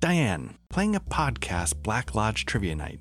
Diane, 0.00 0.56
playing 0.70 0.96
a 0.96 1.00
podcast 1.00 1.82
Black 1.82 2.14
Lodge 2.14 2.46
Trivia 2.46 2.74
Night. 2.74 3.00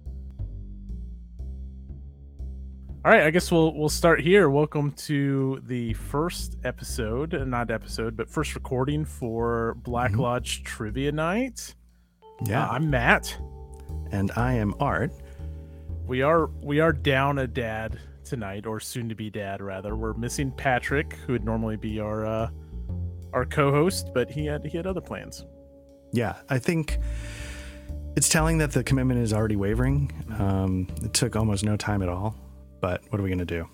All 3.05 3.11
right, 3.11 3.21
I 3.23 3.29
guess 3.31 3.49
we'll 3.51 3.73
we'll 3.73 3.87
start 3.87 4.19
here. 4.19 4.49
Welcome 4.49 4.91
to 5.07 5.61
the 5.65 5.93
first 5.93 6.57
episode, 6.65 7.31
not 7.47 7.71
episode, 7.71 8.17
but 8.17 8.29
first 8.29 8.53
recording 8.55 9.05
for 9.05 9.75
Black 9.83 10.11
Mhm. 10.11 10.19
Lodge 10.19 10.63
Trivia 10.63 11.11
Night. 11.13 11.73
Yeah. 12.45 12.65
Uh, 12.65 12.71
I'm 12.71 12.89
Matt. 12.89 13.37
and 14.11 14.31
I 14.35 14.53
am 14.53 14.73
Art. 14.79 15.11
We 16.05 16.21
are 16.23 16.47
we 16.61 16.79
are 16.81 16.91
down 16.91 17.37
a 17.39 17.47
dad 17.47 17.97
tonight, 18.25 18.65
or 18.65 18.79
soon 18.81 19.07
to 19.09 19.15
be 19.15 19.29
dad 19.29 19.61
rather. 19.61 19.95
We're 19.95 20.13
missing 20.15 20.51
Patrick, 20.51 21.13
who 21.25 21.33
would 21.33 21.45
normally 21.45 21.77
be 21.77 21.99
our 22.01 22.25
uh, 22.25 22.49
our 23.31 23.45
co-host, 23.45 24.09
but 24.13 24.29
he 24.29 24.45
had 24.45 24.65
he 24.65 24.75
had 24.75 24.85
other 24.85 25.01
plans. 25.01 25.45
Yeah, 26.11 26.35
I 26.49 26.59
think 26.59 26.97
it's 28.15 28.29
telling 28.29 28.57
that 28.59 28.71
the 28.71 28.83
commitment 28.83 29.19
is 29.19 29.33
already 29.33 29.55
wavering. 29.55 30.11
Um, 30.39 30.87
it 31.03 31.13
took 31.13 31.35
almost 31.35 31.63
no 31.63 31.77
time 31.77 32.01
at 32.01 32.09
all, 32.09 32.35
but 32.81 33.01
what 33.09 33.19
are 33.19 33.23
we 33.23 33.29
going 33.29 33.39
to 33.39 33.45
do? 33.45 33.67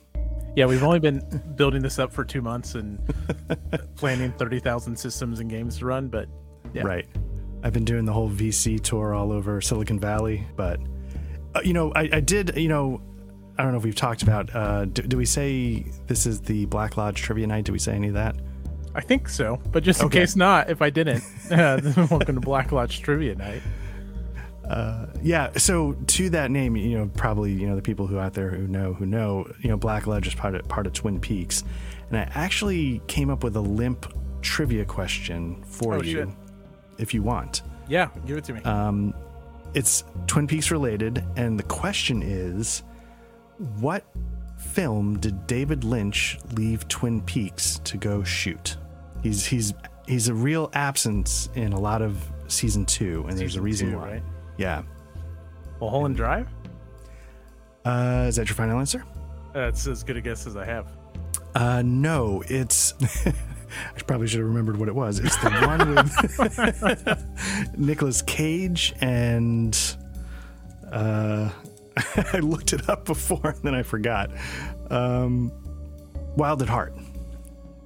Yeah, 0.56 0.66
we've 0.68 0.84
only 0.84 1.00
been 1.00 1.20
building 1.56 1.82
this 1.82 2.00
up 2.00 2.14
for 2.14 2.24
two 2.24 2.42
months 2.42 2.76
and 2.76 3.00
planning 3.96 4.32
thirty 4.34 4.60
thousand 4.60 4.96
systems 4.98 5.40
and 5.40 5.50
games 5.50 5.80
to 5.80 5.86
run, 5.86 6.08
but 6.08 6.28
Yeah. 6.74 6.84
Right. 6.84 7.08
I've 7.64 7.74
been 7.74 7.86
doing 7.86 8.06
the 8.06 8.14
whole 8.14 8.30
VC 8.30 8.80
tour 8.80 9.14
all 9.16 9.32
over 9.32 9.60
Silicon 9.60 10.00
Valley, 10.00 10.46
but 10.56 10.80
uh, 11.56 11.62
you 11.64 11.74
know, 11.74 11.92
I, 11.96 12.10
I 12.14 12.20
did. 12.20 12.56
You 12.58 12.68
know, 12.70 13.02
I 13.58 13.64
don't 13.64 13.72
know 13.72 13.78
if 13.80 13.84
we've 13.84 13.96
talked 13.96 14.22
about. 14.24 14.54
Uh, 14.56 14.86
do, 14.86 15.02
do 15.02 15.18
we 15.18 15.26
say 15.26 15.86
this 16.06 16.26
is 16.28 16.42
the 16.42 16.66
Black 16.66 16.96
Lodge 16.96 17.22
Trivia 17.22 17.48
Night? 17.48 17.66
Do 17.66 17.72
we 17.72 17.80
say 17.80 17.94
any 17.94 18.10
of 18.10 18.14
that? 18.14 18.36
I 18.96 19.02
think 19.02 19.28
so. 19.30 19.60
But 19.72 19.84
just 19.84 20.02
in 20.02 20.10
case 20.10 20.36
not, 20.36 20.70
if 20.70 20.82
I 20.82 20.90
didn't, 20.90 21.24
uh, 21.52 21.80
welcome 22.10 22.36
to 22.36 22.42
Black 22.42 22.72
Lodge 22.72 23.02
Trivia 23.02 23.36
Night. 23.36 23.62
Uh, 24.68 25.08
yeah. 25.22 25.52
So 25.58 25.94
to 26.08 26.30
that 26.32 26.50
name, 26.50 26.76
you 26.76 26.98
know, 26.98 27.12
probably 27.16 27.52
you 27.52 27.68
know 27.68 27.76
the 27.76 27.82
people 27.82 28.08
who 28.08 28.18
out 28.18 28.34
there 28.34 28.50
who 28.50 28.68
know 28.68 28.94
who 28.94 29.06
know, 29.06 29.52
you 29.60 29.70
know, 29.70 29.78
Black 29.78 30.08
Lodge 30.08 30.28
is 30.28 30.34
part 30.34 30.56
of 30.56 30.68
part 30.68 30.88
of 30.88 30.94
Twin 30.94 31.20
Peaks, 31.20 31.64
and 32.10 32.18
I 32.18 32.30
actually 32.34 33.02
came 33.08 33.30
up 33.30 33.44
with 33.44 33.56
a 33.58 33.62
limp 33.62 34.12
trivia 34.42 34.86
question 34.86 35.62
for 35.66 35.96
Oh, 35.96 36.02
you, 36.02 36.14
shit. 36.20 36.30
if 36.98 37.14
you 37.14 37.22
want. 37.22 37.62
Yeah, 37.88 38.10
give 38.26 38.38
it 38.38 38.44
to 38.46 38.54
me. 38.54 38.62
Um, 38.64 39.14
it's 39.76 40.04
Twin 40.26 40.48
Peaks 40.48 40.72
related, 40.72 41.24
and 41.36 41.60
the 41.60 41.64
question 41.64 42.24
is, 42.24 42.82
what 43.80 44.06
film 44.58 45.20
did 45.20 45.46
David 45.48 45.84
Lynch 45.84 46.40
leave 46.54 46.88
Twin 46.88 47.22
Peaks 47.22 47.80
to 47.84 47.98
go 47.98 48.24
shoot? 48.24 48.78
He's 49.26 49.44
he's 49.44 49.74
he's 50.08 50.28
a 50.28 50.36
real 50.36 50.70
absence 50.74 51.50
in 51.56 51.74
a 51.74 51.80
lot 51.80 52.04
of 52.04 52.24
season 52.48 52.86
two, 52.86 53.26
and 53.28 53.36
there's 53.36 53.56
a 53.56 53.62
reason 53.62 53.90
two, 53.90 53.98
why. 53.98 54.12
right? 54.12 54.24
Yeah. 54.56 54.84
Mulholland 55.82 56.16
Drive? 56.16 56.48
Uh, 57.84 58.26
is 58.28 58.36
that 58.36 58.48
your 58.48 58.56
final 58.56 58.80
answer? 58.80 59.04
That's 59.52 59.88
as 59.88 60.04
good 60.04 60.18
a 60.18 60.22
guess 60.22 60.46
as 60.46 60.56
I 60.56 60.64
have. 60.66 60.96
Uh, 61.56 61.82
no, 61.84 62.44
it's. 62.50 62.94
I 63.26 64.00
probably 64.06 64.28
should 64.28 64.42
have 64.42 64.48
remembered 64.48 64.78
what 64.78 64.90
it 64.90 64.96
was. 64.96 65.18
It's 65.18 65.38
the 65.38 65.50
one 65.50 65.96
with 67.74 67.78
Nicolas 67.80 68.22
Cage 68.22 68.94
and. 69.02 69.76
Uh, 70.92 71.50
I 72.32 72.38
looked 72.42 72.74
it 72.74 72.88
up 72.88 73.06
before 73.06 73.42
and 73.44 73.64
then 73.64 73.74
I 73.74 73.82
forgot. 73.82 74.30
Um, 74.92 75.52
Wild 76.38 76.62
at 76.62 76.70
Heart. 76.70 76.94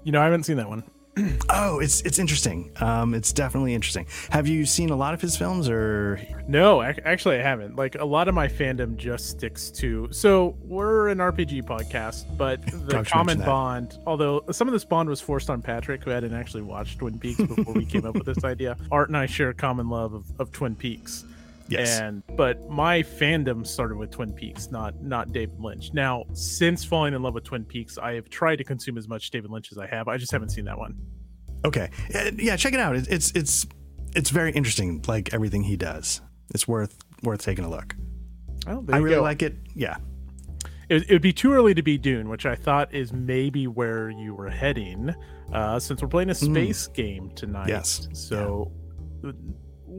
You 0.03 0.11
know, 0.11 0.19
I 0.19 0.25
haven't 0.25 0.43
seen 0.43 0.57
that 0.57 0.67
one. 0.67 0.83
Oh, 1.49 1.79
it's 1.79 2.01
it's 2.01 2.19
interesting. 2.19 2.71
Um, 2.79 3.13
it's 3.13 3.33
definitely 3.33 3.73
interesting. 3.73 4.05
Have 4.29 4.47
you 4.47 4.65
seen 4.65 4.89
a 4.91 4.95
lot 4.95 5.13
of 5.13 5.21
his 5.21 5.35
films, 5.35 5.67
or 5.69 6.19
No, 6.47 6.81
ac- 6.83 7.01
actually, 7.05 7.37
I 7.39 7.41
haven't. 7.41 7.75
Like, 7.75 7.95
a 7.95 8.05
lot 8.05 8.27
of 8.27 8.35
my 8.35 8.47
fandom 8.47 8.95
just 8.97 9.29
sticks 9.29 9.69
to. 9.71 10.07
So, 10.11 10.55
we're 10.63 11.09
an 11.09 11.17
RPG 11.17 11.63
podcast, 11.63 12.25
but 12.37 12.61
the 12.87 13.03
common 13.03 13.39
bond, 13.39 13.97
although 14.05 14.43
some 14.51 14.67
of 14.67 14.73
this 14.73 14.85
bond 14.85 15.09
was 15.09 15.19
forced 15.21 15.49
on 15.49 15.61
Patrick, 15.61 16.03
who 16.03 16.11
hadn't 16.11 16.33
actually 16.33 16.63
watched 16.63 16.99
Twin 16.99 17.17
Peaks 17.19 17.41
before 17.41 17.73
we 17.73 17.85
came 17.85 18.05
up 18.05 18.13
with 18.15 18.25
this 18.25 18.43
idea. 18.43 18.77
Art 18.91 19.09
and 19.09 19.17
I 19.17 19.25
share 19.25 19.49
a 19.49 19.53
common 19.53 19.89
love 19.89 20.13
of, 20.13 20.25
of 20.39 20.51
Twin 20.51 20.75
Peaks. 20.75 21.25
Yes? 21.69 21.99
And 21.99 22.23
but 22.35 22.69
my 22.69 23.03
fandom 23.03 23.65
started 23.65 23.97
with 23.97 24.11
Twin 24.11 24.33
Peaks, 24.33 24.69
not 24.71 25.01
not 25.01 25.31
David 25.31 25.59
Lynch. 25.59 25.91
Now, 25.93 26.25
since 26.33 26.83
falling 26.83 27.13
in 27.13 27.21
love 27.21 27.33
with 27.33 27.43
Twin 27.43 27.65
Peaks, 27.65 27.97
I 27.97 28.13
have 28.13 28.29
tried 28.29 28.57
to 28.57 28.63
consume 28.63 28.97
as 28.97 29.07
much 29.07 29.29
David 29.31 29.51
Lynch 29.51 29.71
as 29.71 29.77
I 29.77 29.87
have. 29.87 30.07
I 30.07 30.17
just 30.17 30.31
haven't 30.31 30.49
seen 30.49 30.65
that 30.65 30.77
one. 30.77 30.95
Okay, 31.65 31.89
Uh, 32.15 32.31
yeah, 32.37 32.55
check 32.55 32.73
it 32.73 32.79
out. 32.79 32.95
It, 32.95 33.07
it's 33.09 33.31
it's 33.31 33.65
it's 34.15 34.29
very 34.29 34.51
interesting. 34.53 35.03
Like 35.07 35.33
everything 35.33 35.63
he 35.63 35.75
does, 35.77 36.21
it's 36.53 36.67
worth 36.67 36.97
worth 37.23 37.41
taking 37.41 37.65
a 37.65 37.69
look. 37.69 37.95
Oh, 38.67 38.81
there 38.81 38.95
I 38.95 38.99
really 38.99 39.15
go. 39.17 39.21
like 39.23 39.41
it. 39.41 39.55
Yeah. 39.75 39.97
It, 40.89 41.03
it 41.03 41.11
would 41.11 41.21
be 41.21 41.33
too 41.33 41.53
early 41.53 41.73
to 41.75 41.83
be 41.83 41.97
Dune, 41.99 42.29
which 42.29 42.45
I 42.47 42.55
thought 42.55 42.91
is 42.93 43.13
maybe 43.13 43.67
where 43.67 44.09
you 44.09 44.33
were 44.33 44.49
heading, 44.49 45.13
uh, 45.53 45.77
since 45.79 46.01
we're 46.01 46.07
playing 46.07 46.29
a 46.31 46.33
Mm. 46.33 46.51
space 46.51 46.87
game 46.87 47.29
tonight. 47.35 47.67
Yes. 47.69 48.07
So 48.13 48.71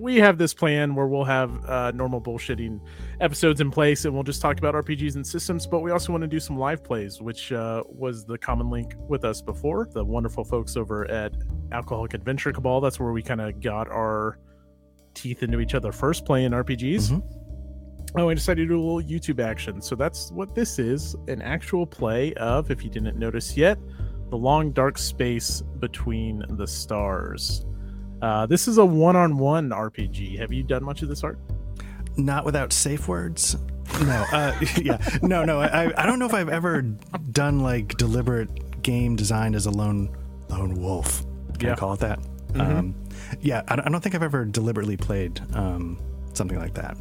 we 0.00 0.16
have 0.16 0.38
this 0.38 0.54
plan 0.54 0.94
where 0.94 1.06
we'll 1.06 1.24
have 1.24 1.64
uh, 1.66 1.90
normal 1.92 2.20
bullshitting 2.20 2.80
episodes 3.20 3.60
in 3.60 3.70
place, 3.70 4.04
and 4.04 4.14
we'll 4.14 4.22
just 4.22 4.40
talk 4.40 4.58
about 4.58 4.74
RPGs 4.74 5.14
and 5.16 5.26
systems. 5.26 5.66
But 5.66 5.80
we 5.80 5.90
also 5.90 6.12
want 6.12 6.22
to 6.22 6.28
do 6.28 6.40
some 6.40 6.58
live 6.58 6.82
plays, 6.82 7.20
which 7.20 7.52
uh, 7.52 7.82
was 7.86 8.24
the 8.24 8.38
common 8.38 8.70
link 8.70 8.94
with 9.08 9.24
us 9.24 9.42
before. 9.42 9.88
The 9.92 10.04
wonderful 10.04 10.44
folks 10.44 10.76
over 10.76 11.08
at 11.10 11.34
Alcoholic 11.72 12.14
Adventure 12.14 12.52
Cabal. 12.52 12.80
That's 12.80 12.98
where 12.98 13.12
we 13.12 13.22
kind 13.22 13.40
of 13.40 13.60
got 13.60 13.88
our 13.88 14.38
teeth 15.14 15.42
into 15.42 15.60
each 15.60 15.74
other 15.74 15.92
first, 15.92 16.24
playing 16.24 16.52
RPGs. 16.52 17.10
Mhm. 17.10 17.22
Oh, 18.16 18.28
I 18.28 18.34
decided 18.34 18.62
to 18.62 18.68
do 18.74 18.80
a 18.80 18.82
little 18.82 19.02
YouTube 19.02 19.40
action. 19.40 19.80
So 19.80 19.94
that's 19.94 20.32
what 20.32 20.54
this 20.54 20.78
is 20.78 21.14
an 21.28 21.42
actual 21.42 21.86
play 21.86 22.32
of, 22.34 22.70
if 22.70 22.82
you 22.82 22.90
didn't 22.90 23.16
notice 23.16 23.56
yet, 23.56 23.78
The 24.30 24.36
Long 24.36 24.72
Dark 24.72 24.98
Space 24.98 25.62
Between 25.78 26.44
the 26.50 26.66
Stars. 26.66 27.64
Uh, 28.22 28.46
this 28.46 28.68
is 28.68 28.78
a 28.78 28.84
one 28.84 29.16
on 29.16 29.38
one 29.38 29.70
RPG. 29.70 30.38
Have 30.38 30.52
you 30.52 30.62
done 30.62 30.84
much 30.84 31.02
of 31.02 31.08
this 31.08 31.24
art? 31.24 31.38
Not 32.16 32.44
without 32.44 32.72
safe 32.72 33.08
words. 33.08 33.56
No. 34.02 34.24
Uh, 34.32 34.52
yeah. 34.80 34.98
No. 35.22 35.44
No. 35.44 35.60
I 35.60 35.92
I 36.00 36.06
don't 36.06 36.18
know 36.18 36.26
if 36.26 36.34
I've 36.34 36.48
ever 36.48 36.82
done 36.82 37.60
like 37.60 37.96
deliberate 37.96 38.82
game 38.82 39.16
designed 39.16 39.54
as 39.56 39.66
a 39.66 39.70
lone 39.70 40.14
lone 40.48 40.74
wolf. 40.74 41.22
Can 41.58 41.68
Yeah. 41.68 41.72
I 41.72 41.76
call 41.76 41.92
it 41.94 42.00
that? 42.00 42.18
Mhm. 42.52 42.60
Um, 42.78 42.94
yeah. 43.40 43.62
I 43.68 43.76
don't, 43.76 43.86
I 43.86 43.90
don't 43.90 44.00
think 44.00 44.14
I've 44.14 44.22
ever 44.22 44.44
deliberately 44.44 44.96
played 44.96 45.40
um, 45.54 45.98
something 46.34 46.58
like 46.58 46.74
that. 46.74 46.96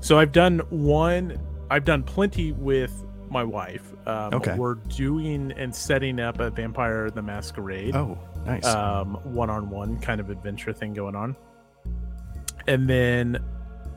So 0.00 0.18
I've 0.18 0.32
done 0.32 0.60
one, 0.70 1.38
I've 1.70 1.84
done 1.84 2.02
plenty 2.02 2.52
with 2.52 3.04
my 3.30 3.42
wife. 3.44 3.92
Um, 4.06 4.34
Okay. 4.34 4.54
We're 4.56 4.74
doing 4.74 5.52
and 5.56 5.74
setting 5.74 6.20
up 6.20 6.38
a 6.40 6.50
Vampire 6.50 7.10
the 7.10 7.22
Masquerade. 7.22 7.94
Oh, 7.96 8.18
nice. 8.46 8.64
um, 8.66 9.14
one-on-one 9.24 9.98
kind 10.00 10.20
of 10.20 10.30
adventure 10.30 10.72
thing 10.72 10.94
going 10.94 11.14
on 11.16 11.36
and 12.66 12.88
then 12.88 13.38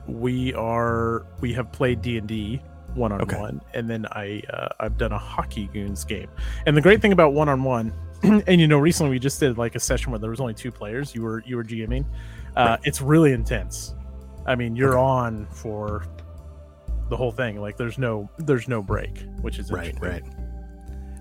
we 0.08 0.54
are 0.54 1.26
we 1.40 1.54
have 1.54 1.72
played 1.72 2.02
d&d 2.02 2.62
one-on-one 2.96 3.62
and 3.74 3.90
then 3.90 4.06
i 4.12 4.42
uh, 4.52 4.68
i've 4.80 4.98
done 4.98 5.12
a 5.12 5.18
hockey 5.18 5.68
goons 5.74 6.04
game 6.04 6.28
and 6.66 6.76
the 6.76 6.82
great 6.82 7.02
thing 7.02 7.12
about 7.12 7.34
one-on-one 7.34 7.94
and 8.24 8.60
you 8.60 8.68
know 8.68 8.80
recently 8.80 9.12
we 9.12 9.20
just 9.20 9.40
did 9.40 9.58
like 9.58 9.76
a 9.76 9.80
session 9.80 10.12
where 10.12 10.20
there 10.20 10.30
was 10.32 10.40
only 10.40 10.54
two 10.54 10.72
players 10.72 11.14
you 11.16 11.22
were 11.22 11.44
you 11.46 11.56
were 11.56 11.64
gming 11.64 12.04
uh, 12.58 12.62
Right. 12.72 12.80
it's 12.84 13.02
really 13.02 13.32
intense 13.32 13.94
i 14.48 14.56
mean 14.56 14.76
you're 14.76 14.98
Okay. 14.98 15.00
on 15.00 15.46
for 15.52 16.06
the 17.10 17.16
whole 17.18 17.32
thing 17.32 17.60
like 17.62 17.78
there's 17.78 17.98
no 17.98 18.30
there's 18.40 18.68
no 18.68 18.82
break 18.82 19.24
which 19.42 19.58
is 19.60 19.72
right. 19.72 19.96
Right. 20.00 20.24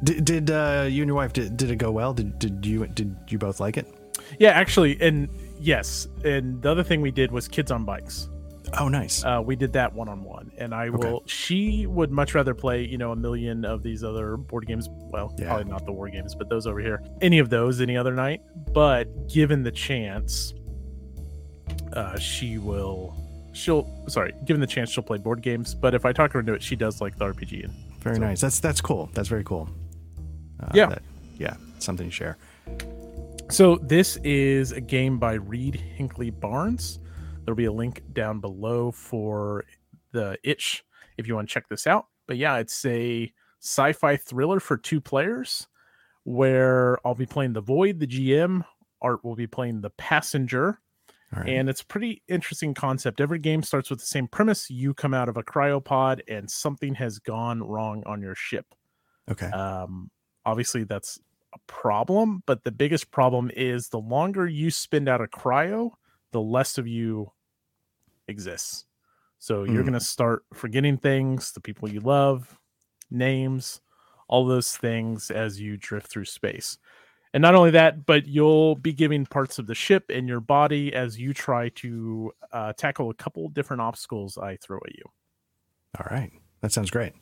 Did, 0.04 0.24
did 0.24 0.50
uh, 0.50 0.86
you 0.88 1.02
and 1.02 1.08
your 1.08 1.16
wife 1.16 1.32
did, 1.32 1.56
did 1.56 1.70
it 1.70 1.76
go 1.76 1.90
well? 1.90 2.14
Did 2.14 2.38
did 2.38 2.64
you 2.64 2.86
did 2.86 3.16
you 3.28 3.38
both 3.38 3.60
like 3.60 3.76
it? 3.76 3.86
yeah 4.38 4.50
actually 4.50 5.00
and 5.00 5.28
yes 5.60 6.06
and 6.24 6.60
the 6.60 6.70
other 6.70 6.82
thing 6.82 7.00
we 7.00 7.10
did 7.10 7.30
was 7.32 7.48
kids 7.48 7.70
on 7.70 7.84
bikes 7.84 8.28
Oh, 8.78 8.88
nice. 8.88 9.24
uh, 9.24 9.40
we 9.42 9.56
did 9.56 9.72
that 9.72 9.94
one 9.94 10.10
on 10.10 10.22
one, 10.22 10.52
and 10.58 10.74
I 10.74 10.88
Okay. 10.88 11.08
will. 11.10 11.22
She 11.24 11.86
would 11.86 12.10
much 12.10 12.34
rather 12.34 12.52
play, 12.52 12.84
you 12.84 12.98
know, 12.98 13.12
a 13.12 13.16
million 13.16 13.64
of 13.64 13.82
these 13.82 14.04
other 14.04 14.36
board 14.36 14.66
games. 14.66 14.90
Well, 14.90 15.34
Yeah. 15.38 15.46
probably 15.46 15.70
not 15.70 15.86
the 15.86 15.92
war 15.92 16.10
games, 16.10 16.34
but 16.34 16.50
those 16.50 16.66
over 16.66 16.78
here. 16.78 17.02
Any 17.22 17.38
of 17.38 17.48
those, 17.48 17.80
any 17.80 17.96
other 17.96 18.12
night. 18.12 18.42
But 18.74 19.26
given 19.32 19.62
the 19.62 19.70
chance, 19.72 20.52
uh, 21.94 22.18
she 22.18 22.58
will. 22.58 23.16
She'll 23.54 23.88
sorry, 24.08 24.34
given 24.44 24.60
the 24.60 24.66
chance, 24.66 24.90
she'll 24.90 25.02
play 25.02 25.16
board 25.18 25.40
games. 25.40 25.74
But 25.74 25.94
if 25.94 26.04
I 26.04 26.12
talk 26.12 26.32
her 26.32 26.40
into 26.40 26.52
it, 26.52 26.62
she 26.62 26.76
does 26.76 27.00
like 27.00 27.16
the 27.16 27.24
RPG. 27.24 27.64
And 27.64 27.72
very 28.02 28.16
so- 28.16 28.20
nice. 28.20 28.40
That's 28.42 28.60
that's 28.60 28.80
cool. 28.82 29.08
That's 29.14 29.28
very 29.28 29.44
cool. 29.44 29.68
Uh, 30.60 30.70
Yeah. 30.74 30.86
that- 30.86 31.02
yeah. 31.38 31.56
Something 31.78 32.08
to 32.08 32.12
share. 32.12 32.36
So 33.50 33.76
this 33.76 34.16
is 34.24 34.72
a 34.72 34.80
game 34.80 35.18
by 35.18 35.34
Reed 35.34 35.82
Hinkley 35.98 36.30
Barnes. 36.38 37.00
There'll 37.44 37.56
be 37.56 37.64
a 37.64 37.72
link 37.72 38.02
down 38.12 38.40
below 38.40 38.90
for 38.90 39.64
the 40.12 40.36
itch 40.44 40.84
if 41.16 41.26
you 41.26 41.34
want 41.34 41.48
to 41.48 41.52
check 41.52 41.68
this 41.68 41.86
out. 41.86 42.06
But 42.26 42.36
yeah, 42.36 42.56
it's 42.58 42.84
a 42.84 43.32
sci-fi 43.60 44.16
thriller 44.16 44.60
for 44.60 44.76
two 44.76 45.00
players 45.00 45.66
where 46.24 46.98
I'll 47.06 47.14
be 47.14 47.24
playing 47.26 47.54
the 47.54 47.60
Void, 47.62 48.00
the 48.00 48.06
GM. 48.06 48.64
Art 49.00 49.24
will 49.24 49.36
be 49.36 49.46
playing 49.46 49.80
the 49.80 49.90
passenger, 49.90 50.80
right. 51.34 51.48
and 51.48 51.68
it's 51.70 51.80
a 51.82 51.86
pretty 51.86 52.22
interesting 52.28 52.74
concept. 52.74 53.20
Every 53.20 53.38
game 53.38 53.62
starts 53.62 53.88
with 53.90 54.00
the 54.00 54.06
same 54.06 54.26
premise: 54.26 54.68
you 54.68 54.92
come 54.92 55.14
out 55.14 55.28
of 55.28 55.36
a 55.36 55.42
cryopod, 55.42 56.20
and 56.28 56.50
something 56.50 56.94
has 56.96 57.18
gone 57.20 57.62
wrong 57.62 58.02
on 58.06 58.20
your 58.20 58.34
ship. 58.34 58.66
okay. 59.30 59.46
Um, 59.46 60.10
obviously, 60.48 60.84
that's 60.84 61.20
a 61.54 61.58
problem, 61.66 62.42
but 62.46 62.64
the 62.64 62.72
biggest 62.72 63.10
problem 63.10 63.50
is 63.54 63.88
the 63.88 63.98
longer 64.00 64.46
you 64.46 64.70
spend 64.70 65.08
out 65.08 65.20
of 65.20 65.30
cryo, 65.30 65.92
the 66.32 66.40
less 66.40 66.78
of 66.78 66.86
you 66.86 67.32
exists. 68.28 68.86
So 69.38 69.64
you're 69.64 69.82
Mm. 69.82 69.86
going 69.86 69.92
to 69.94 70.00
start 70.00 70.44
forgetting 70.54 70.98
things, 70.98 71.52
the 71.52 71.60
people 71.60 71.88
you 71.88 72.00
love, 72.00 72.58
names, 73.10 73.80
all 74.28 74.46
those 74.46 74.76
things 74.76 75.30
as 75.30 75.60
you 75.60 75.76
drift 75.76 76.08
through 76.10 76.24
space. 76.26 76.78
And 77.34 77.42
not 77.42 77.54
only 77.54 77.70
that, 77.72 78.06
but 78.06 78.26
you'll 78.26 78.74
be 78.76 78.92
giving 78.92 79.26
parts 79.26 79.58
of 79.58 79.66
the 79.66 79.74
ship 79.74 80.06
and 80.10 80.28
your 80.28 80.40
body 80.40 80.94
as 80.94 81.18
you 81.18 81.34
try 81.34 81.68
to 81.70 82.32
uh, 82.52 82.72
tackle 82.72 83.10
a 83.10 83.14
couple 83.14 83.48
different 83.50 83.82
obstacles 83.82 84.38
I 84.38 84.56
throw 84.56 84.78
at 84.86 84.96
you. 84.96 85.04
All 85.98 86.06
right. 86.10 86.32
That 86.60 86.72
sounds 86.72 86.90
great. 86.90 87.12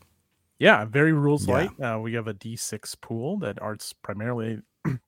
Yeah, 0.59 0.85
very 0.85 1.13
rules 1.13 1.47
Yeah. 1.47 1.55
light. 1.55 1.81
Uh, 1.81 1.99
we 2.01 2.15
have 2.15 2.27
a 2.29 2.35
D6 2.35 3.01
pool 3.01 3.39
that 3.41 3.61
Art's 3.61 3.93
primarily. 3.93 4.61
I'm 4.85 5.01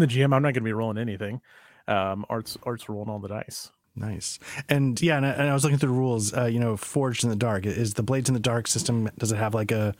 the 0.00 0.06
GM. 0.06 0.24
I'm 0.34 0.42
not 0.42 0.52
going 0.52 0.54
to 0.54 0.60
be 0.62 0.72
rolling 0.72 0.98
anything. 0.98 1.40
Um, 1.88 2.24
Art's 2.28 2.56
Art's 2.64 2.88
rolling 2.88 3.08
all 3.10 3.18
the 3.18 3.28
dice. 3.28 3.70
Nice. 3.94 4.38
And 4.68 5.00
yeah, 5.00 5.16
and 5.16 5.24
I, 5.24 5.30
and 5.30 5.48
I 5.48 5.54
was 5.54 5.64
looking 5.64 5.78
through 5.78 5.88
the 5.90 5.94
rules. 5.94 6.34
Uh, 6.36 6.44
you 6.44 6.58
know, 6.58 6.76
Forged 6.76 7.24
in 7.24 7.30
the 7.30 7.36
Dark 7.36 7.64
is 7.66 7.94
the 7.94 8.02
Blades 8.02 8.28
in 8.28 8.34
the 8.34 8.40
Dark 8.40 8.66
system. 8.66 9.08
Does 9.18 9.32
it 9.32 9.36
have 9.36 9.54
like 9.54 9.70
a 9.72 9.94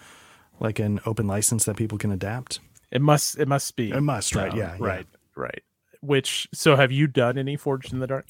like 0.61 0.79
an 0.79 1.01
open 1.07 1.27
license 1.27 1.65
that 1.65 1.77
people 1.77 1.97
can 1.99 2.11
adapt? 2.11 2.61
It 2.91 3.01
must. 3.01 3.39
It 3.39 3.49
must 3.49 3.77
be. 3.77 3.91
It 3.93 4.01
must, 4.01 4.35
right? 4.35 4.53
um, 4.53 4.59
Yeah, 4.59 4.73
yeah. 4.73 4.87
Right. 4.87 5.07
Right. 5.35 5.63
Which. 6.01 6.49
So, 6.53 6.77
have 6.77 6.93
you 6.93 7.07
done 7.07 7.39
any 7.39 7.57
Forged 7.57 7.93
in 7.93 8.01
the 8.01 8.07
Dark? 8.07 8.27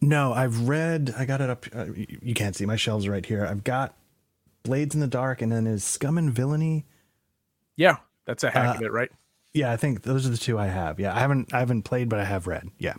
No, 0.00 0.32
I've 0.32 0.68
read. 0.68 1.14
I 1.18 1.24
got 1.26 1.40
it 1.40 1.50
up. 1.50 1.66
Uh, 1.74 1.86
you 1.94 2.34
can't 2.34 2.56
see 2.56 2.64
my 2.66 2.76
shelves 2.76 3.06
right 3.08 3.24
here. 3.24 3.44
I've 3.46 3.64
got 3.64 3.94
Blades 4.62 4.94
in 4.94 5.00
the 5.00 5.06
Dark, 5.06 5.42
and 5.42 5.50
then 5.50 5.66
is 5.66 5.84
Scum 5.84 6.18
and 6.18 6.32
Villainy. 6.32 6.86
Yeah, 7.76 7.96
that's 8.26 8.44
a 8.44 8.50
hack 8.50 8.74
Uh, 8.74 8.78
of 8.78 8.82
it, 8.82 8.92
right? 8.92 9.10
Yeah, 9.54 9.72
I 9.72 9.76
think 9.76 10.02
those 10.02 10.26
are 10.26 10.30
the 10.30 10.36
two 10.36 10.58
I 10.58 10.66
have. 10.66 11.00
Yeah, 11.00 11.14
I 11.14 11.20
haven't 11.20 11.52
I 11.52 11.58
haven't 11.58 11.82
played, 11.82 12.08
but 12.08 12.18
I 12.20 12.24
have 12.24 12.46
read. 12.46 12.68
Yeah. 12.78 12.94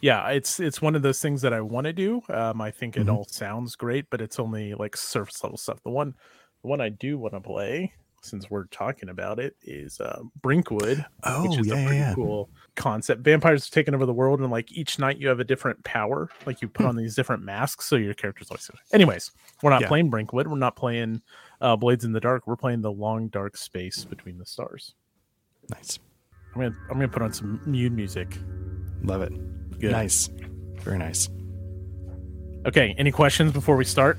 Yeah, 0.00 0.28
it's 0.28 0.60
it's 0.60 0.82
one 0.82 0.94
of 0.94 1.02
those 1.02 1.20
things 1.20 1.40
that 1.42 1.52
I 1.52 1.60
want 1.62 1.86
to 1.86 1.92
do. 1.92 2.22
Um, 2.28 2.60
I 2.60 2.70
think 2.70 2.96
it 2.96 3.06
Mhm. 3.06 3.12
all 3.12 3.24
sounds 3.24 3.74
great, 3.74 4.10
but 4.10 4.20
it's 4.20 4.38
only 4.38 4.74
like 4.74 4.96
surface 4.96 5.42
level 5.42 5.56
stuff. 5.58 5.82
The 5.82 5.90
one, 5.90 6.14
the 6.62 6.68
one 6.68 6.80
I 6.80 6.90
do 6.90 7.18
want 7.18 7.34
to 7.34 7.40
play, 7.40 7.94
since 8.24 8.50
we're 8.50 8.64
talking 8.66 9.08
about 9.08 9.38
it, 9.38 9.56
is 9.62 10.00
uh, 10.00 10.20
Brinkwood. 10.42 11.04
Oh 11.22 11.48
which 11.48 11.58
is 11.60 11.66
yeah, 11.66 11.74
a 11.74 11.84
pretty 11.86 11.98
yeah. 11.98 12.14
cool 12.14 12.50
concept. 12.74 13.22
Vampires 13.22 13.68
are 13.68 13.70
taking 13.70 13.94
over 13.94 14.06
the 14.06 14.12
world, 14.12 14.40
and 14.40 14.50
like 14.50 14.72
each 14.72 14.98
night 14.98 15.18
you 15.18 15.28
have 15.28 15.40
a 15.40 15.44
different 15.44 15.82
power. 15.84 16.28
Like 16.46 16.62
you 16.62 16.68
put 16.68 16.86
on 16.86 16.96
these 16.96 17.14
different 17.14 17.42
masks, 17.42 17.86
so 17.86 17.96
your 17.96 18.14
character's 18.14 18.50
always. 18.50 18.70
Anyways, 18.92 19.30
we're 19.62 19.70
not 19.70 19.82
Yeah. 19.82 19.88
playing 19.88 20.10
Brinkwood. 20.10 20.46
We're 20.46 20.56
not 20.58 20.76
playing 20.76 21.22
uh, 21.60 21.76
Blades 21.76 22.04
in 22.04 22.12
the 22.12 22.20
Dark. 22.20 22.46
We're 22.46 22.56
playing 22.56 22.82
the 22.82 22.92
long 22.92 23.28
dark 23.28 23.56
space 23.56 24.04
between 24.04 24.38
the 24.38 24.46
stars. 24.46 24.94
Nice. 25.70 25.98
I'm 26.54 26.60
gonna 26.60 26.76
I'm 26.90 26.94
gonna 26.96 27.08
put 27.08 27.22
on 27.22 27.32
some 27.32 27.60
mute 27.66 27.92
music. 27.92 28.38
Love 29.02 29.22
it. 29.22 29.32
Good. 29.78 29.92
Nice. 29.92 30.30
Very 30.80 30.98
nice. 30.98 31.28
Okay. 32.66 32.94
Any 32.96 33.10
questions 33.10 33.52
before 33.52 33.76
we 33.76 33.84
start? 33.84 34.18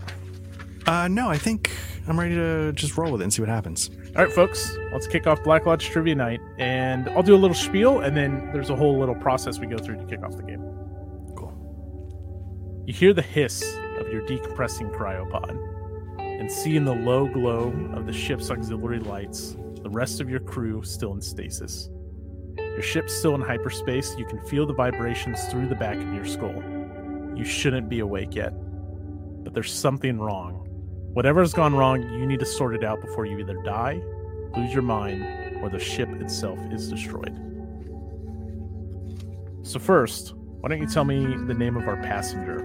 Uh, 0.85 1.07
no, 1.07 1.29
I 1.29 1.37
think 1.37 1.71
I'm 2.07 2.19
ready 2.19 2.35
to 2.35 2.71
just 2.73 2.97
roll 2.97 3.11
with 3.11 3.21
it 3.21 3.23
and 3.23 3.33
see 3.33 3.41
what 3.41 3.49
happens. 3.49 3.89
All 4.15 4.23
right, 4.23 4.31
folks, 4.31 4.77
let's 4.91 5.07
kick 5.07 5.25
off 5.25 5.43
Black 5.43 5.65
Lodge 5.65 5.89
Trivia 5.89 6.15
Night, 6.15 6.39
and 6.59 7.09
I'll 7.09 7.23
do 7.23 7.35
a 7.35 7.37
little 7.37 7.55
spiel, 7.55 8.01
and 8.01 8.15
then 8.15 8.51
there's 8.53 8.69
a 8.69 8.75
whole 8.75 8.99
little 8.99 9.15
process 9.15 9.59
we 9.59 9.65
go 9.65 9.77
through 9.77 9.97
to 9.97 10.05
kick 10.05 10.23
off 10.23 10.37
the 10.37 10.43
game. 10.43 10.61
Cool. 11.35 12.83
You 12.85 12.93
hear 12.93 13.13
the 13.13 13.23
hiss 13.23 13.63
of 13.97 14.07
your 14.09 14.21
decompressing 14.27 14.95
cryopod, 14.95 15.57
and 16.19 16.51
see 16.51 16.75
in 16.75 16.85
the 16.85 16.93
low 16.93 17.27
glow 17.27 17.73
of 17.93 18.05
the 18.05 18.13
ship's 18.13 18.51
auxiliary 18.51 18.99
lights 18.99 19.57
the 19.85 19.91
rest 19.91 20.19
of 20.19 20.27
your 20.31 20.39
crew 20.39 20.81
still 20.81 21.13
in 21.13 21.21
stasis. 21.21 21.91
Your 22.57 22.81
ship's 22.81 23.13
still 23.13 23.35
in 23.35 23.41
hyperspace. 23.41 24.15
You 24.17 24.25
can 24.25 24.43
feel 24.47 24.65
the 24.65 24.73
vibrations 24.73 25.45
through 25.45 25.67
the 25.67 25.75
back 25.75 25.95
of 25.95 26.11
your 26.11 26.25
skull. 26.25 26.55
You 27.35 27.45
shouldn't 27.45 27.87
be 27.87 27.99
awake 27.99 28.33
yet, 28.33 28.51
but 29.43 29.53
there's 29.53 29.71
something 29.71 30.19
wrong. 30.19 30.64
Whatever's 31.15 31.53
gone 31.53 31.73
wrong, 31.73 32.01
you 32.19 32.25
need 32.25 32.39
to 32.41 32.45
sort 32.45 32.75
it 32.75 32.83
out 32.83 32.99
before 32.99 33.25
you 33.25 33.39
either 33.39 33.53
die, 33.63 34.01
lose 34.57 34.73
your 34.73 34.83
mind, 34.83 35.23
or 35.63 35.69
the 35.69 35.79
ship 35.79 36.09
itself 36.21 36.59
is 36.73 36.89
destroyed. 36.89 37.33
So, 39.63 39.79
first, 39.79 40.33
why 40.35 40.67
don't 40.67 40.81
you 40.81 40.87
tell 40.87 41.05
me 41.05 41.25
the 41.47 41.53
name 41.53 41.77
of 41.77 41.87
our 41.87 41.95
passenger? 41.95 42.59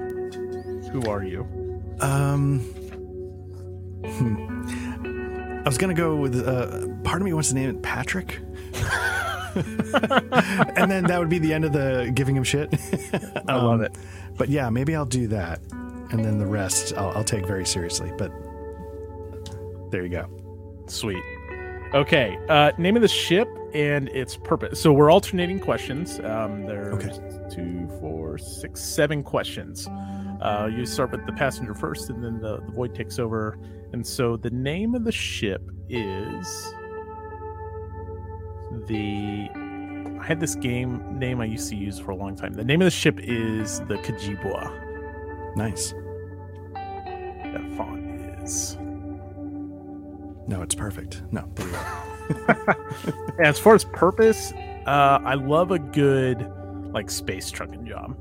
Who 0.91 1.09
are 1.09 1.23
you? 1.23 1.43
Um, 2.01 2.59
hmm. 4.05 5.61
I 5.61 5.69
was 5.69 5.79
gonna 5.79 5.95
go 5.95 6.17
with. 6.17 6.35
Uh, 6.37 6.89
part 7.05 7.23
of 7.23 7.27
me 7.27 7.33
wants 7.33 7.51
to 7.51 7.55
name 7.55 7.71
it 7.71 7.83
Patrick, 7.83 8.41
and 9.55 10.91
then 10.91 11.05
that 11.05 11.21
would 11.21 11.29
be 11.29 11.39
the 11.39 11.55
end 11.55 11.65
of 11.65 11.73
the 11.73 12.11
giving 12.15 12.35
him 12.35 12.43
shit. 12.43 12.75
I 13.47 13.55
love 13.55 13.75
Um, 13.75 13.83
it. 13.85 13.93
But 14.37 14.49
yeah, 14.49 14.71
maybe 14.71 14.97
I'll 14.97 15.05
do 15.07 15.29
that, 15.29 15.61
and 16.11 16.25
then 16.25 16.39
the 16.39 16.47
rest 16.47 16.93
I'll, 16.97 17.11
I'll 17.11 17.25
take 17.25 17.47
very 17.47 17.67
seriously. 17.67 18.13
But 18.17 18.33
there 19.91 20.03
you 20.03 20.09
go. 20.09 20.29
Sweet. 20.87 21.23
Okay. 21.95 22.39
Uh, 22.49 22.73
name 22.79 22.97
of 22.97 23.03
the 23.03 23.09
ship 23.09 23.49
and 23.75 24.09
its 24.11 24.37
purpose. 24.37 24.81
So 24.81 24.93
we're 24.93 25.11
alternating 25.11 25.59
questions. 25.61 26.21
Um, 26.21 26.67
there's 26.67 26.95
Okay. 26.95 27.19
two, 27.51 27.89
four, 28.01 28.39
six, 28.39 28.81
seven 28.81 29.23
questions. 29.23 29.89
Uh, 30.41 30.69
you 30.73 30.87
start 30.87 31.11
with 31.13 31.25
the 31.27 31.33
passenger 31.33 31.75
first, 31.75 32.09
and 32.11 32.23
then 32.25 32.41
the, 32.41 32.61
the 32.61 32.73
void 32.73 32.95
takes 32.95 33.19
over. 33.19 33.59
And 33.93 34.07
so 34.07 34.37
the 34.37 34.51
name 34.51 34.95
of 34.95 35.05
the 35.05 35.13
ship 35.13 35.63
is 35.89 36.75
the. 38.87 39.49
I 40.21 40.25
had 40.25 40.39
this 40.41 40.55
game 40.55 41.19
name 41.19 41.41
I 41.41 41.47
used 41.47 41.69
to 41.71 41.77
use 41.77 41.99
for 41.99 42.11
a 42.11 42.17
long 42.17 42.37
time. 42.37 42.53
The 42.53 42.65
name 42.65 42.81
of 42.83 42.87
the 42.87 42.91
ship 42.91 43.19
is 43.21 43.81
the 43.81 43.97
Kajibwa. 43.97 44.80
Nice. 45.57 45.93
That 46.75 47.65
font 47.77 48.05
is. 48.43 48.77
No, 50.47 50.63
it's 50.63 50.75
perfect. 50.75 51.23
No, 51.33 51.49
there 51.55 51.67
you 51.67 51.73
go. 51.73 53.37
As 53.45 53.59
far 53.59 53.75
as 53.75 53.85
purpose, 53.85 54.53
uh, 54.87 55.19
I 55.25 55.35
love 55.35 55.71
a 55.71 55.79
good 55.79 56.51
like 56.93 57.11
space 57.11 57.51
trucking 57.51 57.87
job, 57.87 58.17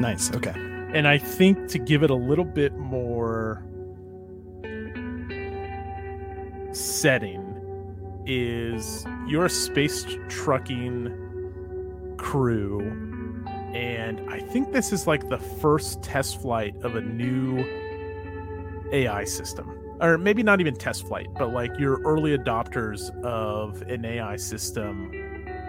Nice. 0.00 0.30
Okay. 0.34 0.52
and 0.54 1.06
I 1.08 1.16
think 1.18 1.68
to 1.68 1.78
give 1.78 2.02
it 2.02 2.10
a 2.10 2.14
little 2.14 2.44
bit 2.44 2.74
more 2.76 3.64
setting 6.72 7.40
is 8.26 9.04
you're 9.26 9.46
a 9.46 9.50
space 9.50 10.06
trucking 10.28 12.14
crew, 12.18 12.80
and 13.74 14.28
I 14.30 14.40
think 14.40 14.72
this 14.72 14.92
is 14.92 15.06
like 15.06 15.28
the 15.28 15.38
first 15.38 16.02
test 16.02 16.40
flight 16.40 16.74
of 16.82 16.96
a 16.96 17.00
new 17.00 17.64
AI 18.92 19.24
system. 19.24 19.78
Or 20.00 20.18
maybe 20.18 20.42
not 20.42 20.60
even 20.60 20.74
test 20.74 21.06
flight, 21.06 21.28
but 21.38 21.52
like 21.52 21.70
you're 21.78 22.00
early 22.02 22.36
adopters 22.36 23.10
of 23.24 23.82
an 23.82 24.04
AI 24.04 24.36
system 24.36 25.12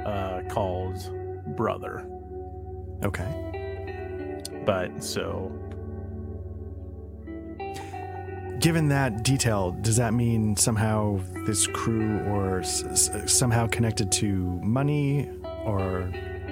uh, 0.06 0.42
called 0.50 0.98
Brother. 1.56 2.06
Okay. 3.04 4.42
But 4.66 5.04
so 5.04 5.52
Given 8.60 8.88
that 8.90 9.24
detail, 9.24 9.72
does 9.82 9.98
that 9.98 10.14
mean 10.14 10.56
somehow 10.56 11.20
this 11.46 11.68
crew 11.68 12.20
or 12.30 12.60
s- 12.62 12.84
s- 12.86 13.34
somehow 13.34 13.68
connected 13.68 14.10
to 14.14 14.28
money, 14.64 15.30
or 15.66 16.10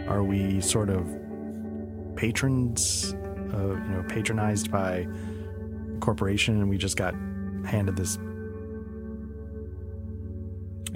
are 0.09 0.21
we 0.21 0.59
sort 0.59 0.89
of 0.89 1.07
patrons, 2.21 3.15
uh, 3.51 3.73
you 3.73 3.89
know, 3.89 4.05
patronized 4.07 4.71
by 4.71 5.07
a 5.95 5.99
corporation, 6.01 6.59
and 6.59 6.69
we 6.69 6.77
just 6.77 6.95
got 6.95 7.15
handed 7.65 7.95
this? 7.95 8.19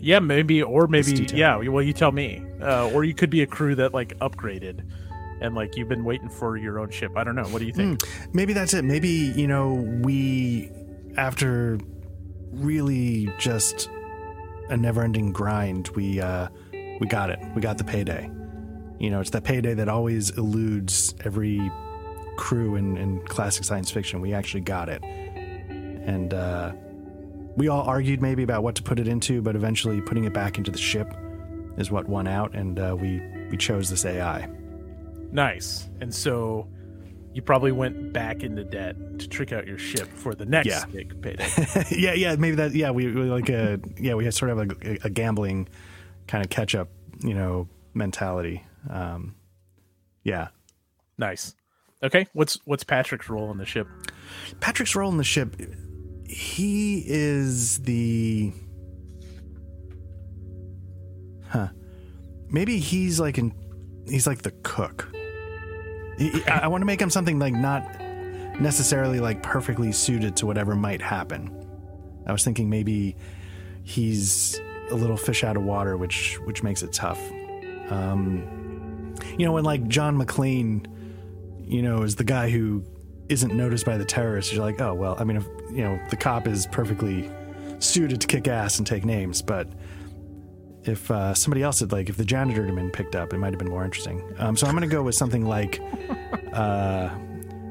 yeah, 0.05 0.19
maybe 0.19 0.61
or 0.61 0.85
maybe 0.85 1.27
yeah. 1.33 1.57
Well, 1.57 1.81
you 1.81 1.93
tell 1.93 2.11
me. 2.11 2.45
Uh, 2.61 2.91
or 2.91 3.03
you 3.03 3.15
could 3.15 3.31
be 3.31 3.41
a 3.41 3.47
crew 3.47 3.73
that 3.73 3.91
like 3.91 4.15
upgraded, 4.19 4.87
and 5.41 5.55
like 5.55 5.75
you've 5.75 5.89
been 5.89 6.03
waiting 6.03 6.29
for 6.29 6.57
your 6.57 6.77
own 6.77 6.91
ship. 6.91 7.13
I 7.15 7.23
don't 7.23 7.35
know. 7.35 7.45
What 7.45 7.57
do 7.57 7.65
you 7.65 7.73
think? 7.73 8.01
Maybe 8.31 8.53
that's 8.53 8.75
it. 8.75 8.85
Maybe 8.85 9.09
you 9.09 9.47
know 9.47 9.73
we, 9.73 10.69
after 11.17 11.79
really 12.51 13.33
just 13.39 13.89
a 14.69 14.77
never-ending 14.77 15.31
grind, 15.31 15.87
we 15.95 16.21
uh, 16.21 16.49
we 16.99 17.07
got 17.07 17.31
it. 17.31 17.39
We 17.55 17.61
got 17.63 17.79
the 17.79 17.83
payday. 17.83 18.29
You 18.99 19.09
know, 19.09 19.19
it's 19.19 19.29
that 19.31 19.43
payday 19.43 19.73
that 19.75 19.89
always 19.89 20.29
eludes 20.31 21.13
every 21.25 21.71
crew 22.37 22.75
in, 22.75 22.97
in 22.97 23.21
classic 23.25 23.63
science 23.65 23.91
fiction. 23.91 24.21
We 24.21 24.33
actually 24.33 24.61
got 24.61 24.89
it, 24.89 25.03
and 25.03 26.33
uh, 26.33 26.73
we 27.57 27.67
all 27.67 27.81
argued 27.83 28.21
maybe 28.21 28.43
about 28.43 28.63
what 28.63 28.75
to 28.75 28.83
put 28.83 28.99
it 28.99 29.07
into, 29.07 29.41
but 29.41 29.55
eventually 29.55 30.01
putting 30.01 30.23
it 30.25 30.33
back 30.33 30.57
into 30.57 30.71
the 30.71 30.77
ship 30.77 31.13
is 31.77 31.91
what 31.91 32.07
won 32.07 32.27
out, 32.27 32.53
and 32.55 32.79
uh, 32.79 32.95
we 32.99 33.21
we 33.49 33.57
chose 33.57 33.89
this 33.89 34.05
AI. 34.05 34.47
Nice. 35.31 35.89
And 35.99 36.13
so 36.13 36.67
you 37.33 37.41
probably 37.41 37.73
went 37.73 38.13
back 38.13 38.43
into 38.43 38.63
debt 38.63 38.95
to 39.19 39.27
trick 39.27 39.51
out 39.51 39.67
your 39.67 39.77
ship 39.77 40.07
for 40.07 40.33
the 40.33 40.45
next 40.45 40.67
Yeah. 40.67 40.85
big 40.85 41.21
payday. 41.21 41.45
yeah, 41.91 42.13
yeah, 42.13 42.35
maybe 42.37 42.55
that. 42.55 42.73
Yeah, 42.73 42.91
we, 42.91 43.07
we 43.11 43.23
like 43.23 43.49
a 43.49 43.79
yeah, 43.99 44.13
we 44.13 44.23
had 44.23 44.33
sort 44.33 44.51
of 44.51 44.59
a, 44.59 44.97
a 45.03 45.09
gambling 45.09 45.67
kind 46.27 46.43
of 46.45 46.49
catch 46.49 46.75
up, 46.75 46.87
you 47.21 47.33
know, 47.33 47.67
mentality. 47.93 48.63
Um, 48.89 49.35
yeah, 50.23 50.49
nice. 51.17 51.55
Okay, 52.03 52.27
what's 52.33 52.59
what's 52.65 52.83
Patrick's 52.83 53.29
role 53.29 53.51
in 53.51 53.57
the 53.57 53.65
ship? 53.65 53.87
Patrick's 54.59 54.95
role 54.95 55.09
in 55.11 55.17
the 55.17 55.23
ship, 55.23 55.55
he 56.27 57.03
is 57.05 57.79
the. 57.79 58.51
Huh. 61.49 61.69
Maybe 62.49 62.79
he's 62.79 63.19
like 63.19 63.37
in. 63.37 63.53
He's 64.07 64.27
like 64.27 64.41
the 64.41 64.51
cook. 64.63 65.09
He- 66.17 66.43
I, 66.47 66.59
I 66.63 66.67
want 66.67 66.81
to 66.81 66.85
make 66.85 67.01
him 67.01 67.09
something 67.09 67.39
like 67.39 67.53
not 67.53 67.83
necessarily 68.59 69.19
like 69.19 69.41
perfectly 69.43 69.91
suited 69.91 70.35
to 70.37 70.45
whatever 70.45 70.75
might 70.75 71.01
happen. 71.01 71.51
I 72.27 72.31
was 72.31 72.43
thinking 72.43 72.69
maybe 72.69 73.15
he's 73.83 74.59
a 74.89 74.95
little 74.95 75.17
fish 75.17 75.43
out 75.43 75.57
of 75.57 75.63
water, 75.63 75.97
which 75.97 76.35
which 76.45 76.63
makes 76.63 76.83
it 76.83 76.93
tough. 76.93 77.19
Um, 77.89 78.64
you 79.37 79.45
know, 79.45 79.51
when 79.51 79.63
like 79.63 79.87
John 79.87 80.17
McClane, 80.17 80.87
you 81.59 81.81
know, 81.81 82.03
is 82.03 82.15
the 82.15 82.23
guy 82.23 82.49
who 82.49 82.83
isn't 83.29 83.53
noticed 83.53 83.85
by 83.85 83.97
the 83.97 84.05
terrorists, 84.05 84.53
you're 84.53 84.63
like, 84.63 84.79
oh 84.81 84.93
well. 84.93 85.15
I 85.19 85.23
mean, 85.23 85.37
if, 85.37 85.47
you 85.71 85.83
know, 85.83 85.99
the 86.09 86.17
cop 86.17 86.47
is 86.47 86.67
perfectly 86.67 87.29
suited 87.79 88.21
to 88.21 88.27
kick 88.27 88.47
ass 88.47 88.77
and 88.77 88.87
take 88.87 89.05
names, 89.05 89.41
but 89.41 89.67
if 90.83 91.09
uh, 91.09 91.33
somebody 91.33 91.63
else 91.63 91.79
had 91.79 91.91
like, 91.91 92.09
if 92.09 92.17
the 92.17 92.25
janitor 92.25 92.65
had 92.65 92.75
been 92.75 92.91
picked 92.91 93.15
up, 93.15 93.33
it 93.33 93.37
might 93.37 93.51
have 93.51 93.59
been 93.59 93.69
more 93.69 93.83
interesting. 93.83 94.23
Um, 94.37 94.55
so 94.55 94.67
I'm 94.67 94.73
going 94.73 94.87
to 94.87 94.93
go 94.93 95.01
with 95.01 95.15
something 95.15 95.45
like, 95.45 95.81
uh, 96.53 97.09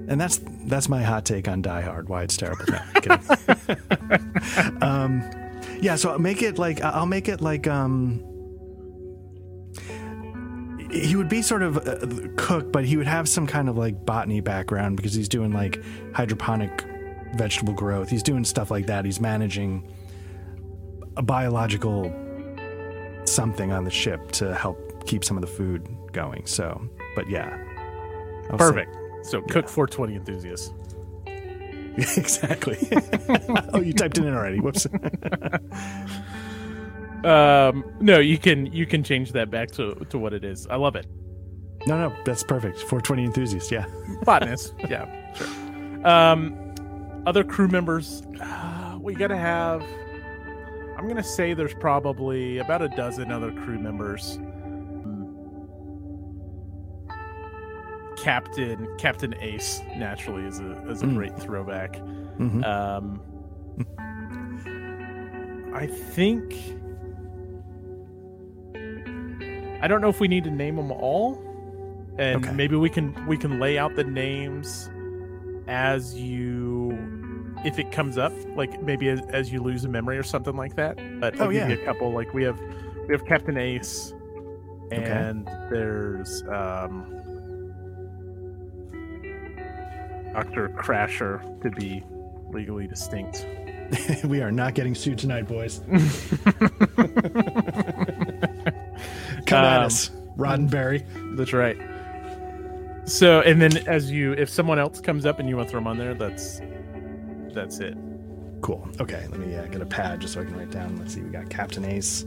and 0.07 0.21
that's 0.21 0.41
that's 0.67 0.89
my 0.89 1.03
hot 1.03 1.25
take 1.25 1.49
on 1.49 1.63
Die 1.63 1.81
Hard. 1.81 2.09
Why 2.09 2.25
it's 2.25 2.37
terrible. 2.37 2.65
No, 2.69 3.19
um, 4.87 5.23
yeah, 5.81 5.97
so 5.97 6.11
I'll 6.11 6.19
make 6.19 6.43
it 6.43 6.59
like 6.59 6.83
I'll 6.83 7.07
make 7.07 7.29
it 7.29 7.41
like 7.41 7.67
um, 7.67 8.23
he 10.95 11.17
would 11.17 11.29
be 11.29 11.43
sort 11.43 11.63
of 11.63 11.77
a 11.77 12.29
cook, 12.37 12.73
but 12.73 12.85
he 12.85 12.97
would 12.97 13.07
have 13.07 13.29
some 13.29 13.47
kind 13.47 13.69
of 13.69 13.77
like 13.77 14.05
botany 14.07 14.41
background 14.41 14.97
because 14.97 15.13
he's 15.15 15.29
doing 15.29 15.53
like 15.53 15.83
hydroponic 16.15 16.85
vegetable 17.35 17.73
growth. 17.75 18.09
He's 18.09 18.23
doing 18.23 18.45
stuff 18.45 18.71
like 18.71 18.87
that. 18.87 19.05
He's 19.05 19.21
managing 19.21 19.89
a 21.17 21.23
biological 21.23 22.13
something 23.25 23.73
on 23.73 23.85
the 23.85 23.91
ship 23.91 24.31
to 24.33 24.55
help 24.55 25.07
keep 25.07 25.25
some 25.25 25.37
of 25.37 25.41
the 25.41 25.47
food 25.47 25.89
going. 26.13 26.47
So, 26.47 26.81
but 27.17 27.29
yeah, 27.29 27.57
I'll 28.51 28.59
say- 28.59 28.65
Perfect. 28.67 28.97
So 29.23 29.41
cook 29.43 29.69
420 29.69 30.17
enthusiast. 30.17 30.73
exactly. 31.97 32.77
oh, 33.73 33.81
you 33.81 33.93
typed 33.93 34.19
it 34.19 34.25
in 34.25 34.35
already. 34.35 34.61
Whoops. 34.61 34.87
Um, 37.25 37.85
no, 38.01 38.19
you 38.19 38.39
can 38.39 38.67
you 38.73 38.87
can 38.87 39.03
change 39.03 39.33
that 39.33 39.51
back 39.51 39.71
to 39.73 39.95
to 40.11 40.19
what 40.19 40.33
it 40.33 40.45
is. 40.45 40.67
I 40.69 40.77
love 40.77 40.95
it. 40.97 41.07
no, 41.87 41.99
no, 42.09 42.15
that's 42.25 42.43
perfect. 42.45 42.79
420 42.81 43.25
enthusiast. 43.25 43.71
Yeah. 43.73 43.87
Botanist. 44.25 44.75
yeah, 44.89 45.07
sure. 45.35 46.07
Um, 46.07 46.55
other 47.27 47.43
crew 47.45 47.69
members, 47.69 48.23
uh, 48.41 48.99
we 49.01 49.15
gotta 49.15 49.37
have. 49.37 49.83
I'm 50.99 51.09
gonna 51.09 51.23
say 51.25 51.55
there's 51.55 51.75
probably 51.75 52.59
about 52.59 52.81
a 52.83 52.89
dozen 52.89 53.33
other 53.33 53.51
crew 53.53 53.79
members. 53.79 54.39
Captain 58.17 58.89
Captain 58.99 59.35
Ace 59.41 59.81
naturally 59.97 60.45
is 60.45 60.61
a 60.61 60.73
is 60.89 61.03
a 61.03 61.07
Mm. 61.07 61.15
great 61.17 61.39
throwback. 61.39 61.97
hmm 62.39 62.63
Um, 62.65 63.21
I 65.75 65.87
think 65.87 66.55
I 69.85 69.87
don't 69.87 70.01
know 70.01 70.09
if 70.09 70.19
we 70.19 70.29
need 70.29 70.45
to 70.45 70.51
name 70.51 70.77
them 70.77 70.91
all, 70.91 71.35
and 72.19 72.43
Okay. 72.43 72.55
maybe 72.55 72.75
we 72.75 72.89
can 72.89 73.15
we 73.27 73.37
can 73.37 73.61
lay 73.61 73.77
out 73.77 73.95
the 73.97 74.05
names 74.05 74.89
as 75.69 76.15
you 76.19 76.97
if 77.67 77.79
it 77.79 77.93
comes 77.93 78.17
up, 78.17 78.33
like 78.57 78.83
maybe 78.83 79.09
as, 79.11 79.21
as 79.29 79.53
you 79.53 79.61
lose 79.63 79.85
a 79.85 79.89
memory 79.89 80.17
or 80.17 80.23
something 80.23 80.57
like 80.57 80.75
that. 80.77 80.97
But 81.21 81.39
I'll 81.39 81.49
Oh, 81.49 81.51
yeah. 81.51 81.69
a 81.69 81.77
couple. 81.85 82.13
Like 82.13 82.33
we 82.33 82.45
have 82.45 82.59
we 83.09 83.13
have 83.15 83.27
Captain 83.27 83.59
Ace, 83.59 84.15
Okay. 84.87 85.03
and 85.05 85.47
there's 85.71 86.43
um, 86.45 87.05
Doctor 90.33 90.71
Crasher 90.71 91.61
to 91.63 91.71
be 91.71 92.03
legally 92.53 92.87
distinct. 92.87 93.47
we 94.25 94.41
are 94.41 94.51
not 94.51 94.73
getting 94.75 94.95
sued 94.95 95.19
tonight, 95.19 95.47
boys. 95.47 95.81
Come 99.47 99.65
at 99.65 99.79
Um, 99.81 99.87
us, 99.87 100.11
Roddenberry. 100.37 101.05
That's 101.37 101.53
right. 101.53 101.77
So, 103.07 103.41
and 103.43 103.61
then 103.61 103.77
as 103.87 104.11
you, 104.11 104.33
if 104.33 104.49
someone 104.49 104.79
else 104.79 105.01
comes 105.01 105.27
up 105.27 105.39
and 105.39 105.49
you 105.49 105.57
want 105.57 105.69
to 105.69 105.71
throw 105.73 105.81
them 105.81 105.87
on 105.87 105.99
there, 105.99 106.15
that's 106.15 106.61
that's 107.53 107.79
it. 107.79 107.97
Cool. 108.63 108.89
Okay, 108.99 109.27
let 109.31 109.39
me 109.39 109.55
uh, 109.55 109.67
get 109.67 109.83
a 109.83 109.87
pad 109.87 110.21
just 110.21 110.35
so 110.35 110.41
I 110.41 110.45
can 110.45 110.57
write 110.57 110.71
down. 110.71 110.97
Let's 110.97 111.15
see. 111.15 111.21
We 111.21 111.29
got 111.31 111.51
Captain 111.51 111.85
Ace. 111.85 112.25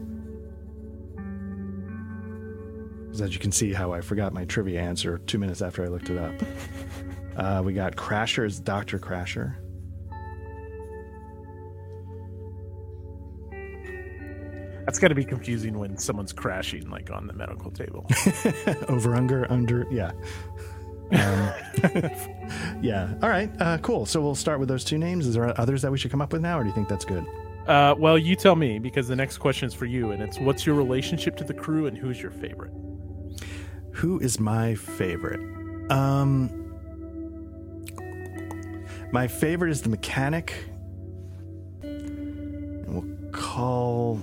As 3.20 3.34
you 3.34 3.40
can 3.40 3.52
see, 3.52 3.74
how 3.74 3.92
I 3.94 4.02
forgot 4.02 4.32
my 4.34 4.46
trivia 4.46 4.80
answer 4.80 5.18
two 5.26 5.40
minutes 5.40 5.64
after 5.64 5.84
I 5.84 5.88
looked 5.88 6.12
it 6.12 6.20
up. 6.20 6.34
Uh, 7.36 7.64
we 7.66 7.74
got 7.74 7.96
Crasher 7.96 8.46
as 8.46 8.60
Doctor 8.60 9.00
Crasher. 9.00 9.56
That's 14.88 15.00
got 15.00 15.10
to 15.10 15.15
be 15.15 15.25
confusing 15.25 15.77
when 15.77 15.98
someone's 15.98 16.34
crashing 16.34 16.89
like 16.89 17.12
on 17.12 17.27
the 17.27 17.34
medical 17.34 17.70
table. 17.70 18.08
over 18.88 19.13
under 19.13 19.51
under 19.51 19.86
yeah. 19.91 20.12
Um, 21.12 22.82
yeah. 22.82 23.13
All 23.22 23.29
right 23.29 23.51
uh, 23.60 23.77
cool. 23.79 24.06
So 24.06 24.22
we'll 24.22 24.34
start 24.34 24.60
with 24.60 24.70
those 24.70 24.84
two 24.84 24.98
names. 24.98 25.27
Is 25.27 25.36
there 25.36 25.60
others 25.60 25.82
that 25.82 25.91
we 25.91 25.98
should 25.98 26.10
come 26.10 26.22
up 26.22 26.32
with 26.32 26.41
now 26.41 26.58
or 26.58 26.63
do 26.63 26.70
you 26.70 26.75
think 26.75 26.88
that's 26.88 27.06
good? 27.06 27.25
Uh, 27.67 27.94
well, 27.98 28.17
you 28.17 28.36
tell 28.36 28.56
me 28.56 28.79
because 28.79 29.10
the 29.10 29.15
next 29.15 29.39
question 29.39 29.67
is 29.67 29.74
for 29.74 29.86
you, 29.86 30.12
and 30.12 30.24
it's 30.24 30.39
what's 30.39 30.65
your 30.65 30.75
relationship 30.75 31.36
to 31.36 31.44
the 31.44 31.53
crew 31.53 31.88
and 31.88 31.98
who's 31.98 32.22
your 32.22 32.32
favorite? 32.32 32.72
who 33.98 34.20
is 34.20 34.39
my 34.39 34.75
favorite? 34.75 35.41
Um 35.91 36.63
my 39.12 39.27
favorite 39.27 39.72
is 39.72 39.82
the 39.82 39.89
mechanic 39.89 40.53
and 41.82 42.86
we'll 42.88 43.32
call 43.32 44.20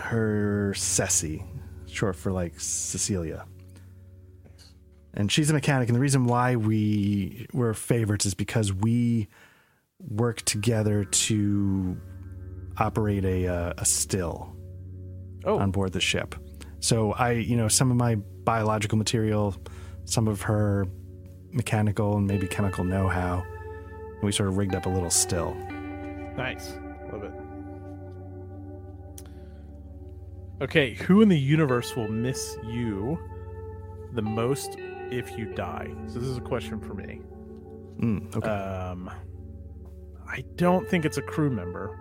her 0.00 0.74
Ceci, 0.74 1.44
short 1.86 2.16
for 2.16 2.32
like 2.32 2.58
Cecilia. 2.58 3.46
And 5.14 5.30
she's 5.30 5.50
a 5.50 5.52
mechanic, 5.52 5.88
and 5.88 5.96
the 5.96 6.00
reason 6.00 6.24
why 6.24 6.56
we 6.56 7.46
were 7.52 7.74
favorites 7.74 8.26
is 8.26 8.34
because 8.34 8.72
we 8.72 9.28
work 9.98 10.42
together 10.42 11.04
to 11.04 11.96
operate 12.78 13.24
a 13.24 13.48
uh, 13.48 13.72
a 13.76 13.84
still 13.84 14.56
Oh, 15.44 15.58
on 15.58 15.70
board 15.70 15.92
the 15.92 16.00
ship. 16.00 16.34
So 16.80 17.12
I, 17.12 17.32
you 17.32 17.56
know, 17.56 17.68
some 17.68 17.90
of 17.90 17.96
my 17.96 18.14
biological 18.14 18.98
material, 18.98 19.56
some 20.04 20.28
of 20.28 20.42
her 20.42 20.86
mechanical 21.50 22.16
and 22.16 22.26
maybe 22.26 22.46
chemical 22.46 22.84
know-how, 22.84 23.42
and 24.14 24.22
we 24.22 24.32
sort 24.32 24.48
of 24.48 24.58
rigged 24.58 24.74
up 24.74 24.86
a 24.86 24.88
little 24.88 25.10
still. 25.10 25.54
nice, 26.36 26.74
love 27.12 27.24
it. 27.24 27.32
Okay, 30.60 30.94
who 30.94 31.22
in 31.22 31.28
the 31.28 31.38
universe 31.38 31.96
will 31.96 32.08
miss 32.08 32.58
you 32.64 33.18
the 34.12 34.22
most 34.22 34.76
if 35.10 35.36
you 35.38 35.46
die? 35.46 35.88
So 36.06 36.18
this 36.18 36.28
is 36.28 36.36
a 36.36 36.42
question 36.42 36.80
for 36.80 36.94
me. 36.94 37.22
Mm, 38.00 38.36
okay. 38.36 38.48
Um, 38.48 39.10
I 40.28 40.44
don't 40.56 40.88
think 40.88 41.04
it's 41.04 41.16
a 41.16 41.22
crew 41.22 41.50
member. 41.50 41.96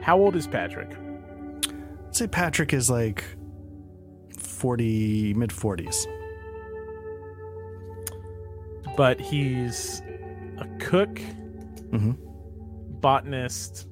How 0.00 0.16
old 0.16 0.36
is 0.36 0.46
Patrick? 0.46 0.96
I'd 2.06 2.14
say 2.14 2.28
Patrick 2.28 2.72
is 2.72 2.88
like 2.88 3.24
40, 4.38 5.34
mid 5.34 5.50
40s. 5.50 6.06
But 8.96 9.20
he's 9.20 10.02
a 10.58 10.66
cook, 10.78 11.18
hmm 11.90 12.12
botanist, 13.00 13.86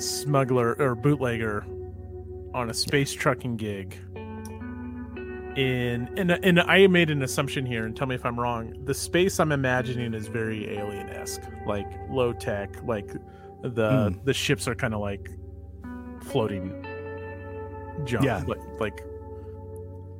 smuggler, 0.00 0.74
or 0.78 0.94
bootlegger 0.94 1.64
on 2.54 2.70
a 2.70 2.74
space 2.74 3.12
trucking 3.12 3.56
gig. 3.56 3.96
In 5.56 6.08
and 6.16 6.30
and 6.30 6.60
I 6.60 6.86
made 6.86 7.10
an 7.10 7.22
assumption 7.22 7.66
here, 7.66 7.84
and 7.84 7.96
tell 7.96 8.06
me 8.06 8.14
if 8.14 8.24
I'm 8.24 8.38
wrong. 8.38 8.72
The 8.84 8.94
space 8.94 9.40
I'm 9.40 9.50
imagining 9.52 10.14
is 10.14 10.28
very 10.28 10.76
alien 10.78 11.08
esque, 11.10 11.42
like 11.66 11.86
low 12.08 12.32
tech, 12.32 12.70
like 12.84 13.10
the 13.62 14.10
Hmm. 14.10 14.24
the 14.24 14.32
ships 14.32 14.68
are 14.68 14.74
kind 14.76 14.94
of 14.94 15.00
like 15.00 15.28
floating 16.22 16.86
junk, 18.04 18.24
Yeah. 18.24 18.42
like 18.46 18.60
like 18.78 19.04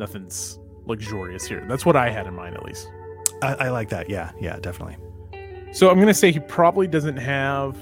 nothing's 0.01 0.59
luxurious 0.87 1.47
here. 1.47 1.65
That's 1.69 1.87
what 1.87 1.95
I 1.95 2.11
had 2.11 2.27
in 2.27 2.35
mind, 2.35 2.57
at 2.57 2.65
least. 2.65 2.91
I, 3.43 3.55
I 3.55 3.69
like 3.71 3.89
that. 3.91 4.11
Yeah, 4.11 4.33
yeah, 4.41 4.59
definitely. 4.59 4.97
So 5.73 5.91
I'm 5.91 6.01
gonna 6.01 6.13
say 6.13 6.33
he 6.33 6.41
probably 6.41 6.89
doesn't 6.89 7.17
have 7.19 7.77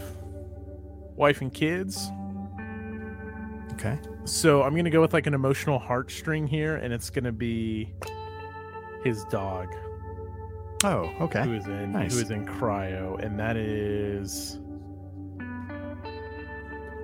wife 1.19 1.41
and 1.43 1.53
kids. 1.53 2.11
Okay. 3.75 3.99
So 4.25 4.63
I'm 4.63 4.75
gonna 4.75 4.91
go 4.91 5.01
with 5.01 5.13
like 5.13 5.27
an 5.27 5.35
emotional 5.35 5.79
heartstring 5.81 6.49
here, 6.49 6.77
and 6.77 6.93
it's 6.93 7.11
gonna 7.11 7.33
be 7.33 7.93
his 9.05 9.25
dog, 9.25 9.75
Oh, 10.85 11.11
okay. 11.21 11.43
who 11.45 11.55
is 11.55 11.67
in 11.67 11.93
Nice. 11.93 12.15
who 12.15 12.21
is 12.21 12.31
in 12.31 12.47
cryo, 12.47 13.23
and 13.23 13.39
that 13.39 13.57
is 13.57 14.61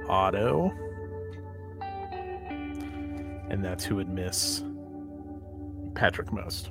Otto, 0.08 0.70
and 3.48 3.64
that's 3.64 3.84
who 3.84 3.96
would 3.96 4.08
miss 4.08 4.62
Patrick 5.94 6.32
most. 6.32 6.70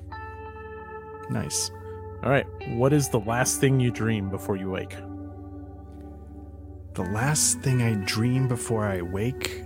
Nice. 1.29 1.71
All 2.23 2.29
right, 2.29 2.45
what 2.75 2.93
is 2.93 3.09
the 3.09 3.19
last 3.21 3.59
thing 3.59 3.79
you 3.79 3.89
dream 3.91 4.29
before 4.29 4.55
you 4.55 4.69
wake? 4.69 4.95
The 6.93 7.01
last 7.01 7.59
thing 7.62 7.81
I 7.81 7.95
dream 8.05 8.47
before 8.47 8.85
I 8.85 9.01
wake 9.01 9.63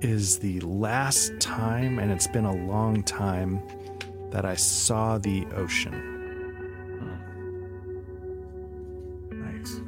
is 0.00 0.38
the 0.38 0.60
last 0.60 1.38
time, 1.40 1.98
and 1.98 2.10
it's 2.10 2.26
been 2.26 2.46
a 2.46 2.54
long 2.54 3.02
time, 3.02 3.60
that 4.30 4.46
I 4.46 4.54
saw 4.54 5.18
the 5.18 5.44
ocean. 5.54 6.08
Nice. 9.30 9.82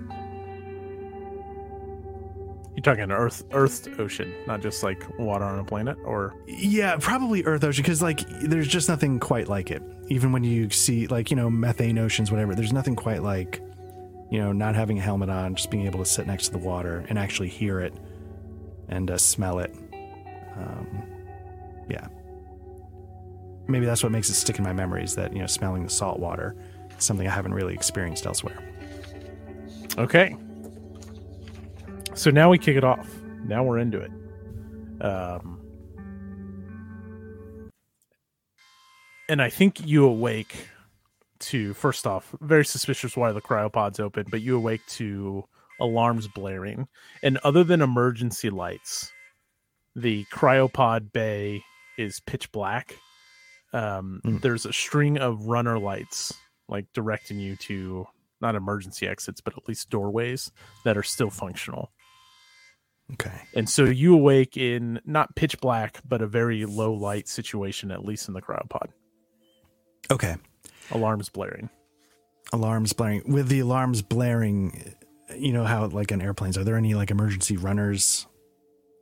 You're 2.77 2.83
talking 2.83 3.11
Earth, 3.11 3.43
Earth 3.53 3.89
ocean, 3.99 4.35
not 4.47 4.61
just 4.61 4.83
like 4.83 5.03
water 5.19 5.47
on 5.47 5.61
a 5.61 5.65
planet, 5.65 5.97
or 6.05 6.35
Yeah, 6.47 6.99
probably 7.01 7.43
Earth 7.45 7.65
Ocean, 7.65 7.83
because 7.83 8.03
like 8.03 8.21
there's 8.43 8.69
just 8.69 8.91
nothing 8.91 9.19
quite 9.19 9.49
like 9.49 9.71
it. 9.71 9.83
Even 10.09 10.31
when 10.31 10.45
you 10.45 10.69
see 10.69 11.07
like 11.07 11.31
you 11.31 11.39
know 11.39 11.49
methane 11.49 11.97
oceans, 11.97 12.31
whatever, 12.31 12.55
there's 12.55 12.75
nothing 12.75 12.95
quite 12.95 13.23
like 13.23 13.63
you 14.31 14.39
know 14.39 14.53
not 14.53 14.75
having 14.75 14.99
a 14.99 15.03
helmet 15.03 15.29
on, 15.29 15.55
just 15.55 15.71
being 15.71 15.87
able 15.87 15.99
to 15.99 16.05
sit 16.05 16.27
next 16.27 16.47
to 16.47 16.53
the 16.53 16.59
water 16.59 17.05
and 17.09 17.19
actually 17.19 17.49
hear 17.49 17.81
it 17.81 17.95
and 18.89 19.11
uh, 19.11 19.19
smell 19.19 19.59
it. 19.59 19.75
Um, 20.57 21.03
yeah, 21.89 22.07
maybe 23.67 23.87
that's 23.87 24.03
what 24.03 24.13
makes 24.13 24.29
it 24.29 24.35
stick 24.35 24.59
in 24.59 24.65
my 24.65 24.73
memories. 24.73 25.15
That 25.15 25.33
you 25.33 25.41
know, 25.41 25.47
smelling 25.47 25.83
the 25.85 25.91
salt 25.91 26.19
water, 26.19 26.57
is 26.97 27.05
something 27.05 27.27
I 27.27 27.31
haven't 27.31 27.55
really 27.55 27.75
experienced 27.75 28.27
elsewhere. 28.27 28.59
Okay. 29.99 30.37
So 32.15 32.31
now 32.31 32.49
we 32.49 32.59
kick 32.59 32.77
it 32.77 32.85
off. 32.85 33.09
Now 33.45 33.65
we're 33.65 33.79
into 33.79 33.99
it. 34.01 34.11
Um, 35.01 35.61
and 39.29 39.43
I 39.43 39.51
think 39.51 39.87
you 39.87 40.05
awake 40.05 40.69
to 41.49 41.75
first 41.75 42.07
off, 42.07 42.35
very 42.41 42.65
suspicious 42.65 43.17
why 43.17 43.33
the 43.33 43.41
cryopod's 43.41 44.01
open, 44.01 44.27
but 44.31 44.43
you 44.43 44.57
awake 44.57 44.81
to 44.89 45.45
alarms 45.81 46.29
blaring. 46.29 46.87
And 47.23 47.39
other 47.39 47.65
than 47.65 47.83
emergency 47.83 48.51
lights, 48.51 49.13
the 49.97 50.25
cryopod 50.33 51.13
bay 51.13 51.63
is 51.99 52.21
pitch 52.21 52.51
black. 52.53 52.97
Um, 53.73 54.21
Mm. 54.25 54.41
There's 54.41 54.67
a 54.67 54.73
string 54.73 55.19
of 55.19 55.47
runner 55.47 55.79
lights, 55.79 56.33
like 56.69 56.87
directing 56.93 57.39
you 57.39 57.57
to 57.57 58.07
not 58.41 58.55
emergency 58.55 59.07
exits, 59.07 59.41
but 59.41 59.57
at 59.57 59.67
least 59.69 59.91
doorways 59.91 60.53
that 60.85 60.97
are 60.97 61.03
still 61.03 61.31
functional. 61.31 61.91
Okay. 63.13 63.43
And 63.55 63.69
so 63.69 63.85
you 63.85 64.15
awake 64.15 64.57
in 64.57 65.01
not 65.05 65.35
pitch 65.35 65.61
black, 65.61 66.01
but 66.09 66.23
a 66.23 66.27
very 66.27 66.65
low 66.65 66.93
light 66.93 67.29
situation, 67.29 67.91
at 67.91 68.05
least 68.05 68.29
in 68.29 68.35
the 68.35 68.41
cryopod. 68.41 68.89
Okay. 70.11 70.37
Alarms 70.91 71.29
blaring. 71.29 71.71
Alarms 72.53 72.93
blaring. 72.93 73.23
With 73.33 73.49
the 73.49 73.61
alarms 73.61 74.03
blaring, 74.03 74.95
you 75.37 75.53
know 75.53 75.65
how 75.65 75.87
like 75.87 76.13
on 76.13 76.21
airplanes, 76.21 76.57
are 76.59 76.65
there 76.65 76.77
any 76.77 76.95
like 76.95 77.11
emergency 77.11 77.57
runners? 77.57 78.27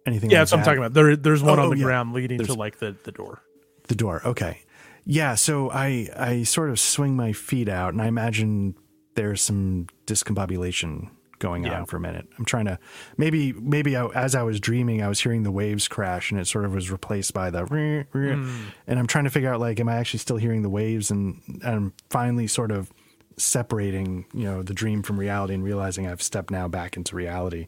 Anything? 0.07 0.31
Yeah, 0.31 0.39
like 0.39 0.41
that's 0.43 0.53
what 0.53 0.59
I'm 0.59 0.65
talking 0.65 0.79
about. 0.79 0.95
There, 0.95 1.17
there's 1.17 1.43
one 1.43 1.59
Oh, 1.59 1.63
on 1.63 1.69
oh, 1.69 1.71
the 1.71 1.79
yeah. 1.79 1.85
ground 1.85 2.13
leading 2.13 2.39
to 2.45 2.55
like 2.55 2.79
the, 2.79 2.97
the 3.05 3.13
door. 3.13 3.43
The 3.89 3.95
door. 3.95 4.23
Okay. 4.25 4.63
Yeah. 5.05 5.35
So 5.35 5.71
I 5.71 6.09
I 6.17 6.43
sort 6.45 6.71
of 6.71 6.79
swing 6.81 7.17
my 7.17 7.33
feet 7.33 7.69
out, 7.69 7.93
and 7.93 8.01
I 8.01 8.07
imagine 8.07 8.75
there's 9.15 9.43
some 9.43 9.87
discombobulation 10.07 11.11
going 11.43 11.65
Yeah. 11.65 11.81
on 11.81 11.87
for 11.87 11.97
a 11.97 12.01
minute. 12.01 12.27
I'm 12.39 12.45
trying 12.47 12.65
to 12.67 12.79
maybe 13.19 13.53
maybe 13.53 13.97
I, 13.97 14.07
as 14.07 14.35
I 14.35 14.43
was 14.43 14.61
dreaming, 14.61 15.03
I 15.03 15.09
was 15.09 15.21
hearing 15.21 15.43
the 15.43 15.51
waves 15.51 15.89
crash, 15.89 16.31
and 16.31 16.41
it 16.41 16.47
sort 16.47 16.65
of 16.65 16.73
was 16.73 16.91
replaced 16.91 17.35
by 17.35 17.51
the. 17.51 17.65
Hmm. 17.67 18.65
And 18.87 18.99
I'm 18.99 19.07
trying 19.07 19.25
to 19.25 19.31
figure 19.31 19.53
out 19.53 19.61
like, 19.61 19.81
am 19.81 19.89
I 19.89 19.97
actually 19.97 20.21
still 20.21 20.37
hearing 20.39 20.63
the 20.63 20.71
waves? 20.71 21.11
And, 21.11 21.41
and 21.63 21.75
I'm 21.75 21.93
finally 22.11 22.47
sort 22.47 22.71
of 22.71 22.91
separating, 23.37 24.25
you 24.33 24.45
know, 24.45 24.63
the 24.63 24.75
dream 24.75 25.03
from 25.03 25.19
reality, 25.19 25.53
and 25.55 25.65
realizing 25.65 26.07
I've 26.07 26.23
stepped 26.23 26.51
now 26.51 26.69
back 26.69 26.97
into 26.97 27.17
reality. 27.17 27.67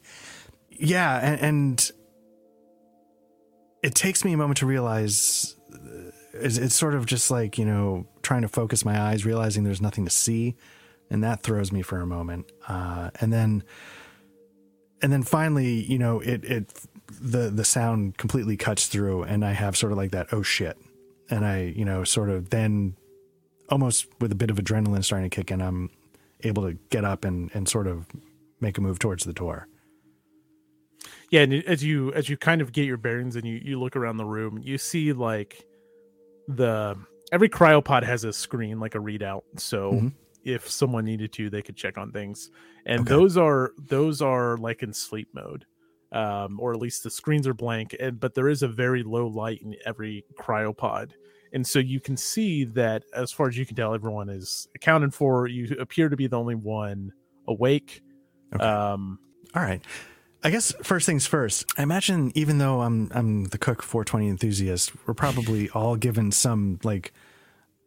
Yeah, 0.70 1.18
and, 1.18 1.40
and 1.40 1.90
it 3.82 3.94
takes 3.94 4.24
me 4.24 4.32
a 4.32 4.36
moment 4.36 4.58
to 4.58 4.66
realize 4.66 5.56
uh, 5.72 6.10
it's, 6.34 6.56
it's 6.58 6.74
sort 6.74 6.94
of 6.94 7.06
just 7.06 7.30
like 7.30 7.58
you 7.58 7.64
know 7.64 8.06
trying 8.22 8.42
to 8.42 8.48
focus 8.48 8.84
my 8.84 9.00
eyes 9.00 9.24
realizing 9.24 9.64
there's 9.64 9.80
nothing 9.82 10.04
to 10.04 10.10
see 10.10 10.56
and 11.10 11.22
that 11.22 11.42
throws 11.42 11.70
me 11.72 11.82
for 11.82 12.00
a 12.00 12.06
moment 12.06 12.50
uh, 12.68 13.10
and 13.20 13.32
then 13.32 13.62
and 15.02 15.12
then 15.12 15.22
finally 15.22 15.82
you 15.84 15.98
know 15.98 16.20
it 16.20 16.44
it 16.44 16.72
the 17.20 17.50
the 17.50 17.64
sound 17.64 18.16
completely 18.16 18.56
cuts 18.56 18.86
through 18.86 19.22
and 19.24 19.44
i 19.44 19.52
have 19.52 19.76
sort 19.76 19.92
of 19.92 19.98
like 19.98 20.10
that 20.12 20.26
oh 20.32 20.42
shit 20.42 20.76
and 21.30 21.44
i 21.44 21.62
you 21.76 21.84
know 21.84 22.02
sort 22.04 22.30
of 22.30 22.50
then 22.50 22.96
almost 23.68 24.06
with 24.20 24.32
a 24.32 24.34
bit 24.34 24.50
of 24.50 24.56
adrenaline 24.56 25.04
starting 25.04 25.28
to 25.28 25.34
kick 25.34 25.50
in 25.50 25.60
i'm 25.60 25.90
able 26.42 26.62
to 26.62 26.74
get 26.90 27.04
up 27.04 27.24
and 27.24 27.50
and 27.54 27.68
sort 27.68 27.86
of 27.86 28.06
make 28.60 28.78
a 28.78 28.80
move 28.80 28.98
towards 28.98 29.24
the 29.24 29.32
door 29.32 29.66
Yeah, 31.30 31.42
and 31.42 31.52
as 31.64 31.82
you 31.82 32.12
as 32.14 32.28
you 32.28 32.36
kind 32.36 32.60
of 32.62 32.72
get 32.72 32.84
your 32.86 32.96
bearings 32.96 33.36
and 33.36 33.44
you 33.46 33.60
you 33.62 33.78
look 33.80 33.96
around 33.96 34.16
the 34.18 34.24
room, 34.24 34.58
you 34.62 34.78
see 34.78 35.12
like 35.12 35.64
the 36.48 36.96
every 37.32 37.48
cryopod 37.48 38.04
has 38.04 38.24
a 38.24 38.32
screen 38.32 38.78
like 38.78 38.94
a 38.94 38.98
readout. 38.98 39.42
So 39.58 39.92
Mhm. 39.92 40.12
If 40.44 40.68
someone 40.70 41.04
needed 41.04 41.32
to, 41.34 41.50
they 41.50 41.62
could 41.62 41.76
check 41.76 41.98
on 41.98 42.12
things. 42.12 42.50
And 42.86 43.00
Okay. 43.00 43.08
those 43.10 43.36
are 43.36 43.72
those 43.78 44.20
are 44.22 44.56
like 44.58 44.82
in 44.82 44.92
sleep 44.92 45.28
mode. 45.34 45.64
Um, 46.12 46.60
or 46.60 46.72
at 46.72 46.78
least 46.78 47.02
the 47.02 47.10
screens 47.10 47.48
are 47.48 47.54
blank, 47.54 47.96
and 47.98 48.20
but 48.20 48.34
there 48.34 48.48
is 48.48 48.62
a 48.62 48.68
very 48.68 49.02
low 49.02 49.26
light 49.26 49.62
in 49.62 49.74
every 49.84 50.24
cryopod. 50.38 51.10
And 51.52 51.66
so 51.66 51.80
you 51.80 51.98
can 51.98 52.16
see 52.16 52.64
that 52.66 53.04
as 53.14 53.32
far 53.32 53.48
as 53.48 53.56
you 53.58 53.66
can 53.66 53.74
tell, 53.74 53.94
everyone 53.94 54.28
is 54.28 54.68
accounted 54.76 55.12
for. 55.12 55.48
You 55.48 55.76
appear 55.80 56.08
to 56.08 56.16
be 56.16 56.28
the 56.28 56.38
only 56.38 56.54
one 56.54 57.12
awake. 57.48 58.00
Okay. 58.54 58.64
Um, 58.64 59.18
All 59.56 59.62
right. 59.62 59.82
I 60.44 60.50
guess 60.50 60.72
first 60.84 61.06
things 61.06 61.26
first. 61.26 61.64
I 61.78 61.82
imagine 61.82 62.30
even 62.36 62.58
though 62.58 62.82
I'm 62.82 63.10
I'm 63.12 63.44
the 63.46 63.58
cook 63.58 63.82
420 63.82 64.28
enthusiast, 64.28 64.92
we're 65.08 65.14
probably 65.14 65.68
all 65.70 65.96
given 65.96 66.30
some 66.30 66.78
like 66.84 67.12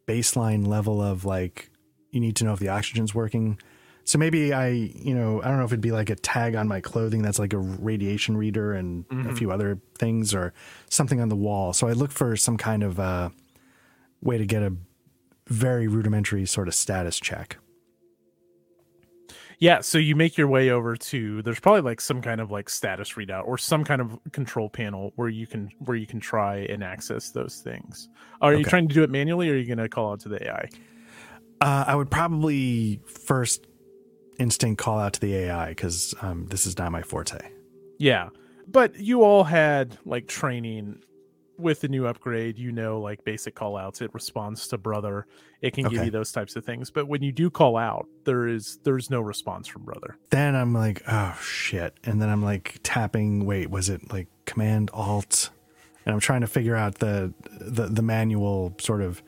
baseline 0.06 0.66
level 0.66 1.00
of 1.02 1.24
like 1.24 1.70
you 2.10 2.20
need 2.20 2.36
to 2.36 2.44
know 2.44 2.52
if 2.52 2.58
the 2.60 2.68
oxygen's 2.68 3.14
working. 3.14 3.58
So 4.04 4.18
maybe 4.18 4.52
I, 4.54 4.68
you 4.68 5.14
know, 5.14 5.42
I 5.42 5.48
don't 5.48 5.58
know 5.58 5.64
if 5.64 5.70
it'd 5.72 5.82
be 5.82 5.92
like 5.92 6.08
a 6.08 6.14
tag 6.16 6.54
on 6.54 6.66
my 6.66 6.80
clothing 6.80 7.20
that's 7.20 7.38
like 7.38 7.52
a 7.52 7.58
radiation 7.58 8.36
reader 8.38 8.72
and 8.72 9.04
a 9.10 9.14
Mhm. 9.14 9.36
few 9.38 9.50
other 9.50 9.78
things 9.98 10.34
or 10.34 10.54
something 10.88 11.20
on 11.20 11.28
the 11.28 11.36
wall. 11.36 11.74
So 11.74 11.88
I 11.88 11.92
look 11.92 12.10
for 12.10 12.34
some 12.34 12.56
kind 12.56 12.82
of 12.82 12.98
uh, 12.98 13.28
way 14.22 14.38
to 14.38 14.46
get 14.46 14.62
a 14.62 14.72
very 15.46 15.86
rudimentary 15.88 16.46
sort 16.46 16.68
of 16.68 16.74
status 16.74 17.20
check. 17.20 17.58
Yeah, 19.60 19.80
so 19.80 19.98
you 19.98 20.14
make 20.14 20.36
your 20.38 20.46
way 20.46 20.70
over 20.70 20.94
to 20.96 21.42
there's 21.42 21.58
probably 21.58 21.80
like 21.80 22.00
some 22.00 22.22
kind 22.22 22.40
of 22.40 22.50
like 22.50 22.70
status 22.70 23.14
readout 23.14 23.44
or 23.46 23.58
some 23.58 23.82
kind 23.84 24.00
of 24.00 24.16
control 24.30 24.70
panel 24.70 25.12
where 25.16 25.28
you 25.28 25.48
can 25.48 25.68
where 25.80 25.96
you 25.96 26.06
can 26.06 26.20
try 26.20 26.58
and 26.58 26.84
access 26.84 27.30
those 27.30 27.60
things. 27.60 28.08
Are 28.40 28.54
you 28.54 28.62
trying 28.64 28.86
to 28.86 28.94
do 28.94 29.02
it 29.02 29.10
manually 29.10 29.50
or 29.50 29.54
are 29.54 29.56
you 29.56 29.66
going 29.66 29.78
to 29.78 29.88
call 29.88 30.12
out 30.12 30.20
to 30.20 30.28
the 30.28 30.46
AI? 30.48 30.68
Uh, 31.60 31.84
I 31.86 31.94
would 31.94 32.10
probably 32.10 33.00
first 33.06 33.66
instinct 34.38 34.80
call 34.80 34.98
out 34.98 35.14
to 35.14 35.20
the 35.20 35.34
AI 35.34 35.70
because 35.70 36.14
um, 36.22 36.46
this 36.46 36.66
is 36.66 36.78
not 36.78 36.92
my 36.92 37.02
forte. 37.02 37.38
Yeah. 37.98 38.28
But 38.66 38.98
you 38.98 39.22
all 39.22 39.44
had 39.44 39.98
like 40.04 40.28
training 40.28 41.02
with 41.58 41.80
the 41.80 41.88
new 41.88 42.06
upgrade, 42.06 42.56
you 42.56 42.70
know 42.70 43.00
like 43.00 43.24
basic 43.24 43.54
call 43.54 43.76
outs, 43.76 44.00
it 44.00 44.14
responds 44.14 44.68
to 44.68 44.78
brother. 44.78 45.26
It 45.60 45.72
can 45.72 45.88
give 45.88 46.04
you 46.04 46.10
those 46.10 46.30
types 46.30 46.54
of 46.54 46.64
things. 46.64 46.90
But 46.90 47.08
when 47.08 47.22
you 47.22 47.32
do 47.32 47.50
call 47.50 47.76
out, 47.76 48.06
there 48.24 48.46
is 48.46 48.78
there's 48.84 49.10
no 49.10 49.20
response 49.20 49.66
from 49.66 49.84
brother. 49.84 50.16
Then 50.30 50.54
I'm 50.54 50.72
like, 50.72 51.02
oh 51.08 51.36
shit, 51.42 51.98
and 52.04 52.22
then 52.22 52.28
I'm 52.28 52.42
like 52.42 52.78
tapping. 52.84 53.44
Wait, 53.44 53.70
was 53.70 53.88
it 53.88 54.12
like 54.12 54.28
Command 54.44 54.90
Alt? 54.92 55.50
And 56.06 56.14
I'm 56.14 56.20
trying 56.20 56.42
to 56.42 56.46
figure 56.46 56.76
out 56.76 56.96
the 56.96 57.34
the, 57.60 57.86
the 57.86 58.02
manual 58.02 58.74
sort 58.78 59.02
of, 59.02 59.20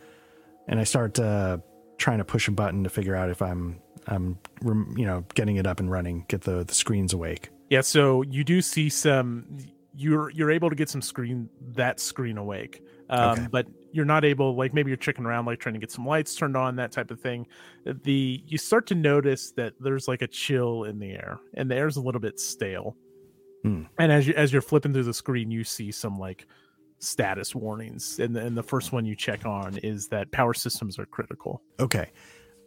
and 0.68 0.78
I 0.78 0.84
start 0.84 1.18
uh, 1.18 1.58
trying 2.00 2.18
to 2.18 2.24
push 2.24 2.48
a 2.48 2.50
button 2.50 2.82
to 2.82 2.90
figure 2.90 3.14
out 3.14 3.30
if 3.30 3.40
I'm 3.40 3.80
I'm 4.08 4.38
you 4.64 5.06
know 5.06 5.24
getting 5.34 5.56
it 5.56 5.66
up 5.66 5.78
and 5.78 5.90
running, 5.90 6.24
get 6.28 6.40
the 6.40 6.64
the 6.64 6.74
screens 6.74 7.12
awake. 7.12 7.50
Yeah, 7.68 7.82
so 7.82 8.22
you 8.22 8.42
do 8.42 8.60
see 8.60 8.88
some 8.88 9.58
you're 9.94 10.30
you're 10.30 10.50
able 10.50 10.70
to 10.70 10.76
get 10.76 10.88
some 10.88 11.02
screen 11.02 11.48
that 11.74 12.00
screen 12.00 12.38
awake. 12.38 12.82
Um, 13.10 13.30
Okay. 13.30 13.48
But 13.50 13.66
you're 13.92 14.04
not 14.04 14.24
able, 14.24 14.54
like 14.54 14.72
maybe 14.72 14.88
you're 14.88 14.96
checking 14.96 15.26
around, 15.26 15.44
like 15.44 15.58
trying 15.58 15.74
to 15.74 15.80
get 15.80 15.90
some 15.90 16.06
lights 16.06 16.34
turned 16.36 16.56
on, 16.56 16.76
that 16.76 16.92
type 16.92 17.10
of 17.10 17.20
thing. 17.20 17.46
The 17.84 18.42
you 18.46 18.56
start 18.56 18.86
to 18.88 18.94
notice 18.94 19.50
that 19.52 19.74
there's 19.80 20.08
like 20.08 20.22
a 20.22 20.28
chill 20.28 20.84
in 20.84 20.98
the 20.98 21.10
air, 21.10 21.38
and 21.54 21.70
the 21.70 21.74
air's 21.74 21.96
a 21.96 22.00
little 22.00 22.20
bit 22.20 22.38
stale. 22.38 22.96
Hmm. 23.62 23.82
And 23.98 24.10
as 24.10 24.26
you 24.26 24.34
as 24.34 24.52
you're 24.52 24.62
flipping 24.62 24.92
through 24.92 25.04
the 25.04 25.14
screen, 25.14 25.50
you 25.50 25.64
see 25.64 25.90
some 25.90 26.16
like 26.16 26.46
status 27.00 27.54
warnings, 27.54 28.18
and 28.20 28.36
the, 28.36 28.40
and 28.40 28.56
the 28.56 28.62
first 28.62 28.92
one 28.92 29.04
you 29.04 29.16
check 29.16 29.44
on 29.44 29.78
is 29.78 30.08
that 30.08 30.30
power 30.30 30.54
systems 30.54 30.98
are 30.98 31.06
critical. 31.06 31.62
Okay. 31.80 32.10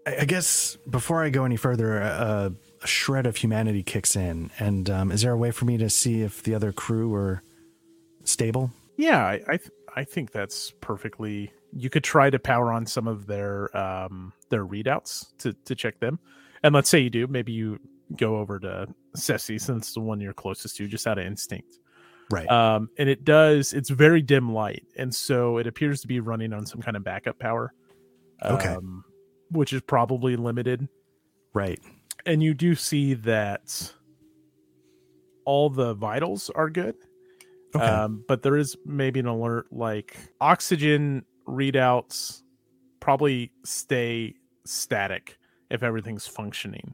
I, 0.05 0.17
I 0.21 0.25
guess 0.25 0.77
before 0.89 1.23
I 1.23 1.29
go 1.29 1.45
any 1.45 1.55
further, 1.55 2.01
uh, 2.01 2.49
a 2.81 2.87
shred 2.87 3.25
of 3.25 3.37
humanity 3.37 3.83
kicks 3.83 4.15
in. 4.15 4.51
And 4.59 4.89
um, 4.89 5.11
is 5.11 5.21
there 5.21 5.31
a 5.31 5.37
way 5.37 5.51
for 5.51 5.65
me 5.65 5.77
to 5.77 5.89
see 5.89 6.21
if 6.21 6.43
the 6.43 6.55
other 6.55 6.71
crew 6.71 7.13
are 7.13 7.41
stable? 8.23 8.71
Yeah, 8.97 9.23
I 9.23 9.41
I, 9.47 9.57
th- 9.57 9.71
I 9.95 10.03
think 10.03 10.31
that's 10.31 10.71
perfectly. 10.81 11.51
You 11.75 11.89
could 11.89 12.03
try 12.03 12.29
to 12.29 12.37
power 12.37 12.71
on 12.71 12.85
some 12.85 13.07
of 13.07 13.25
their 13.25 13.75
um 13.75 14.33
their 14.49 14.65
readouts 14.65 15.25
to 15.39 15.53
to 15.65 15.75
check 15.75 15.99
them, 15.99 16.19
and 16.61 16.75
let's 16.75 16.89
say 16.89 16.99
you 16.99 17.09
do, 17.09 17.27
maybe 17.27 17.51
you 17.51 17.79
go 18.15 18.37
over 18.37 18.59
to 18.59 18.87
Ceci 19.15 19.57
since 19.57 19.93
the 19.93 19.99
one 19.99 20.19
you're 20.21 20.33
closest 20.33 20.77
to, 20.77 20.87
just 20.87 21.07
out 21.07 21.17
of 21.17 21.25
instinct. 21.25 21.79
Right. 22.31 22.49
Um, 22.49 22.89
and 22.97 23.09
it 23.09 23.23
does. 23.23 23.73
It's 23.73 23.89
very 23.89 24.21
dim 24.21 24.53
light, 24.53 24.85
and 24.97 25.13
so 25.13 25.57
it 25.57 25.67
appears 25.67 26.01
to 26.01 26.07
be 26.07 26.19
running 26.19 26.53
on 26.53 26.65
some 26.65 26.81
kind 26.81 26.97
of 26.97 27.03
backup 27.03 27.39
power. 27.39 27.73
Okay. 28.43 28.69
Um, 28.69 29.03
which 29.51 29.71
is 29.71 29.81
probably 29.81 30.35
limited, 30.35 30.87
right. 31.53 31.79
and 32.25 32.41
you 32.41 32.53
do 32.53 32.75
see 32.75 33.13
that 33.13 33.93
all 35.45 35.69
the 35.69 35.93
vitals 35.93 36.49
are 36.49 36.69
good. 36.69 36.95
Okay. 37.75 37.85
Um, 37.85 38.23
but 38.27 38.43
there 38.43 38.55
is 38.55 38.75
maybe 38.85 39.19
an 39.19 39.25
alert 39.25 39.67
like 39.71 40.15
oxygen 40.39 41.25
readouts 41.47 42.41
probably 42.99 43.51
stay 43.65 44.35
static 44.65 45.37
if 45.69 45.83
everything's 45.83 46.27
functioning. 46.27 46.93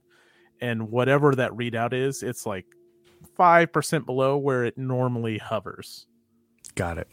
And 0.62 0.89
whatever 0.89 1.36
that 1.36 1.52
readout 1.52 1.94
is, 1.94 2.24
it's 2.24 2.46
like 2.46 2.65
5% 3.38 4.05
below 4.05 4.38
where 4.38 4.63
it 4.63 4.77
normally 4.77 5.38
hovers. 5.38 6.05
Got 6.75 6.97
it. 6.97 7.08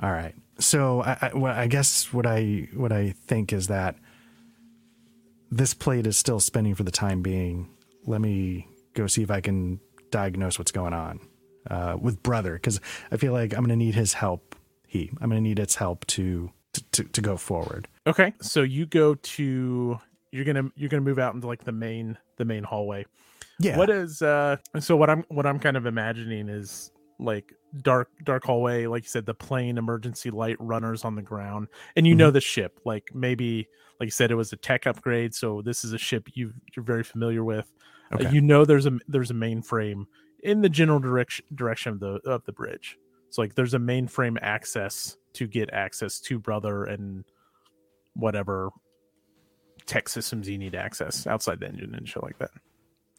All 0.00 0.12
right. 0.12 0.34
So 0.58 1.02
I, 1.02 1.18
I, 1.22 1.30
well, 1.34 1.56
I 1.56 1.66
guess 1.66 2.12
what 2.12 2.26
I 2.26 2.68
what 2.74 2.92
I 2.92 3.14
think 3.26 3.52
is 3.52 3.68
that 3.68 3.96
this 5.50 5.74
plate 5.74 6.06
is 6.06 6.16
still 6.16 6.40
spinning 6.40 6.74
for 6.74 6.82
the 6.82 6.90
time 6.90 7.22
being. 7.22 7.68
Let 8.04 8.20
me 8.20 8.68
go 8.94 9.06
see 9.06 9.22
if 9.22 9.30
I 9.30 9.40
can 9.40 9.80
diagnose 10.10 10.58
what's 10.58 10.72
going 10.72 10.92
on 10.92 11.20
uh, 11.70 11.96
with 12.00 12.22
brother 12.22 12.54
because 12.54 12.80
I 13.10 13.16
feel 13.16 13.32
like 13.32 13.52
I'm 13.52 13.60
going 13.60 13.70
to 13.70 13.76
need 13.76 13.94
his 13.94 14.14
help. 14.14 14.54
He, 14.86 15.10
I'm 15.20 15.28
going 15.28 15.42
to 15.42 15.48
need 15.48 15.58
its 15.58 15.74
help 15.74 16.06
to, 16.06 16.50
to 16.72 16.84
to 16.92 17.04
to 17.04 17.20
go 17.20 17.36
forward. 17.36 17.88
Okay. 18.06 18.32
So 18.40 18.62
you 18.62 18.86
go 18.86 19.14
to 19.14 19.98
you're 20.30 20.44
going 20.44 20.56
to 20.56 20.72
you're 20.76 20.88
going 20.88 21.02
to 21.02 21.08
move 21.08 21.18
out 21.18 21.34
into 21.34 21.46
like 21.46 21.64
the 21.64 21.72
main 21.72 22.18
the 22.36 22.44
main 22.44 22.64
hallway. 22.64 23.06
Yeah. 23.58 23.76
What 23.78 23.90
is 23.90 24.22
uh 24.22 24.56
so 24.80 24.96
what 24.96 25.08
I'm 25.10 25.24
what 25.28 25.46
I'm 25.46 25.58
kind 25.58 25.76
of 25.76 25.86
imagining 25.86 26.48
is 26.48 26.90
like 27.18 27.52
dark 27.82 28.10
dark 28.24 28.44
hallway 28.44 28.86
like 28.86 29.02
you 29.04 29.08
said 29.08 29.24
the 29.24 29.34
plane 29.34 29.78
emergency 29.78 30.30
light 30.30 30.56
runners 30.60 31.04
on 31.04 31.14
the 31.14 31.22
ground. 31.22 31.68
And 31.96 32.06
you 32.06 32.14
know 32.14 32.30
the 32.30 32.40
ship 32.40 32.78
like 32.84 33.08
maybe 33.14 33.68
like 33.98 34.08
you 34.08 34.10
said 34.10 34.30
it 34.30 34.34
was 34.34 34.52
a 34.52 34.56
tech 34.56 34.86
upgrade 34.86 35.34
so 35.34 35.62
this 35.62 35.84
is 35.84 35.92
a 35.94 35.98
ship 35.98 36.28
you 36.34 36.52
you're 36.76 36.84
very 36.84 37.02
familiar 37.04 37.44
with. 37.44 37.72
Uh, 38.12 38.16
Okay. 38.16 38.30
you 38.30 38.40
know 38.40 38.64
there's 38.64 38.86
a 38.86 38.98
there's 39.08 39.30
a 39.30 39.34
mainframe 39.34 40.04
in 40.42 40.60
the 40.60 40.68
general 40.68 41.00
direction 41.00 41.44
direction 41.54 41.92
of 41.92 42.00
the 42.00 42.20
of 42.26 42.44
the 42.44 42.52
bridge. 42.52 42.98
So 43.30 43.42
like 43.42 43.54
there's 43.54 43.74
a 43.74 43.78
mainframe 43.78 44.36
access 44.42 45.16
to 45.32 45.46
get 45.46 45.70
access 45.72 46.20
to 46.20 46.38
brother 46.38 46.84
and 46.84 47.24
whatever 48.14 48.70
tech 49.86 50.08
systems 50.08 50.48
you 50.48 50.56
need 50.58 50.74
access 50.74 51.26
outside 51.26 51.60
the 51.60 51.66
engine 51.68 51.94
and 51.94 52.08
shit 52.08 52.22
like 52.22 52.38
that 52.38 52.50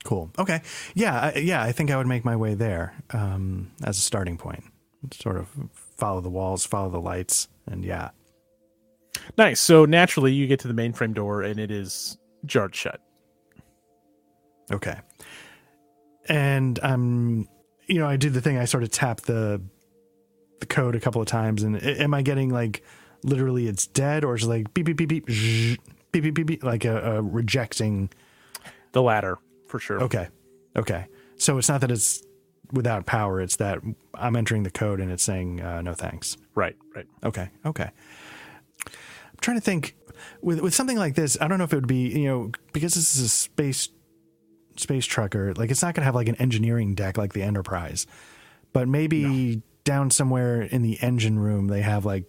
Cool. 0.08 0.32
Okay. 0.40 0.62
Yeah. 0.96 1.32
I, 1.36 1.40
yeah. 1.40 1.62
I 1.62 1.74
think 1.74 1.92
I 1.92 1.98
would 1.98 2.08
make 2.08 2.24
my 2.24 2.38
way 2.38 2.54
there 2.54 2.96
um, 3.12 3.70
as 3.84 3.98
a 3.98 4.02
starting 4.02 4.38
point. 4.38 4.64
Sort 5.12 5.36
of 5.36 5.50
follow 5.98 6.22
the 6.22 6.30
walls, 6.30 6.66
follow 6.66 6.90
the 6.90 7.02
lights, 7.02 7.50
and 7.66 7.84
yeah. 7.84 8.12
Nice. 9.38 9.60
So 9.60 9.84
naturally, 9.84 10.32
you 10.32 10.48
get 10.48 10.62
to 10.62 10.70
the 10.70 10.74
mainframe 10.74 11.14
door, 11.14 11.42
and 11.42 11.60
it 11.60 11.72
is 11.72 12.18
jarred 12.46 12.74
shut. 12.74 13.02
Okay. 14.72 14.96
And 16.30 16.80
um, 16.84 17.50
you 17.88 18.00
know, 18.00 18.08
I 18.08 18.16
do 18.16 18.30
the 18.30 18.40
thing. 18.40 18.58
I 18.58 18.64
sort 18.64 18.84
of 18.84 18.92
tap 18.92 19.20
the 19.22 19.62
the 20.62 20.68
code 20.68 20.96
a 20.96 21.02
couple 21.02 21.22
of 21.22 21.28
times, 21.28 21.64
and 21.64 21.84
am 21.84 22.14
I 22.14 22.22
getting 22.22 22.50
like 22.50 22.82
literally 23.26 23.68
it's 23.68 23.86
dead, 23.88 24.24
or 24.24 24.36
is 24.36 24.46
it 24.46 24.48
like 24.48 24.74
beep 24.74 24.86
beep 24.86 24.96
beep 24.96 25.10
beep 25.10 25.26
beep 25.26 26.24
beep 26.24 26.34
beep 26.34 26.48
beep 26.48 26.64
like 26.64 26.86
a, 26.86 27.18
a 27.18 27.22
rejecting? 27.22 28.10
The 28.94 29.02
latter, 29.02 29.38
for 29.68 29.80
sure. 29.80 30.02
Okay. 30.04 30.28
Okay. 30.76 31.08
So 31.38 31.58
it's 31.58 31.70
not 31.70 31.82
that 31.82 31.92
it's 31.92 32.24
without 32.72 33.06
power; 33.06 33.42
it's 33.42 33.58
that 33.58 33.80
I'm 34.14 34.36
entering 34.36 34.64
the 34.64 34.72
code 34.72 35.00
and 35.00 35.12
it's 35.12 35.24
saying 35.24 35.62
uh, 35.62 35.82
no 35.82 35.94
thanks. 35.94 36.38
Right. 36.56 36.76
Right. 36.96 37.08
Okay. 37.24 37.50
Okay. 37.66 37.90
I'm 38.86 39.42
trying 39.42 39.58
to 39.58 39.62
think 39.62 39.96
with 40.42 40.62
with 40.62 40.74
something 40.74 40.98
like 40.98 41.16
this. 41.16 41.38
I 41.40 41.48
don't 41.48 41.58
know 41.58 41.64
if 41.64 41.74
it 41.74 41.78
would 41.78 41.88
be 41.88 42.10
you 42.10 42.28
know 42.28 42.52
because 42.74 42.96
this 42.96 43.16
is 43.16 43.22
a 43.22 43.30
space 43.30 43.90
space 44.78 45.06
trucker. 45.06 45.54
Like 45.54 45.72
it's 45.72 45.82
not 45.82 45.94
going 45.94 46.02
to 46.02 46.06
have 46.06 46.16
like 46.16 46.30
an 46.30 46.36
engineering 46.36 46.96
deck 46.96 47.18
like 47.18 47.34
the 47.34 47.44
Enterprise, 47.44 48.08
but 48.74 48.88
maybe 48.88 49.62
down 49.84 50.12
somewhere 50.12 50.62
in 50.62 50.82
the 50.82 51.02
engine 51.02 51.40
room 51.40 51.68
they 51.68 51.82
have 51.82 52.06
like 52.06 52.26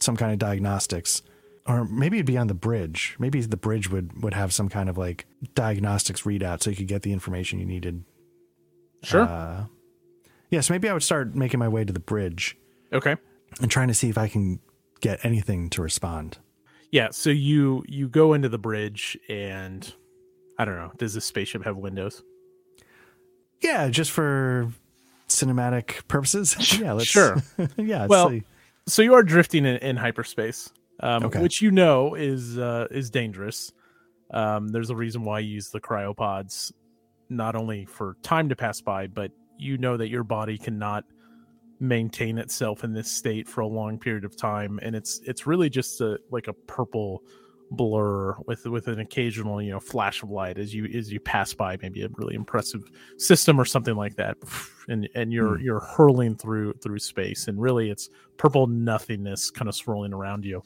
some 0.00 0.16
kind 0.16 0.32
of 0.32 0.38
diagnostics. 0.38 1.22
Or 1.66 1.84
maybe 1.84 2.16
it'd 2.16 2.26
be 2.26 2.36
on 2.36 2.48
the 2.48 2.54
bridge. 2.54 3.14
Maybe 3.18 3.40
the 3.40 3.56
bridge 3.56 3.90
would 3.90 4.22
would 4.22 4.34
have 4.34 4.52
some 4.52 4.68
kind 4.68 4.88
of 4.88 4.98
like 4.98 5.26
diagnostics 5.54 6.22
readout, 6.22 6.62
so 6.62 6.70
you 6.70 6.76
could 6.76 6.88
get 6.88 7.02
the 7.02 7.12
information 7.12 7.60
you 7.60 7.66
needed. 7.66 8.04
Sure. 9.02 9.22
Uh, 9.22 9.64
yes, 10.50 10.70
maybe 10.70 10.88
I 10.88 10.92
would 10.92 11.02
start 11.02 11.34
making 11.34 11.60
my 11.60 11.68
way 11.68 11.84
to 11.84 11.92
the 11.92 12.00
bridge 12.00 12.56
okay. 12.92 13.16
and 13.60 13.70
trying 13.70 13.88
to 13.88 13.94
see 13.94 14.08
if 14.08 14.18
I 14.18 14.28
can 14.28 14.60
get 15.00 15.24
anything 15.24 15.70
to 15.70 15.82
respond. 15.82 16.38
Yeah. 16.90 17.08
So 17.10 17.30
you 17.30 17.84
you 17.86 18.08
go 18.08 18.32
into 18.32 18.48
the 18.48 18.58
bridge, 18.58 19.16
and 19.28 19.92
I 20.58 20.64
don't 20.64 20.76
know. 20.76 20.92
Does 20.98 21.14
this 21.14 21.24
spaceship 21.24 21.64
have 21.64 21.76
windows? 21.76 22.22
Yeah, 23.60 23.88
just 23.88 24.10
for 24.10 24.72
cinematic 25.28 26.06
purposes. 26.08 26.78
yeah, 26.80 26.92
let's 26.92 27.08
Sure. 27.08 27.36
yeah, 27.76 28.06
Well, 28.06 28.30
see. 28.30 28.42
So 28.86 29.02
you 29.02 29.14
are 29.14 29.22
drifting 29.22 29.64
in, 29.64 29.76
in 29.76 29.96
hyperspace, 29.96 30.72
um, 31.02 31.24
Okay. 31.24 31.40
which 31.40 31.60
you 31.60 31.70
know 31.70 32.14
is 32.14 32.58
uh, 32.58 32.86
is 32.90 33.10
dangerous. 33.10 33.72
Um, 34.32 34.68
there's 34.68 34.90
a 34.90 34.96
reason 34.96 35.24
why 35.24 35.40
you 35.40 35.50
use 35.54 35.70
the 35.70 35.80
cryopods, 35.80 36.72
not 37.28 37.54
only 37.54 37.84
for 37.84 38.16
time 38.22 38.48
to 38.48 38.56
pass 38.56 38.80
by, 38.80 39.06
but 39.06 39.30
you 39.58 39.76
know 39.78 39.96
that 39.96 40.08
your 40.08 40.24
body 40.24 40.56
cannot 40.56 41.04
maintain 41.80 42.38
itself 42.38 42.84
in 42.84 42.92
this 42.92 43.10
state 43.10 43.48
for 43.48 43.60
a 43.60 43.66
long 43.66 43.98
period 43.98 44.24
of 44.24 44.36
time, 44.36 44.78
and 44.82 44.94
it's 44.96 45.20
it's 45.26 45.46
really 45.46 45.68
just 45.68 46.00
a 46.00 46.18
like 46.30 46.48
a 46.48 46.52
purple 46.52 47.22
blur 47.74 48.34
with 48.46 48.66
with 48.66 48.86
an 48.88 49.00
occasional 49.00 49.60
you 49.62 49.70
know 49.70 49.80
flash 49.80 50.22
of 50.22 50.28
light 50.30 50.58
as 50.58 50.74
you 50.74 50.84
as 50.94 51.10
you 51.10 51.18
pass 51.18 51.54
by 51.54 51.74
maybe 51.80 52.02
a 52.02 52.08
really 52.18 52.34
impressive 52.34 52.82
system 53.16 53.58
or 53.58 53.64
something 53.64 53.94
like 53.96 54.14
that 54.16 54.36
and 54.88 55.08
and 55.14 55.32
you're 55.32 55.56
Hmm. 55.56 55.64
you're 55.64 55.80
hurling 55.80 56.36
through 56.36 56.74
through 56.82 56.98
space 56.98 57.48
and 57.48 57.58
really 57.58 57.88
it's 57.88 58.10
purple 58.36 58.66
nothingness 58.66 59.50
kind 59.50 59.70
of 59.70 59.74
swirling 59.74 60.12
around 60.12 60.44
you 60.44 60.62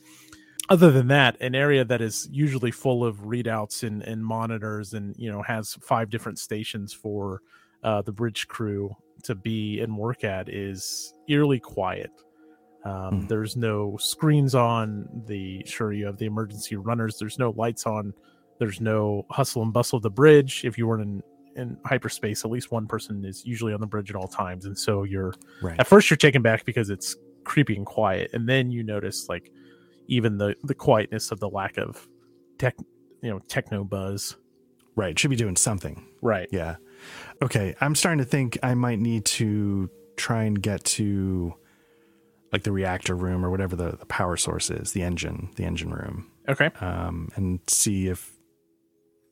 other 0.68 0.90
than 0.90 1.08
that 1.08 1.36
an 1.40 1.54
area 1.54 1.84
that 1.84 2.00
is 2.00 2.28
usually 2.32 2.70
full 2.70 3.04
of 3.04 3.18
readouts 3.20 3.82
and, 3.86 4.02
and 4.02 4.24
monitors 4.24 4.94
and 4.94 5.14
you 5.16 5.30
know 5.30 5.42
has 5.42 5.74
five 5.82 6.10
different 6.10 6.38
stations 6.38 6.92
for 6.92 7.40
uh, 7.84 8.02
the 8.02 8.12
bridge 8.12 8.48
crew 8.48 8.94
to 9.22 9.34
be 9.34 9.80
and 9.80 9.96
work 9.96 10.24
at 10.24 10.48
is 10.48 11.14
eerily 11.28 11.60
quiet. 11.60 12.10
Um, 12.84 13.20
Hmm. 13.22 13.26
there's 13.26 13.56
no 13.56 13.96
screens 13.98 14.54
on 14.54 15.08
the 15.26 15.62
sure 15.66 15.92
you 15.92 16.06
have 16.06 16.18
the 16.18 16.26
emergency 16.26 16.76
runners. 16.76 17.16
There's 17.18 17.38
no 17.38 17.50
lights 17.56 17.86
on. 17.86 18.12
There's 18.58 18.80
no 18.80 19.26
hustle 19.30 19.62
and 19.62 19.72
bustle 19.72 19.96
of 19.98 20.02
the 20.02 20.10
bridge. 20.10 20.64
If 20.64 20.78
you 20.78 20.86
were 20.86 21.00
in 21.00 21.22
in 21.56 21.76
hyperspace 21.86 22.44
at 22.44 22.50
least 22.50 22.70
one 22.70 22.86
person 22.86 23.24
is 23.24 23.44
usually 23.46 23.72
on 23.72 23.80
the 23.80 23.86
bridge 23.86 24.10
at 24.10 24.16
all 24.16 24.28
times. 24.28 24.66
And 24.66 24.78
so 24.78 25.04
you're 25.04 25.32
Right. 25.62 25.80
at 25.80 25.86
first 25.86 26.10
you're 26.10 26.16
taken 26.18 26.42
back 26.42 26.66
because 26.66 26.90
it's 26.90 27.16
creepy 27.44 27.76
and 27.76 27.86
quiet. 27.86 28.30
And 28.34 28.46
then 28.48 28.70
you 28.70 28.82
notice 28.82 29.26
like 29.28 29.50
even 30.08 30.38
the 30.38 30.56
the 30.64 30.74
quietness 30.74 31.30
of 31.30 31.40
the 31.40 31.48
lack 31.48 31.76
of 31.78 32.06
tech 32.58 32.76
you 33.22 33.30
know 33.30 33.38
techno 33.48 33.84
buzz 33.84 34.36
Right. 34.96 35.18
Should 35.18 35.28
be 35.30 35.36
doing 35.36 35.56
something. 35.56 36.06
right 36.22 36.48
Yeah. 36.50 36.76
Okay. 37.42 37.74
I'm 37.82 37.94
starting 37.94 38.18
to 38.18 38.24
think 38.24 38.58
I 38.62 38.72
might 38.74 38.98
need 38.98 39.26
to 39.26 39.90
try 40.16 40.44
and 40.44 40.60
get 40.60 40.82
to 40.84 41.54
like 42.50 42.62
the 42.62 42.72
reactor 42.72 43.14
room 43.14 43.44
or 43.44 43.50
whatever 43.50 43.76
the, 43.76 43.98
the 43.98 44.06
power 44.06 44.38
source 44.38 44.70
is, 44.70 44.92
the 44.92 45.02
engine, 45.02 45.50
the 45.56 45.64
engine 45.64 45.92
room, 45.92 46.30
okay 46.48 46.70
um, 46.80 47.28
and 47.34 47.60
see 47.68 48.08
if 48.08 48.32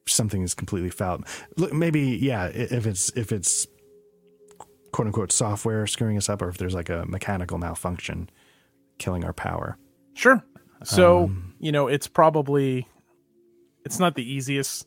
something 0.07 0.43
is 0.43 0.53
completely 0.53 0.91
fouled. 0.91 1.25
Look, 1.57 1.73
maybe, 1.73 2.19
yeah, 2.21 2.49
if 2.49 2.87
it's, 2.87 3.09
if 3.17 3.33
it's 3.33 3.67
quote 4.93 5.07
unquote 5.07 5.33
software 5.33 5.87
screwing 5.87 6.19
us 6.19 6.29
up 6.29 6.43
or 6.43 6.49
if 6.51 6.59
there's 6.59 6.75
like 6.75 6.91
a 6.91 7.07
mechanical 7.07 7.57
malfunction, 7.57 8.29
killing 8.99 9.25
our 9.25 9.33
power. 9.33 9.79
Sure. 10.13 10.45
So 10.85 11.25
Um, 11.25 11.55
you 11.59 11.73
know, 11.73 11.89
it's 11.89 12.07
probably 12.07 12.89
it's 13.85 13.99
not 13.99 14.15
the 14.15 14.23
easiest 14.33 14.87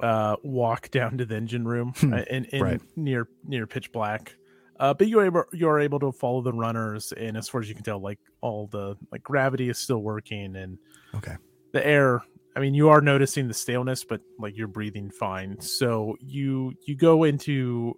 uh 0.00 0.36
walk 0.42 0.90
down 0.90 1.18
to 1.18 1.26
the 1.26 1.36
engine 1.36 1.66
room 1.68 1.92
Hmm, 1.96 2.14
uh, 2.14 2.22
in, 2.30 2.44
in 2.46 2.62
right. 2.62 2.80
near 2.96 3.28
near 3.44 3.66
pitch 3.66 3.92
black. 3.92 4.34
Uh, 4.78 4.94
but 4.94 5.08
you're 5.08 5.26
able 5.26 5.44
you're 5.52 5.78
able 5.78 5.98
to 6.00 6.10
follow 6.12 6.40
the 6.40 6.52
runners, 6.52 7.12
and 7.12 7.36
as 7.36 7.48
far 7.50 7.60
as 7.60 7.68
you 7.68 7.74
can 7.74 7.84
tell, 7.84 8.00
like 8.00 8.18
all 8.40 8.66
the 8.68 8.96
like 9.12 9.22
gravity 9.22 9.68
is 9.68 9.78
still 9.78 9.98
working, 10.02 10.56
and 10.56 10.78
Okay. 11.14 11.36
the 11.72 11.86
air. 11.86 12.22
I 12.56 12.60
mean, 12.60 12.74
you 12.74 12.88
are 12.88 13.00
noticing 13.00 13.46
the 13.46 13.54
staleness, 13.54 14.04
but 14.04 14.20
like 14.38 14.56
you're 14.56 14.68
breathing 14.68 15.10
fine. 15.10 15.60
So 15.60 16.16
you 16.20 16.72
you 16.86 16.96
go 16.96 17.24
into 17.24 17.94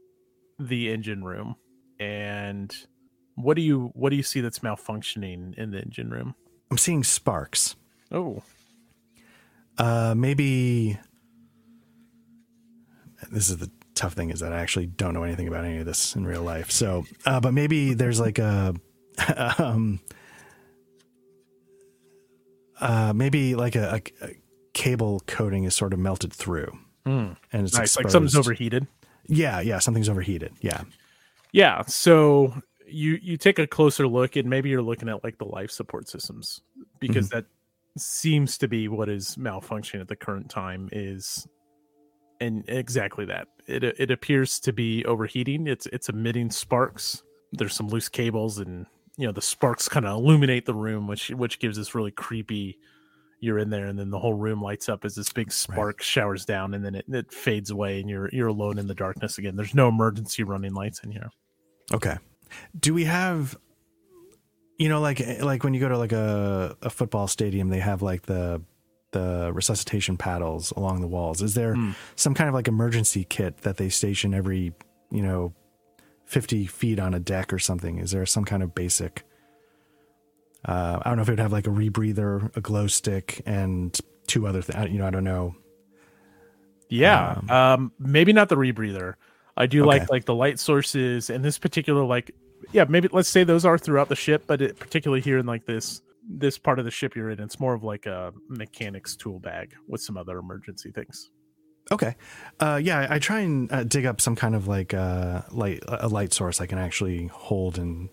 the 0.59 0.91
engine 0.93 1.23
room, 1.25 1.55
and 2.01 2.75
what 3.37 3.55
do 3.55 3.63
you 3.63 3.91
what 3.95 4.11
do 4.11 4.17
you 4.17 4.23
see 4.25 4.41
that's 4.41 4.59
malfunctioning 4.59 5.57
in 5.57 5.71
the 5.71 5.81
engine 5.81 6.11
room? 6.11 6.35
I'm 6.73 6.79
seeing 6.79 7.05
sparks. 7.05 7.77
Oh, 8.11 8.43
Uh, 9.77 10.15
maybe 10.17 10.99
this 13.31 13.51
is 13.51 13.59
the 13.59 13.71
tough 13.95 14.15
thing 14.15 14.31
is 14.31 14.41
that 14.41 14.53
I 14.55 14.61
actually 14.61 14.87
don't 14.87 15.13
know 15.13 15.23
anything 15.23 15.49
about 15.49 15.65
any 15.67 15.77
of 15.79 15.85
this 15.87 16.17
in 16.17 16.25
real 16.27 16.43
life. 16.43 16.71
So, 16.71 17.05
uh, 17.27 17.41
but 17.41 17.53
maybe 17.53 17.93
there's 17.93 18.19
like 18.21 18.39
a, 18.39 18.75
um, 19.59 20.01
uh, 22.81 23.13
maybe 23.15 23.55
like 23.55 23.77
a, 23.77 24.01
a, 24.23 24.27
a 24.27 24.35
cable 24.73 25.21
coating 25.27 25.65
is 25.65 25.75
sort 25.75 25.93
of 25.93 25.99
melted 25.99 26.33
through 26.33 26.73
Hmm. 27.05 27.33
and 27.53 27.67
it's 27.67 27.77
nice. 27.77 27.97
Like 27.99 28.09
something's 28.11 28.37
overheated. 28.37 28.87
Yeah, 29.27 29.61
yeah, 29.61 29.79
something's 29.81 30.09
overheated. 30.09 30.53
Yeah. 30.61 30.83
Yeah. 31.53 31.83
So 31.83 32.55
you 32.93 33.19
you 33.23 33.37
take 33.37 33.59
a 33.59 33.67
closer 33.67 34.07
look, 34.07 34.37
and 34.37 34.49
maybe 34.49 34.69
you're 34.71 34.83
looking 34.83 35.09
at 35.09 35.25
like 35.25 35.39
the 35.39 35.45
life 35.45 35.71
support 35.71 36.09
systems 36.09 36.61
because 37.01 37.29
mm-hmm. 37.29 37.39
that 37.39 37.47
seems 37.97 38.59
to 38.59 38.69
be 38.69 38.89
what 38.89 39.09
is 39.09 39.37
malfunctioning 39.37 40.01
at 40.01 40.09
the 40.09 40.17
current 40.17 40.49
time. 40.49 40.89
Is 40.93 41.47
and 42.43 42.65
exactly 42.69 43.25
that. 43.27 43.49
It 43.67 43.85
it 43.85 44.11
appears 44.11 44.59
to 44.61 44.73
be 44.73 45.05
overheating. 45.05 45.67
It's 45.67 45.87
it's 45.87 46.09
emitting 46.09 46.51
sparks. 46.51 47.23
There's 47.53 47.75
some 47.75 47.89
loose 47.89 48.09
cables, 48.09 48.59
and 48.59 48.87
you 49.17 49.27
know 49.27 49.33
the 49.33 49.43
sparks 49.43 49.89
kind 49.89 50.07
of 50.07 50.19
illuminate 50.19 50.67
the 50.67 50.75
room, 50.75 51.07
which 51.07 51.31
which 51.31 51.59
gives 51.59 51.77
this 51.77 51.95
really 51.95 52.11
creepy. 52.11 52.79
You're 53.41 53.59
in 53.59 53.71
there, 53.71 53.87
and 53.87 53.99
then 53.99 54.11
the 54.11 54.21
whole 54.21 54.35
room 54.35 54.63
lights 54.63 54.89
up 54.89 55.05
as 55.05 55.17
this 55.17 55.33
big 55.33 55.51
spark 55.51 56.01
showers 56.01 56.45
down, 56.45 56.75
and 56.75 56.85
then 56.85 56.95
it, 56.95 57.07
it 57.09 57.33
fades 57.33 57.71
away, 57.71 58.01
and 58.01 58.09
you're 58.09 58.29
you're 58.33 58.49
alone 58.49 58.79
in 58.79 58.87
the 58.87 58.95
darkness 58.95 59.39
again. 59.39 59.57
There's 59.57 59.75
no 59.75 59.89
emergency 59.89 60.45
running 60.45 60.75
lights 60.75 61.01
in 61.03 61.11
here. 61.11 61.31
Okay. 61.93 62.17
Do 62.79 62.95
we 62.95 63.05
have 63.05 63.57
you 64.79 64.89
know 64.89 65.01
like 65.01 65.21
like 65.43 65.63
when 65.65 65.75
you 65.75 65.81
go 65.81 65.89
to 65.89 65.99
like 65.99 66.13
a, 66.13 66.77
a 66.83 66.91
football 66.91 67.29
stadium 67.29 67.69
they 67.69 67.79
have 67.81 68.03
like 68.03 68.23
the 68.23 68.63
the 69.13 69.51
resuscitation 69.53 70.17
paddles 70.17 70.73
along 70.73 71.01
the 71.03 71.07
walls. 71.07 71.43
Is 71.43 71.55
there 71.55 71.75
Hmm. 71.75 71.91
some 72.17 72.33
kind 72.35 72.49
of 72.49 72.55
like 72.55 72.67
emergency 72.67 73.25
kit 73.25 73.59
that 73.59 73.77
they 73.77 73.91
station 73.91 74.33
every, 74.33 74.73
you 75.11 75.21
know, 75.21 75.53
50 76.25 76.65
feet 76.67 76.99
on 76.99 77.13
a 77.13 77.21
deck 77.21 77.53
or 77.53 77.59
something? 77.59 77.99
Is 77.99 78.11
there 78.13 78.25
some 78.25 78.45
kind 78.47 78.63
of 78.63 78.75
basic 78.75 79.25
uh, 80.65 80.99
I 81.03 81.09
don't 81.11 81.17
know 81.17 81.23
if 81.23 81.29
it 81.29 81.33
would 81.33 81.41
have 81.41 81.53
like 81.53 81.67
a 81.67 81.71
rebreather, 81.71 82.57
a 82.57 82.61
glow 82.61 82.87
stick, 82.87 83.43
and 83.45 83.99
two 84.29 84.47
other 84.47 84.63
things. 84.63 84.91
You 84.93 84.99
know, 85.01 85.07
I 85.07 85.11
don't 85.11 85.25
know. 85.25 85.57
Yeah. 86.89 87.37
Um, 87.49 87.51
Um, 87.51 87.93
maybe 87.99 88.33
not 88.33 88.49
the 88.49 88.57
rebreather. 88.57 89.15
I 89.57 89.67
do 89.67 89.85
like 89.85 90.09
like 90.11 90.25
the 90.25 90.35
light 90.35 90.59
sources 90.59 91.29
and 91.31 91.45
this 91.45 91.59
particular 91.59 92.05
like 92.05 92.35
yeah, 92.73 92.85
maybe 92.89 93.09
let's 93.13 93.29
say 93.29 93.45
those 93.45 93.65
are 93.65 93.79
throughout 93.79 94.09
the 94.09 94.17
ship, 94.17 94.45
but 94.47 94.63
it, 94.63 94.79
particularly 94.79 95.21
here 95.21 95.39
in 95.39 95.47
like 95.47 95.67
this 95.67 96.03
this 96.29 96.57
part 96.57 96.79
of 96.79 96.85
the 96.85 96.91
ship 96.91 97.17
you're 97.17 97.31
in, 97.31 97.41
it's 97.41 97.59
more 97.59 97.75
of 97.75 97.83
like 97.83 98.07
a 98.07 98.33
mechanic's 98.49 99.17
tool 99.17 99.41
bag 99.41 99.75
with 99.89 100.01
some 100.01 100.17
other 100.17 100.39
emergency 100.39 100.93
things. 100.93 101.31
Okay. 101.91 102.15
Uh, 102.61 102.81
yeah, 102.83 103.09
I, 103.11 103.19
try 103.19 103.41
and 103.41 103.71
uh, 103.73 103.83
dig 103.83 104.07
up 104.07 104.21
some 104.21 104.37
kind 104.37 104.55
of 104.55 104.69
like 104.69 104.95
uh, 104.95 105.43
light, 105.51 105.83
a 105.89 106.09
light 106.09 106.33
source 106.33 106.61
I 106.61 106.67
can 106.67 106.79
actually 106.79 107.27
hold 107.27 107.77
and 107.77 108.09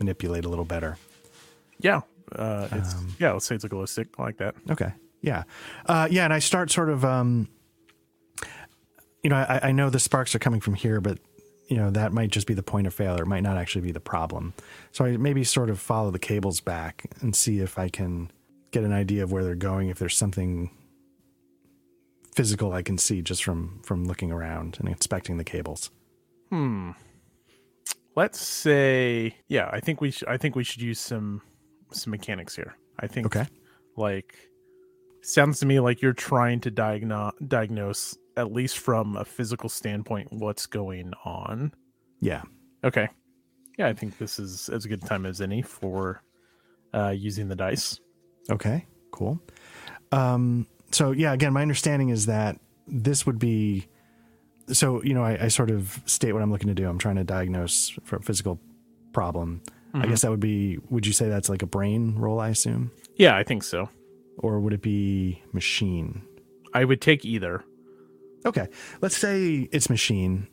manipulate 0.00 0.44
a 0.44 0.48
little 0.48 0.64
better. 0.64 0.98
Yeah. 1.78 2.00
Uh, 2.34 2.68
it's 2.72 2.94
Um, 2.94 3.14
yeah, 3.20 3.32
let's 3.32 3.46
say 3.46 3.54
it's 3.54 3.64
a 3.64 3.68
glow 3.68 3.86
stick 3.86 4.18
like 4.18 4.38
that. 4.38 4.56
Okay. 4.68 4.92
Yeah. 5.22 5.44
Uh, 5.86 6.08
yeah. 6.10 6.24
And 6.24 6.32
I 6.32 6.40
start 6.40 6.72
sort 6.72 6.90
of, 6.90 7.04
um, 7.04 7.48
you 9.22 9.30
know, 9.30 9.36
I, 9.36 9.68
I 9.68 9.72
know 9.72 9.90
the 9.90 10.00
sparks 10.00 10.34
are 10.34 10.40
coming 10.40 10.60
from 10.60 10.74
here, 10.74 11.00
but, 11.00 11.18
you 11.68 11.76
know, 11.76 11.90
that 11.90 12.12
might 12.12 12.30
just 12.30 12.46
be 12.46 12.54
the 12.54 12.62
point 12.62 12.86
of 12.86 12.94
failure. 12.94 13.22
It 13.22 13.26
might 13.26 13.42
not 13.42 13.56
actually 13.56 13.82
be 13.82 13.92
the 13.92 14.00
problem. 14.00 14.52
So 14.92 15.04
I 15.04 15.16
maybe 15.16 15.44
sort 15.44 15.70
of 15.70 15.80
follow 15.80 16.10
the 16.10 16.18
cables 16.18 16.60
back 16.60 17.04
and 17.20 17.34
see 17.34 17.60
if 17.60 17.78
I 17.78 17.88
can 17.88 18.30
get 18.70 18.84
an 18.84 18.92
idea 18.92 19.22
of 19.22 19.32
where 19.32 19.44
they're 19.44 19.54
going, 19.54 19.88
if 19.88 19.98
there's 19.98 20.16
something 20.16 20.70
physical 22.34 22.72
I 22.72 22.82
can 22.82 22.98
see 22.98 23.22
just 23.22 23.44
from 23.44 23.80
from 23.84 24.04
looking 24.06 24.32
around 24.32 24.76
and 24.80 24.88
inspecting 24.88 25.36
the 25.36 25.44
cables. 25.44 25.90
Hmm. 26.50 26.90
Let's 28.16 28.40
say 28.40 29.36
yeah, 29.48 29.68
I 29.72 29.80
think 29.80 30.00
we 30.00 30.10
should. 30.10 30.28
I 30.28 30.36
think 30.36 30.56
we 30.56 30.64
should 30.64 30.82
use 30.82 30.98
some 31.00 31.42
some 31.92 32.10
mechanics 32.10 32.54
here. 32.56 32.76
I 32.98 33.06
think 33.06 33.26
Okay. 33.26 33.46
like 33.96 34.36
sounds 35.22 35.60
to 35.60 35.66
me 35.66 35.80
like 35.80 36.02
you're 36.02 36.12
trying 36.12 36.60
to 36.60 36.70
diagnose 36.70 37.32
diagnose 37.46 38.16
at 38.36 38.52
least 38.52 38.78
from 38.78 39.16
a 39.16 39.24
physical 39.24 39.68
standpoint 39.68 40.32
what's 40.32 40.66
going 40.66 41.12
on. 41.24 41.72
Yeah. 42.20 42.42
Okay. 42.82 43.08
Yeah, 43.78 43.88
I 43.88 43.92
think 43.92 44.18
this 44.18 44.38
is 44.38 44.68
as 44.68 44.86
good 44.86 45.02
a 45.02 45.06
time 45.06 45.26
as 45.26 45.40
any 45.40 45.62
for 45.62 46.22
uh 46.92 47.10
using 47.10 47.48
the 47.48 47.56
dice. 47.56 48.00
Okay, 48.50 48.86
cool. 49.10 49.40
Um, 50.12 50.66
so 50.92 51.10
yeah, 51.12 51.32
again, 51.32 51.52
my 51.52 51.62
understanding 51.62 52.10
is 52.10 52.26
that 52.26 52.58
this 52.86 53.26
would 53.26 53.38
be. 53.38 53.86
So 54.68 55.02
you 55.02 55.12
know, 55.14 55.24
I, 55.24 55.44
I 55.44 55.48
sort 55.48 55.70
of 55.70 56.00
state 56.06 56.32
what 56.32 56.42
I'm 56.42 56.50
looking 56.52 56.68
to 56.68 56.74
do. 56.74 56.88
I'm 56.88 56.98
trying 56.98 57.16
to 57.16 57.24
diagnose 57.24 57.90
for 58.04 58.16
a 58.16 58.22
physical 58.22 58.60
problem. 59.12 59.62
I 59.92 59.98
Mhm. 60.06 60.08
guess 60.08 60.22
that 60.22 60.30
would 60.30 60.40
be. 60.40 60.78
Would 60.90 61.06
you 61.06 61.12
say 61.12 61.28
that's 61.28 61.48
like 61.48 61.62
a 61.62 61.66
brain 61.66 62.14
roll? 62.16 62.40
I 62.40 62.48
assume, 62.50 62.90
Yeah, 63.16 63.36
I 63.36 63.42
think 63.44 63.62
so. 63.62 63.88
or 64.38 64.60
would 64.60 64.72
it 64.72 64.82
be 64.82 65.42
machine? 65.52 66.22
I 66.72 66.84
would 66.84 67.00
take 67.00 67.24
either. 67.24 67.64
Okay, 68.46 68.68
let's 69.00 69.16
say 69.16 69.68
it's 69.72 69.88
machine. 69.88 70.48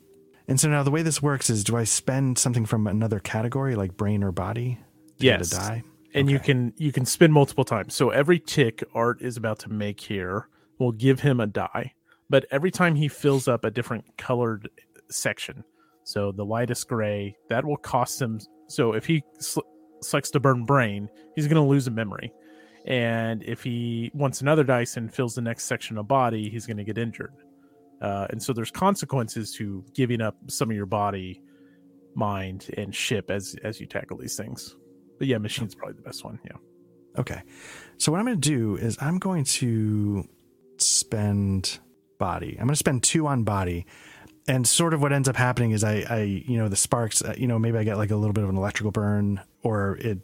And 0.48 0.58
so 0.58 0.68
now 0.68 0.82
the 0.82 0.90
way 0.90 1.02
this 1.02 1.22
works 1.22 1.50
is, 1.50 1.62
do 1.64 1.76
I 1.76 1.84
spend 1.84 2.38
something 2.38 2.66
from 2.66 2.86
another 2.86 3.20
category, 3.20 3.76
like 3.76 3.96
brain 3.96 4.22
or 4.24 4.32
body, 4.32 4.78
to 5.18 5.24
Yes. 5.26 5.50
get 5.50 5.58
a 5.58 5.60
die? 5.60 5.82
and 6.14 6.30
you 6.30 6.38
can 6.38 6.74
you 6.76 6.92
can 6.92 7.06
spin 7.06 7.32
multiple 7.32 7.64
times. 7.64 7.94
So 7.94 8.10
every 8.10 8.38
tick 8.38 8.84
Art 8.94 9.22
is 9.22 9.36
about 9.38 9.58
to 9.60 9.70
make 9.70 9.98
here 10.00 10.48
will 10.78 10.92
give 10.92 11.20
him 11.20 11.40
a 11.40 11.46
die, 11.46 11.94
but 12.28 12.44
every 12.50 12.70
time 12.70 12.94
he 12.96 13.08
fills 13.08 13.48
up 13.48 13.64
a 13.64 13.70
different 13.70 14.04
colored 14.18 14.68
section, 15.10 15.64
so 16.04 16.30
the 16.32 16.44
lightest 16.44 16.86
gray, 16.88 17.36
that 17.48 17.64
will 17.64 17.76
cost 17.78 18.20
him. 18.20 18.40
So 18.68 18.92
if 18.92 19.06
he 19.06 19.22
sl- 19.38 19.60
selects 20.02 20.30
to 20.32 20.40
burn 20.40 20.64
brain, 20.66 21.08
he's 21.34 21.46
going 21.46 21.62
to 21.62 21.66
lose 21.68 21.86
a 21.86 21.90
memory, 21.90 22.30
and 22.84 23.42
if 23.44 23.62
he 23.62 24.10
wants 24.12 24.40
another 24.42 24.64
dice 24.64 24.96
and 24.98 25.12
fills 25.14 25.34
the 25.34 25.40
next 25.42 25.64
section 25.64 25.96
of 25.96 26.08
body, 26.08 26.50
he's 26.50 26.66
going 26.66 26.76
to 26.78 26.84
get 26.84 26.98
injured. 26.98 27.32
Uh, 28.02 28.26
and 28.30 28.42
so 28.42 28.52
there's 28.52 28.70
consequences 28.70 29.54
to 29.54 29.84
giving 29.94 30.20
up 30.20 30.36
some 30.48 30.68
of 30.70 30.76
your 30.76 30.86
body, 30.86 31.40
mind, 32.14 32.68
and 32.76 32.94
ship 32.94 33.30
as 33.30 33.56
as 33.62 33.80
you 33.80 33.86
tackle 33.86 34.18
these 34.18 34.36
things. 34.36 34.76
But 35.18 35.28
yeah, 35.28 35.38
machine's 35.38 35.74
probably 35.74 35.94
the 35.94 36.02
best 36.02 36.24
one. 36.24 36.40
Yeah. 36.44 36.56
Okay. 37.16 37.42
So 37.98 38.10
what 38.10 38.18
I'm 38.18 38.26
going 38.26 38.40
to 38.40 38.48
do 38.48 38.76
is 38.76 38.98
I'm 39.00 39.18
going 39.18 39.44
to 39.44 40.28
spend 40.78 41.78
body. 42.18 42.56
I'm 42.58 42.66
going 42.66 42.70
to 42.70 42.76
spend 42.76 43.04
two 43.04 43.26
on 43.26 43.44
body. 43.44 43.86
And 44.48 44.66
sort 44.66 44.92
of 44.92 45.00
what 45.00 45.12
ends 45.12 45.28
up 45.28 45.36
happening 45.36 45.70
is 45.70 45.84
I, 45.84 46.04
I, 46.10 46.22
you 46.22 46.58
know, 46.58 46.68
the 46.68 46.74
sparks, 46.74 47.22
uh, 47.22 47.34
you 47.38 47.46
know, 47.46 47.60
maybe 47.60 47.78
I 47.78 47.84
get 47.84 47.96
like 47.96 48.10
a 48.10 48.16
little 48.16 48.32
bit 48.32 48.42
of 48.42 48.50
an 48.50 48.56
electrical 48.56 48.90
burn 48.90 49.40
or 49.62 49.96
it, 49.98 50.18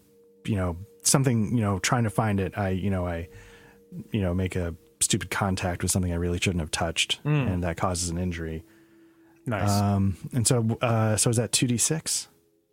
you 0.44 0.56
know, 0.56 0.76
something, 1.02 1.56
you 1.56 1.62
know, 1.62 1.78
trying 1.78 2.02
to 2.02 2.10
find 2.10 2.40
it. 2.40 2.58
I, 2.58 2.70
you 2.70 2.90
know, 2.90 3.06
I, 3.06 3.28
you 4.10 4.20
know, 4.20 4.34
make 4.34 4.56
a 4.56 4.74
stupid 5.08 5.30
contact 5.30 5.82
with 5.82 5.90
something 5.90 6.12
I 6.12 6.16
really 6.16 6.38
shouldn't 6.38 6.60
have 6.60 6.70
touched 6.70 7.22
Mm. 7.24 7.50
and 7.52 7.62
that 7.64 7.76
causes 7.78 8.10
an 8.10 8.18
injury. 8.18 8.62
Nice. 9.46 9.70
Um, 9.70 10.16
and 10.34 10.46
so, 10.46 10.76
uh, 10.82 11.16
so 11.16 11.30
is 11.30 11.36
that 11.38 11.52
2d6? 11.52 12.28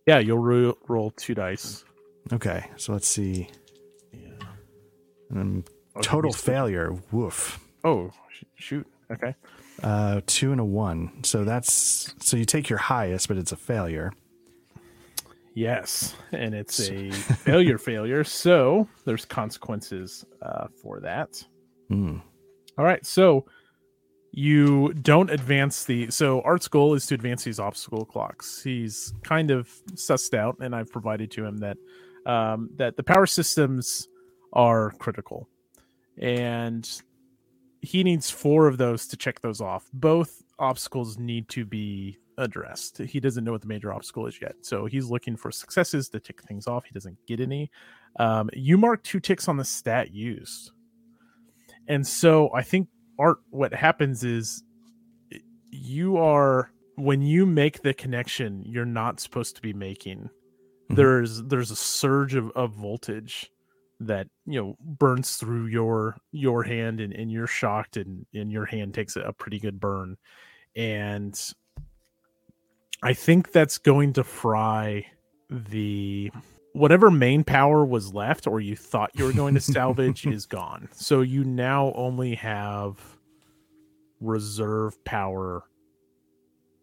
yeah, 0.06 0.20
you'll 0.20 0.38
ro- 0.40 0.78
roll 0.90 1.12
two 1.12 1.34
dice. 1.34 1.84
Okay. 2.34 2.70
So 2.76 2.92
let's 2.94 3.08
see. 3.08 3.50
Yeah. 4.12 4.30
Um, 5.32 5.64
Oh, 5.98 6.02
total 6.02 6.34
failure. 6.34 6.92
Woof. 7.14 7.58
Oh, 7.86 8.12
sh- 8.30 8.44
shoot. 8.56 8.88
Okay. 9.10 9.34
Uh, 9.82 10.20
two 10.28 10.52
and 10.52 10.60
a 10.60 10.66
one. 10.66 11.24
So 11.24 11.46
that's 11.46 12.14
so 12.20 12.36
you 12.36 12.44
take 12.44 12.68
your 12.70 12.80
highest, 12.80 13.30
but 13.30 13.38
it's 13.38 13.54
a 13.54 13.56
failure. 13.56 14.12
Yes, 15.54 16.16
and 16.34 16.54
it's 16.54 16.90
a 16.90 17.12
failure. 17.46 17.78
Failure. 17.78 18.26
So 18.26 18.90
there's 19.06 19.24
consequences 19.24 20.26
uh, 20.42 20.68
for 20.82 21.00
that. 21.00 21.42
Hmm. 21.90 22.18
All 22.78 22.86
right. 22.86 23.06
So 23.06 23.46
you 24.32 24.94
don't 24.96 25.30
advance 25.30 25.86
the. 25.86 26.12
So 26.12 26.42
Art's 26.42 26.68
goal 26.68 26.94
is 26.94 27.06
to 27.08 27.16
advance 27.16 27.44
these 27.44 27.60
obstacle 27.60 28.04
clocks. 28.06 28.62
He's 28.62 29.14
kind 29.24 29.50
of 29.50 29.70
sussed 29.94 30.34
out, 30.38 30.58
and 30.60 30.76
I've 30.76 30.92
provided 30.92 31.32
to 31.32 31.46
him 31.46 31.58
that 31.60 31.78
um, 32.26 32.70
that 32.76 32.98
the 32.98 33.04
power 33.04 33.26
systems 33.26 34.10
are 34.52 34.92
critical, 35.00 35.48
and 36.22 37.02
he 37.82 38.04
needs 38.04 38.30
four 38.30 38.68
of 38.68 38.78
those 38.78 39.08
to 39.08 39.18
check 39.18 39.40
those 39.40 39.62
off. 39.62 39.90
Both 39.94 40.44
obstacles 40.60 41.18
need 41.18 41.48
to 41.50 41.66
be 41.66 42.18
addressed. 42.38 42.98
He 42.98 43.22
doesn't 43.22 43.46
know 43.46 43.54
what 43.54 43.62
the 43.62 43.68
major 43.68 43.94
obstacle 43.94 44.28
is 44.28 44.42
yet, 44.42 44.56
so 44.62 44.86
he's 44.86 45.10
looking 45.10 45.38
for 45.38 45.50
successes 45.50 46.10
to 46.10 46.20
tick 46.20 46.42
things 46.44 46.68
off. 46.68 46.84
He 46.84 46.92
doesn't 46.92 47.18
get 47.26 47.40
any. 47.40 47.72
Um, 48.20 48.50
you 48.52 48.78
mark 48.78 49.02
two 49.04 49.22
ticks 49.22 49.48
on 49.48 49.56
the 49.56 49.64
stat 49.64 50.14
used, 50.14 50.72
and 51.88 52.06
so 52.06 52.50
I 52.54 52.62
think 52.62 52.88
art. 53.20 53.38
What 53.50 53.74
happens 53.74 54.24
is 54.24 54.64
you 55.72 56.18
are 56.18 56.72
when 56.96 57.22
you 57.22 57.46
make 57.46 57.82
the 57.82 57.94
connection 57.94 58.64
you're 58.66 58.86
not 58.86 59.20
supposed 59.20 59.56
to 59.58 59.62
be 59.62 59.74
making. 59.74 60.30
Mhm. 60.90 60.96
There's 60.96 61.44
there's 61.44 61.72
a 61.72 61.76
surge 61.76 62.36
of, 62.36 62.52
of 62.52 62.74
voltage 62.74 63.52
that 64.00 64.28
you 64.46 64.62
know 64.62 64.76
burns 64.80 65.38
through 65.38 65.68
your 65.68 66.18
your 66.32 66.64
hand 66.64 67.00
and, 67.00 67.14
and 67.14 67.32
you're 67.32 67.48
shocked 67.48 67.98
and, 67.98 68.26
and 68.34 68.52
your 68.52 68.66
hand 68.66 68.94
takes 68.94 69.16
a 69.16 69.32
pretty 69.32 69.58
good 69.58 69.80
burn 69.80 70.18
and 70.76 71.54
i 73.02 73.14
think 73.14 73.54
that's 73.54 73.78
going 73.78 74.12
to 74.12 74.22
fry 74.24 75.06
the 75.50 76.30
whatever 76.76 77.10
main 77.10 77.44
power 77.44 77.86
was 77.86 78.14
left 78.14 78.48
or 78.48 78.60
you 78.60 78.76
thought 78.76 79.12
you 79.16 79.26
were 79.26 79.34
going 79.34 79.54
to 79.56 79.62
salvage 79.62 80.26
is 80.28 80.46
gone. 80.46 80.90
So 80.92 81.22
you 81.22 81.44
now 81.44 81.94
only 81.96 82.36
have 82.36 83.00
reserve 84.22 85.04
power 85.06 85.64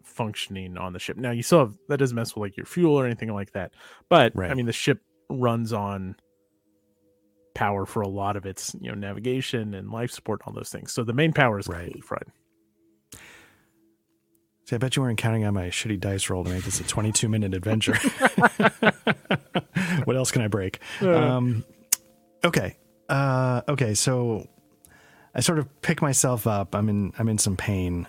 functioning 0.03 0.77
on 0.77 0.93
the 0.93 0.99
ship. 0.99 1.17
Now 1.17 1.31
you 1.31 1.43
still 1.43 1.61
have 1.61 1.75
that 1.89 1.99
doesn't 1.99 2.15
mess 2.15 2.35
with 2.35 2.43
like 2.43 2.57
your 2.57 2.67
fuel 2.67 2.99
or 2.99 3.07
anything 3.07 3.33
like 3.33 3.53
that 3.53 3.73
but 4.09 4.33
i 4.51 4.55
mean 4.55 4.67
the 4.67 4.73
ship 4.73 5.01
runs 5.31 5.73
on 5.73 6.15
power 7.55 7.87
for 7.87 8.03
a 8.03 8.09
lot 8.09 8.37
of 8.37 8.45
its 8.47 8.75
you 8.81 8.89
know 8.91 8.95
navigation 8.95 9.75
and 9.75 9.91
life 9.91 10.11
support 10.11 10.41
and 10.41 10.49
all 10.49 10.55
those 10.55 10.71
things. 10.71 10.93
So 10.93 11.05
the 11.05 11.13
main 11.13 11.33
power 11.33 11.59
is 11.59 11.69
Right. 11.69 11.79
completely 11.85 12.01
fried 12.03 12.25
See, 14.73 14.77
I 14.77 14.79
bet 14.79 14.97
you 14.97 15.03
weren't 15.03 15.19
counting 15.19 15.45
on 15.45 15.53
my 15.53 15.67
shitty 15.67 16.01
dice 16.01 16.31
roll 16.31 16.45
to 16.45 16.49
make 16.51 16.65
this 16.65 16.81
a 16.81 16.85
22 16.85 17.29
minute 17.29 17.53
adventure. 17.53 17.93
what 20.05 20.17
else 20.17 20.31
can 20.31 20.41
I 20.41 20.49
break? 20.49 20.79
Um, 21.03 21.63
okay. 22.43 22.79
Uh, 23.07 23.61
okay. 23.69 23.93
So 23.93 24.49
I 25.35 25.41
sort 25.41 25.59
of 25.59 25.83
pick 25.83 26.01
myself 26.01 26.47
up. 26.47 26.75
I'm 26.75 26.89
in, 26.89 27.13
I'm 27.19 27.29
in 27.29 27.37
some 27.37 27.55
pain. 27.55 28.07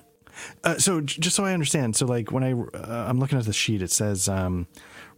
Uh, 0.63 0.77
so 0.77 1.01
j- 1.01 1.19
just 1.19 1.35
so 1.35 1.43
I 1.43 1.51
understand, 1.51 1.97
so 1.97 2.05
like 2.05 2.31
when 2.31 2.45
I, 2.45 2.53
uh, 2.53 3.07
I'm 3.09 3.19
looking 3.19 3.37
at 3.37 3.43
the 3.43 3.51
sheet, 3.51 3.81
it 3.81 3.91
says, 3.91 4.29
um, 4.29 4.65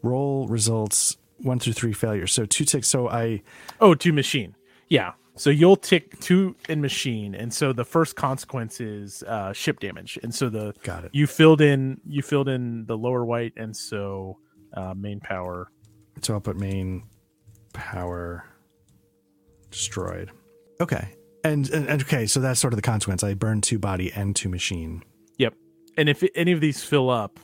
roll 0.01 0.47
results 0.47 1.15
one 1.37 1.59
through 1.59 1.73
three 1.73 1.93
failures. 1.93 2.33
So 2.33 2.47
two 2.47 2.65
ticks. 2.65 2.87
So 2.87 3.07
I, 3.07 3.43
Oh, 3.79 3.93
to 3.93 4.11
machine. 4.11 4.55
Yeah. 4.89 5.11
So 5.37 5.49
you'll 5.49 5.75
tick 5.75 6.19
two 6.21 6.55
in 6.69 6.79
machine, 6.81 7.35
and 7.35 7.53
so 7.53 7.73
the 7.73 7.83
first 7.83 8.15
consequence 8.15 8.79
is 8.79 9.21
uh, 9.23 9.51
ship 9.51 9.79
damage, 9.81 10.17
and 10.23 10.33
so 10.33 10.47
the 10.49 10.73
got 10.83 11.03
it. 11.03 11.11
you 11.13 11.27
filled 11.27 11.59
in 11.61 11.99
you 12.07 12.21
filled 12.21 12.47
in 12.47 12.85
the 12.85 12.97
lower 12.97 13.25
white, 13.25 13.53
and 13.57 13.75
so 13.75 14.39
uh, 14.73 14.93
main 14.95 15.19
power. 15.19 15.69
So 16.21 16.35
I'll 16.35 16.39
put 16.41 16.55
main 16.57 17.03
power 17.73 18.45
destroyed. 19.71 20.31
Okay. 20.79 21.09
And, 21.43 21.69
and 21.69 21.87
and- 21.87 22.01
okay, 22.03 22.25
so 22.25 22.39
that's 22.39 22.59
sort 22.59 22.73
of 22.73 22.77
the 22.77 22.81
consequence. 22.81 23.23
I 23.23 23.33
burn 23.33 23.61
two 23.61 23.77
body 23.77 24.11
and 24.13 24.35
two 24.35 24.49
machine. 24.49 25.03
Yep. 25.37 25.53
And 25.97 26.09
if 26.09 26.23
any 26.33 26.53
of 26.53 26.61
these 26.61 26.81
fill 26.83 27.09
up, 27.09 27.39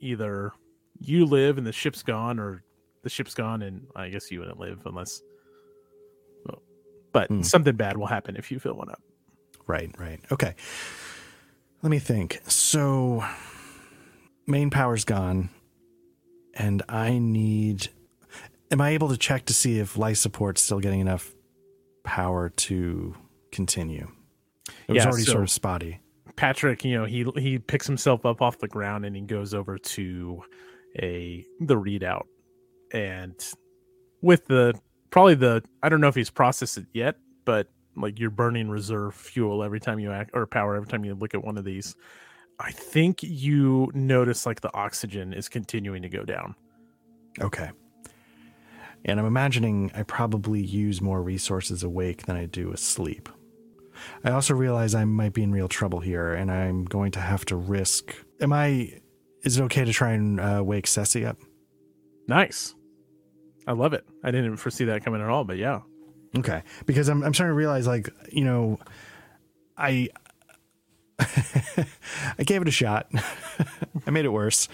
either 0.00 0.52
you 1.00 1.24
live 1.24 1.58
and 1.58 1.66
the 1.66 1.72
ship's 1.72 2.02
gone, 2.02 2.38
or 2.38 2.62
the 3.02 3.08
ship's 3.10 3.34
gone 3.34 3.62
and 3.62 3.86
I 3.96 4.10
guess 4.10 4.30
you 4.30 4.40
wouldn't 4.40 4.60
live 4.60 4.80
unless. 4.84 5.22
But 7.12 7.28
Hmm. 7.28 7.42
something 7.42 7.76
bad 7.76 7.96
will 7.96 8.06
happen 8.06 8.36
if 8.36 8.50
you 8.50 8.58
fill 8.58 8.74
one 8.74 8.88
up. 8.90 9.02
Right, 9.66 9.94
right. 9.98 10.20
Okay. 10.32 10.54
Let 11.82 11.90
me 11.90 11.98
think. 11.98 12.40
So 12.46 13.24
main 14.46 14.70
power's 14.70 15.04
gone 15.04 15.50
and 16.54 16.82
I 16.88 17.18
need 17.18 17.88
am 18.70 18.80
I 18.80 18.90
able 18.90 19.08
to 19.10 19.16
check 19.16 19.44
to 19.46 19.54
see 19.54 19.78
if 19.78 19.96
life 19.98 20.16
support's 20.16 20.62
still 20.62 20.80
getting 20.80 21.00
enough 21.00 21.32
power 22.04 22.48
to 22.48 23.14
continue? 23.52 24.08
It 24.88 24.92
was 24.92 24.96
Yeah, 25.04 25.06
already 25.08 25.24
so- 25.24 25.32
sort 25.32 25.44
of 25.44 25.50
spotty. 25.50 26.00
Patrick, 26.34 26.82
you 26.84 26.94
know, 26.96 27.04
he 27.04 27.26
he 27.36 27.58
picks 27.58 27.86
himself 27.86 28.24
up 28.24 28.40
off 28.40 28.58
the 28.58 28.68
ground 28.68 29.04
and 29.04 29.14
he 29.14 29.20
goes 29.22 29.52
over 29.52 29.76
to 29.76 30.42
a 30.98 31.44
the 31.60 31.74
readout 31.76 32.24
and 32.92 33.34
with 34.22 34.46
the 34.46 34.72
probably 35.12 35.36
the 35.36 35.62
I 35.82 35.88
don't 35.88 36.00
know 36.00 36.08
if 36.08 36.16
he's 36.16 36.30
processed 36.30 36.78
it 36.78 36.86
yet, 36.92 37.16
but 37.44 37.68
like 37.96 38.18
you're 38.18 38.30
burning 38.30 38.68
reserve 38.68 39.14
fuel 39.14 39.62
every 39.62 39.78
time 39.78 40.00
you 40.00 40.10
act 40.10 40.30
or 40.34 40.46
power 40.46 40.74
every 40.74 40.88
time 40.88 41.04
you 41.04 41.14
look 41.14 41.34
at 41.34 41.44
one 41.44 41.56
of 41.56 41.64
these. 41.64 41.94
I 42.58 42.72
think 42.72 43.22
you 43.22 43.90
notice 43.94 44.46
like 44.46 44.60
the 44.60 44.74
oxygen 44.74 45.32
is 45.32 45.48
continuing 45.48 46.02
to 46.02 46.08
go 46.08 46.24
down. 46.24 46.56
Okay. 47.40 47.70
And 49.04 49.18
I'm 49.18 49.26
imagining 49.26 49.90
I 49.94 50.02
probably 50.04 50.60
use 50.62 51.00
more 51.00 51.22
resources 51.22 51.82
awake 51.82 52.26
than 52.26 52.36
I 52.36 52.46
do 52.46 52.72
asleep. 52.72 53.28
I 54.24 54.30
also 54.30 54.54
realize 54.54 54.94
I 54.94 55.04
might 55.04 55.32
be 55.32 55.42
in 55.42 55.52
real 55.52 55.68
trouble 55.68 56.00
here, 56.00 56.32
and 56.32 56.50
I'm 56.50 56.84
going 56.84 57.12
to 57.12 57.20
have 57.20 57.44
to 57.46 57.56
risk. 57.56 58.14
Am 58.40 58.52
I? 58.52 59.00
Is 59.42 59.58
it 59.58 59.62
okay 59.64 59.84
to 59.84 59.92
try 59.92 60.12
and 60.12 60.40
uh, 60.40 60.62
wake 60.64 60.86
Ceci 60.86 61.24
up? 61.24 61.38
Nice. 62.28 62.74
I 63.66 63.72
love 63.72 63.92
it. 63.92 64.04
I 64.24 64.30
didn't 64.30 64.56
foresee 64.56 64.84
that 64.86 65.04
coming 65.04 65.20
at 65.20 65.28
all, 65.28 65.44
but 65.44 65.56
yeah. 65.56 65.80
Okay, 66.36 66.62
because 66.86 67.08
I'm 67.08 67.22
I'm 67.22 67.34
starting 67.34 67.52
to 67.52 67.56
realize, 67.56 67.86
like, 67.86 68.08
you 68.30 68.44
know, 68.44 68.78
I 69.76 70.08
I 71.18 72.44
gave 72.44 72.62
it 72.62 72.68
a 72.68 72.72
shot. 72.72 73.10
I 74.06 74.10
made 74.10 74.24
it 74.24 74.30
worse, 74.30 74.68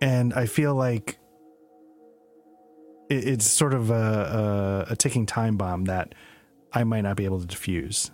and 0.00 0.32
I 0.32 0.46
feel 0.46 0.74
like 0.74 1.18
it, 3.10 3.26
it's 3.26 3.46
sort 3.46 3.74
of 3.74 3.90
a, 3.90 4.86
a 4.88 4.92
a 4.92 4.96
ticking 4.96 5.26
time 5.26 5.56
bomb 5.56 5.86
that 5.86 6.14
I 6.72 6.84
might 6.84 7.02
not 7.02 7.16
be 7.16 7.24
able 7.24 7.40
to 7.44 7.46
defuse, 7.46 8.10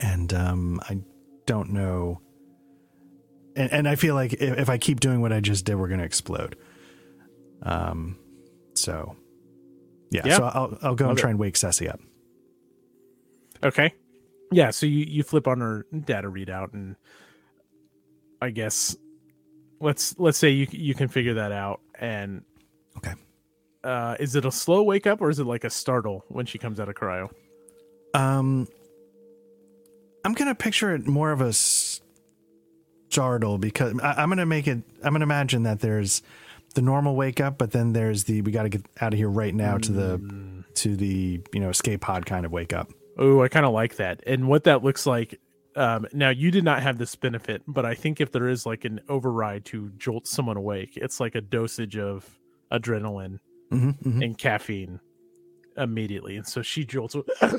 and 0.00 0.32
um, 0.34 0.80
I 0.88 0.98
don't 1.46 1.70
know. 1.70 2.20
And, 3.56 3.70
and 3.72 3.88
I 3.88 3.94
feel 3.94 4.16
like 4.16 4.32
if, 4.32 4.58
if 4.58 4.68
I 4.68 4.78
keep 4.78 4.98
doing 4.98 5.20
what 5.20 5.32
I 5.32 5.38
just 5.38 5.64
did, 5.64 5.76
we're 5.76 5.86
going 5.86 6.00
to 6.00 6.06
explode. 6.06 6.56
Um, 7.62 8.18
so 8.84 9.16
yeah, 10.10 10.22
Yeah. 10.26 10.36
so 10.36 10.44
I'll 10.44 10.78
I'll 10.82 10.94
go 10.94 11.06
and 11.06 11.12
Okay. 11.12 11.20
try 11.22 11.30
and 11.30 11.38
wake 11.38 11.56
Ceci 11.56 11.88
up. 11.88 12.00
Okay. 13.62 13.92
Yeah, 14.52 14.70
so 14.70 14.86
you, 14.86 15.04
you 15.08 15.22
flip 15.22 15.48
on 15.48 15.60
her 15.60 15.86
data 16.04 16.28
readout 16.30 16.74
and 16.74 16.96
I 18.42 18.50
guess 18.50 18.94
let's 19.80 20.14
let's 20.18 20.38
say 20.38 20.50
you 20.50 20.66
you 20.70 20.94
can 20.94 21.08
figure 21.08 21.34
that 21.34 21.50
out 21.50 21.80
and 21.98 22.42
Okay. 22.98 23.14
uh 23.82 24.16
is 24.20 24.36
it 24.36 24.44
a 24.44 24.52
slow 24.52 24.82
wake 24.82 25.06
up 25.06 25.20
or 25.20 25.30
is 25.30 25.38
it 25.40 25.44
like 25.44 25.64
a 25.64 25.70
startle 25.70 26.24
when 26.28 26.46
she 26.46 26.58
comes 26.58 26.78
out 26.78 26.88
of 26.88 26.94
cryo? 26.94 27.30
Um, 28.12 28.68
I'm 30.24 30.34
gonna 30.34 30.54
picture 30.54 30.94
it 30.94 31.06
more 31.06 31.32
of 31.32 31.40
a 31.40 31.52
startle 33.10 33.58
because 33.58 33.98
I, 34.00 34.22
I'm 34.22 34.28
gonna 34.28 34.46
make 34.46 34.68
it. 34.68 34.78
I'm 35.02 35.12
gonna 35.12 35.24
imagine 35.24 35.64
that 35.64 35.80
there's 35.80 36.22
the 36.74 36.82
normal 36.82 37.16
wake 37.16 37.40
up, 37.40 37.58
but 37.58 37.70
then 37.72 37.92
there's 37.92 38.24
the 38.24 38.42
we 38.42 38.52
got 38.52 38.64
to 38.64 38.68
get 38.68 38.86
out 39.00 39.12
of 39.12 39.18
here 39.18 39.28
right 39.30 39.54
now 39.54 39.78
to 39.78 39.92
the 39.92 40.64
to 40.74 40.96
the 40.96 41.40
you 41.52 41.60
know 41.60 41.70
escape 41.70 42.00
pod 42.00 42.26
kind 42.26 42.44
of 42.44 42.52
wake 42.52 42.72
up. 42.72 42.92
Oh, 43.16 43.42
I 43.42 43.48
kind 43.48 43.64
of 43.64 43.72
like 43.72 43.96
that. 43.96 44.22
And 44.26 44.48
what 44.48 44.64
that 44.64 44.82
looks 44.82 45.06
like 45.06 45.40
um 45.76 46.06
now 46.12 46.30
you 46.30 46.50
did 46.50 46.64
not 46.64 46.82
have 46.82 46.98
this 46.98 47.14
benefit, 47.16 47.62
but 47.66 47.84
I 47.84 47.94
think 47.94 48.20
if 48.20 48.32
there 48.32 48.48
is 48.48 48.66
like 48.66 48.84
an 48.84 49.00
override 49.08 49.64
to 49.66 49.90
jolt 49.96 50.26
someone 50.26 50.56
awake, 50.56 50.96
it's 50.96 51.20
like 51.20 51.34
a 51.34 51.40
dosage 51.40 51.96
of 51.96 52.28
adrenaline 52.72 53.38
Mm-hmm, 53.74 54.22
and 54.22 54.38
caffeine 54.38 55.00
immediately. 55.76 56.36
And 56.36 56.46
so 56.46 56.62
she 56.62 56.84
jolts 56.84 57.16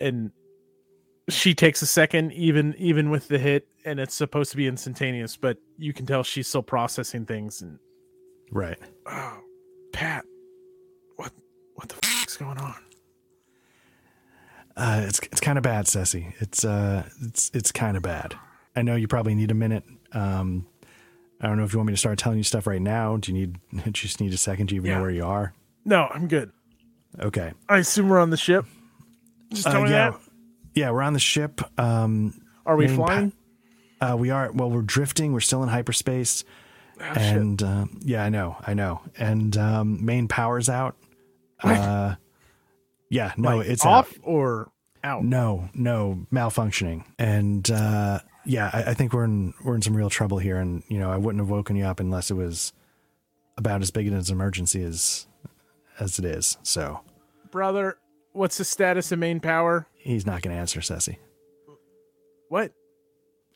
and 0.00 0.30
she 1.28 1.54
takes 1.54 1.82
a 1.82 1.86
second 1.86 2.32
even 2.32 2.74
even 2.78 3.10
with 3.10 3.28
the 3.28 3.38
hit 3.38 3.68
and 3.84 4.00
it's 4.00 4.14
supposed 4.14 4.50
to 4.52 4.56
be 4.56 4.66
instantaneous, 4.66 5.36
but 5.36 5.58
you 5.78 5.92
can 5.92 6.06
tell 6.06 6.22
she's 6.22 6.48
still 6.48 6.62
processing 6.62 7.26
things 7.26 7.60
and 7.62 7.78
Right. 8.50 8.78
oh 9.06 9.38
Pat 9.92 10.24
what 11.16 11.32
what 11.74 11.88
the 11.88 11.94
fuck's 11.96 12.36
going 12.36 12.58
on? 12.58 12.74
Uh, 14.76 15.04
it's 15.06 15.20
it's 15.30 15.40
kind 15.40 15.56
of 15.56 15.62
bad, 15.62 15.86
Ceci. 15.86 16.34
It's 16.40 16.64
uh 16.64 17.04
it's 17.22 17.50
it's 17.54 17.70
kind 17.72 17.96
of 17.96 18.02
bad. 18.02 18.34
I 18.74 18.82
know 18.82 18.96
you 18.96 19.06
probably 19.06 19.34
need 19.34 19.50
a 19.50 19.54
minute. 19.54 19.84
Um, 20.12 20.66
I 21.40 21.46
don't 21.46 21.56
know 21.58 21.64
if 21.64 21.72
you 21.72 21.78
want 21.78 21.88
me 21.88 21.92
to 21.92 21.96
start 21.98 22.18
telling 22.18 22.38
you 22.38 22.44
stuff 22.44 22.66
right 22.66 22.82
now. 22.82 23.16
Do 23.16 23.32
you 23.32 23.38
need 23.38 23.52
do 23.70 23.82
you 23.84 23.92
just 23.92 24.20
need 24.20 24.32
a 24.32 24.36
second? 24.36 24.66
Do 24.66 24.74
you 24.74 24.80
even 24.80 24.90
Yeah. 24.90 24.96
know 24.96 25.02
where 25.02 25.10
you 25.10 25.24
are? 25.24 25.54
No, 25.84 26.08
I'm 26.12 26.26
good. 26.26 26.50
Okay. 27.20 27.52
I 27.68 27.78
assume 27.78 28.08
we're 28.08 28.18
on 28.20 28.30
the 28.30 28.36
ship. 28.36 28.64
Just 29.52 29.64
tell 29.64 29.82
Uh, 29.82 29.84
me 29.84 29.90
yeah. 29.90 30.10
that. 30.10 30.20
Yeah, 30.74 30.90
we're 30.90 31.02
on 31.02 31.12
the 31.12 31.20
ship. 31.20 31.60
Um, 31.78 32.40
Are 32.66 32.74
we 32.76 32.88
flying? 32.88 33.32
Uh, 34.00 34.16
we 34.18 34.30
are. 34.30 34.50
Well, 34.52 34.70
we're 34.70 34.82
drifting. 34.82 35.32
We're 35.32 35.40
still 35.40 35.62
in 35.62 35.68
hyperspace, 35.68 36.44
Oh, 37.00 37.04
and 37.04 37.62
um, 37.62 37.98
yeah, 38.02 38.22
I 38.24 38.28
know, 38.28 38.56
I 38.66 38.74
know. 38.74 39.00
And 39.18 39.56
um, 39.56 40.04
main 40.04 40.28
power's 40.28 40.68
out. 40.68 40.96
Uh, 41.62 42.14
yeah, 43.08 43.32
no, 43.36 43.56
Like, 43.58 43.68
it's 43.68 43.84
off 43.86 44.12
out. 44.12 44.20
or 44.22 44.70
out. 45.02 45.24
No, 45.24 45.68
no, 45.74 46.26
malfunctioning. 46.32 47.04
And 47.18 47.68
uh, 47.70 48.20
yeah, 48.44 48.70
I, 48.72 48.90
I 48.90 48.94
think 48.94 49.12
we're 49.12 49.24
in 49.24 49.54
we're 49.64 49.74
in 49.74 49.82
some 49.82 49.96
real 49.96 50.10
trouble 50.10 50.38
here. 50.38 50.58
And 50.58 50.82
you 50.88 50.98
know, 50.98 51.10
I 51.10 51.16
wouldn't 51.16 51.40
have 51.40 51.50
woken 51.50 51.76
you 51.76 51.84
up 51.84 52.00
unless 52.00 52.30
it 52.30 52.34
was 52.34 52.72
about 53.56 53.80
as 53.82 53.90
big 53.90 54.06
an 54.08 54.22
emergency 54.28 54.82
as 54.84 55.26
as 55.98 56.18
it 56.18 56.24
is. 56.24 56.58
So 56.62 57.00
Brother, 57.50 57.96
what's 58.32 58.58
the 58.58 58.64
status 58.64 59.10
of 59.12 59.18
main 59.18 59.40
power? 59.40 59.86
he's 59.96 60.26
not 60.26 60.42
going 60.42 60.54
to 60.54 60.60
answer, 60.60 60.82
Ceci. 60.82 61.18
What? 62.48 62.72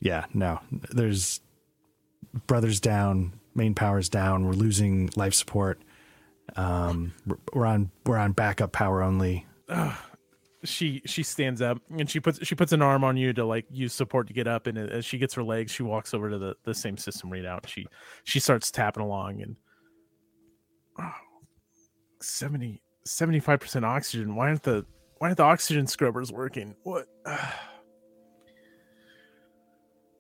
Yeah, 0.01 0.27
no. 0.33 0.61
There's 0.71 1.41
brothers 2.47 2.81
down, 2.81 3.33
main 3.55 3.75
power's 3.75 4.09
down. 4.09 4.47
We're 4.47 4.53
losing 4.53 5.11
life 5.17 5.35
support. 5.35 5.81
Um, 6.57 7.15
we're, 7.53 7.67
on 7.67 7.91
we're 8.07 8.17
on 8.17 8.33
backup 8.33 8.73
power 8.73 9.03
only. 9.03 9.47
She 10.65 11.03
she 11.07 11.23
stands 11.23 11.63
up 11.63 11.79
and 11.91 12.11
she 12.11 12.21
puts 12.21 12.45
she 12.45 12.55
puts 12.55 12.73
an 12.73 12.83
arm 12.83 13.05
on 13.05 13.17
you 13.17 13.33
to 13.35 13.45
like 13.45 13.67
use 13.71 13.93
support 13.93 14.27
to 14.29 14.33
get 14.33 14.49
up 14.49 14.67
and 14.67 14.77
as 14.77 15.05
she 15.05 15.17
gets 15.19 15.35
her 15.35 15.43
legs 15.45 15.71
she 15.71 15.85
walks 15.85 16.13
over 16.15 16.31
to 16.31 16.37
the 16.39 16.57
the 16.65 16.75
same 16.75 16.97
system 16.97 17.31
readout. 17.31 17.67
She 17.69 17.87
she 18.25 18.41
starts 18.41 18.71
tapping 18.71 19.03
along 19.03 19.43
and 19.43 19.57
oh, 21.01 21.13
70 22.21 22.83
75% 23.07 23.85
oxygen. 23.85 24.35
Why 24.35 24.49
aren't 24.49 24.63
the 24.63 24.85
why 25.19 25.29
aren't 25.29 25.39
the 25.39 25.45
oxygen 25.45 25.87
scrubbers 25.87 26.33
working? 26.33 26.75
What? 26.83 27.07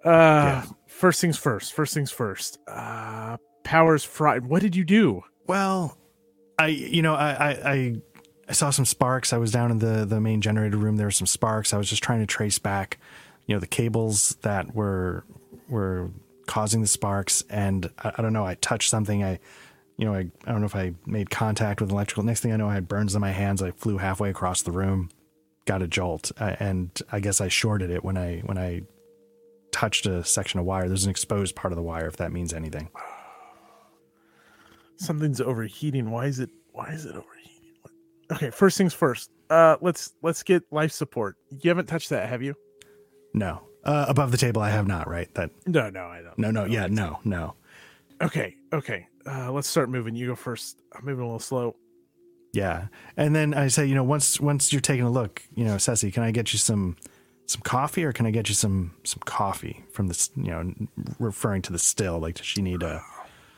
Uh 0.09 0.65
first 0.87 1.21
things 1.21 1.37
first. 1.39 1.73
First 1.73 1.95
things 1.95 2.11
first. 2.11 2.59
Uh 2.67 3.37
powers 3.65 4.05
fried. 4.05 4.47
What 4.47 4.63
did 4.63 4.75
you 4.75 4.85
do? 4.85 5.23
Well, 5.47 5.97
I 6.59 6.69
you 6.69 7.03
know 7.03 7.15
I 7.15 7.51
I. 7.75 7.97
I 8.51 8.53
saw 8.53 8.71
some 8.71 8.87
sparks. 8.87 9.35
I 9.35 9.37
was 9.37 9.53
down 9.53 9.71
in 9.71 9.79
the, 9.79 10.07
the 10.07 10.23
main 10.23 10.41
generator 10.41 10.79
room. 10.79 10.97
There 10.97 11.07
were 11.07 11.11
some 11.11 11.27
sparks. 11.27 11.75
I 11.75 11.77
was 11.77 11.87
just 11.91 12.03
trying 12.03 12.21
to 12.21 12.27
trace 12.27 12.59
back, 12.59 12.99
you 13.47 13.55
know, 13.55 13.61
the 13.61 13.67
cables 13.67 14.37
that 14.41 14.75
were 14.75 15.27
were 15.69 16.11
causing 16.47 16.81
the 16.81 16.87
sparks. 16.87 17.45
And 17.51 17.91
I, 17.99 18.13
I 18.17 18.23
don't 18.23 18.33
know. 18.33 18.47
I 18.47 18.55
touched 18.55 18.89
something. 18.89 19.23
I, 19.23 19.39
you 19.99 20.07
know, 20.07 20.15
I, 20.15 20.31
I 20.47 20.53
don't 20.53 20.61
know 20.61 20.67
if 20.67 20.75
I 20.75 20.95
made 21.05 21.29
contact 21.29 21.83
with 21.83 21.91
electrical. 21.91 22.23
Next 22.23 22.41
thing 22.41 22.53
I 22.53 22.57
know, 22.57 22.71
I 22.71 22.73
had 22.73 22.89
burns 22.89 23.15
on 23.15 23.21
my 23.21 23.33
hands. 23.33 23.63
I 23.63 23.71
flew 23.73 23.99
halfway 23.99 24.31
across 24.31 24.63
the 24.63 24.73
room, 24.73 25.11
got 25.67 25.83
a 25.83 25.87
jolt, 25.87 26.33
and 26.39 26.91
I 27.13 27.21
guess 27.21 27.43
I 27.43 27.49
shorted 27.49 27.91
it 27.91 28.03
when 28.03 28.17
I 28.17 28.39
when 28.47 28.57
I 28.57 28.81
touched 29.79 30.07
a 30.07 30.24
section 30.24 30.59
of 30.59 30.66
wire. 30.66 30.89
There's 30.89 31.05
an 31.05 31.11
exposed 31.11 31.55
part 31.55 31.72
of 31.72 31.76
the 31.76 31.83
wire, 31.83 32.07
if 32.09 32.16
that 32.16 32.33
means 32.33 32.53
anything. 32.53 32.89
something's 34.97 35.41
overheating. 35.41 36.11
Why 36.11 36.26
is 36.26 36.41
it? 36.41 36.51
Why 36.72 36.89
is 36.91 37.05
it 37.05 37.14
overheating? 37.14 37.72
Okay, 38.31 38.51
first 38.51 38.76
things 38.76 38.93
first. 38.93 39.31
Uh, 39.49 39.76
let's 39.81 40.12
let's 40.22 40.43
get 40.43 40.64
life 40.72 40.93
support. 40.93 41.37
You 41.62 41.70
haven't 41.70 41.87
touched 41.87 42.11
that, 42.11 42.29
have 42.29 42.43
you? 42.43 42.55
No, 43.33 43.62
uh, 43.85 44.07
above 44.09 44.33
the 44.33 44.37
table, 44.37 44.61
I 44.61 44.70
have 44.70 44.87
not. 44.87 45.09
Right? 45.09 45.33
That 45.35 45.51
No, 45.66 45.89
no, 45.91 46.07
I 46.07 46.22
don't. 46.22 46.39
no, 46.39 46.51
no, 46.51 46.64
yeah, 46.64 46.89
no, 46.91 47.20
no. 47.24 47.55
Okay, 48.20 48.57
okay. 48.72 49.07
Uh, 49.24 49.53
let's 49.53 49.68
start 49.68 49.89
moving. 49.91 50.16
You 50.16 50.26
go 50.26 50.35
first. 50.35 50.81
I'm 50.93 51.05
moving 51.05 51.22
a 51.22 51.26
little 51.26 51.39
slow. 51.39 51.76
Yeah. 52.53 52.89
And 53.16 53.37
then 53.37 53.55
I 53.55 53.68
say, 53.68 53.87
you 53.87 53.95
know, 53.95 54.03
once 54.03 54.41
once 54.41 54.72
you're 54.72 54.81
taking 54.81 55.05
a 55.05 55.11
look, 55.11 55.43
you 55.55 55.64
know, 55.64 55.79
Ceci, 55.79 56.11
can 56.11 56.22
I 56.24 56.31
get 56.33 56.53
you 56.53 56.59
some 56.59 56.97
some 57.49 57.62
coffee 57.62 58.05
or 58.05 58.12
can 58.12 58.26
I 58.26 58.30
get 58.30 58.49
you 58.49 58.55
some 58.55 58.94
some 59.05 59.20
coffee 59.24 59.84
from 59.92 60.07
this, 60.07 60.30
you 60.36 60.44
know, 60.53 60.72
referring 61.18 61.62
to 61.62 61.72
the 61.72 61.78
still, 61.80 62.18
like 62.20 62.36
does 62.36 62.46
she 62.46 62.62
need 62.62 62.82
a 62.84 63.03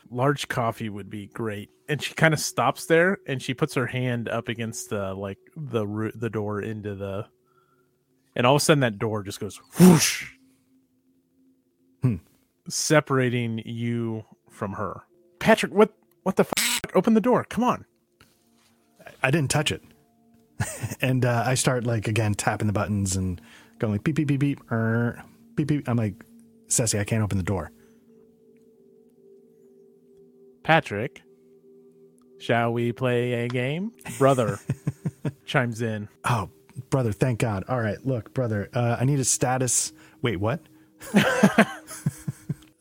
Large 0.09 0.49
coffee 0.49 0.89
would 0.89 1.09
be 1.09 1.27
great. 1.27 1.69
And 1.87 2.01
she 2.01 2.13
kind 2.15 2.33
of 2.33 2.39
stops 2.41 2.85
there, 2.85 3.19
and 3.27 3.41
she 3.41 3.53
puts 3.53 3.73
her 3.75 3.85
hand 3.87 4.27
up 4.27 4.49
against 4.49 4.89
the 4.89 5.13
like 5.13 5.37
the 5.55 5.87
roo- 5.87 6.11
the 6.13 6.29
door 6.29 6.61
into 6.61 6.95
the, 6.95 7.27
and 8.35 8.45
all 8.45 8.55
of 8.55 8.61
a 8.61 8.65
sudden 8.65 8.81
that 8.81 8.99
door 8.99 9.23
just 9.23 9.39
goes 9.39 9.57
whoosh, 9.79 10.31
Hmm. 12.01 12.15
separating 12.67 13.61
you 13.65 14.25
from 14.49 14.73
her. 14.73 15.03
Patrick, 15.39 15.73
what 15.73 15.93
what 16.23 16.35
the 16.35 16.43
fuck? 16.43 16.91
Open 16.95 17.13
the 17.13 17.21
door. 17.21 17.45
Come 17.45 17.63
on. 17.63 17.85
I 19.23 19.31
didn't 19.31 19.51
touch 19.51 19.71
it. 19.71 19.81
and 21.01 21.23
uh, 21.25 21.43
I 21.45 21.55
start 21.55 21.85
like 21.85 22.07
again 22.07 22.33
tapping 22.33 22.67
the 22.67 22.73
buttons 22.73 23.15
and 23.15 23.39
going 23.81 23.93
like 23.93 24.03
beep 24.03 24.15
beep 24.15 24.27
beep 24.27 24.39
beep 24.39 24.71
er, 24.71 25.21
beep 25.55 25.67
beep. 25.67 25.89
I'm 25.89 25.97
like, 25.97 26.13
Ceci, 26.67 26.99
I 26.99 27.03
can't 27.03 27.23
open 27.23 27.37
the 27.37 27.43
door. 27.43 27.71
Patrick, 30.63 31.23
shall 32.39 32.71
we 32.71 32.93
play 32.93 33.33
a 33.33 33.47
game? 33.47 33.91
Brother 34.19 34.59
chimes 35.45 35.81
in. 35.81 36.07
Oh, 36.23 36.49
brother, 36.91 37.11
thank 37.11 37.39
God. 37.39 37.63
All 37.67 37.81
right, 37.81 37.97
look, 38.05 38.33
brother, 38.33 38.69
uh, 38.73 38.97
I 38.99 39.05
need 39.05 39.19
a 39.19 39.25
status. 39.25 39.91
Wait, 40.21 40.37
what? 40.37 40.61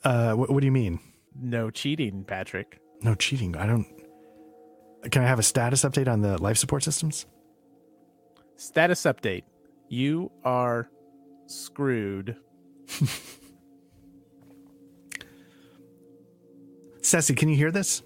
uh, 0.05 0.35
what, 0.35 0.51
what 0.51 0.61
do 0.61 0.67
you 0.67 0.73
mean? 0.73 1.01
No 1.35 1.71
cheating, 1.71 2.25
Patrick. 2.25 2.79
No 3.01 3.15
cheating. 3.15 3.57
I 3.57 3.67
don't. 3.67 3.87
Can 5.11 5.23
I 5.23 5.27
have 5.27 5.39
a 5.39 5.43
status 5.43 5.83
update 5.83 6.07
on 6.07 6.21
the 6.21 6.37
life 6.43 6.59
support 6.59 6.83
systems? 6.83 7.25
Status 8.57 9.01
update. 9.05 9.45
You 9.91 10.31
are 10.45 10.89
screwed. 11.47 12.37
Ceci, 17.03 17.35
can 17.35 17.49
you 17.49 17.57
hear 17.57 17.73
this? 17.73 18.05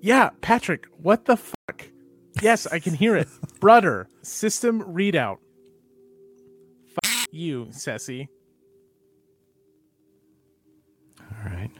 Yeah, 0.00 0.30
Patrick, 0.40 0.86
what 0.96 1.24
the 1.24 1.36
fuck? 1.36 1.88
Yes, 2.40 2.68
I 2.68 2.78
can 2.78 2.94
hear 2.94 3.16
it. 3.16 3.26
Brother, 3.60 4.08
system 4.22 4.80
readout. 4.80 5.38
Fuck 6.94 7.26
you, 7.32 7.66
Ceci. 7.72 8.28
All 11.20 11.50
right. 11.50 11.70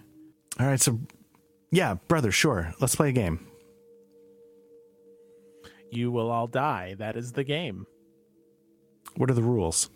All 0.58 0.66
right. 0.66 0.80
So, 0.80 0.98
yeah, 1.70 1.94
brother, 2.08 2.32
sure. 2.32 2.74
Let's 2.80 2.96
play 2.96 3.10
a 3.10 3.12
game. 3.12 3.46
You 5.92 6.10
will 6.10 6.28
all 6.30 6.48
die. 6.48 6.96
That 6.98 7.16
is 7.16 7.32
the 7.32 7.44
game. 7.44 7.86
What 9.18 9.32
are 9.32 9.34
the 9.34 9.42
rules? 9.42 9.90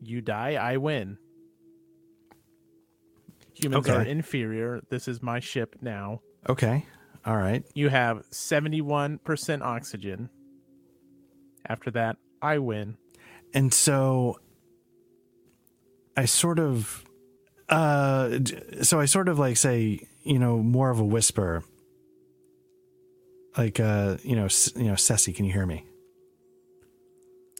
You 0.00 0.20
die, 0.20 0.54
I 0.54 0.76
win. 0.76 1.18
Humans 3.54 3.88
are 3.88 4.02
inferior. 4.02 4.82
This 4.88 5.08
is 5.08 5.20
my 5.20 5.40
ship 5.40 5.74
now. 5.80 6.20
Okay. 6.48 6.86
All 7.24 7.36
right. 7.36 7.64
You 7.74 7.88
have 7.88 8.18
71% 8.30 9.62
oxygen. 9.62 10.30
After 11.68 11.90
that, 11.90 12.18
I 12.40 12.58
win. 12.58 12.98
And 13.52 13.74
so 13.74 14.38
I 16.16 16.26
sort 16.26 16.60
of 16.60 17.04
uh 17.68 18.38
so 18.82 19.00
I 19.00 19.06
sort 19.06 19.28
of 19.28 19.40
like 19.40 19.56
say, 19.56 20.06
you 20.22 20.38
know, 20.38 20.58
more 20.58 20.90
of 20.90 21.00
a 21.00 21.04
whisper. 21.04 21.64
Like 23.58 23.80
uh, 23.80 24.18
you 24.22 24.36
know, 24.36 24.46
you 24.76 24.84
know, 24.84 24.94
Ceci, 24.94 25.32
can 25.32 25.46
you 25.46 25.52
hear 25.52 25.66
me? 25.66 25.84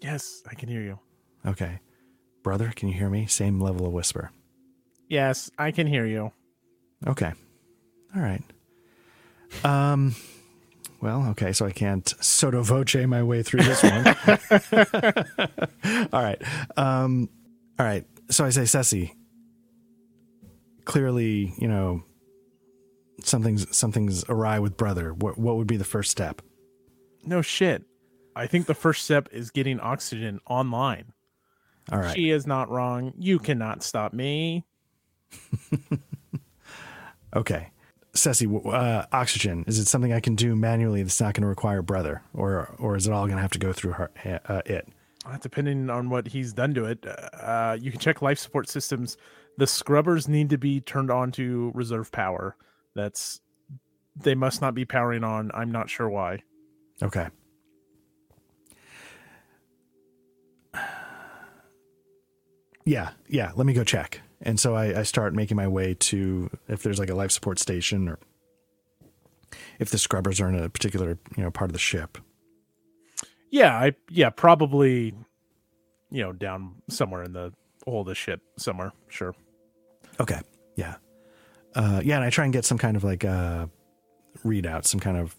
Yes, 0.06 0.40
I 0.48 0.54
can 0.54 0.68
hear 0.68 0.82
you. 0.82 1.00
Okay. 1.44 1.80
Brother, 2.44 2.72
can 2.76 2.88
you 2.88 2.94
hear 2.94 3.10
me? 3.10 3.26
Same 3.26 3.60
level 3.60 3.88
of 3.88 3.92
whisper. 3.92 4.30
Yes, 5.08 5.50
I 5.58 5.72
can 5.72 5.88
hear 5.88 6.06
you. 6.06 6.30
Okay. 7.04 7.32
All 8.14 8.22
right. 8.22 8.42
Um 9.64 10.14
well, 11.00 11.26
okay, 11.30 11.52
so 11.52 11.66
I 11.66 11.72
can't 11.72 12.08
sotto 12.20 12.62
voce 12.62 12.94
my 12.94 13.24
way 13.24 13.42
through 13.42 13.64
this 13.64 13.82
one. 13.82 14.06
all 16.12 16.22
right. 16.22 16.40
Um 16.76 17.28
all 17.76 17.84
right. 17.84 18.04
So 18.30 18.44
I 18.44 18.50
say 18.50 18.64
Ceci. 18.64 19.12
Clearly, 20.84 21.52
you 21.58 21.66
know, 21.66 22.04
something's 23.24 23.76
something's 23.76 24.24
awry 24.28 24.60
with 24.60 24.76
brother. 24.76 25.12
What 25.12 25.36
what 25.36 25.56
would 25.56 25.66
be 25.66 25.76
the 25.76 25.84
first 25.84 26.12
step? 26.12 26.42
No 27.24 27.42
shit. 27.42 27.82
I 28.36 28.46
think 28.46 28.66
the 28.66 28.74
first 28.74 29.04
step 29.04 29.28
is 29.32 29.50
getting 29.50 29.80
oxygen 29.80 30.40
online. 30.46 31.12
All 31.90 31.98
right. 31.98 32.14
She 32.14 32.30
is 32.30 32.46
not 32.46 32.68
wrong. 32.70 33.12
You 33.18 33.38
cannot 33.38 33.82
stop 33.82 34.12
me. 34.12 34.64
Okay. 37.36 37.70
Ceci, 38.14 38.46
uh, 38.46 39.04
oxygen. 39.12 39.64
Is 39.66 39.78
it 39.78 39.86
something 39.86 40.12
I 40.12 40.20
can 40.20 40.36
do 40.36 40.56
manually 40.56 41.02
that's 41.02 41.20
not 41.20 41.34
going 41.34 41.42
to 41.42 41.48
require 41.48 41.82
brother, 41.82 42.22
or 42.32 42.74
or 42.78 42.96
is 42.96 43.06
it 43.06 43.12
all 43.12 43.26
going 43.26 43.36
to 43.36 43.42
have 43.42 43.50
to 43.52 43.58
go 43.58 43.74
through 43.74 43.92
her, 43.92 44.10
uh, 44.46 44.62
it? 44.64 44.88
Uh, 45.26 45.36
Depending 45.38 45.90
on 45.90 46.08
what 46.08 46.28
he's 46.28 46.54
done 46.54 46.72
to 46.74 46.86
it, 46.86 47.04
uh, 47.06 47.76
you 47.78 47.90
can 47.90 48.00
check 48.00 48.22
life 48.22 48.38
support 48.38 48.70
systems. 48.70 49.18
The 49.58 49.66
scrubbers 49.66 50.28
need 50.28 50.48
to 50.50 50.56
be 50.56 50.80
turned 50.80 51.10
on 51.10 51.30
to 51.32 51.72
reserve 51.74 52.10
power. 52.10 52.56
That's 52.94 53.40
they 54.16 54.34
must 54.34 54.62
not 54.62 54.74
be 54.74 54.86
powering 54.86 55.22
on. 55.22 55.50
I'm 55.52 55.70
not 55.70 55.90
sure 55.90 56.08
why. 56.08 56.42
Okay. 57.02 57.28
Yeah, 62.86 63.10
yeah. 63.28 63.50
Let 63.54 63.66
me 63.66 63.74
go 63.74 63.84
check. 63.84 64.20
And 64.40 64.58
so 64.58 64.74
I, 64.74 65.00
I 65.00 65.02
start 65.02 65.34
making 65.34 65.56
my 65.56 65.66
way 65.68 65.94
to 65.94 66.48
if 66.68 66.82
there's 66.82 66.98
like 66.98 67.10
a 67.10 67.14
life 67.14 67.32
support 67.32 67.58
station 67.58 68.08
or 68.08 68.18
if 69.78 69.90
the 69.90 69.98
scrubbers 69.98 70.40
are 70.40 70.48
in 70.48 70.54
a 70.54 70.68
particular 70.68 71.18
you 71.36 71.42
know 71.42 71.50
part 71.50 71.68
of 71.68 71.72
the 71.72 71.78
ship. 71.78 72.16
Yeah, 73.50 73.76
I 73.76 73.94
yeah 74.08 74.30
probably 74.30 75.14
you 76.10 76.22
know 76.22 76.32
down 76.32 76.76
somewhere 76.88 77.24
in 77.24 77.32
the 77.32 77.52
hole 77.84 78.02
of 78.02 78.06
the 78.06 78.14
ship 78.14 78.40
somewhere. 78.56 78.92
Sure. 79.08 79.34
Okay. 80.20 80.40
Yeah. 80.76 80.96
Uh, 81.74 82.00
yeah, 82.04 82.16
and 82.16 82.24
I 82.24 82.30
try 82.30 82.44
and 82.44 82.52
get 82.52 82.64
some 82.64 82.78
kind 82.78 82.96
of 82.96 83.04
like 83.04 83.24
uh, 83.24 83.66
readout, 84.44 84.86
some 84.86 85.00
kind 85.00 85.16
of 85.16 85.34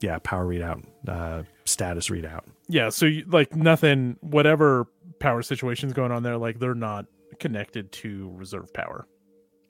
yeah 0.00 0.18
power 0.18 0.44
readout, 0.44 0.84
uh, 1.06 1.44
status 1.64 2.08
readout. 2.08 2.42
Yeah, 2.68 2.90
so 2.90 3.06
you, 3.06 3.24
like 3.28 3.54
nothing, 3.54 4.16
whatever 4.20 4.86
power 5.20 5.42
situation's 5.42 5.92
going 5.92 6.10
on 6.10 6.22
there, 6.24 6.36
like 6.36 6.58
they're 6.58 6.74
not 6.74 7.06
connected 7.38 7.92
to 7.92 8.32
reserve 8.34 8.72
power. 8.74 9.06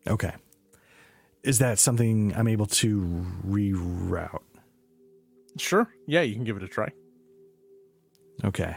Okay. 0.09 0.32
Is 1.42 1.59
that 1.59 1.78
something 1.78 2.34
I'm 2.34 2.48
able 2.48 2.66
to 2.66 3.26
reroute? 3.46 4.42
Sure. 5.59 5.88
Yeah, 6.07 6.22
you 6.22 6.34
can 6.34 6.44
give 6.44 6.57
it 6.57 6.62
a 6.62 6.68
try. 6.68 6.88
Okay. 8.44 8.76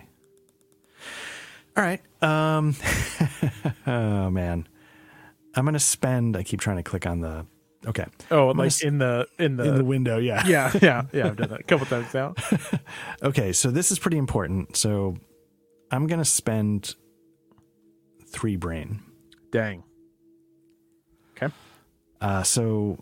All 1.78 1.84
right. 1.84 2.02
Um 2.22 2.76
oh 3.88 4.30
man. 4.30 4.68
I'm 5.56 5.66
going 5.66 5.74
to 5.74 5.80
spend 5.80 6.36
I 6.36 6.44
keep 6.44 6.60
trying 6.60 6.78
to 6.78 6.84
click 6.84 7.06
on 7.06 7.22
the 7.22 7.46
Okay. 7.86 8.06
Oh, 8.32 8.50
I'm 8.50 8.58
like 8.58 8.82
in 8.82 8.98
the 8.98 9.28
in 9.38 9.58
the 9.58 9.66
In 9.66 9.76
the 9.76 9.84
window, 9.86 10.18
yeah. 10.18 10.46
yeah 10.48 10.72
yeah 10.82 11.04
yeah. 11.14 11.28
I've 11.28 11.36
done 11.36 11.50
that 11.50 11.60
a 11.60 11.64
couple 11.64 11.86
times 11.86 12.14
now. 12.14 12.34
Okay, 13.24 13.54
so 13.54 13.72
this 13.72 13.92
is 13.92 14.00
pretty 14.00 14.18
important. 14.18 14.76
So 14.76 15.16
I'm 15.94 16.08
going 16.08 16.20
to 16.20 16.26
spend 16.26 16.96
3 18.26 18.56
brain. 18.56 19.02
Dang. 19.52 19.84
Okay. 21.38 21.54
Uh 22.20 22.42
so 22.42 22.98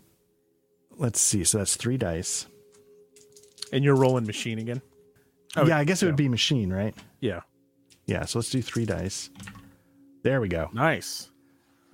let's 0.98 1.18
see. 1.18 1.42
So 1.44 1.58
that's 1.58 1.76
3 1.76 1.96
dice. 1.96 2.46
And 3.72 3.82
you're 3.82 3.96
rolling 3.96 4.26
machine 4.26 4.58
again. 4.58 4.82
Oh, 5.56 5.66
yeah, 5.66 5.78
I 5.78 5.84
guess 5.84 6.02
it 6.02 6.06
yeah. 6.06 6.10
would 6.10 6.16
be 6.16 6.28
machine, 6.28 6.70
right? 6.70 6.94
Yeah. 7.20 7.40
Yeah, 8.06 8.26
so 8.26 8.38
let's 8.38 8.50
do 8.50 8.60
3 8.60 8.84
dice. 8.84 9.30
There 10.22 10.40
we 10.42 10.48
go. 10.48 10.68
Nice. 10.74 11.30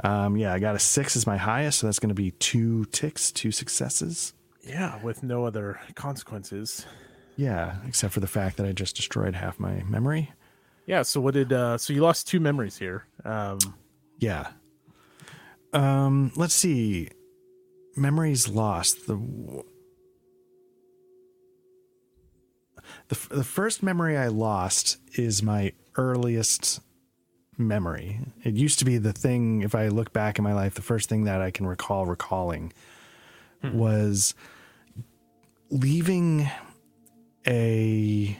Um, 0.02 0.36
yeah, 0.36 0.52
I 0.52 0.58
got 0.58 0.74
a 0.74 0.78
six 0.78 1.16
as 1.16 1.26
my 1.26 1.36
highest, 1.36 1.78
so 1.78 1.86
that's 1.86 1.98
going 1.98 2.08
to 2.08 2.14
be 2.14 2.32
two 2.32 2.84
ticks, 2.86 3.32
two 3.32 3.50
successes. 3.50 4.32
Yeah, 4.64 5.00
with 5.02 5.22
no 5.22 5.44
other 5.44 5.80
consequences. 5.94 6.86
Yeah, 7.36 7.76
except 7.86 8.14
for 8.14 8.20
the 8.20 8.26
fact 8.26 8.56
that 8.56 8.66
I 8.66 8.72
just 8.72 8.96
destroyed 8.96 9.34
half 9.34 9.58
my 9.58 9.82
memory. 9.88 10.32
Yeah. 10.88 11.02
So 11.02 11.20
what 11.20 11.34
did? 11.34 11.52
uh 11.52 11.76
So 11.76 11.92
you 11.92 12.00
lost 12.00 12.26
two 12.26 12.40
memories 12.40 12.78
here. 12.78 13.04
Um. 13.24 13.58
Yeah. 14.18 14.48
Um, 15.74 16.32
let's 16.34 16.54
see. 16.54 17.10
Memories 17.94 18.48
lost. 18.48 19.06
The 19.06 19.16
the 23.08 23.18
the 23.28 23.44
first 23.44 23.82
memory 23.82 24.16
I 24.16 24.28
lost 24.28 24.96
is 25.12 25.42
my 25.42 25.74
earliest 25.96 26.80
memory. 27.58 28.20
It 28.42 28.54
used 28.54 28.78
to 28.78 28.86
be 28.86 28.96
the 28.96 29.12
thing. 29.12 29.60
If 29.60 29.74
I 29.74 29.88
look 29.88 30.14
back 30.14 30.38
in 30.38 30.44
my 30.44 30.54
life, 30.54 30.72
the 30.74 30.82
first 30.82 31.10
thing 31.10 31.24
that 31.24 31.42
I 31.42 31.50
can 31.50 31.66
recall 31.66 32.06
recalling 32.06 32.72
was 33.62 34.34
leaving 35.70 36.48
a 37.46 38.38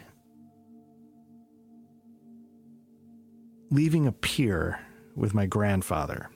leaving 3.71 4.07
a 4.07 4.13
pier 4.13 4.81
with 5.15 5.35
my 5.35 5.47
grandfather. 5.47 6.31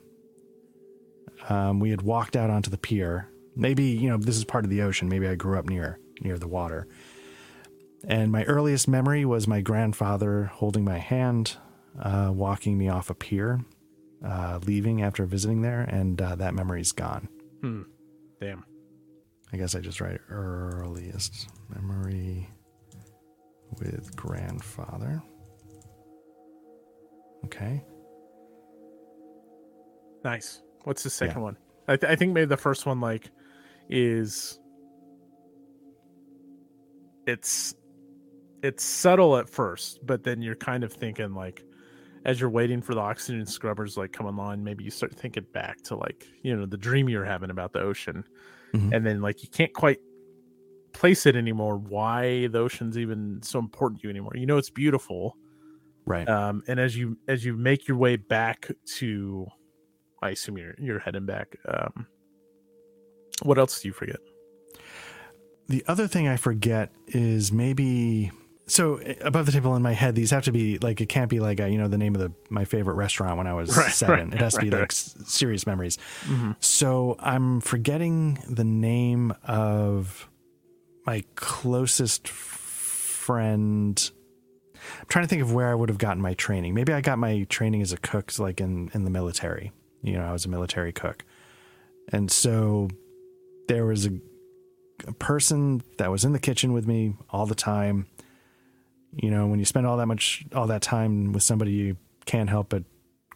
Um, 1.49 1.81
we 1.81 1.91
had 1.91 2.03
walked 2.03 2.37
out 2.37 2.51
onto 2.51 2.71
the 2.71 2.79
pier. 2.79 3.29
Maybe 3.57 3.85
you 3.85 4.09
know 4.09 4.17
this 4.17 4.37
is 4.37 4.45
part 4.45 4.65
of 4.65 4.71
the 4.71 4.83
ocean. 4.83 5.09
Maybe 5.09 5.27
I 5.27 5.35
grew 5.35 5.59
up 5.59 5.69
near 5.69 5.99
near 6.21 6.39
the 6.39 6.49
water. 6.49 6.87
And 8.05 8.33
my 8.33 8.45
earliest 8.45 8.89
memory 8.89 9.25
was 9.25 9.47
my 9.47 9.61
grandfather 9.61 10.47
holding 10.47 10.85
my 10.85 10.99
hand, 10.99 11.57
uh, 12.01 12.31
walking 12.35 12.77
me 12.77 12.89
off 12.89 13.11
a 13.11 13.15
pier, 13.15 13.65
uh, 14.25 14.59
leaving 14.67 15.03
after 15.03 15.25
visiting 15.25 15.63
there, 15.63 15.83
and 15.83 16.21
uh, 16.21 16.35
that 16.37 16.55
memory's 16.55 16.93
gone. 16.93 17.29
Hmm. 17.61 17.83
Damn. 18.41 18.65
I 19.53 19.57
guess 19.57 19.75
I 19.75 19.81
just 19.81 20.01
write 20.01 20.21
earliest 20.31 21.49
memory 21.69 22.51
with 23.79 24.17
grandfather. 24.17 25.23
Okay. 27.47 27.85
Nice. 30.25 30.63
What's 30.85 31.03
the 31.03 31.11
second 31.11 31.39
Yeah. 31.39 31.43
one? 31.45 31.57
I, 31.89 31.97
th- 31.97 32.11
I 32.11 32.17
think 32.17 32.33
maybe 32.33 32.47
the 32.47 32.57
first 32.57 32.87
one 32.87 33.01
like 33.01 33.31
is 33.89 34.59
it's 37.27 37.75
it's 38.63 38.85
subtle 38.85 39.37
at 39.37 39.49
first, 39.49 40.05
but 40.07 40.23
then 40.23 40.41
you're 40.43 40.55
kind 40.55 40.85
of 40.85 40.93
thinking 40.93 41.35
like 41.35 41.65
as 42.25 42.41
you're 42.41 42.51
waiting 42.51 42.81
for 42.81 42.95
the 42.95 43.01
oxygen 43.01 43.45
scrubbers 43.47 43.97
like 43.97 44.13
come 44.13 44.27
online, 44.27 44.63
maybe 44.63 44.85
you 44.85 44.91
start 44.91 45.13
thinking 45.15 45.45
back 45.53 45.83
to 45.83 45.97
like 45.97 46.29
you 46.43 46.55
know 46.57 46.67
the 46.67 46.77
dream 46.77 47.09
you're 47.09 47.25
having 47.25 47.51
about 47.51 47.73
the 47.73 47.81
ocean, 47.81 48.25
Mhm. 48.73 48.93
and 48.95 49.05
then 49.05 49.21
like 49.21 49.43
you 49.43 49.49
can't 49.49 49.73
quite 49.73 49.99
place 50.93 51.27
it 51.27 51.35
anymore. 51.35 51.77
Why 51.79 52.47
the 52.47 52.59
ocean's 52.61 52.97
even 52.97 53.41
so 53.43 53.59
important 53.59 54.01
to 54.03 54.07
you 54.07 54.11
anymore? 54.11 54.33
You 54.37 54.47
know 54.47 54.57
it's 54.59 54.71
beautiful, 54.71 55.37
Right. 56.05 56.29
um, 56.29 56.63
and 56.67 56.81
as 56.81 56.97
you 56.97 57.17
as 57.29 57.45
you 57.45 57.57
make 57.57 57.87
your 57.89 57.97
way 57.97 58.17
back 58.17 58.69
to 58.99 59.47
i 60.23 60.31
assume 60.31 60.59
you're 60.59 60.75
you're 60.79 60.99
heading 60.99 61.27
back 61.27 61.57
um, 61.69 62.07
what 63.43 63.59
else 63.59 63.81
do 63.81 63.89
you 63.89 63.95
forget 63.95 64.19
The 65.69 65.85
other 65.89 66.07
thing 66.09 66.29
I 66.29 66.37
forget 66.37 66.91
is 67.09 67.51
maybe 67.53 68.31
so 68.67 69.01
uh, 69.01 69.15
above 69.23 69.47
the 69.47 69.53
table 69.53 69.75
in 69.75 69.83
my 69.83 69.93
head. 69.93 70.15
These 70.15 70.31
have 70.31 70.45
to 70.45 70.53
be 70.53 70.79
like 70.79 71.01
it 71.01 71.09
can't 71.09 71.31
be 71.31 71.41
like 71.41 71.61
uh 71.61 71.67
you 71.67 71.79
know 71.79 71.89
the 71.89 71.99
name 71.99 72.15
of 72.15 72.21
the 72.21 72.33
my 72.51 72.65
favorite 72.65 72.95
restaurant 72.95 73.37
when 73.39 73.47
I 73.47 73.55
was 73.55 73.77
Right, 73.77 73.91
seven. 73.93 74.31
right, 74.31 74.35
it 74.35 74.41
has 74.41 74.55
to 74.55 74.61
be 74.61 74.71
right, 74.71 74.81
like 74.81 74.93
serious 74.93 75.67
memories. 75.67 75.99
mm-hmm. 76.25 76.53
So 76.61 77.17
I'm 77.19 77.61
forgetting 77.61 78.39
the 78.49 78.65
name 78.65 79.35
of 79.45 80.29
my 81.07 81.25
closest 81.37 82.29
friend. 82.29 84.11
I'm 85.01 85.07
trying 85.09 85.25
to 85.25 85.29
think 85.29 85.43
of 85.43 85.53
where 85.53 85.71
I 85.71 85.75
would 85.75 85.89
have 85.89 85.99
gotten 85.99 86.23
my 86.23 86.35
training. 86.35 86.75
Maybe 86.75 86.93
I 86.93 87.01
got 87.01 87.19
my 87.19 87.45
training 87.45 87.83
as 87.83 87.93
a 87.93 87.97
cook, 87.97 88.39
like 88.39 88.61
in 88.61 88.91
in 88.95 89.05
the 89.05 89.11
military. 89.11 89.73
You 90.03 90.15
know, 90.15 90.25
I 90.25 90.33
was 90.33 90.45
a 90.45 90.49
military 90.49 90.93
cook, 90.93 91.25
and 92.09 92.31
so 92.31 92.89
there 93.69 93.87
was 93.87 94.07
a, 94.07 94.13
a 95.07 95.13
person 95.13 95.83
that 95.99 96.11
was 96.11 96.25
in 96.25 96.33
the 96.33 96.39
kitchen 96.39 96.73
with 96.73 96.87
me 96.87 97.15
all 97.31 97.47
the 97.47 97.55
time. 97.55 98.07
You 99.15 99.31
know, 99.31 99.47
when 99.47 99.59
you 99.59 99.65
spend 99.65 99.87
all 99.87 99.97
that 99.99 100.07
much 100.07 100.45
all 100.55 100.67
that 100.67 100.83
time 100.83 101.33
with 101.33 101.43
somebody, 101.43 101.73
you 101.73 101.97
can't 102.25 102.51
help 102.51 102.71
but 102.71 102.85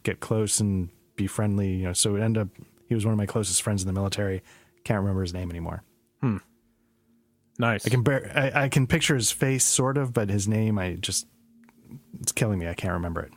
get 0.03 0.21
close 0.21 0.61
and 0.61 0.89
be 1.17 1.27
friendly. 1.27 1.75
You 1.75 1.85
know, 1.87 1.93
so 1.93 2.17
it 2.17 2.23
ended 2.23 2.43
up 2.43 2.49
he 2.89 2.95
was 2.95 3.05
one 3.05 3.13
of 3.13 3.19
my 3.19 3.27
closest 3.27 3.63
friends 3.63 3.83
in 3.83 3.87
the 3.87 3.93
military. 3.93 4.43
Can't 4.85 5.01
remember 5.01 5.23
his 5.23 5.35
name 5.35 5.51
anymore. 5.51 5.83
Hmm. 6.21 6.39
Nice 7.59 7.87
I 7.87 7.91
can 7.91 8.03
bear, 8.03 8.31
I, 8.35 8.65
I 8.65 8.69
can 8.69 8.87
picture 8.87 9.15
his 9.15 9.31
face 9.31 9.65
sort 9.65 9.97
of, 9.97 10.13
but 10.13 10.29
his 10.29 10.47
name 10.47 10.79
I 10.79 10.95
just 10.95 11.27
it's 12.21 12.33
killing 12.33 12.59
me. 12.59 12.69
I 12.69 12.75
can't 12.75 12.93
remember 12.93 13.21
it. 13.23 13.33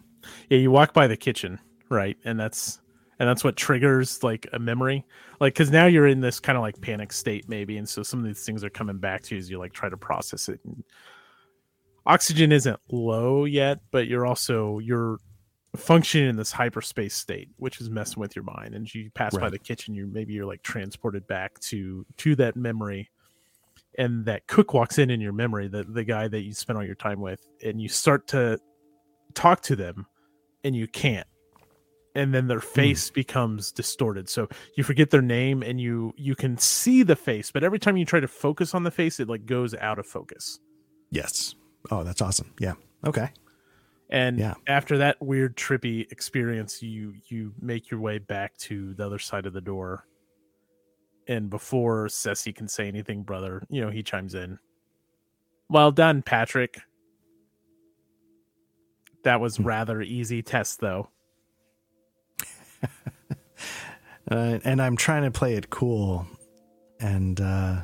yeah 0.49 0.57
you 0.57 0.71
walk 0.71 0.93
by 0.93 1.07
the 1.07 1.17
kitchen 1.17 1.59
right? 1.89 2.17
And 2.23 2.39
that's 2.39 2.79
and 3.19 3.27
that's 3.27 3.43
what 3.43 3.57
triggers 3.57 4.23
like 4.23 4.47
a 4.53 4.59
memory. 4.59 5.05
Like 5.39 5.53
because 5.53 5.71
now 5.71 5.87
you're 5.87 6.07
in 6.07 6.21
this 6.21 6.39
kind 6.39 6.57
of 6.57 6.61
like 6.61 6.79
panic 6.79 7.11
state 7.11 7.49
maybe 7.49 7.77
and 7.77 7.87
so 7.87 8.03
some 8.03 8.19
of 8.19 8.25
these 8.25 8.45
things 8.45 8.63
are 8.63 8.69
coming 8.69 8.97
back 8.97 9.23
to 9.23 9.35
you 9.35 9.39
as 9.39 9.49
you 9.49 9.59
like 9.59 9.73
try 9.73 9.89
to 9.89 9.97
process 9.97 10.47
it. 10.49 10.59
And 10.63 10.83
oxygen 12.05 12.51
isn't 12.51 12.79
low 12.91 13.45
yet 13.45 13.79
but 13.91 14.07
you're 14.07 14.25
also 14.25 14.79
you're 14.79 15.17
functioning 15.75 16.29
in 16.29 16.35
this 16.35 16.51
hyperspace 16.51 17.13
state 17.13 17.49
which 17.57 17.81
is 17.81 17.89
messing 17.89 18.21
with 18.21 18.35
your 18.35 18.43
mind. 18.43 18.73
And 18.73 18.93
you 18.93 19.11
pass 19.11 19.35
by 19.35 19.49
the 19.49 19.59
kitchen 19.59 19.93
you 19.93 20.07
maybe 20.07 20.33
you're 20.33 20.45
like 20.45 20.63
transported 20.63 21.27
back 21.27 21.59
to 21.61 22.05
to 22.17 22.35
that 22.35 22.55
memory. 22.55 23.09
And 23.97 24.23
that 24.25 24.47
cook 24.47 24.73
walks 24.73 24.97
in 24.97 25.09
in 25.09 25.19
your 25.19 25.33
memory 25.33 25.67
the 25.67 25.83
the 25.83 26.03
guy 26.03 26.27
that 26.27 26.41
you 26.41 26.53
spent 26.53 26.77
all 26.77 26.85
your 26.85 26.95
time 26.95 27.19
with 27.19 27.45
and 27.63 27.81
you 27.81 27.89
start 27.89 28.27
to 28.27 28.59
talk 29.33 29.61
to 29.61 29.75
them 29.75 30.05
and 30.63 30.75
you 30.75 30.87
can't 30.87 31.27
and 32.15 32.33
then 32.33 32.47
their 32.47 32.59
hmm. 32.59 32.67
face 32.67 33.09
becomes 33.09 33.71
distorted 33.71 34.27
so 34.27 34.47
you 34.75 34.83
forget 34.83 35.09
their 35.09 35.21
name 35.21 35.61
and 35.63 35.79
you 35.79 36.13
you 36.17 36.35
can 36.35 36.57
see 36.57 37.03
the 37.03 37.15
face 37.15 37.51
but 37.51 37.63
every 37.63 37.79
time 37.79 37.97
you 37.97 38.05
try 38.05 38.19
to 38.19 38.27
focus 38.27 38.73
on 38.73 38.83
the 38.83 38.91
face 38.91 39.19
it 39.19 39.29
like 39.29 39.45
goes 39.45 39.73
out 39.75 39.99
of 39.99 40.05
focus 40.05 40.59
Yes. 41.11 41.55
Oh, 41.91 42.03
that's 42.03 42.21
awesome. 42.21 42.53
Yeah. 42.59 42.73
Okay. 43.05 43.29
and 44.09 44.39
Yeah. 44.39 44.55
after 44.67 44.97
that 44.97 45.21
weird 45.21 45.55
trippy 45.55 46.11
experience 46.11 46.81
you 46.81 47.13
you 47.27 47.53
make 47.61 47.91
your 47.91 47.99
way 47.99 48.17
back 48.17 48.57
to 48.57 48.95
the 48.95 49.05
other 49.05 49.19
side 49.19 49.45
of 49.45 49.53
the 49.53 49.61
door 49.61 50.07
and 51.27 51.47
before 51.47 52.09
Ceci 52.09 52.51
can 52.51 52.67
say 52.67 52.87
anything 52.87 53.21
brother 53.21 53.63
you 53.69 53.79
know 53.79 53.91
he 53.91 54.01
chimes 54.01 54.33
in 54.33 54.57
well 55.69 55.91
done 55.91 56.23
patrick 56.23 56.81
that 59.29 59.39
was 59.39 59.59
rather 59.59 60.01
easy 60.01 60.41
test 60.41 60.79
though 60.79 61.07
uh, 64.31 64.59
and 64.63 64.81
I'm 64.81 64.95
trying 64.95 65.23
to 65.23 65.31
play 65.31 65.55
it 65.55 65.69
cool, 65.69 66.25
and 66.99 67.39
uh, 67.39 67.81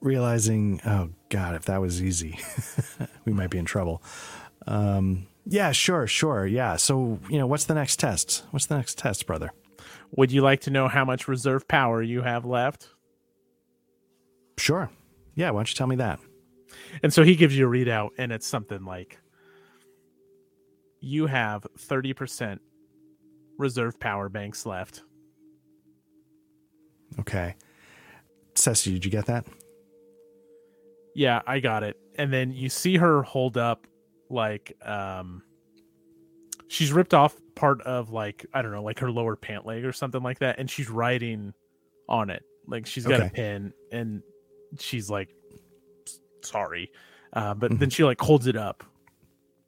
realizing, 0.00 0.80
oh 0.86 1.10
God, 1.28 1.54
if 1.54 1.64
that 1.66 1.80
was 1.80 2.02
easy, 2.02 2.38
we 3.24 3.32
might 3.32 3.50
be 3.50 3.58
in 3.58 3.64
trouble. 3.64 4.02
Um, 4.66 5.26
yeah, 5.46 5.72
sure, 5.72 6.06
sure, 6.06 6.46
yeah. 6.46 6.76
So 6.76 7.18
you 7.28 7.38
know, 7.38 7.46
what's 7.46 7.64
the 7.64 7.74
next 7.74 7.96
test? 7.98 8.44
What's 8.50 8.66
the 8.66 8.76
next 8.76 8.98
test, 8.98 9.26
brother? 9.26 9.50
Would 10.16 10.32
you 10.32 10.42
like 10.42 10.60
to 10.62 10.70
know 10.70 10.88
how 10.88 11.04
much 11.04 11.28
reserve 11.28 11.66
power 11.68 12.02
you 12.02 12.22
have 12.22 12.44
left? 12.44 12.88
Sure. 14.58 14.90
Yeah, 15.34 15.50
why 15.50 15.60
don't 15.60 15.70
you 15.70 15.76
tell 15.76 15.86
me 15.86 15.96
that? 15.96 16.18
And 17.02 17.12
so 17.12 17.22
he 17.22 17.36
gives 17.36 17.56
you 17.56 17.66
a 17.66 17.70
readout, 17.70 18.10
and 18.18 18.32
it's 18.32 18.46
something 18.46 18.84
like 18.84 19.18
you 21.00 21.26
have 21.26 21.66
30% 21.78 22.58
reserve 23.58 23.98
power 24.00 24.28
banks 24.28 24.64
left. 24.66 25.02
Okay. 27.18 27.54
Ceci, 28.54 28.92
did 28.92 29.04
you 29.04 29.10
get 29.10 29.26
that? 29.26 29.46
Yeah, 31.14 31.42
I 31.46 31.60
got 31.60 31.82
it. 31.82 31.96
And 32.16 32.32
then 32.32 32.52
you 32.52 32.68
see 32.68 32.96
her 32.96 33.22
hold 33.22 33.56
up 33.56 33.86
like 34.28 34.76
um 34.86 35.42
she's 36.68 36.92
ripped 36.92 37.14
off 37.14 37.34
part 37.56 37.80
of 37.82 38.10
like 38.10 38.46
I 38.54 38.62
don't 38.62 38.70
know, 38.72 38.82
like 38.82 39.00
her 39.00 39.10
lower 39.10 39.34
pant 39.34 39.66
leg 39.66 39.84
or 39.84 39.92
something 39.92 40.22
like 40.22 40.38
that 40.38 40.58
and 40.58 40.70
she's 40.70 40.88
writing 40.88 41.52
on 42.08 42.30
it. 42.30 42.44
Like 42.66 42.86
she's 42.86 43.04
got 43.04 43.20
Okay. 43.20 43.26
a 43.26 43.30
pin 43.30 43.72
and 43.90 44.22
she's 44.78 45.10
like 45.10 45.30
sorry. 46.42 46.92
Uh, 47.32 47.54
but 47.54 47.72
Mhm. 47.72 47.78
then 47.80 47.90
she 47.90 48.04
like 48.04 48.20
holds 48.20 48.46
it 48.46 48.56
up 48.56 48.84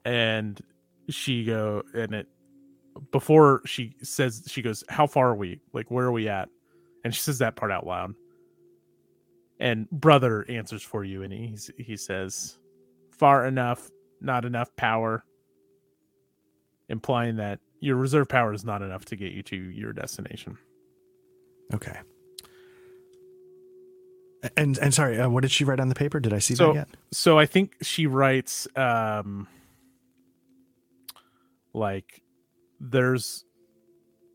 and 0.04 0.60
she 1.08 1.44
go 1.44 1.82
and 1.94 2.14
it 2.14 2.28
before 3.10 3.62
she 3.64 3.94
says 4.02 4.42
she 4.46 4.62
goes 4.62 4.84
how 4.88 5.06
far 5.06 5.30
are 5.30 5.34
we 5.34 5.60
like 5.72 5.90
where 5.90 6.06
are 6.06 6.12
we 6.12 6.28
at 6.28 6.48
and 7.04 7.14
she 7.14 7.20
says 7.20 7.38
that 7.38 7.56
part 7.56 7.70
out 7.72 7.86
loud 7.86 8.14
and 9.60 9.88
brother 9.90 10.44
answers 10.48 10.82
for 10.82 11.02
you 11.04 11.22
and 11.22 11.32
he's, 11.32 11.70
he 11.78 11.96
says 11.96 12.58
far 13.10 13.46
enough 13.46 13.90
not 14.20 14.44
enough 14.44 14.74
power 14.76 15.24
implying 16.88 17.36
that 17.36 17.58
your 17.80 17.96
reserve 17.96 18.28
power 18.28 18.52
is 18.52 18.64
not 18.64 18.82
enough 18.82 19.04
to 19.06 19.16
get 19.16 19.32
you 19.32 19.42
to 19.42 19.56
your 19.56 19.92
destination 19.92 20.56
Okay. 21.72 21.98
And 24.56 24.76
and 24.78 24.92
sorry, 24.92 25.18
uh, 25.20 25.28
what 25.30 25.42
did 25.42 25.52
she 25.52 25.64
write 25.64 25.78
on 25.80 25.88
the 25.88 25.94
paper? 25.94 26.18
Did 26.20 26.32
I 26.32 26.38
see 26.40 26.54
So- 26.56 26.68
that 26.72 26.74
yet? 26.74 26.88
so 27.12 27.38
i 27.38 27.46
think 27.46 27.76
she 27.82 28.06
writes 28.06 28.66
um 28.76 29.46
like 31.74 32.22
there's 32.80 33.44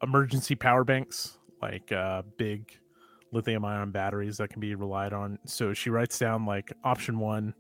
emergency 0.02 0.56
power 0.56 0.84
banks 0.84 1.38
like 1.62 1.92
uh 1.92 2.22
big 2.38 2.72
lithium 3.32 3.66
ion 3.66 3.92
batteries 3.92 4.38
that 4.38 4.50
can 4.50 4.60
be 4.60 4.76
relied 4.76 5.14
on 5.14 5.38
so 5.46 5.74
she 5.74 5.90
writes 5.90 6.18
down 6.18 6.46
like 6.46 6.72
option 6.84 7.20
1 7.20 7.54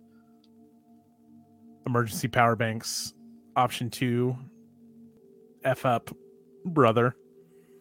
emergency 1.85 2.27
power 2.27 2.55
banks 2.55 3.13
option 3.55 3.89
2 3.89 4.35
f 5.63 5.85
up 5.85 6.09
brother 6.65 7.15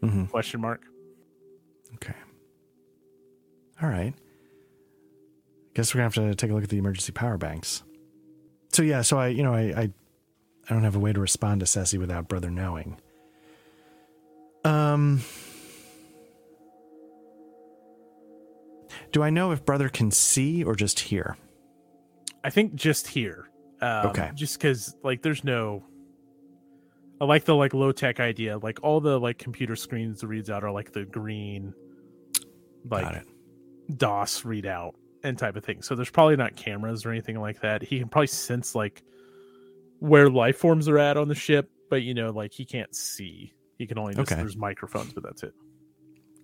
hmm 0.00 0.24
question 0.24 0.60
mark 0.60 0.82
Okay. 1.94 2.14
All 3.82 3.88
right. 3.88 4.14
Guess 5.74 5.94
we're 5.94 5.98
gonna 5.98 6.04
have 6.04 6.14
to 6.14 6.34
take 6.34 6.50
a 6.50 6.54
look 6.54 6.64
at 6.64 6.68
the 6.70 6.78
emergency 6.78 7.12
power 7.12 7.36
banks. 7.38 7.82
So 8.72 8.82
yeah, 8.82 9.02
so 9.02 9.18
I, 9.18 9.28
you 9.28 9.42
know, 9.42 9.54
I, 9.54 9.60
I, 9.60 9.90
I 10.68 10.74
don't 10.74 10.84
have 10.84 10.96
a 10.96 10.98
way 10.98 11.12
to 11.12 11.20
respond 11.20 11.60
to 11.60 11.66
Ceci 11.66 11.98
without 11.98 12.28
brother 12.28 12.50
knowing. 12.50 12.96
Um, 14.64 15.22
do 19.12 19.22
I 19.22 19.30
know 19.30 19.52
if 19.52 19.64
brother 19.64 19.88
can 19.88 20.10
see 20.10 20.64
or 20.64 20.74
just 20.74 20.98
hear? 20.98 21.36
I 22.42 22.50
think 22.50 22.74
just 22.74 23.06
hear. 23.06 23.48
Um, 23.80 24.06
Okay. 24.08 24.30
Just 24.34 24.58
because, 24.58 24.96
like, 25.02 25.22
there's 25.22 25.44
no. 25.44 25.84
I 27.20 27.24
like 27.24 27.44
the 27.44 27.54
like 27.54 27.72
low 27.72 27.92
tech 27.92 28.20
idea. 28.20 28.58
Like 28.58 28.78
all 28.82 29.00
the 29.00 29.18
like 29.18 29.38
computer 29.38 29.74
screens 29.74 30.22
reads 30.22 30.50
out 30.50 30.64
are 30.64 30.70
like 30.70 30.92
the 30.92 31.04
green, 31.04 31.72
like. 32.90 33.24
DOS 33.96 34.42
readout 34.42 34.92
and 35.22 35.38
type 35.38 35.56
of 35.56 35.64
thing. 35.64 35.80
So 35.80 35.94
there's 35.94 36.10
probably 36.10 36.36
not 36.36 36.56
cameras 36.56 37.06
or 37.06 37.10
anything 37.10 37.40
like 37.40 37.60
that. 37.60 37.82
He 37.82 37.98
can 38.00 38.08
probably 38.08 38.26
sense 38.26 38.74
like 38.74 39.02
where 40.00 40.28
life 40.30 40.56
forms 40.58 40.88
are 40.88 40.98
at 40.98 41.16
on 41.16 41.28
the 41.28 41.34
ship, 41.34 41.70
but 41.90 42.02
you 42.02 42.14
know, 42.14 42.30
like 42.30 42.52
he 42.52 42.64
can't 42.64 42.94
see. 42.94 43.52
He 43.78 43.86
can 43.86 43.98
only 43.98 44.14
just 44.14 44.32
Okay. 44.32 44.40
there's 44.40 44.56
microphones, 44.56 45.12
but 45.12 45.22
that's 45.22 45.42
it. 45.42 45.52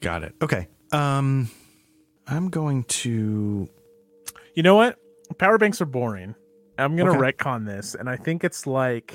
Got 0.00 0.22
it. 0.24 0.34
Okay. 0.42 0.68
Um, 0.92 1.48
I'm 2.26 2.48
going 2.50 2.84
to. 2.84 3.68
You 4.54 4.62
know 4.62 4.74
what? 4.74 4.98
Power 5.38 5.58
banks 5.58 5.80
are 5.80 5.86
boring. 5.86 6.34
I'm 6.78 6.96
gonna 6.96 7.10
Okay. 7.10 7.32
retcon 7.32 7.66
this, 7.66 7.94
and 7.94 8.08
I 8.08 8.16
think 8.16 8.44
it's 8.44 8.66
like, 8.66 9.14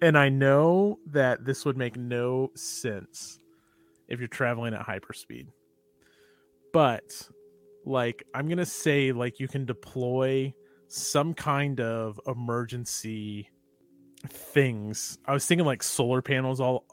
and 0.00 0.16
I 0.16 0.28
know 0.28 0.98
that 1.06 1.44
this 1.44 1.64
would 1.64 1.76
make 1.76 1.96
no 1.96 2.50
sense 2.54 3.38
if 4.08 4.18
you're 4.18 4.28
traveling 4.28 4.72
at 4.74 4.86
hyperspeed, 4.86 5.48
but 6.72 7.28
like 7.84 8.22
I'm 8.34 8.48
gonna 8.48 8.66
say 8.66 9.12
like 9.12 9.40
you 9.40 9.48
can 9.48 9.64
deploy 9.64 10.54
some 10.88 11.34
kind 11.34 11.80
of 11.80 12.20
emergency 12.26 13.50
things. 14.28 15.18
I 15.26 15.32
was 15.32 15.46
thinking 15.46 15.66
like 15.66 15.82
solar 15.82 16.22
panels, 16.22 16.60
all, 16.60 16.86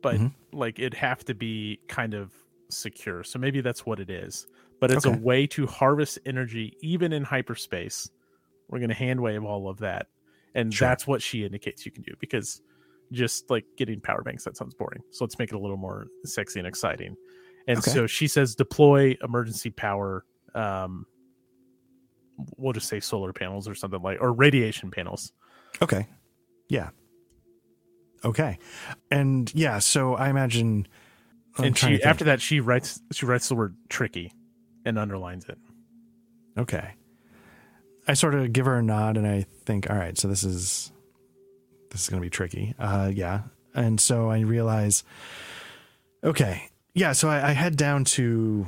but 0.00 0.16
Mhm. 0.16 0.34
like 0.52 0.78
it'd 0.78 0.94
have 0.94 1.24
to 1.26 1.34
be 1.34 1.80
kind 1.88 2.14
of 2.14 2.32
secure. 2.70 3.24
So 3.24 3.38
maybe 3.38 3.60
that's 3.60 3.86
what 3.86 4.00
it 4.00 4.10
is. 4.10 4.46
But 4.80 4.90
it's 4.90 5.06
Okay. 5.06 5.14
a 5.14 5.18
way 5.18 5.46
to 5.48 5.66
harvest 5.66 6.18
energy 6.24 6.76
even 6.80 7.12
in 7.12 7.24
hyperspace. 7.24 8.10
We're 8.68 8.78
going 8.78 8.90
to 8.90 8.94
hand 8.94 9.20
wave 9.20 9.44
all 9.44 9.68
of 9.68 9.78
that. 9.78 10.06
And 10.54 10.72
Sure. 10.72 10.88
that's 10.88 11.06
what 11.06 11.22
she 11.22 11.44
indicates 11.44 11.84
you 11.86 11.92
can 11.92 12.02
do 12.02 12.14
because 12.20 12.62
just 13.12 13.50
like 13.50 13.64
getting 13.76 14.00
power 14.00 14.22
banks, 14.22 14.44
that 14.44 14.56
sounds 14.56 14.74
boring. 14.74 15.02
So 15.10 15.24
let's 15.24 15.38
make 15.38 15.50
it 15.50 15.54
a 15.54 15.58
little 15.58 15.76
more 15.76 16.08
sexy 16.24 16.60
and 16.60 16.68
exciting. 16.68 17.16
And 17.66 17.78
Okay. 17.78 17.90
so 17.90 18.06
she 18.06 18.28
says 18.28 18.54
deploy 18.54 19.16
emergency 19.22 19.70
power. 19.70 20.24
Um, 20.54 21.06
we'll 22.56 22.72
just 22.72 22.88
say 22.88 23.00
solar 23.00 23.32
panels 23.32 23.68
or 23.68 23.74
something 23.74 24.00
like, 24.00 24.20
or 24.20 24.32
radiation 24.32 24.90
panels. 24.90 25.32
Okay. 25.82 26.06
Yeah. 26.68 26.90
Okay. 28.24 28.58
And 29.10 29.52
yeah, 29.54 29.78
so 29.78 30.14
I 30.14 30.28
imagine. 30.28 30.86
I'm 31.56 31.64
and 31.64 31.78
she 31.78 32.02
after 32.02 32.24
that 32.24 32.40
she 32.40 32.60
writes 32.60 33.00
she 33.12 33.26
writes 33.26 33.48
the 33.48 33.56
word 33.56 33.76
tricky 33.88 34.32
and 34.84 34.98
underlines 34.98 35.46
it. 35.48 35.58
Okay. 36.56 36.94
I 38.06 38.14
sort 38.14 38.34
of 38.34 38.52
give 38.52 38.66
her 38.66 38.78
a 38.78 38.82
nod 38.82 39.16
and 39.16 39.26
I 39.26 39.44
think, 39.64 39.90
all 39.90 39.96
right, 39.96 40.16
so 40.16 40.28
this 40.28 40.44
is 40.44 40.92
this 41.90 42.02
is 42.02 42.08
going 42.08 42.20
to 42.20 42.26
be 42.26 42.30
tricky. 42.30 42.74
Uh 42.78 43.10
yeah. 43.12 43.42
And 43.74 44.00
so 44.00 44.30
I 44.30 44.40
realize 44.40 45.04
okay. 46.22 46.68
Yeah, 46.94 47.12
so 47.12 47.28
I, 47.28 47.50
I 47.50 47.52
head 47.52 47.76
down 47.76 48.04
to 48.04 48.66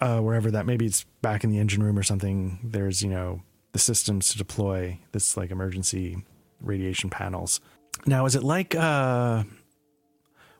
uh 0.00 0.20
wherever 0.20 0.50
that 0.50 0.66
maybe 0.66 0.84
it's 0.86 1.04
back 1.22 1.42
in 1.44 1.50
the 1.50 1.58
engine 1.58 1.82
room 1.82 1.98
or 1.98 2.02
something. 2.02 2.58
There's, 2.62 3.02
you 3.02 3.08
know, 3.10 3.42
the 3.72 3.78
systems 3.78 4.30
to 4.30 4.38
deploy 4.38 4.98
this 5.12 5.36
like 5.36 5.50
emergency 5.50 6.24
radiation 6.60 7.10
panels. 7.10 7.60
Now, 8.06 8.26
is 8.26 8.34
it 8.34 8.42
like 8.42 8.74
uh 8.74 9.44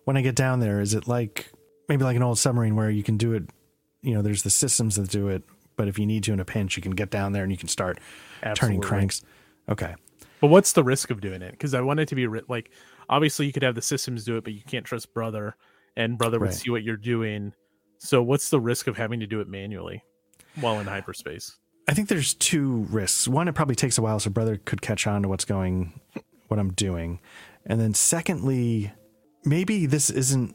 when 0.04 0.16
I 0.16 0.22
get 0.22 0.34
down 0.36 0.60
there, 0.60 0.80
is 0.80 0.94
it 0.94 1.08
like 1.08 1.50
maybe 1.88 2.04
like 2.04 2.16
an 2.16 2.22
old 2.22 2.38
submarine 2.38 2.76
where 2.76 2.90
you 2.90 3.02
can 3.02 3.16
do 3.16 3.32
it, 3.32 3.44
you 4.02 4.14
know, 4.14 4.22
there's 4.22 4.42
the 4.42 4.50
systems 4.50 4.96
that 4.96 5.10
do 5.10 5.28
it, 5.28 5.42
but 5.76 5.88
if 5.88 5.98
you 5.98 6.06
need 6.06 6.22
to 6.24 6.32
in 6.32 6.40
a 6.40 6.44
pinch, 6.44 6.76
you 6.76 6.82
can 6.82 6.92
get 6.92 7.10
down 7.10 7.32
there 7.32 7.42
and 7.42 7.52
you 7.52 7.58
can 7.58 7.68
start 7.68 7.98
turning 8.54 8.80
cranks. 8.80 9.22
Okay. 9.68 9.94
But 10.40 10.48
what's 10.48 10.72
the 10.72 10.84
risk 10.84 11.10
of 11.10 11.20
doing 11.20 11.42
it? 11.42 11.50
Because 11.52 11.74
I 11.74 11.80
want 11.80 11.98
it 12.00 12.08
to 12.08 12.14
be 12.14 12.26
ri- 12.26 12.42
like 12.48 12.70
obviously 13.08 13.46
you 13.46 13.52
could 13.52 13.62
have 13.62 13.74
the 13.74 13.82
systems 13.82 14.24
do 14.24 14.36
it, 14.36 14.44
but 14.44 14.52
you 14.52 14.60
can't 14.66 14.84
trust 14.84 15.12
brother, 15.12 15.56
and 15.96 16.16
brother 16.18 16.38
would 16.38 16.46
Right. 16.46 16.54
see 16.54 16.70
what 16.70 16.82
you're 16.82 16.96
doing. 16.96 17.52
So 17.98 18.22
what's 18.22 18.50
the 18.50 18.60
risk 18.60 18.86
of 18.86 18.96
having 18.96 19.20
to 19.20 19.26
do 19.26 19.40
it 19.40 19.48
manually 19.48 20.02
while 20.60 20.78
in 20.80 20.86
hyperspace? 20.86 21.56
I 21.88 21.94
think 21.94 22.08
there's 22.08 22.34
two 22.34 22.86
risks. 22.90 23.28
One, 23.28 23.48
it 23.48 23.54
probably 23.54 23.76
takes 23.76 23.96
a 23.96 24.02
while, 24.02 24.18
so 24.18 24.30
brother 24.30 24.56
could 24.56 24.82
catch 24.82 25.06
on 25.06 25.22
to 25.22 25.28
what's 25.28 25.44
going, 25.44 26.00
what 26.48 26.58
I'm 26.58 26.72
doing, 26.72 27.20
and 27.64 27.80
then 27.80 27.94
secondly, 27.94 28.92
maybe 29.44 29.86
this 29.86 30.10
isn't, 30.10 30.54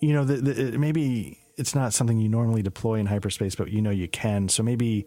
you 0.00 0.12
know, 0.12 0.24
the, 0.24 0.36
the, 0.36 0.78
maybe 0.78 1.38
it's 1.56 1.74
not 1.74 1.94
something 1.94 2.18
you 2.18 2.28
normally 2.28 2.62
deploy 2.62 2.96
in 2.96 3.06
hyperspace, 3.06 3.54
but 3.54 3.70
you 3.70 3.80
know 3.80 3.90
you 3.90 4.08
can. 4.08 4.48
So 4.48 4.62
maybe 4.62 5.06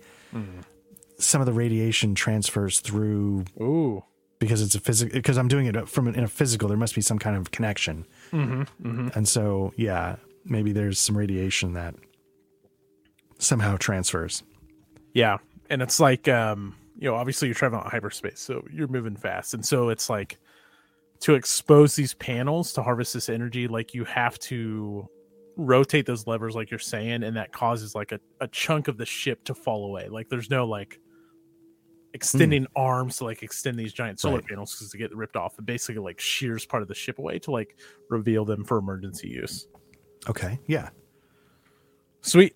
some 1.20 1.42
of 1.42 1.46
the 1.46 1.54
radiation 1.54 2.16
transfers 2.16 2.80
through 2.80 3.46
Ooh. 3.62 4.04
because 4.40 4.62
it's 4.62 4.76
a 4.76 4.80
physical. 4.80 5.14
Because 5.14 5.38
I'm 5.38 5.48
doing 5.48 5.68
it 5.68 5.90
from 5.90 6.08
in 6.08 6.24
a 6.24 6.28
physical, 6.28 6.68
there 6.68 6.78
must 6.78 6.96
be 6.96 7.02
some 7.02 7.20
kind 7.20 7.36
of 7.36 7.52
connection, 7.52 8.06
Mm-hmm, 8.32 8.62
mm-hmm. 8.62 9.08
and 9.16 9.28
so 9.28 9.74
yeah, 9.76 10.16
maybe 10.50 10.72
there's 10.72 11.00
some 11.00 11.18
radiation 11.18 11.74
that 11.74 11.96
somehow 13.40 13.78
transfers. 13.78 14.44
Yeah, 15.14 15.38
and 15.70 15.82
it's 15.82 16.00
like 16.00 16.28
um, 16.28 16.76
you 16.98 17.10
know, 17.10 17.16
obviously 17.16 17.48
you're 17.48 17.56
traveling 17.56 17.84
out 17.84 17.92
hyperspace, 17.92 18.40
so 18.40 18.66
you're 18.72 18.88
moving 18.88 19.16
fast, 19.16 19.54
and 19.54 19.66
so 19.66 19.90
it's 19.90 20.10
like 20.10 20.38
to 21.22 21.34
expose 21.36 21.96
these 21.96 22.14
panels 22.16 22.74
to 22.74 22.84
harvest 22.84 23.14
this 23.14 23.28
energy, 23.30 23.68
like 23.68 23.94
you 23.96 24.04
have 24.04 24.38
to 24.38 25.08
rotate 25.56 26.06
those 26.06 26.28
levers, 26.28 26.56
like 26.56 26.70
you're 26.70 26.80
saying, 26.80 27.24
and 27.24 27.36
that 27.36 27.52
causes 27.52 27.96
like 27.96 28.12
a, 28.12 28.20
a 28.42 28.48
chunk 28.50 28.88
of 28.88 28.98
the 28.98 29.06
ship 29.06 29.44
to 29.46 29.56
fall 29.56 29.86
away. 29.86 30.08
Like 30.10 30.30
there's 30.30 30.52
no 30.52 30.68
like 30.68 31.00
extending 32.14 32.68
arms 32.76 33.18
to 33.18 33.26
like 33.26 33.42
extend 33.44 33.78
these 33.78 33.94
giant 33.94 34.20
solar 34.20 34.36
Right. 34.36 34.46
panels 34.48 34.76
because 34.76 34.92
they 34.92 35.00
get 35.00 35.16
ripped 35.16 35.36
off. 35.36 35.58
It 35.58 35.66
basically 35.66 36.02
like 36.02 36.20
shears 36.20 36.66
part 36.66 36.84
of 36.84 36.88
the 36.88 36.96
ship 36.96 37.18
away 37.18 37.40
to 37.40 37.52
like 37.52 37.76
reveal 38.10 38.46
them 38.46 38.64
for 38.64 38.78
emergency 38.78 39.30
use. 39.30 39.68
Okay. 40.30 40.60
Yeah. 40.68 40.90
Sweet. 42.22 42.56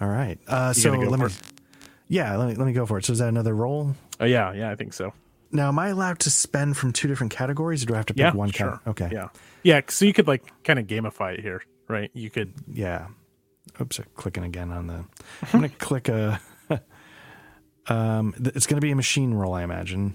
All 0.00 0.08
right. 0.08 0.38
Uh, 0.46 0.72
so 0.72 0.92
go 0.92 0.98
let 1.08 1.20
me. 1.20 1.26
it? 1.26 1.40
Yeah, 2.08 2.36
let 2.36 2.48
me 2.48 2.54
let 2.54 2.66
me 2.66 2.72
go 2.72 2.86
for 2.86 2.98
it. 2.98 3.04
So 3.04 3.12
is 3.12 3.18
that 3.20 3.28
another 3.28 3.54
roll? 3.54 3.94
Oh 4.18 4.24
yeah, 4.24 4.52
yeah, 4.52 4.70
I 4.70 4.74
think 4.76 4.92
so. 4.92 5.12
Now, 5.52 5.68
am 5.68 5.78
I 5.78 5.88
allowed 5.88 6.20
to 6.20 6.30
spend 6.30 6.76
from 6.76 6.92
two 6.92 7.08
different 7.08 7.32
categories, 7.32 7.82
or 7.82 7.86
do 7.86 7.94
I 7.94 7.96
have 7.98 8.06
to 8.06 8.14
pick 8.14 8.20
Yeah, 8.20 8.32
one 8.32 8.50
sure. 8.50 8.72
cat- 8.72 8.80
Okay. 8.88 9.08
Yeah, 9.12 9.28
yeah. 9.62 9.80
So 9.88 10.04
you 10.04 10.12
could 10.12 10.26
like 10.28 10.44
kind 10.64 10.78
of 10.78 10.86
gamify 10.86 11.34
it 11.34 11.40
here, 11.40 11.62
right? 11.88 12.10
You 12.14 12.30
could. 12.30 12.52
Yeah. 12.72 13.08
Oops, 13.80 13.98
I'm 13.98 14.06
clicking 14.14 14.44
again 14.44 14.70
on 14.72 14.86
the. 14.88 14.94
I'm 14.94 15.06
gonna 15.52 15.68
click 15.78 16.08
a. 16.08 16.40
um, 17.86 18.34
it's 18.38 18.66
gonna 18.66 18.80
be 18.80 18.90
a 18.90 18.96
machine 18.96 19.34
roll, 19.34 19.54
I 19.54 19.62
imagine. 19.62 20.14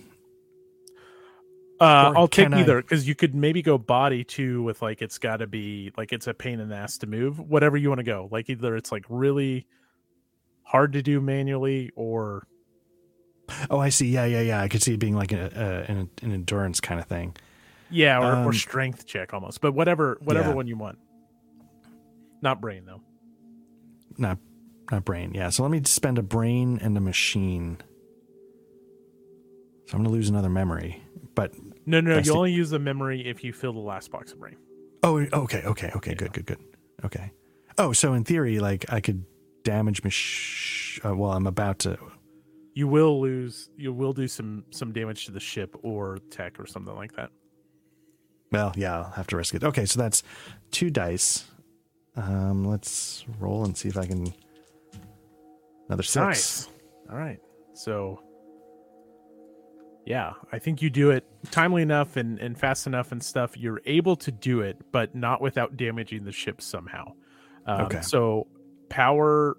Uh, 1.80 2.13
I'll 2.15 2.28
take 2.30 2.51
I- 2.53 2.61
either 2.61 2.82
because 2.82 3.07
you 3.07 3.15
could 3.15 3.36
maybe 3.36 3.61
go 3.61 3.78
body 3.78 4.23
too 4.23 4.63
with 4.63 4.82
like 4.82 5.01
it's 5.01 5.17
got 5.17 5.38
to 5.38 5.47
be 5.47 5.91
like 5.97 6.13
it's 6.13 6.28
a 6.28 6.34
pain 6.34 6.59
in 6.59 6.69
the 6.69 6.76
ass 6.76 6.97
to 6.99 7.07
move. 7.07 7.38
Whatever 7.39 7.76
you 7.78 7.89
want 7.89 7.99
to 7.99 8.03
go, 8.05 8.30
like 8.32 8.49
either 8.49 8.76
it's 8.78 8.91
like 8.91 9.03
really 9.09 9.67
hard 10.63 10.93
to 10.93 11.01
do 11.01 11.19
manually 11.21 11.91
or 11.95 12.47
Oh, 13.69 13.78
I 13.80 13.89
see. 13.89 14.07
Yeah, 14.07 14.26
yeah, 14.26 14.41
yeah. 14.41 14.61
I 14.61 14.67
could 14.67 14.82
see 14.82 14.93
it 14.95 14.99
being 14.99 15.15
like 15.15 15.32
a, 15.32 15.86
a, 15.88 15.91
an, 15.91 16.09
an 16.23 16.32
endurance 16.32 16.80
kind 16.80 16.99
of 16.99 17.05
thing. 17.05 17.36
yeah, 17.91 18.17
or, 18.19 18.32
or 18.38 18.47
Um, 18.47 18.53
strength 18.53 19.05
check 19.05 19.34
almost. 19.36 19.61
But 19.61 19.73
whatever, 19.73 20.17
whatever 20.23 20.49
Yeah. 20.49 20.55
one 20.55 20.67
you 20.67 20.78
want. 20.78 20.97
Not 22.41 22.59
brain 22.61 22.86
though. 22.86 23.01
Not, 24.17 24.39
not 24.91 25.05
brain. 25.05 25.34
Yeah. 25.36 25.49
So 25.49 25.61
let 25.61 25.71
me 25.71 25.82
spend 25.86 26.17
a 26.17 26.23
brain 26.23 26.80
and 26.82 26.97
a 26.97 27.01
machine. 27.01 27.78
So 29.88 29.97
I'm 29.97 30.03
gonna 30.03 30.09
lose 30.09 30.30
another 30.30 30.49
memory. 30.49 31.01
But 31.36 31.53
No, 31.86 32.01
no, 32.01 32.15
no. 32.15 32.19
You 32.19 32.33
only 32.33 32.51
use 32.51 32.69
the 32.69 32.79
memory 32.79 33.27
if 33.27 33.43
you 33.43 33.53
fill 33.53 33.73
the 33.73 33.79
last 33.79 34.11
box 34.11 34.31
of 34.31 34.39
brain. 34.39 34.57
oh, 35.03 35.19
okay, 35.19 35.61
okay, 35.63 35.91
okay. 35.95 36.15
Good, 36.15 36.33
good, 36.33 36.45
good. 36.45 36.59
Okay. 37.03 37.31
Oh, 37.77 37.93
so 37.93 38.13
in 38.13 38.23
theory, 38.23 38.59
like 38.59 38.86
I 38.91 38.99
could 39.01 39.25
damage 39.63 40.03
mach. 40.03 41.05
Uh, 41.05 41.15
well, 41.15 41.31
I'm 41.31 41.47
about 41.47 41.79
to. 41.79 41.97
You 42.73 42.88
will 42.88 43.21
lose. 43.21 43.69
You 43.77 43.93
will 43.93 44.13
do 44.13 44.27
some 44.27 44.65
some 44.71 44.91
damage 44.91 45.25
to 45.25 45.31
the 45.31 45.39
ship 45.39 45.75
or 45.83 46.19
tech 46.29 46.59
or 46.59 46.65
something 46.65 46.95
like 46.95 47.13
that. 47.15 47.29
Well, 48.51 48.73
yeah, 48.75 48.97
I'll 48.97 49.11
have 49.11 49.27
to 49.27 49.38
risk 49.38 49.53
it. 49.53 49.63
Okay, 49.63 49.86
so 49.86 49.99
that's 49.99 50.23
two 50.71 50.89
dice. 50.89 51.45
Um, 52.15 52.63
let's 52.63 53.25
roll 53.39 53.65
and 53.65 53.75
see 53.75 53.89
if 53.89 53.97
I 53.97 54.05
can. 54.05 54.33
Another 55.88 56.03
six. 56.03 56.15
Nice. 56.15 56.69
All 57.11 57.17
right. 57.17 57.39
So, 57.73 58.21
yeah, 60.05 60.33
I 60.51 60.59
think 60.59 60.81
you 60.81 60.89
do 60.89 61.11
it 61.11 61.25
timely 61.51 61.81
enough 61.81 62.15
and, 62.15 62.39
and 62.39 62.57
fast 62.57 62.87
enough 62.87 63.11
and 63.11 63.23
stuff. 63.23 63.57
You're 63.57 63.81
able 63.85 64.15
to 64.17 64.31
do 64.31 64.61
it, 64.61 64.77
but 64.91 65.15
not 65.15 65.41
without 65.41 65.77
damaging 65.77 66.23
the 66.23 66.31
ship 66.31 66.61
somehow. 66.61 67.13
Um, 67.65 67.85
Okay. 67.85 68.01
So, 68.01 68.47
power 68.89 69.57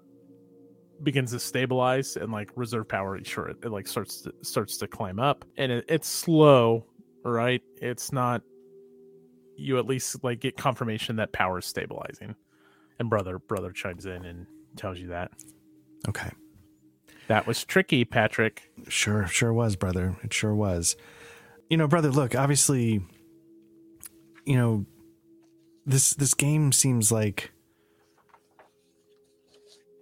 begins 1.03 1.31
to 1.31 1.39
stabilize 1.39 2.15
and 2.15 2.31
like 2.31 2.49
reserve 2.55 2.87
power 2.87 3.23
sure 3.23 3.49
it, 3.49 3.57
it 3.63 3.69
like 3.69 3.87
starts 3.87 4.21
to 4.21 4.33
starts 4.41 4.77
to 4.77 4.87
climb 4.87 5.19
up 5.19 5.45
and 5.55 5.71
it, 5.71 5.85
it's 5.87 6.07
slow 6.07 6.83
right 7.23 7.61
it's 7.79 8.11
not 8.11 8.41
you 9.55 9.77
at 9.77 9.85
least 9.85 10.23
like 10.23 10.39
get 10.39 10.57
confirmation 10.57 11.17
that 11.17 11.31
power 11.33 11.59
is 11.59 11.65
stabilizing 11.67 12.33
and 12.97 13.11
brother 13.11 13.37
brother 13.37 13.71
chimes 13.71 14.07
in 14.07 14.25
and 14.25 14.47
tells 14.75 14.97
you 14.97 15.09
that 15.09 15.29
Okay. 16.07 16.29
That 17.27 17.47
was 17.47 17.63
tricky, 17.63 18.05
Patrick. 18.05 18.71
Sure, 18.87 19.27
sure 19.27 19.53
was, 19.53 19.75
brother. 19.75 20.15
It 20.23 20.33
sure 20.33 20.53
was. 20.55 20.95
You 21.69 21.77
know, 21.77 21.87
brother, 21.87 22.09
look, 22.09 22.35
obviously, 22.35 23.01
you 24.45 24.55
know, 24.55 24.85
this 25.85 26.13
this 26.13 26.33
game 26.33 26.71
seems 26.71 27.11
like 27.11 27.51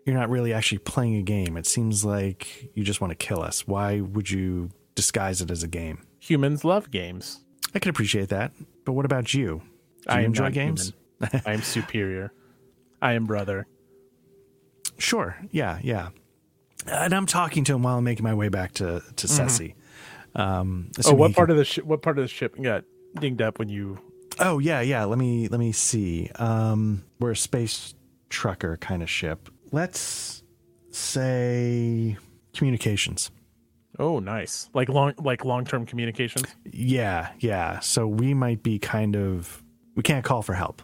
you're 0.06 0.16
not 0.16 0.30
really 0.30 0.54
actually 0.54 0.78
playing 0.80 1.16
a 1.16 1.22
game. 1.24 1.58
It 1.58 1.66
seems 1.66 2.06
like 2.06 2.70
you 2.76 2.84
just 2.84 3.02
want 3.02 3.12
to 3.12 3.16
kill 3.16 3.42
us. 3.42 3.68
Why 3.68 4.02
would 4.02 4.30
you 4.30 4.70
disguise 4.94 5.42
it 5.42 5.50
as 5.50 5.64
a 5.64 5.68
game? 5.68 6.06
Humans 6.20 6.64
love 6.64 6.92
games. 6.92 7.42
I 7.74 7.80
can 7.80 7.90
appreciate 7.90 8.30
that. 8.30 8.52
But 8.86 8.94
what 8.94 9.06
about 9.06 9.34
you? 9.34 9.62
Do 10.04 10.10
I 10.10 10.20
you 10.20 10.20
am 10.20 10.26
enjoy 10.26 10.52
games? 10.52 10.94
I 11.22 11.54
am 11.54 11.62
superior. 11.62 12.32
I 13.02 13.14
am 13.14 13.26
brother. 13.26 13.68
Sure. 14.98 15.36
Yeah, 15.52 15.80
yeah. 15.84 16.12
And 16.88 17.14
I'm 17.14 17.26
talking 17.26 17.64
to 17.66 17.76
him 17.76 17.84
while 17.84 17.98
I'm 17.98 18.04
making 18.04 18.24
my 18.24 18.34
way 18.34 18.50
back 18.50 18.74
to 18.74 19.02
to 19.16 19.28
Ceci. 19.28 19.76
Um, 20.36 20.92
Oh, 21.06 21.14
what 21.14 21.34
part 21.34 21.48
can- 21.48 21.52
of 21.54 21.58
the 21.58 21.66
sh- 21.66 21.80
what 21.84 22.02
part 22.02 22.18
of 22.20 22.24
the 22.24 22.28
ship 22.28 22.56
got 22.62 22.84
dinged 23.20 23.42
up 23.42 23.58
when 23.60 23.70
you? 23.70 24.00
Oh 24.40 24.60
yeah, 24.60 24.82
yeah. 24.82 25.06
Let 25.06 25.18
me 25.18 25.48
let 25.48 25.60
me 25.60 25.72
see. 25.72 26.30
Um, 26.36 27.04
we're 27.20 27.32
a 27.32 27.36
space 27.38 27.96
trucker 28.30 28.78
kind 28.78 29.02
of 29.02 29.10
ship. 29.10 29.50
Let's 29.72 30.44
say 31.16 32.18
communications. 32.54 33.32
Oh, 33.98 34.20
nice. 34.20 34.70
Like 34.74 34.90
long 34.90 35.14
like 35.18 35.46
long 35.46 35.64
term 35.66 35.86
communications. 35.86 36.54
Yeah, 36.66 37.30
yeah. 37.40 37.80
So 37.80 38.08
we 38.08 38.34
might 38.34 38.62
be 38.62 38.78
kind 38.80 39.16
of 39.16 39.64
we 39.96 40.04
can't 40.04 40.26
call 40.26 40.42
for 40.42 40.54
help. 40.54 40.82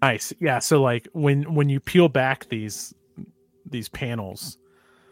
Nice. 0.00 0.32
Yeah. 0.40 0.58
So 0.60 0.80
like 0.80 1.08
when 1.12 1.54
when 1.54 1.68
you 1.68 1.78
peel 1.80 2.08
back 2.08 2.48
these 2.48 2.94
these 3.68 3.88
panels, 3.90 4.56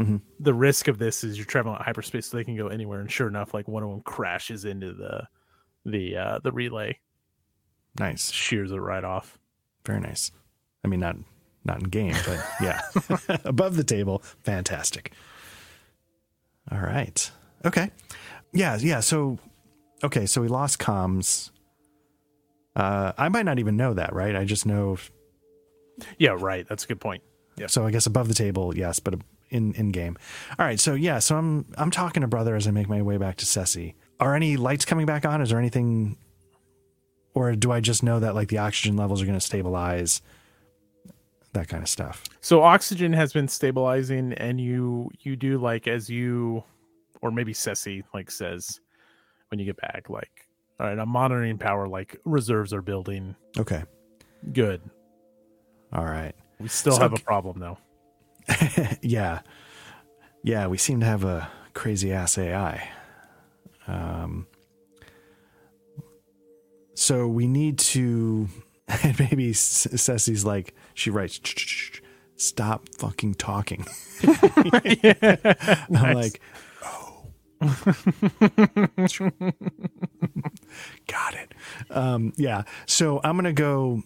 Mhm. 0.01 0.23
the 0.39 0.55
risk 0.55 0.89
of 0.89 0.99
this 0.99 1.23
is 1.23 1.37
you're 1.37 1.45
traveling 1.47 1.77
at 1.77 1.83
hyperspace, 1.83 2.27
so 2.27 2.37
they 2.37 2.45
can 2.45 2.57
go 2.57 2.69
anywhere. 2.69 3.01
And 3.01 3.11
sure 3.11 3.29
enough, 3.29 3.53
like 3.55 3.69
one 3.69 3.83
of 3.83 3.91
them 3.91 4.01
crashes 4.01 4.65
into 4.65 4.93
the 4.95 5.29
the 5.85 6.17
uh 6.17 6.39
the 6.43 6.53
relay, 6.53 6.99
Nice, 7.99 8.31
shears 8.33 8.71
it 8.73 8.77
right 8.77 9.05
off. 9.05 9.39
very 9.85 10.01
nice. 10.01 10.31
I 10.85 10.89
mean, 10.89 11.01
not 11.01 11.17
not 11.65 11.83
in 11.83 11.89
game, 11.91 12.15
but 12.27 12.45
yeah, 12.63 12.81
above 13.45 13.77
the 13.77 13.85
table, 13.85 14.23
fantastic. 14.43 15.13
All 16.73 16.81
right. 16.81 17.31
Okay. 17.65 17.91
Yeah, 18.53 18.79
yeah. 18.81 19.01
So, 19.01 19.39
okay. 20.03 20.25
So 20.27 20.41
we 20.41 20.49
lost 20.49 20.79
comms. 20.79 21.51
Uh, 22.77 23.13
I 23.19 23.29
might 23.29 23.45
not 23.45 23.59
even 23.59 23.77
know 23.77 23.93
that, 23.95 24.15
right? 24.15 24.35
I 24.37 24.45
just 24.45 24.65
know 24.67 24.97
Yeah. 26.19 26.37
Right. 26.39 26.67
That's 26.67 26.85
a 26.85 26.87
good 26.89 27.01
point. 27.01 27.23
Yeah. 27.57 27.67
So 27.67 27.85
I 27.85 27.91
guess 27.91 28.07
above 28.07 28.29
the 28.29 28.35
table, 28.35 28.75
yes, 28.77 29.01
but 29.01 29.15
in 29.51 29.75
in 29.75 29.91
game. 29.91 30.17
All 30.59 30.65
right, 30.67 30.79
so 30.81 30.95
yeah, 30.95 31.19
so 31.19 31.37
I'm 31.37 31.67
I'm 31.77 31.91
talking 31.91 32.23
to 32.23 32.27
brother 32.29 32.57
as 32.57 32.67
I 32.67 32.71
make 32.71 32.89
my 32.89 33.03
way 33.03 33.17
back 33.19 33.37
to 33.37 33.47
Ceci. 33.47 33.95
Are 34.19 34.35
any 34.35 34.57
lights 34.57 34.85
coming 34.85 35.07
back 35.07 35.25
on? 35.25 35.41
Is 35.43 35.51
there 35.51 35.59
anything, 35.59 36.17
or 37.35 37.55
do 37.57 37.73
I 37.73 37.81
just 37.81 38.03
know 38.03 38.21
that 38.21 38.35
like 38.35 38.49
the 38.49 38.59
oxygen 38.59 38.97
levels 38.97 39.23
are 39.23 39.27
going 39.27 39.39
to 39.39 39.45
stabilize? 39.45 40.23
That 41.53 41.67
kind 41.69 41.83
of 41.83 41.89
stuff. 41.89 42.23
So 42.41 42.63
oxygen 42.63 43.13
has 43.13 43.33
been 43.33 43.49
stabilizing, 43.49 44.35
and 44.35 44.61
you 44.61 45.11
you 45.21 45.35
do 45.37 45.59
like 45.59 45.89
as 45.89 46.09
you, 46.09 46.63
or 47.23 47.31
maybe 47.33 47.53
Ceci 47.53 48.05
like 48.15 48.31
says 48.31 48.81
when 49.49 49.59
you 49.59 49.65
get 49.65 49.77
back, 49.79 50.09
like, 50.09 50.47
all 50.79 50.87
right, 50.87 50.97
I'm 50.99 51.09
monitoring 51.09 51.59
power. 51.59 51.89
Like 51.89 52.21
reserves 52.25 52.73
are 52.73 52.83
building. 52.83 53.35
Okay. 53.59 53.83
Good. 54.53 54.81
All 55.93 56.05
right. 56.05 56.35
We 56.61 56.69
still 56.69 56.93
So- 56.93 57.01
have 57.03 57.13
a 57.15 57.19
problem 57.19 57.59
though. 57.59 57.79
yeah. 59.03 59.41
Yeah, 60.43 60.67
we 60.69 60.79
seem 60.79 61.01
to 61.01 61.07
have 61.07 61.25
a 61.25 61.51
crazy 61.75 62.13
ass 62.13 62.39
AI. 62.39 62.89
Um, 63.87 64.47
so 66.95 67.27
we 67.27 67.47
need 67.47 67.79
to, 67.79 68.49
and 69.03 69.19
maybe 69.19 69.53
Ceci's 69.53 70.45
like, 70.45 70.75
she 70.95 71.11
writes, 71.11 71.41
stop 72.37 72.89
fucking 72.99 73.35
talking. 73.35 73.87
I'm 74.23 76.15
like, 76.15 76.41
oh. 76.85 77.27
Got 81.07 81.35
it. 81.35 81.55
Um, 81.91 82.33
yeah. 82.37 82.63
So 82.87 83.21
I'm 83.25 83.35
going 83.37 83.45
to 83.45 83.53
go 83.53 84.03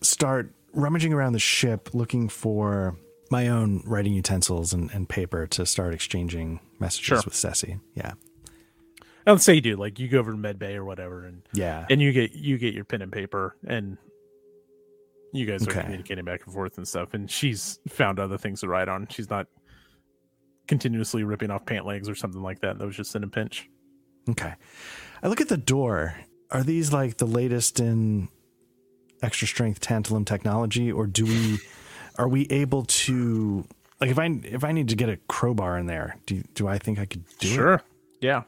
start 0.00 0.52
rummaging 0.72 1.12
around 1.12 1.32
the 1.32 1.38
ship 1.38 1.90
looking 1.94 2.28
for 2.28 2.96
my 3.30 3.48
own 3.48 3.82
writing 3.86 4.12
utensils 4.12 4.72
and, 4.72 4.90
and 4.92 5.08
paper 5.08 5.46
to 5.48 5.64
start 5.66 5.94
exchanging 5.94 6.60
messages 6.78 7.06
Sure. 7.06 7.22
with 7.24 7.34
Ceci. 7.34 7.78
Yeah. 7.94 8.12
let's 9.26 9.44
say 9.44 9.54
you 9.54 9.60
do 9.62 9.76
like 9.76 9.98
you 9.98 10.06
go 10.08 10.18
over 10.18 10.32
to 10.32 10.36
med 10.36 10.58
bay 10.58 10.74
or 10.74 10.84
whatever 10.84 11.24
and 11.24 11.42
Yeah. 11.54 11.86
and 11.90 12.00
you 12.02 12.12
get 12.12 12.32
you 12.32 12.58
get 12.58 12.74
your 12.74 12.84
pen 12.84 13.00
and 13.02 13.10
paper 13.12 13.56
and 13.66 13.96
you 15.32 15.46
guys 15.46 15.66
are 15.66 15.70
Okay. 15.70 15.80
communicating 15.82 16.24
back 16.24 16.42
and 16.44 16.54
forth 16.54 16.76
and 16.76 16.86
stuff 16.86 17.14
and 17.14 17.30
she's 17.30 17.78
found 17.88 18.20
other 18.20 18.36
things 18.38 18.60
to 18.60 18.68
write 18.68 18.88
on 18.88 19.06
she's 19.08 19.30
not 19.30 19.46
continuously 20.68 21.24
ripping 21.24 21.50
off 21.50 21.64
pant 21.66 21.86
legs 21.86 22.08
or 22.08 22.14
something 22.14 22.42
like 22.42 22.60
that 22.60 22.78
that 22.78 22.86
was 22.86 22.96
just 22.96 23.14
in 23.16 23.24
a 23.24 23.28
pinch 23.28 23.68
Okay. 24.26 24.54
I 25.22 25.28
look 25.28 25.42
at 25.42 25.48
the 25.50 25.58
door. 25.58 26.14
Are 26.50 26.62
these 26.62 26.94
like 26.94 27.18
the 27.18 27.26
latest 27.26 27.78
in 27.78 28.28
extra 29.22 29.46
strength 29.46 29.80
tantalum 29.82 30.24
technology, 30.24 30.90
or 30.90 31.06
do 31.06 31.26
we 31.26 31.58
are 32.16 32.28
we 32.28 32.46
able 32.46 32.84
to 32.84 33.64
like 34.00 34.10
if 34.10 34.18
I 34.18 34.26
if 34.44 34.64
I 34.64 34.72
need 34.72 34.88
to 34.88 34.96
get 34.96 35.08
a 35.08 35.16
crowbar 35.28 35.78
in 35.78 35.86
there, 35.86 36.16
do 36.26 36.42
do 36.54 36.68
I 36.68 36.78
think 36.78 36.98
I 36.98 37.06
could 37.06 37.24
do 37.38 37.48
it? 37.48 37.54
Sure. 37.54 37.82
Yeah. 38.20 38.42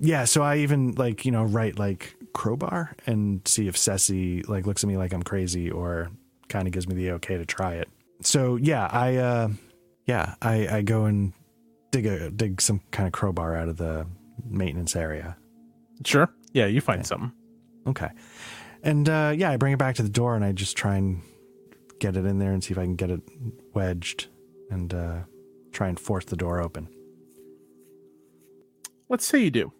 Yeah, 0.00 0.24
so 0.24 0.42
I 0.42 0.58
even 0.58 0.92
like, 0.92 1.24
you 1.24 1.32
know, 1.32 1.42
write 1.42 1.78
like 1.78 2.14
crowbar 2.32 2.94
and 3.06 3.40
see 3.46 3.66
if 3.66 3.76
Ceci 3.76 4.42
like 4.44 4.64
looks 4.64 4.84
at 4.84 4.88
me 4.88 4.96
like 4.96 5.12
I'm 5.12 5.24
crazy 5.24 5.70
or 5.70 6.10
kind 6.48 6.68
of 6.68 6.72
gives 6.72 6.86
me 6.86 6.94
the 6.94 7.12
okay 7.12 7.36
to 7.36 7.44
try 7.44 7.74
it. 7.74 7.88
So 8.22 8.56
yeah, 8.56 8.86
I 8.86 9.16
uh 9.16 9.48
yeah, 10.06 10.34
I 10.40 10.68
I 10.68 10.82
go 10.82 11.04
and 11.06 11.32
dig 11.90 12.06
a 12.06 12.30
dig 12.30 12.60
some 12.60 12.80
kind 12.90 13.06
of 13.06 13.12
crowbar 13.12 13.56
out 13.56 13.68
of 13.68 13.76
the 13.76 14.06
maintenance 14.48 14.94
area. 14.94 15.36
Sure. 16.04 16.30
Yeah, 16.52 16.66
you 16.66 16.80
find 16.80 17.04
something. 17.04 17.32
Okay. 17.86 18.08
And 18.82 19.08
uh 19.08 19.34
yeah, 19.36 19.50
I 19.50 19.56
bring 19.56 19.72
it 19.72 19.78
back 19.78 19.96
to 19.96 20.02
the 20.02 20.08
door 20.08 20.36
and 20.36 20.44
I 20.44 20.52
just 20.52 20.76
try 20.76 20.96
and 20.96 21.22
get 22.00 22.16
it 22.16 22.24
in 22.24 22.38
there 22.38 22.52
and 22.52 22.62
see 22.62 22.72
if 22.72 22.78
I 22.78 22.84
can 22.84 22.96
get 22.96 23.10
it 23.10 23.20
wedged 23.74 24.28
and 24.70 24.92
uh 24.94 25.20
try 25.72 25.88
and 25.88 25.98
force 25.98 26.24
the 26.24 26.36
door 26.36 26.60
open. 26.60 26.88
Let's 29.08 29.26
say 29.26 29.38
you 29.40 29.50
do. 29.50 29.72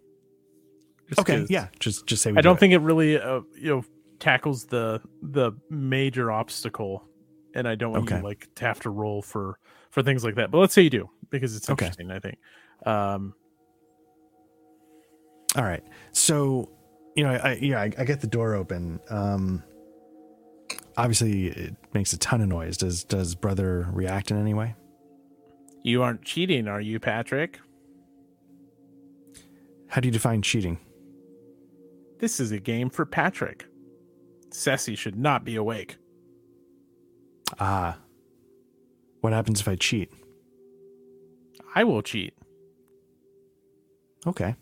Just 1.07 1.21
Okay, 1.21 1.45
yeah, 1.49 1.67
just 1.79 2.05
just 2.07 2.21
say 2.21 2.31
we 2.31 2.37
I 2.37 2.41
do 2.41 2.47
don't 2.49 2.55
it. 2.55 2.59
think 2.59 2.73
it 2.73 2.79
really 2.79 3.19
uh, 3.19 3.41
you 3.55 3.69
know 3.75 3.83
tackles 4.19 4.65
the 4.65 5.01
the 5.21 5.53
major 5.69 6.31
obstacle 6.31 7.03
and 7.55 7.67
I 7.67 7.75
don't 7.75 7.91
want 7.93 8.03
Okay. 8.03 8.17
you 8.17 8.23
like 8.23 8.47
to 8.55 8.65
have 8.65 8.79
to 8.81 8.89
roll 8.89 9.21
for 9.21 9.57
for 9.91 10.03
things 10.03 10.23
like 10.23 10.35
that. 10.35 10.51
But 10.51 10.59
let's 10.59 10.73
say 10.73 10.81
you 10.83 10.89
do 10.89 11.09
because 11.29 11.55
it's 11.55 11.69
Okay. 11.69 11.85
interesting, 11.85 12.11
I 12.11 12.19
think. 12.19 12.37
Um 12.85 13.33
All 15.57 15.63
right. 15.63 15.83
So, 16.11 16.69
you 17.15 17.23
know, 17.23 17.31
I, 17.31 17.53
yeah, 17.59 17.81
I, 17.81 17.91
I 17.97 18.03
get 18.03 18.21
the 18.21 18.27
door 18.27 18.53
open. 18.53 18.99
Um, 19.09 19.63
obviously, 20.99 21.47
it 21.47 21.75
makes 21.93 22.13
a 22.13 22.17
ton 22.17 22.41
of 22.41 22.47
noise. 22.47 22.77
Does 22.77 23.03
does 23.03 23.35
brother 23.35 23.87
react 23.91 24.31
in 24.31 24.39
any 24.39 24.53
way? 24.53 24.75
you 25.81 26.03
aren't 26.03 26.23
cheating, 26.23 26.67
are 26.67 26.81
you, 26.81 26.99
Patrick? 26.99 27.59
How 29.87 30.01
do 30.01 30.07
you 30.07 30.11
define 30.11 30.41
cheating? 30.41 30.77
This 32.19 32.39
is 32.39 32.51
a 32.51 32.59
game 32.59 32.89
for 32.89 33.05
Patrick. 33.05 33.65
Ceci 34.51 34.95
should 34.95 35.17
not 35.17 35.45
be 35.45 35.55
awake. 35.55 35.97
Ah, 37.59 37.97
what 39.21 39.33
happens 39.33 39.61
if 39.61 39.67
I 39.67 39.75
cheat? 39.75 40.11
I 41.75 41.83
will 41.83 42.01
cheat. 42.01 42.33
Okay. 44.27 44.55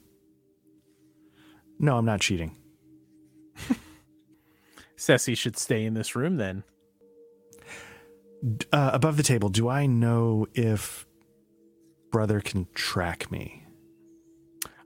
No, 1.79 1.97
I'm 1.97 2.05
not 2.05 2.21
cheating. 2.21 2.56
Ceci 4.97 5.35
should 5.35 5.57
stay 5.57 5.85
in 5.85 5.93
this 5.93 6.15
room 6.15 6.37
then. 6.37 6.63
Uh, 8.71 8.91
above 8.93 9.17
the 9.17 9.23
table, 9.23 9.49
do 9.49 9.67
I 9.69 9.85
know 9.85 10.47
if 10.53 11.05
brother 12.11 12.41
can 12.41 12.67
track 12.73 13.31
me? 13.31 13.63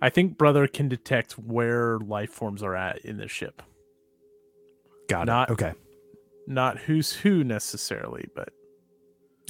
I 0.01 0.09
think 0.09 0.37
brother 0.37 0.67
can 0.67 0.87
detect 0.89 1.33
where 1.33 1.99
life 1.99 2.31
forms 2.31 2.63
are 2.63 2.75
at 2.75 2.99
in 3.05 3.17
the 3.17 3.27
ship. 3.27 3.61
Got 5.07 5.27
Not- 5.27 5.49
it. 5.49 5.53
Okay. 5.53 5.73
Not 6.47 6.79
who's 6.79 7.13
who 7.13 7.43
necessarily, 7.43 8.27
but 8.35 8.49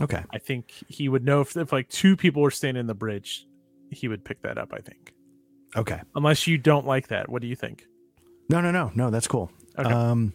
Okay. 0.02 0.24
I 0.32 0.40
think 0.40 0.72
he 0.88 1.08
would 1.10 1.24
know 1.24 1.42
if, 1.42 1.56
if 1.56 1.72
like 1.72 1.88
two 1.90 2.16
people 2.18 2.42
were 2.42 2.52
standing 2.52 2.82
in 2.82 2.88
the 2.88 2.94
bridge, 2.96 3.46
he 3.92 4.08
would 4.08 4.26
pick 4.26 4.42
that 4.42 4.58
up, 4.58 4.74
I 4.74 4.80
think. 4.80 5.14
Okay. 5.76 6.02
Unless 6.16 6.48
you 6.48 6.58
don't 6.58 6.86
like 6.86 7.08
that. 7.10 7.30
What 7.30 7.42
do 7.42 7.48
you 7.48 7.56
think? 7.56 7.86
No, 8.50 8.62
no, 8.62 8.72
no, 8.72 8.92
no. 8.96 9.10
That's 9.10 9.28
cool. 9.28 9.52
Okay. 9.78 9.90
Um, 9.92 10.34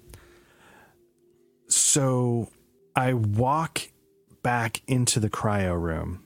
so 1.69 2.49
I 2.95 3.13
walk 3.15 3.83
back 4.43 4.83
into 4.87 5.21
the 5.21 5.29
cryo 5.31 5.81
room 5.81 6.23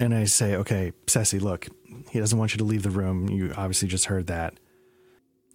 and 0.00 0.14
I 0.14 0.24
say, 0.24 0.54
okay, 0.56 0.92
Ceci, 1.06 1.38
look, 1.38 1.66
he 2.10 2.18
doesn't 2.20 2.38
want 2.38 2.52
you 2.54 2.58
to 2.58 2.64
leave 2.64 2.82
the 2.84 2.90
room. 2.90 3.28
You 3.28 3.52
obviously 3.56 3.88
just 3.88 4.04
heard 4.06 4.28
that. 4.28 4.54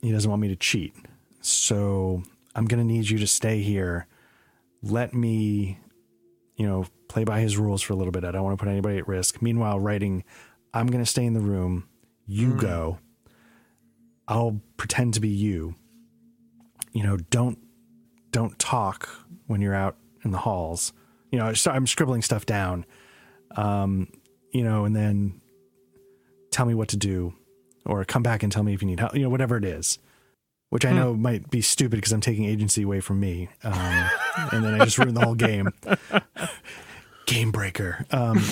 He 0.01 0.11
doesn't 0.11 0.29
want 0.29 0.41
me 0.41 0.49
to 0.49 0.55
cheat. 0.55 0.93
So 1.41 2.23
I'm 2.55 2.65
going 2.65 2.85
to 2.85 2.93
need 2.93 3.09
you 3.09 3.17
to 3.19 3.27
stay 3.27 3.61
here. 3.61 4.05
Let 4.81 5.13
me, 5.13 5.79
you 6.57 6.67
know, 6.67 6.85
play 7.07 7.23
by 7.23 7.39
his 7.39 7.57
rules 7.57 7.81
for 7.81 7.93
a 7.93 7.95
little 7.95 8.11
bit. 8.11 8.25
I 8.25 8.31
don't 8.31 8.43
want 8.43 8.57
to 8.59 8.63
put 8.63 8.69
anybody 8.69 8.97
at 8.97 9.07
risk. 9.07 9.41
Meanwhile, 9.41 9.79
writing, 9.79 10.25
I'm 10.73 10.87
going 10.87 11.03
to 11.03 11.09
stay 11.09 11.23
in 11.25 11.33
the 11.33 11.39
room. 11.39 11.87
You 12.25 12.53
Mm. 12.53 12.57
go. 12.59 12.99
I'll 14.27 14.59
pretend 14.77 15.13
to 15.13 15.19
be 15.21 15.29
you. 15.29 15.75
You 16.93 17.03
know, 17.03 17.17
don't 17.17 17.57
don't 18.31 18.57
talk 18.57 19.09
when 19.47 19.61
you're 19.61 19.75
out 19.75 19.95
in 20.23 20.31
the 20.31 20.37
halls. 20.39 20.93
You 21.31 21.39
know, 21.39 21.53
I'm 21.67 21.87
scribbling 21.87 22.21
stuff 22.21 22.45
down. 22.45 22.85
Um, 23.55 24.07
you 24.51 24.63
know, 24.63 24.85
and 24.85 24.95
then 24.95 25.41
tell 26.51 26.65
me 26.65 26.73
what 26.73 26.89
to 26.89 26.97
do, 26.97 27.33
or 27.85 28.03
come 28.05 28.23
back 28.23 28.43
and 28.43 28.51
tell 28.51 28.63
me 28.63 28.73
if 28.73 28.81
you 28.81 28.87
need 28.87 28.99
help. 28.99 29.15
You 29.15 29.23
know, 29.23 29.29
whatever 29.29 29.57
it 29.57 29.65
is, 29.65 29.99
which 30.69 30.85
I 30.85 30.89
Hmm. 30.91 30.95
know 30.95 31.13
might 31.15 31.49
be 31.49 31.61
stupid 31.61 31.97
because 31.97 32.11
I'm 32.11 32.21
taking 32.21 32.45
agency 32.45 32.83
away 32.83 32.99
from 32.99 33.19
me, 33.19 33.49
um, 33.63 34.09
and 34.51 34.63
then 34.63 34.73
I 34.73 34.83
just 34.85 34.97
ruined 34.97 35.17
the 35.17 35.21
whole 35.21 35.35
game. 35.35 35.73
Game 37.25 37.51
breaker. 37.51 38.05
Um, 38.11 38.39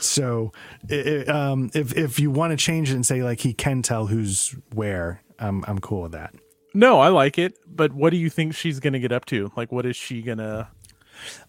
so, 0.00 0.52
i 0.90 0.94
i- 0.94 1.24
um, 1.30 1.70
if 1.74 1.96
if 1.96 2.18
you 2.18 2.30
want 2.30 2.52
to 2.52 2.56
change 2.56 2.90
it 2.90 2.94
and 2.94 3.06
say 3.06 3.22
like 3.22 3.40
he 3.40 3.52
can 3.52 3.82
tell 3.82 4.06
who's 4.06 4.54
where, 4.72 5.22
I'm 5.38 5.64
I'm 5.66 5.78
cool 5.78 6.02
with 6.02 6.12
that. 6.12 6.34
No, 6.72 7.00
I 7.00 7.08
like 7.08 7.38
it, 7.38 7.58
but 7.66 7.92
what 7.92 8.10
do 8.10 8.16
you 8.16 8.30
think 8.30 8.54
she's 8.54 8.80
gonna 8.80 8.98
get 8.98 9.12
up 9.12 9.24
to? 9.26 9.52
Like 9.56 9.70
what 9.70 9.86
is 9.86 9.96
she 9.96 10.22
gonna 10.22 10.68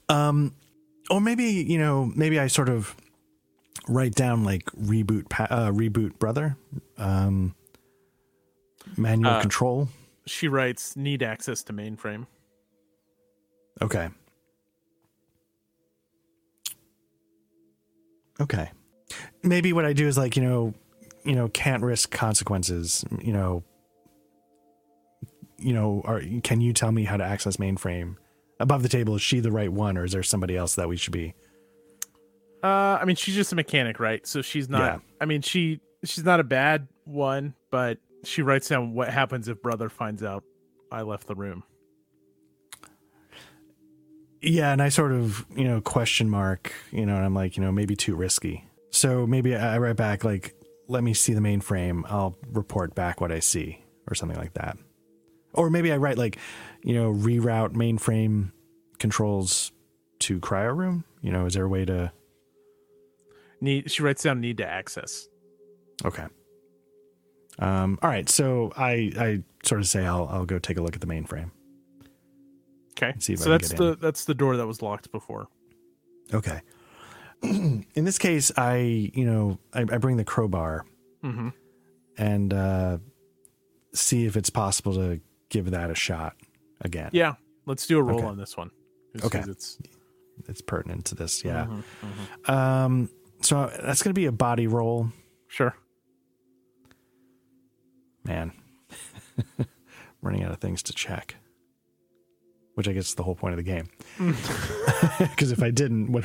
Um, 0.10 0.54
or 1.10 1.22
maybe 1.22 1.46
you 1.46 1.78
know, 1.78 2.12
maybe 2.16 2.40
I 2.40 2.48
sort 2.48 2.70
of 2.70 2.96
write 3.88 4.16
down 4.16 4.44
like 4.44 4.66
reboot, 4.72 5.26
uh, 5.40 5.72
reboot 5.72 6.18
brother, 6.20 6.58
um, 6.98 7.56
manual 8.98 9.34
Uh, 9.34 9.42
control. 9.42 9.90
she 10.26 10.48
writes 10.48 10.96
need 10.96 11.24
access 11.24 11.64
to 11.64 11.74
mainframe. 11.74 12.28
Okay. 13.82 14.10
Okay. 18.40 18.72
Maybe 19.44 19.74
what 19.74 19.86
I 19.86 19.94
do 19.94 20.08
is 20.08 20.18
like, 20.18 20.36
you 20.36 20.44
know, 20.44 20.74
you 21.24 21.36
know, 21.36 21.48
can't 21.50 21.84
risk 21.84 22.12
consequences, 22.12 23.04
you 23.22 23.34
know, 23.34 23.64
you 25.58 25.74
know, 25.74 26.02
are 26.06 26.22
can 26.44 26.62
you 26.62 26.74
tell 26.74 26.92
me 26.92 27.04
how 27.06 27.18
to 27.18 27.24
access 27.24 27.58
mainframe? 27.58 28.18
Above 28.60 28.84
the 28.84 28.90
table, 28.90 29.16
is 29.16 29.22
she 29.22 29.40
the 29.40 29.52
right 29.52 29.72
one 29.72 29.98
or 29.98 30.06
is 30.06 30.12
there 30.12 30.24
somebody 30.24 30.56
else 30.56 30.76
that 30.76 30.88
we 30.88 30.98
should 30.98 31.14
be? 31.14 31.34
Uh 32.64 32.98
I 33.02 33.06
mean 33.06 33.16
she's 33.16 33.36
just 33.36 33.52
a 33.52 33.56
mechanic, 33.56 34.00
right? 34.00 34.26
So 34.26 34.42
she's 34.42 34.70
not 34.70 34.80
Yeah. 34.80 35.00
I 35.20 35.26
mean 35.26 35.42
she 35.42 35.82
she's 36.04 36.24
not 36.24 36.40
a 36.40 36.44
bad 36.44 36.88
one, 37.06 37.54
but 37.72 38.00
she 38.24 38.42
writes 38.42 38.68
down 38.70 38.94
what 38.94 39.10
happens 39.10 39.48
if 39.48 39.62
brother 39.62 39.90
finds 39.90 40.24
out 40.24 40.44
I 40.92 41.02
left 41.02 41.28
the 41.28 41.36
room. 41.36 41.64
Yeah, 44.46 44.72
and 44.72 44.82
I 44.82 44.90
sort 44.90 45.12
of, 45.12 45.44
you 45.56 45.64
know, 45.64 45.82
question 45.82 46.30
mark, 46.30 46.72
you 46.92 47.04
know, 47.04 47.16
and 47.16 47.26
I'm 47.26 47.34
like, 47.34 47.58
you 47.58 47.64
know, 47.64 47.72
maybe 47.72 47.96
too 47.96 48.16
risky. 48.16 48.64
So 48.92 49.26
maybe 49.26 49.56
I 49.56 49.80
write 49.80 49.96
back 49.96 50.24
like, 50.24 50.54
let 50.88 51.04
me 51.04 51.16
see 51.16 51.34
the 51.34 51.42
mainframe. 51.42 52.04
I'll 52.08 52.38
report 52.52 52.94
back 52.94 53.20
what 53.20 53.32
I 53.32 53.40
see 53.40 53.84
or 54.08 54.14
something 54.14 54.38
like 54.38 54.54
that. 54.54 54.78
Or 55.54 55.72
maybe 55.72 55.92
I 55.92 55.98
write 55.98 56.20
like, 56.20 56.38
you 56.84 56.94
know, 56.94 57.12
reroute 57.12 57.74
mainframe 57.74 58.52
controls 59.00 59.72
to 60.20 60.40
cryo 60.40 60.78
room. 60.78 61.06
You 61.22 61.32
know, 61.32 61.48
is 61.48 61.56
there 61.56 61.66
a 61.66 61.70
way 61.70 61.86
to? 61.86 62.12
Need 63.62 63.90
she 63.90 64.04
writes 64.04 64.22
down 64.22 64.42
need 64.42 64.58
to 64.58 64.68
access. 64.68 65.28
Okay. 66.04 66.26
Um. 67.58 67.98
All 68.04 68.10
right. 68.10 68.30
So 68.30 68.72
I 68.78 69.12
I 69.18 69.44
sort 69.64 69.82
of 69.82 69.88
say 69.88 70.06
I'll 70.06 70.28
I'll 70.30 70.46
go 70.46 70.60
take 70.60 70.78
a 70.78 70.84
look 70.84 70.94
at 70.94 71.02
the 71.02 71.08
mainframe. 71.08 71.50
Okay. 72.98 73.14
See 73.20 73.36
so 73.36 73.50
that's 73.50 73.74
the 73.74 73.94
in. 73.94 73.98
that's 74.02 74.26
the 74.26 74.34
door 74.34 74.58
that 74.58 74.66
was 74.68 74.82
locked 74.82 75.12
before. 75.12 75.48
Okay. 76.34 76.62
In 77.44 77.86
this 78.06 78.18
case, 78.18 78.52
I 78.58 79.12
you 79.14 79.26
know 79.26 79.60
I, 79.74 79.82
I 79.82 79.98
bring 79.98 80.18
the 80.18 80.24
crowbar 80.24 80.86
Mm-hmm. 81.24 81.50
and 82.18 82.54
uh, 82.54 82.98
see 83.94 84.26
if 84.26 84.38
it's 84.38 84.50
possible 84.52 84.94
to 84.94 85.20
give 85.50 85.72
that 85.72 85.90
a 85.90 85.96
shot 85.96 86.36
again. 86.82 87.10
Yeah. 87.14 87.34
Let's 87.66 87.88
do 87.88 87.98
a 87.98 88.04
roll 88.04 88.20
Okay. 88.20 88.28
on 88.28 88.38
this 88.38 88.56
one. 88.56 88.70
Okay. 89.24 89.42
It's 89.48 89.80
It's 90.48 90.62
pertinent 90.62 91.06
to 91.06 91.16
this. 91.16 91.44
Yeah. 91.44 91.66
Mhm, 91.66 91.84
mhm. 92.48 92.54
Um. 92.54 93.10
So 93.42 93.66
that's 93.82 94.02
going 94.04 94.14
to 94.14 94.20
be 94.20 94.26
a 94.28 94.32
body 94.32 94.68
roll, 94.68 95.10
Sure. 95.48 95.76
man. 98.24 98.52
Running 100.22 100.44
out 100.44 100.52
of 100.52 100.60
things 100.60 100.82
to 100.84 100.94
check, 100.94 101.36
which 102.76 102.88
I 102.88 102.94
guess 102.94 103.08
is 103.10 103.16
the 103.16 103.24
whole 103.24 103.36
point 103.36 103.54
of 103.54 103.58
the 103.58 103.64
game. 103.64 103.88
Because 105.20 105.52
if 105.52 105.62
I 105.62 105.72
didn't, 105.72 106.12
what 106.12 106.24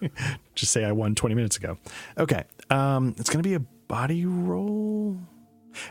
just 0.54 0.72
say 0.72 0.84
I 0.84 0.92
won 0.92 1.14
twenty 1.14 1.34
minutes 1.34 1.56
ago? 1.58 1.78
Okay. 2.18 2.44
Um, 2.70 3.14
it's 3.18 3.30
gonna 3.30 3.42
be 3.42 3.54
a 3.54 3.60
body 3.60 4.24
roll. 4.26 5.16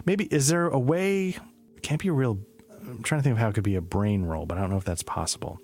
Maybe 0.06 0.26
is 0.26 0.47
there 0.47 0.68
a 0.68 0.80
way? 0.80 1.30
It 1.76 1.82
can't 1.84 2.01
be 2.01 2.10
a 2.10 2.14
real. 2.14 2.39
I'm 2.82 3.03
trying 3.03 3.20
to 3.20 3.24
think 3.24 3.34
of 3.34 3.38
how 3.39 3.49
it 3.49 3.53
could 3.56 3.64
be 3.64 3.76
a 3.76 3.82
brain 3.82 4.24
roll, 4.24 4.45
but 4.45 4.58
I 4.58 4.62
don't 4.62 4.70
know 4.72 4.78
if 4.78 4.84
that's 4.84 5.03
possible. 5.03 5.60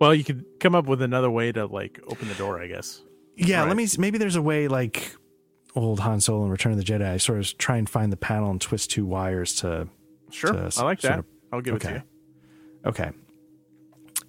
Well, 0.00 0.14
you 0.14 0.24
could 0.24 0.44
come 0.60 0.74
up 0.74 0.86
with 0.86 1.02
another 1.02 1.30
way 1.30 1.52
to 1.52 1.66
like 1.66 2.00
open 2.08 2.28
the 2.28 2.34
door, 2.34 2.60
I 2.62 2.68
guess. 2.68 3.02
Yeah, 3.36 3.60
Right. 3.60 3.68
let 3.68 3.76
me. 3.76 3.86
Maybe 3.98 4.18
there's 4.18 4.36
a 4.36 4.42
way 4.42 4.68
like 4.68 5.14
old 5.74 6.00
Han 6.00 6.20
Solo 6.20 6.44
in 6.44 6.50
Return 6.50 6.72
of 6.72 6.78
the 6.78 6.84
Jedi. 6.84 7.20
Sort 7.20 7.38
of 7.38 7.58
try 7.58 7.76
and 7.76 7.88
find 7.88 8.10
the 8.12 8.16
panel 8.16 8.50
and 8.50 8.60
twist 8.60 8.90
two 8.90 9.04
wires 9.04 9.54
to. 9.56 9.88
Sure, 10.30 10.52
To 10.52 10.70
I 10.78 10.82
like 10.84 11.00
that. 11.02 11.20
of- 11.20 11.24
I'll 11.52 11.60
give 11.60 11.74
it 11.76 11.80
to 11.82 11.90
you. 11.92 12.02
Okay. 12.86 13.10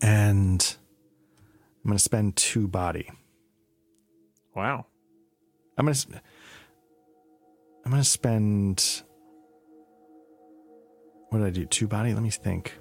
And 0.02 0.78
I'm 1.84 1.89
gonna 1.89 2.00
spend 2.00 2.36
two 2.36 2.68
body. 2.68 3.10
Wow. 4.56 4.86
I'm 5.78 5.86
gonna. 5.86 5.91
s- 5.91 6.08
I'm 7.86 7.91
gonna 7.91 8.04
spend. 8.04 9.04
What 11.30 11.39
did 11.39 11.47
I 11.47 11.52
do? 11.52 11.66
Two 11.66 11.88
body. 11.88 12.14
Let 12.14 12.24
me 12.24 12.30
think. 12.30 12.74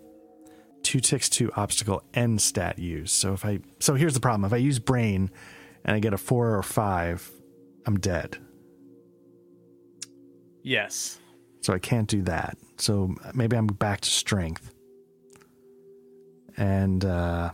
Two 0.83 1.01
ticks, 1.01 1.29
two 1.29 1.53
obstacle, 1.55 2.03
and 2.15 2.41
stat 2.41 2.79
use. 2.79 3.13
So 3.13 3.35
if 3.35 3.45
I, 3.45 3.61
so 3.79 3.95
here's 3.95 4.15
the 4.15 4.21
problem: 4.21 4.45
if 4.45 4.53
I 4.53 4.57
use 4.57 4.79
brain, 4.79 5.31
and 5.85 5.95
I 5.95 6.01
get 6.01 6.15
a 6.15 6.19
four 6.19 6.57
or 6.57 6.63
five, 6.63 7.31
I'm 7.87 7.99
dead. 7.99 8.39
Yes. 10.63 11.19
So 11.61 11.73
I 11.73 11.79
can't 11.79 12.09
do 12.09 12.23
that. 12.23 12.57
So 12.79 13.15
maybe 13.35 13.57
I'm 13.57 13.67
back 13.67 14.01
to 14.03 14.09
strength. 14.11 14.73
And 16.59 17.05
uh, 17.05 17.53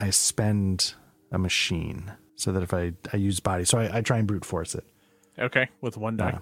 I 0.00 0.10
spend 0.10 0.94
a 1.30 1.38
machine 1.38 2.10
so 2.36 2.52
that 2.52 2.62
if 2.62 2.72
I, 2.72 2.94
I 3.12 3.18
use 3.18 3.38
body, 3.38 3.64
so 3.64 3.78
I, 3.78 3.98
I 3.98 4.00
try 4.00 4.16
and 4.16 4.26
brute 4.26 4.46
force 4.46 4.74
it. 4.74 4.84
Okay, 5.38 5.68
with 5.82 5.96
one 5.98 6.16
die. 6.16 6.38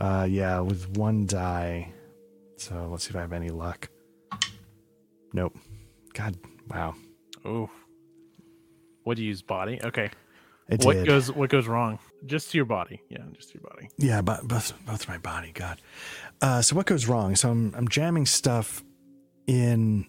Uh, 0.00 0.26
yeah, 0.28 0.60
with 0.60 0.90
one 0.96 1.24
die. 1.26 1.92
So 2.56 2.88
let's 2.90 3.04
see 3.04 3.10
if 3.10 3.16
I 3.16 3.20
have 3.20 3.32
any 3.32 3.50
luck. 3.50 3.88
Nope. 5.32 5.56
God, 6.12 6.36
wow. 6.68 6.94
Oh. 7.44 7.70
What 9.04 9.16
do 9.16 9.22
you 9.22 9.28
use? 9.28 9.42
Body. 9.42 9.78
Okay. 9.84 10.10
It 10.68 10.84
what 10.84 10.94
did. 10.94 11.06
goes 11.06 11.30
What 11.30 11.48
goes 11.50 11.68
wrong? 11.68 12.00
Just 12.24 12.50
to 12.50 12.58
your 12.58 12.64
body. 12.64 13.00
Yeah, 13.08 13.22
just 13.32 13.50
to 13.52 13.60
your 13.60 13.70
body. 13.70 13.88
Yeah, 13.98 14.20
but 14.22 14.48
both 14.48 14.72
both 14.84 15.06
my 15.06 15.18
body. 15.18 15.52
God. 15.54 15.80
Uh, 16.42 16.60
so 16.60 16.74
what 16.74 16.86
goes 16.86 17.06
wrong? 17.06 17.36
So 17.36 17.50
I'm 17.50 17.72
I'm 17.76 17.86
jamming 17.86 18.26
stuff 18.26 18.82
in. 19.46 20.06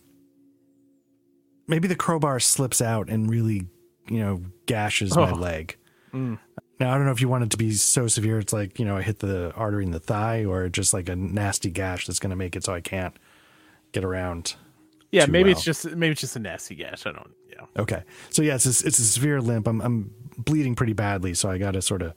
Maybe 1.68 1.88
the 1.88 1.95
crowbar 1.95 2.39
slips 2.39 2.82
out 2.82 3.09
and 3.09 3.30
really, 3.30 3.68
you 4.07 4.20
know, 4.20 4.41
gashes 4.65 5.15
my 5.15 5.32
Oh. 5.32 5.36
leg. 5.36 5.76
Mm. 6.13 6.39
Now 6.80 6.93
I 6.93 6.95
don't 6.97 7.05
know 7.05 7.11
if 7.11 7.22
you 7.22 7.28
want 7.28 7.43
it 7.43 7.49
to 7.51 7.57
be 7.57 7.72
so 7.74 8.07
severe. 8.07 8.39
It's 8.39 8.53
like 8.53 8.80
you 8.80 8.86
know 8.86 8.95
I 8.97 9.01
hit 9.01 9.20
the 9.20 9.51
artery 9.55 9.84
in 9.84 9.91
the 9.91 9.99
thigh, 9.99 10.45
or 10.45 10.70
just 10.70 10.93
like 10.93 11.09
a 11.09 11.15
nasty 11.15 11.70
gash 11.72 12.05
that's 12.07 12.20
going 12.20 12.30
to 12.30 12.36
make 12.36 12.55
it 12.55 12.63
so 12.63 12.74
I 12.74 12.82
can't 12.82 13.15
get 13.91 14.03
around. 14.05 14.55
Yeah, 15.11 15.26
maybe 15.26 15.49
well. 15.49 15.57
it's 15.57 15.63
just 15.63 15.86
maybe 15.86 16.11
it's 16.11 16.22
just 16.22 16.36
a 16.36 16.39
nasty 16.39 16.76
gash. 16.76 17.05
I 17.07 17.11
don't. 17.13 17.32
Yeah. 17.49 17.82
Okay, 17.82 18.03
so 18.30 18.43
yeah, 18.43 18.55
it's 18.55 18.65
a, 18.65 18.88
it's 18.88 18.99
a 18.99 19.03
severe 19.05 19.41
limp. 19.41 19.68
I'm 19.68 19.82
I'm 19.82 20.11
bleeding 20.38 20.76
pretty 20.76 20.93
badly, 20.93 21.34
so 21.34 21.49
I 21.49 21.57
got 21.57 21.72
to 21.72 21.82
sort 21.82 22.03
of 22.03 22.13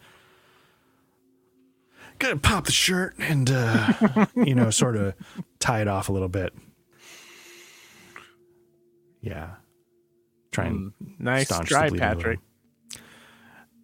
got 2.19 2.29
to 2.31 2.37
pop 2.37 2.67
the 2.67 2.73
shirt 2.73 3.15
and 3.19 3.51
uh, 3.51 4.27
you 4.37 4.55
know 4.55 4.71
sort 4.71 4.97
of 4.97 5.15
tie 5.59 5.81
it 5.81 5.89
off 5.89 6.09
a 6.09 6.13
little 6.13 6.29
bit. 6.29 6.53
Yeah, 9.21 9.55
try 10.51 10.67
and 10.67 10.93
Nice 11.19 11.49
the 11.49 11.65
try, 11.65 11.87
a. 11.87 11.91
Patrick. 11.93 12.41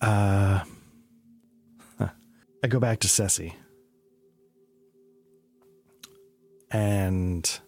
Uh, 0.00 0.60
huh. 1.98 2.08
I 2.64 2.66
go 2.68 2.80
back 2.80 3.00
to 3.00 3.08
Ceci. 3.08 3.54
And 6.70 7.60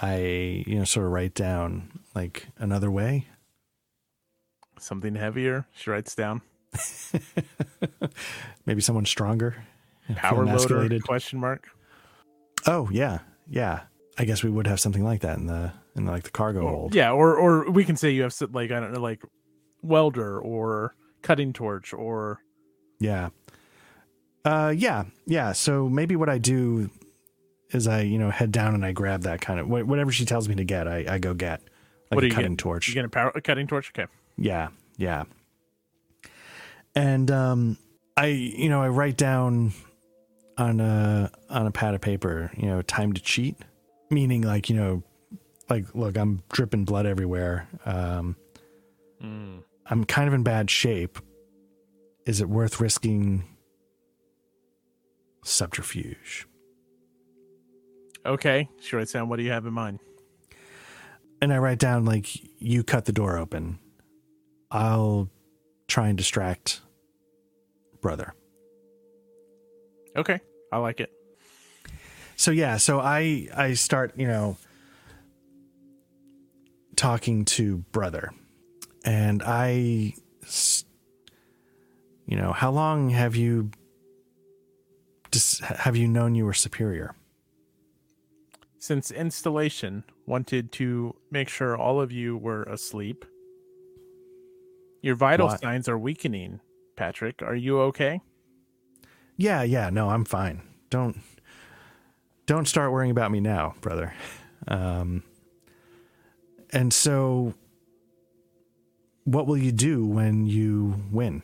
I, 0.00 0.64
you 0.66 0.78
know, 0.78 0.84
sort 0.84 1.06
of 1.06 1.12
write 1.12 1.34
down 1.34 2.00
like 2.14 2.46
another 2.58 2.90
way. 2.90 3.26
Something 4.78 5.14
heavier. 5.14 5.66
She 5.74 5.90
writes 5.90 6.14
down. 6.14 6.42
Maybe 8.66 8.80
someone 8.80 9.06
stronger. 9.06 9.64
Power 10.16 10.44
loader? 10.44 10.98
Question 11.00 11.40
mark. 11.40 11.68
Oh 12.66 12.88
yeah, 12.92 13.20
yeah. 13.48 13.82
I 14.18 14.24
guess 14.24 14.42
we 14.42 14.50
would 14.50 14.66
have 14.66 14.80
something 14.80 15.04
like 15.04 15.20
that 15.22 15.38
in 15.38 15.46
the 15.46 15.72
in 15.96 16.06
like 16.06 16.24
the 16.24 16.30
cargo 16.30 16.66
hold. 16.68 16.94
Yeah, 16.94 17.12
or 17.12 17.36
or 17.36 17.70
we 17.70 17.84
can 17.84 17.96
say 17.96 18.10
you 18.10 18.22
have 18.22 18.34
like 18.52 18.70
I 18.70 18.80
don't 18.80 18.92
know, 18.92 19.00
like 19.00 19.22
welder 19.82 20.38
or 20.40 20.94
cutting 21.22 21.52
torch 21.52 21.92
or 21.92 22.40
Yeah. 23.00 23.30
Uh 24.44 24.72
yeah. 24.76 25.04
Yeah. 25.26 25.52
So 25.52 25.88
maybe 25.88 26.16
what 26.16 26.28
I 26.28 26.38
do 26.38 26.90
is 27.70 27.88
I, 27.88 28.00
you 28.02 28.18
know, 28.18 28.30
head 28.30 28.52
down 28.52 28.74
and 28.74 28.84
I 28.84 28.92
grab 28.92 29.22
that 29.22 29.40
kind 29.40 29.58
of 29.60 29.68
whatever 29.68 30.12
she 30.12 30.24
tells 30.24 30.48
me 30.48 30.54
to 30.56 30.64
get, 30.64 30.86
I, 30.86 31.04
I 31.08 31.18
go 31.18 31.34
get. 31.34 31.60
Like 32.10 32.16
What 32.16 32.24
a 32.24 32.26
are 32.26 32.28
you 32.28 32.30
cutting 32.34 32.44
getting? 32.44 32.56
torch. 32.58 32.88
you 32.88 32.94
get 32.94 33.04
a 33.04 33.08
power 33.08 33.32
a 33.34 33.40
cutting 33.40 33.66
torch. 33.66 33.90
Okay. 33.96 34.10
Yeah, 34.36 34.68
yeah. 34.96 35.24
And 36.94 37.30
um 37.30 37.78
I 38.16 38.26
you 38.26 38.68
know, 38.68 38.82
I 38.82 38.88
write 38.88 39.16
down 39.16 39.72
on 40.56 40.80
a 40.80 41.30
on 41.50 41.66
a 41.66 41.70
pad 41.70 41.94
of 41.94 42.00
paper, 42.00 42.50
you 42.56 42.66
know, 42.66 42.82
time 42.82 43.12
to 43.12 43.20
cheat, 43.20 43.56
meaning 44.10 44.42
like, 44.42 44.68
you 44.68 44.76
know, 44.76 45.02
like 45.68 45.94
look, 45.94 46.16
I'm 46.16 46.42
dripping 46.50 46.84
blood 46.84 47.06
everywhere. 47.06 47.68
Um 47.84 48.36
I'm 49.86 50.04
kind 50.04 50.28
of 50.28 50.34
in 50.34 50.42
bad 50.42 50.70
shape. 50.70 51.18
Is 52.26 52.40
it 52.40 52.48
worth 52.48 52.80
risking 52.80 53.44
subterfuge? 55.44 56.46
Okay. 58.26 58.68
She 58.80 58.96
writes 58.96 59.12
down. 59.12 59.28
What 59.28 59.36
do 59.36 59.42
you 59.42 59.50
have 59.50 59.66
in 59.66 59.72
mind? 59.74 60.00
And 61.42 61.52
I 61.52 61.58
write 61.58 61.78
down 61.78 62.04
like 62.06 62.28
you 62.60 62.82
cut 62.82 63.04
the 63.04 63.12
door 63.12 63.36
open. 63.36 63.78
I'll 64.70 65.28
try 65.88 66.08
and 66.08 66.16
distract 66.16 66.80
brother. 68.00 68.32
Okay. 70.16 70.40
I 70.72 70.78
like 70.78 71.00
it. 71.00 71.10
so 72.36 72.50
yeah 72.50 72.76
so 72.78 72.98
i 72.98 73.46
i 73.56 73.74
start 73.74 74.12
you 74.16 74.26
know 74.26 74.56
talking 76.96 77.44
to 77.44 77.78
brother 77.92 78.30
and 79.04 79.42
I, 79.44 80.14
you 82.26 82.36
know 82.36 82.52
how 82.52 82.70
long 82.70 83.10
have 83.10 83.36
you 83.36 83.70
have 85.62 85.96
you 85.96 86.06
known 86.08 86.34
you 86.34 86.44
were 86.44 86.52
superior 86.54 87.14
Since 88.78 89.10
installation 89.10 90.04
wanted 90.26 90.70
to 90.72 91.16
make 91.30 91.48
sure 91.48 91.76
all 91.76 92.00
of 92.00 92.12
you 92.12 92.36
were 92.36 92.62
asleep. 92.64 93.24
Your 95.02 95.16
vital 95.16 95.48
What? 95.48 95.60
signs 95.60 95.88
are 95.88 95.98
weakening, 95.98 96.60
Patrick. 96.96 97.42
Are 97.42 97.56
you 97.56 97.80
okay? 97.80 98.20
yeah 99.36 99.62
yeah 99.64 99.90
no 99.90 100.10
i'm 100.10 100.24
fine 100.24 100.62
don't 100.90 101.18
don't 102.46 102.68
start 102.68 102.92
worrying 102.92 103.10
about 103.10 103.32
me 103.32 103.40
now 103.40 103.74
brother 103.80 104.14
um 104.68 105.24
and 106.74 106.92
so 106.92 107.54
what 109.24 109.46
will 109.46 109.56
you 109.56 109.72
do 109.72 110.04
when 110.04 110.44
you 110.44 110.94
win 111.10 111.42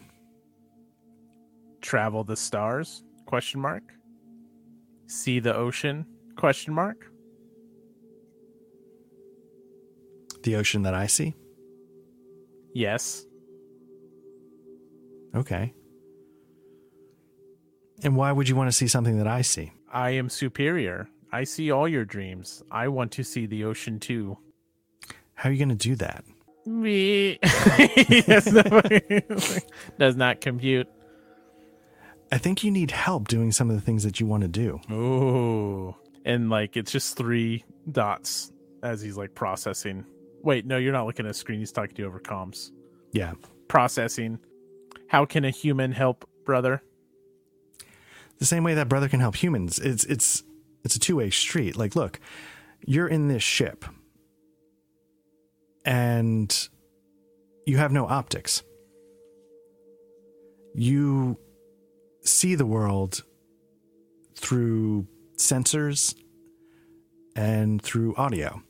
Travel 1.80 2.24
the 2.24 2.36
stars? 2.36 3.02
Question 3.24 3.60
mark. 3.60 3.82
See 5.06 5.40
the 5.40 5.56
ocean? 5.56 6.04
Question 6.36 6.74
mark. 6.74 7.06
the 10.42 10.56
ocean 10.56 10.82
that 10.82 10.94
i 10.94 11.06
see 11.06 11.34
Yes. 12.72 13.26
Okay. 15.34 15.74
And 18.04 18.16
why 18.16 18.30
would 18.30 18.48
you 18.48 18.54
want 18.54 18.68
to 18.68 18.72
see 18.72 18.86
something 18.86 19.18
that 19.18 19.26
I 19.26 19.42
see? 19.42 19.72
I 19.92 20.10
am 20.10 20.28
superior. 20.28 21.08
I 21.32 21.42
see 21.42 21.72
all 21.72 21.88
your 21.88 22.04
dreams. 22.04 22.62
I 22.70 22.86
want 22.86 23.10
to 23.12 23.24
see 23.24 23.46
the 23.46 23.64
ocean 23.64 23.98
too. 23.98 24.38
How 25.40 25.48
are 25.48 25.52
you 25.52 25.58
going 25.58 25.70
to 25.70 25.74
do 25.74 25.96
that? 25.96 26.22
Me 26.66 27.38
does 29.98 30.14
not 30.14 30.42
compute. 30.42 30.86
I 32.30 32.36
think 32.36 32.62
you 32.62 32.70
need 32.70 32.90
help 32.90 33.26
doing 33.26 33.50
some 33.50 33.70
of 33.70 33.76
the 33.76 33.80
things 33.80 34.04
that 34.04 34.20
you 34.20 34.26
want 34.26 34.42
to 34.42 34.48
do. 34.48 34.78
Ooh. 34.92 35.96
And 36.26 36.50
like 36.50 36.76
it's 36.76 36.92
just 36.92 37.16
three 37.16 37.64
dots 37.90 38.52
as 38.82 39.00
he's 39.00 39.16
like 39.16 39.34
processing. 39.34 40.04
Wait, 40.42 40.66
no, 40.66 40.76
you're 40.76 40.92
not 40.92 41.06
looking 41.06 41.24
at 41.24 41.30
a 41.30 41.34
screen. 41.34 41.58
He's 41.58 41.72
talking 41.72 41.96
to 41.96 42.02
you 42.02 42.08
over 42.08 42.20
comms. 42.20 42.70
Yeah. 43.12 43.32
Processing. 43.66 44.40
How 45.06 45.24
can 45.24 45.46
a 45.46 45.50
human 45.50 45.92
help, 45.92 46.28
brother? 46.44 46.82
The 48.40 48.44
same 48.44 48.62
way 48.62 48.74
that 48.74 48.90
brother 48.90 49.08
can 49.08 49.20
help 49.20 49.36
humans. 49.36 49.78
It's 49.78 50.04
it's 50.04 50.44
it's 50.84 50.96
a 50.96 51.00
two-way 51.00 51.30
street. 51.30 51.78
Like, 51.78 51.96
look, 51.96 52.20
you're 52.84 53.08
in 53.08 53.28
this 53.28 53.42
ship 53.42 53.86
and 55.84 56.68
you 57.66 57.76
have 57.78 57.92
no 57.92 58.06
optics. 58.06 58.62
you 60.74 61.38
see 62.22 62.54
the 62.54 62.66
world 62.66 63.24
through 64.34 65.06
sensors 65.36 66.14
and 67.34 67.80
through 67.82 68.14
audio. 68.16 68.62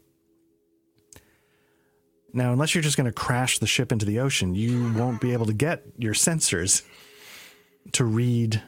Now, 2.32 2.52
unless 2.52 2.74
you're 2.74 2.82
just 2.82 2.96
going 2.96 3.06
to 3.06 3.12
crash 3.12 3.58
the 3.58 3.66
ship 3.66 3.90
into 3.90 4.06
the 4.06 4.20
ocean, 4.20 4.54
you 4.54 4.92
won't 4.92 5.20
be 5.20 5.32
able 5.32 5.46
to 5.46 5.52
get 5.52 5.82
your 5.98 6.14
sensors 6.14 6.82
to 7.92 8.04
read 8.04 8.62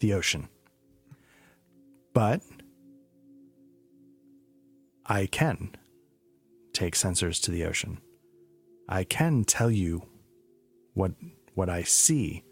the 0.00 0.14
ocean. 0.14 0.48
But 2.14 2.40
I 5.04 5.26
can 5.26 5.76
take 6.74 6.94
sensors 6.94 7.40
to 7.42 7.50
the 7.50 7.64
ocean. 7.64 7.98
I 8.88 9.04
can 9.04 9.44
tell 9.44 9.70
you 9.70 10.02
what 10.92 11.12
what 11.54 11.68
I 11.68 11.82
see. 11.82 12.44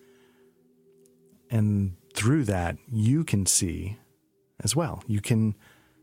And 1.50 1.96
through 2.14 2.44
that, 2.44 2.78
you 2.90 3.24
can 3.24 3.46
see 3.46 3.98
as 4.62 4.74
well. 4.74 5.02
You 5.06 5.20
can 5.20 5.54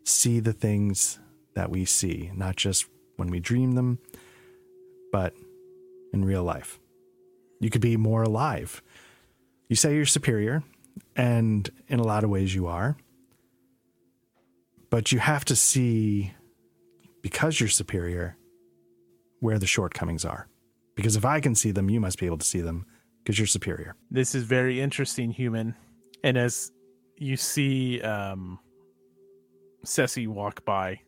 see 0.04 0.40
the 0.40 0.54
things 0.54 1.20
that 1.56 1.70
we 1.70 1.86
see, 1.86 2.32
not 2.36 2.56
just 2.56 2.86
when 3.16 3.30
we 3.30 3.40
dream 3.40 3.74
them, 3.74 4.00
but 5.12 5.34
in 6.14 6.26
real 6.26 6.44
life. 6.44 6.80
You 7.60 7.70
could 7.70 7.82
be 7.82 7.98
more 7.98 8.24
alive. 8.24 8.82
You 9.68 9.76
say 9.76 9.96
you're 9.96 10.06
superior, 10.06 10.64
and 11.16 11.70
in 11.88 12.00
a 12.00 12.04
lot 12.04 12.24
of 12.24 12.30
ways 12.30 12.56
you 12.56 12.68
are. 12.68 12.98
But 14.90 15.12
you 15.12 15.20
have 15.20 15.46
to 15.46 15.56
see, 15.56 16.34
because 17.22 17.60
you're 17.60 17.70
superior, 17.70 18.38
where 19.40 19.60
the 19.60 19.68
shortcomings 19.68 20.26
are. 20.26 20.48
Because 20.96 21.16
if 21.16 21.26
I 21.26 21.40
can 21.40 21.56
see 21.56 21.72
them, 21.72 21.90
you 21.90 22.00
must 22.00 22.20
be 22.20 22.26
able 22.26 22.38
to 22.38 22.46
see 22.46 22.62
them 22.62 22.86
because 23.24 23.40
you're 23.40 23.48
superior. 23.48 23.96
This 24.12 24.36
is 24.36 24.44
very 24.44 24.82
interesting, 24.82 25.32
human. 25.32 25.76
And 26.24 26.38
as 26.38 26.72
you 27.18 27.38
see 27.38 28.02
um 28.02 28.60
Ceci 29.84 30.28
walk 30.28 30.66
by, 30.66 31.00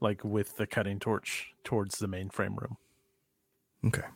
like 0.00 0.22
with 0.24 0.56
the 0.56 0.66
cutting 0.66 1.00
torch 1.00 1.48
towards 1.64 1.98
the 1.98 2.06
mainframe 2.06 2.56
room. 2.56 2.76
Okay. 3.84 4.06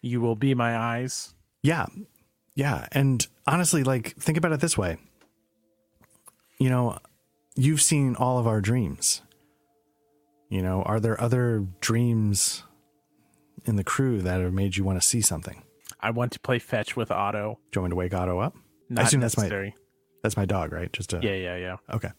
You 0.00 0.20
will 0.20 0.36
be 0.36 0.54
my 0.54 0.76
eyes. 0.76 1.34
Yeah. 1.62 1.86
Yeah. 2.54 2.86
And 2.92 3.26
honestly, 3.46 3.84
like, 3.84 4.16
think 4.16 4.38
about 4.38 4.52
it 4.52 4.60
this 4.60 4.76
way. 4.78 4.96
You 6.58 6.70
know, 6.70 6.98
you've 7.54 7.82
seen 7.82 8.16
all 8.16 8.38
of 8.38 8.46
our 8.46 8.60
dreams. 8.60 9.22
You 10.52 10.60
know, 10.60 10.82
are 10.82 11.00
there 11.00 11.18
other 11.18 11.66
dreams 11.80 12.62
in 13.64 13.76
the 13.76 13.84
crew 13.84 14.20
that 14.20 14.42
have 14.42 14.52
made 14.52 14.76
you 14.76 14.84
want 14.84 15.00
to 15.00 15.06
see 15.06 15.22
something? 15.22 15.62
I 15.98 16.10
want 16.10 16.30
to 16.32 16.40
play 16.40 16.58
fetch 16.58 16.94
with 16.94 17.10
Otto. 17.10 17.58
Do 17.70 17.78
you 17.78 17.80
want 17.80 17.92
me 17.92 17.94
to 17.94 17.96
wake 17.96 18.12
Otto 18.12 18.38
up? 18.38 18.54
Not 18.90 19.06
assume 19.06 19.22
that's 19.22 19.38
my- 19.38 19.44
necessary. 19.44 19.74
That's 20.22 20.36
my 20.36 20.44
dog, 20.44 20.72
right? 20.72 20.92
Just 20.92 21.14
a, 21.14 21.20
Yeah, 21.22 21.36
yeah, 21.36 21.56
yeah. 21.56 21.76
Okay. 21.94 22.10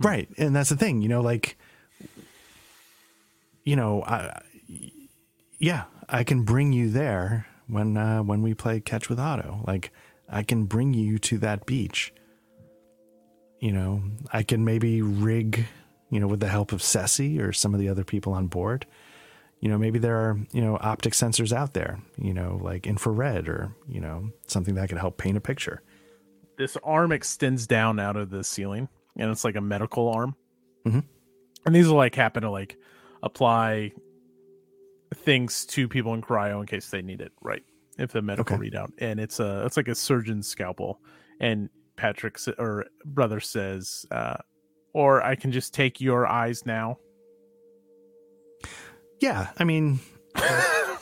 Right. 0.00 0.30
And 0.38 0.56
that's 0.56 0.70
the 0.70 0.76
thing, 0.76 1.02
you 1.02 1.08
know, 1.08 1.20
like, 1.20 1.58
you 3.64 3.76
know, 3.76 4.02
I, 4.02 4.40
yeah, 5.58 5.84
I 6.08 6.24
can 6.24 6.44
bring 6.44 6.72
you 6.72 6.88
there 6.88 7.46
when, 7.66 7.98
uh, 7.98 8.22
when 8.22 8.40
we 8.40 8.54
play 8.54 8.80
catch 8.80 9.10
with 9.10 9.20
Otto. 9.20 9.62
Like, 9.66 9.92
I 10.26 10.42
can 10.42 10.64
bring 10.64 10.94
you 10.94 11.18
to 11.18 11.36
that 11.38 11.66
beach. 11.66 12.14
You 13.60 13.72
know, 13.72 14.02
I 14.32 14.42
can 14.42 14.64
maybe 14.64 15.02
rig, 15.02 15.66
you 16.12 16.20
know, 16.20 16.26
with 16.28 16.40
the 16.40 16.48
help 16.48 16.72
of 16.72 16.82
Ceci 16.82 17.40
or 17.40 17.52
some 17.54 17.72
of 17.72 17.80
the 17.80 17.88
other 17.88 18.04
people 18.04 18.34
on 18.34 18.46
board. 18.46 18.84
You 19.60 19.68
know, 19.70 19.78
maybe 19.78 19.98
there 19.98 20.16
are, 20.18 20.38
you 20.52 20.60
know, 20.60 20.76
optic 20.80 21.14
sensors 21.14 21.52
out 21.52 21.72
there, 21.72 21.98
you 22.18 22.34
know, 22.34 22.60
like 22.62 22.86
infrared 22.86 23.48
or, 23.48 23.74
you 23.88 24.00
know, 24.00 24.28
something 24.46 24.74
that 24.74 24.88
could 24.90 24.98
help 24.98 25.16
paint 25.16 25.36
a 25.38 25.40
picture. 25.40 25.82
This 26.58 26.76
arm 26.84 27.12
extends 27.12 27.66
down 27.66 27.98
out 27.98 28.16
of 28.16 28.28
the 28.28 28.44
ceiling, 28.44 28.88
and 29.16 29.30
it's 29.30 29.42
like 29.44 29.56
a 29.56 29.60
medical 29.60 30.10
arm. 30.10 30.36
Mhm. 30.84 31.04
And 31.64 31.74
these 31.74 31.88
will 31.88 31.96
like 31.96 32.14
happen 32.14 32.42
to 32.42 32.50
like 32.50 32.76
apply 33.22 33.92
things 35.14 35.64
to 35.66 35.88
people 35.88 36.12
in 36.14 36.20
cryo 36.22 36.60
in 36.60 36.66
case 36.66 36.90
they 36.90 37.02
need 37.02 37.20
it, 37.20 37.32
right? 37.40 37.62
If 37.98 38.12
the 38.12 38.20
medical 38.22 38.56
Okay. 38.56 38.68
readout, 38.70 38.92
and 38.98 39.20
it's 39.20 39.38
a 39.40 39.64
it's 39.64 39.76
like 39.76 39.88
a 39.88 39.94
surgeon's 39.94 40.48
scalpel, 40.48 41.00
and 41.40 41.70
Patrick 41.96 42.36
or 42.58 42.86
brother 43.04 43.38
says, 43.38 44.06
uh, 44.10 44.38
or 44.92 45.22
I 45.22 45.34
can 45.34 45.52
just 45.52 45.72
take 45.74 46.00
your 46.00 46.26
eyes 46.26 46.64
now. 46.66 46.98
Yeah, 49.20 49.48
I 49.58 49.64
mean, 49.64 50.00
I, 50.34 50.98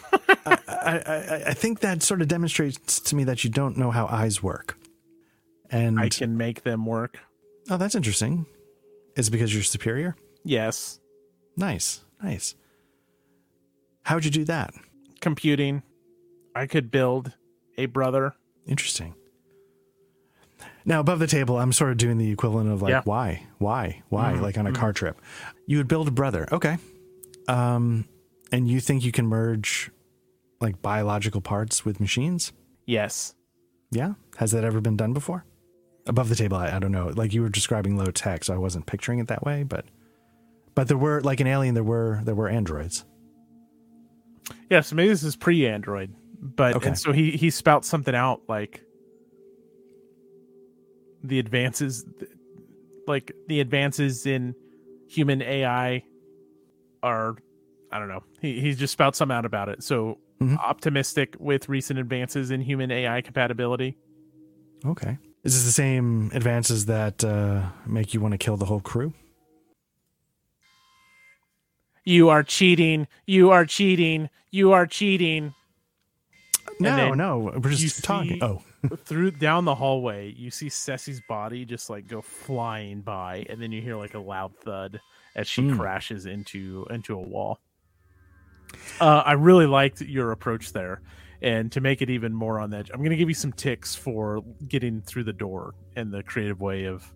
I, 0.47 0.99
I- 1.07 1.43
I 1.49 1.55
think 1.55 1.81
that 1.81 2.03
sort 2.03 2.21
of 2.23 2.29
demonstrates 2.29 3.01
to 3.01 3.17
me 3.17 3.25
that 3.25 3.45
you 3.45 3.51
don't 3.51 3.77
know 3.77 3.91
how 3.91 4.07
eyes 4.07 4.43
work. 4.43 4.77
And 5.71 6.01
I 6.01 6.09
can 6.09 6.37
make 6.37 6.63
them 6.65 6.85
work. 6.85 7.19
oh, 7.71 7.77
that's 7.77 7.95
interesting. 7.95 8.45
Is 9.17 9.29
it 9.29 9.31
because 9.31 9.55
you're 9.55 9.63
superior? 9.63 10.17
Yes, 10.45 10.99
Nice, 11.57 12.01
nice. 12.23 12.55
How'd 14.03 14.25
you 14.25 14.31
do 14.31 14.45
that? 14.45 14.73
computing. 15.21 15.83
I 16.55 16.67
could 16.67 16.91
build 16.91 17.33
a 17.77 17.85
brother. 17.87 18.35
Interesting. 18.67 19.15
Now, 20.91 20.99
above 20.99 21.21
the 21.21 21.29
table, 21.29 21.57
I'm 21.57 21.73
sort 21.73 21.93
of 21.93 21.99
doing 21.99 22.19
the 22.19 22.33
equivalent 22.33 22.69
of 22.69 22.83
like, 22.83 22.91
Yeah. 22.91 23.03
why, 23.05 23.47
why, 23.59 24.03
why, 24.09 24.33
Mhm, 24.33 24.41
like 24.41 24.59
on 24.59 24.67
a 24.67 24.73
car 24.73 24.93
trip. 24.93 25.21
You 25.67 25.77
would 25.79 25.87
build 25.87 26.09
a 26.09 26.11
brother, 26.11 26.49
okay? 26.51 26.79
Um, 27.47 28.07
and 28.51 28.69
you 28.69 28.81
think 28.81 29.05
you 29.05 29.13
can 29.13 29.27
merge 29.29 29.93
like 30.61 30.83
biological 30.83 31.41
parts 31.41 31.85
with 31.85 32.01
machines? 32.01 32.53
Yes. 32.87 33.37
Yeah. 33.93 34.15
Has 34.39 34.51
that 34.51 34.65
ever 34.65 34.81
been 34.81 34.97
done 34.97 35.13
before? 35.13 35.45
Above 36.09 36.29
the 36.29 36.35
table, 36.35 36.57
I, 36.57 36.73
I 36.75 36.79
don't 36.81 36.91
know. 36.91 37.13
Like 37.15 37.33
you 37.33 37.43
were 37.43 37.49
describing 37.49 37.97
low 37.97 38.11
tech, 38.11 38.43
so 38.43 38.53
I 38.53 38.59
wasn't 38.59 38.87
picturing 38.87 39.21
it 39.21 39.29
that 39.29 39.45
way, 39.45 39.63
but 39.63 39.85
but 40.75 40.89
there 40.89 40.99
were 40.99 41.21
like 41.21 41.39
an 41.39 41.47
alien 41.47 41.75
there 41.75 41.85
were 41.85 42.21
there 42.25 42.35
were 42.35 42.49
androids. 42.49 43.05
Yeah, 44.69 44.81
so 44.81 44.97
maybe 44.97 45.11
this 45.11 45.23
is 45.23 45.37
pre-Android, 45.37 46.13
but 46.41 46.75
Okay. 46.75 46.89
and 46.89 46.99
so 46.99 47.13
he 47.13 47.31
he 47.33 47.51
spouts 47.51 47.87
something 47.87 48.15
out 48.15 48.43
like 48.49 48.83
the 51.23 51.39
advances, 51.39 52.05
like 53.07 53.33
the 53.49 53.61
advances 53.61 54.27
in 54.27 54.55
human 55.09 55.43
AI 55.43 56.03
are, 57.03 57.37
I 57.93 57.99
don't 57.99 58.09
know. 58.09 58.23
He 58.41 58.61
he 58.61 58.75
just 58.75 58.93
spouts 58.93 59.19
some 59.19 59.31
out 59.31 59.45
about 59.45 59.69
it. 59.69 59.83
So 59.83 60.19
Mhm. 60.41 60.59
optimistic 60.59 61.37
with 61.39 61.69
recent 61.69 61.99
advances 61.99 62.51
in 62.51 62.61
human 62.63 62.91
AI 62.91 63.21
compatibility. 63.21 63.97
Okay. 64.87 65.19
Is 65.45 65.55
this 65.55 65.65
the 65.65 65.73
same 65.73 66.31
advances 66.35 66.87
that 66.87 67.23
uh, 67.25 67.69
make 67.87 68.13
you 68.15 68.21
want 68.21 68.33
to 68.33 68.39
kill 68.39 68.57
the 68.57 68.65
whole 68.67 68.81
crew? 68.81 69.13
You 72.05 72.29
are 72.31 72.43
cheating. 72.43 73.07
You 73.27 73.51
are 73.51 73.65
cheating. 73.67 74.31
You 74.51 74.73
are 74.73 74.87
cheating. 74.87 75.55
No, 76.79 77.13
no, 77.15 77.39
we're 77.63 77.71
just 77.71 78.03
talking. 78.03 78.35
see- 78.35 78.43
Oh, 78.43 78.63
through 79.05 79.33
down 79.33 79.65
the 79.65 79.75
hallway, 79.75 80.33
you 80.37 80.51
see 80.51 80.69
Ceci's 80.69 81.21
body 81.29 81.65
just 81.65 81.91
like 81.91 82.07
go 82.07 82.21
flying 82.23 83.01
by, 83.03 83.45
and 83.49 83.61
then 83.61 83.73
you 83.73 83.83
hear 83.83 83.97
like 83.97 84.15
a 84.15 84.19
loud 84.19 84.57
thud 84.65 85.01
as 85.37 85.47
she 85.49 85.63
Mm. 85.63 85.77
crashes 85.79 86.27
into 86.27 86.87
into 86.91 87.15
a 87.15 87.21
wall. 87.21 87.61
Uh, 89.01 89.23
I 89.25 89.33
really 89.33 89.67
liked 89.67 90.01
your 90.01 90.33
approach 90.33 90.73
there, 90.73 91.01
and 91.43 91.71
to 91.73 91.81
make 91.81 92.03
it 92.03 92.11
even 92.11 92.33
more 92.33 92.59
on 92.61 92.73
edge, 92.73 92.91
I'm 92.93 93.01
going 93.01 93.11
to 93.11 93.17
give 93.17 93.29
you 93.29 93.35
some 93.35 93.53
ticks 93.53 93.95
for 93.95 94.43
getting 94.69 95.01
through 95.03 95.25
the 95.25 95.33
door 95.33 95.75
and 95.97 96.13
the 96.13 96.23
creative 96.23 96.61
way 96.61 96.85
of 96.85 97.13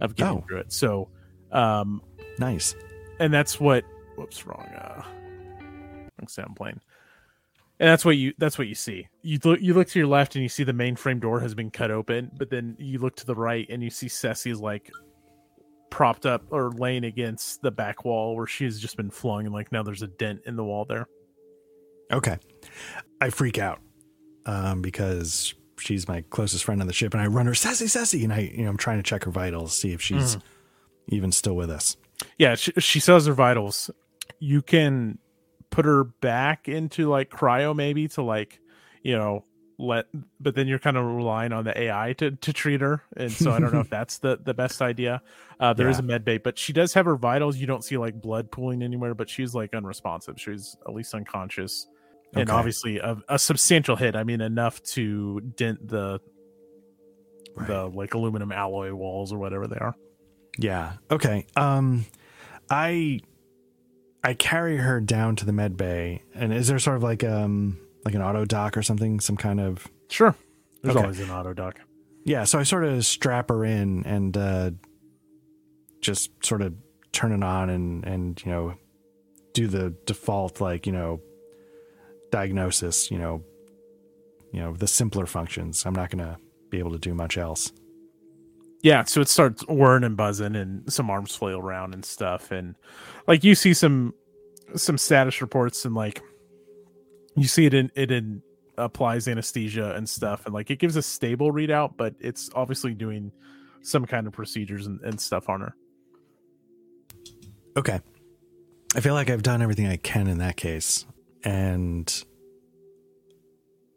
of 0.00 0.14
getting 0.16 0.38
Oh. 0.38 0.44
through 0.46 0.58
it. 0.58 0.72
So, 0.72 1.08
um, 1.52 2.02
nice. 2.38 2.74
and 3.20 3.32
that's 3.32 3.58
what 3.58 3.84
whoops 4.16 4.46
wrong 4.46 4.66
uh 4.76 5.02
wrong 6.18 6.28
sound 6.28 6.56
plane 6.56 6.80
and 7.80 7.88
that's 7.88 8.04
what 8.04 8.16
you 8.16 8.32
that's 8.38 8.58
what 8.58 8.66
you 8.68 8.74
see 8.74 9.06
you 9.22 9.38
look 9.44 9.60
you 9.60 9.74
look 9.74 9.88
to 9.88 9.98
your 9.98 10.08
left 10.08 10.34
and 10.34 10.42
you 10.42 10.48
see 10.48 10.64
the 10.64 10.72
mainframe 10.72 11.20
door 11.20 11.40
has 11.40 11.54
been 11.54 11.70
cut 11.70 11.90
open 11.90 12.30
but 12.36 12.50
then 12.50 12.76
you 12.78 12.98
look 12.98 13.14
to 13.16 13.26
the 13.26 13.34
right 13.34 13.66
and 13.70 13.82
you 13.82 13.90
see 13.90 14.08
Ceci's 14.08 14.60
like 14.60 14.90
propped 15.90 16.26
up 16.26 16.44
or 16.50 16.70
laying 16.72 17.04
against 17.04 17.62
the 17.62 17.70
back 17.70 18.04
wall 18.04 18.36
where 18.36 18.46
she's 18.46 18.78
just 18.78 18.96
been 18.96 19.10
flung 19.10 19.46
and 19.46 19.54
like 19.54 19.72
now 19.72 19.82
there's 19.82 20.02
a 20.02 20.06
dent 20.08 20.40
in 20.46 20.56
the 20.56 20.64
wall 20.64 20.84
there 20.84 21.06
Okay. 22.10 22.38
I 23.20 23.28
freak 23.28 23.58
out 23.58 23.80
um, 24.46 24.80
because 24.80 25.52
she's 25.78 26.08
my 26.08 26.22
closest 26.30 26.64
friend 26.64 26.80
on 26.80 26.86
the 26.86 26.92
ship, 26.94 27.12
and 27.12 27.22
I 27.22 27.26
run 27.26 27.44
her, 27.44 27.54
Sassy, 27.54 27.86
Sassy, 27.86 28.24
and 28.24 28.32
I, 28.32 28.50
you 28.54 28.64
know, 28.64 28.70
I'm 28.70 28.78
trying 28.78 28.96
to 28.96 29.02
check 29.02 29.24
her 29.24 29.30
vitals, 29.30 29.76
see 29.78 29.92
if 29.92 30.00
she's 30.00 30.36
Mm-hmm. 30.36 31.14
even 31.14 31.32
still 31.32 31.54
with 31.54 31.68
us. 31.70 31.98
yeah 32.38 32.54
she, 32.54 32.72
she 32.78 32.98
says 32.98 33.26
her 33.26 33.34
vitals 33.34 33.90
you 34.40 34.62
can 34.62 35.18
put 35.70 35.84
her 35.84 36.04
back 36.04 36.68
into 36.68 37.08
like 37.08 37.30
cryo 37.30 37.74
maybe 37.74 38.08
to 38.08 38.22
like 38.22 38.60
you 39.02 39.16
know 39.16 39.44
let 39.78 40.06
but 40.40 40.54
then 40.56 40.66
you're 40.66 40.78
kind 40.80 40.96
of 40.96 41.04
relying 41.04 41.52
on 41.52 41.64
the 41.64 41.78
ai 41.82 42.12
to, 42.14 42.32
to 42.32 42.52
treat 42.52 42.80
her 42.80 43.02
and 43.16 43.30
so 43.30 43.52
i 43.52 43.60
don't 43.60 43.72
know 43.72 43.80
if 43.80 43.88
that's 43.98 44.18
the 44.18 44.38
the 44.42 44.52
best 44.54 44.82
idea 44.82 45.22
uh 45.60 45.72
there 45.72 45.88
is 45.88 45.98
Yeah. 45.98 46.04
a 46.04 46.06
med 46.06 46.24
bay 46.24 46.38
but 46.38 46.58
she 46.58 46.72
does 46.72 46.94
have 46.94 47.06
her 47.06 47.16
vitals 47.16 47.56
you 47.58 47.66
don't 47.66 47.84
see 47.84 47.96
like 47.96 48.20
blood 48.20 48.50
pooling 48.50 48.82
anywhere 48.82 49.14
but 49.14 49.30
she's 49.30 49.54
like 49.54 49.74
unresponsive 49.74 50.40
she's 50.40 50.76
at 50.86 50.94
least 50.94 51.14
unconscious 51.14 51.86
and 52.34 52.50
obviously 52.50 52.98
a, 52.98 53.16
a 53.30 53.38
substantial 53.38 53.96
hit. 53.96 54.14
I 54.14 54.22
mean, 54.22 54.42
enough 54.42 54.82
to 54.82 55.40
dent 55.40 55.88
the 55.88 56.20
the 57.56 57.86
like 57.86 58.12
aluminum 58.12 58.52
alloy 58.52 58.92
walls 58.92 59.32
or 59.32 59.38
whatever 59.38 59.66
they 59.66 59.78
are. 59.78 59.94
Yeah. 60.58 60.92
Okay. 61.10 61.46
Um, 61.56 62.04
I 62.68 63.20
I 64.24 64.34
carry 64.34 64.76
her 64.78 65.00
down 65.00 65.36
to 65.36 65.46
the 65.46 65.52
med 65.52 65.76
bay, 65.76 66.22
and 66.34 66.52
is 66.52 66.68
there 66.68 66.78
sort 66.78 66.96
of 66.96 67.02
like 67.02 67.22
um 67.24 67.78
like 68.04 68.14
an 68.14 68.22
auto 68.22 68.44
dock 68.44 68.76
or 68.76 68.82
something, 68.82 69.20
some 69.20 69.36
kind 69.36 69.60
of 69.60 69.86
Sure, 70.10 70.34
there's 70.82 70.94
Okay. 70.96 71.02
always 71.04 71.20
an 71.20 71.30
auto 71.30 71.52
dock. 71.52 71.80
yeah. 72.24 72.44
So 72.44 72.58
I 72.58 72.62
sort 72.62 72.84
of 72.84 73.04
strap 73.06 73.48
her 73.50 73.64
in 73.64 74.04
and 74.06 74.36
uh, 74.36 74.70
just 76.00 76.30
sort 76.44 76.62
of 76.62 76.74
turn 77.12 77.32
it 77.32 77.42
on 77.42 77.70
and 77.70 78.04
and 78.04 78.42
you 78.44 78.50
know 78.52 78.74
do 79.54 79.66
the 79.66 79.94
default 80.06 80.60
like 80.60 80.86
you 80.86 80.92
know 80.92 81.20
diagnosis. 82.30 83.10
You 83.10 83.18
know, 83.18 83.42
you 84.52 84.60
know 84.60 84.72
the 84.74 84.86
simpler 84.86 85.26
functions. 85.26 85.84
I'm 85.86 85.94
not 85.94 86.10
gonna 86.10 86.38
be 86.70 86.78
able 86.78 86.92
to 86.92 86.98
do 86.98 87.14
much 87.14 87.36
else. 87.38 87.72
Yeah, 88.82 89.04
so 89.04 89.20
it 89.20 89.28
starts 89.28 89.62
whirring 89.66 90.04
and 90.04 90.16
buzzing, 90.16 90.54
and 90.54 90.90
some 90.92 91.10
arms 91.10 91.34
flail 91.34 91.58
around 91.58 91.94
and 91.94 92.04
stuff, 92.04 92.52
and 92.52 92.76
like 93.26 93.42
you 93.42 93.54
see 93.54 93.74
some 93.74 94.14
some 94.76 94.98
status 94.98 95.40
reports, 95.40 95.84
and 95.84 95.94
like 95.94 96.22
you 97.34 97.48
see 97.48 97.66
it 97.66 97.74
in 97.74 97.90
it 97.94 98.10
in 98.10 98.42
applies 98.76 99.26
anesthesia 99.26 99.94
and 99.96 100.08
stuff, 100.08 100.46
and 100.46 100.54
like 100.54 100.70
it 100.70 100.78
gives 100.78 100.96
a 100.96 101.02
stable 101.02 101.52
readout, 101.52 101.94
but 101.96 102.14
it's 102.20 102.50
obviously 102.54 102.94
doing 102.94 103.32
some 103.82 104.04
kind 104.04 104.26
of 104.26 104.32
procedures 104.32 104.86
and, 104.86 105.00
and 105.00 105.20
stuff 105.20 105.48
on 105.48 105.60
her. 105.60 105.74
Okay. 107.76 108.00
I 108.94 109.00
feel 109.00 109.14
like 109.14 109.30
I've 109.30 109.42
done 109.42 109.62
everything 109.62 109.86
I 109.86 109.96
can 109.96 110.28
in 110.28 110.38
that 110.38 110.56
case. 110.56 111.04
And, 111.44 112.24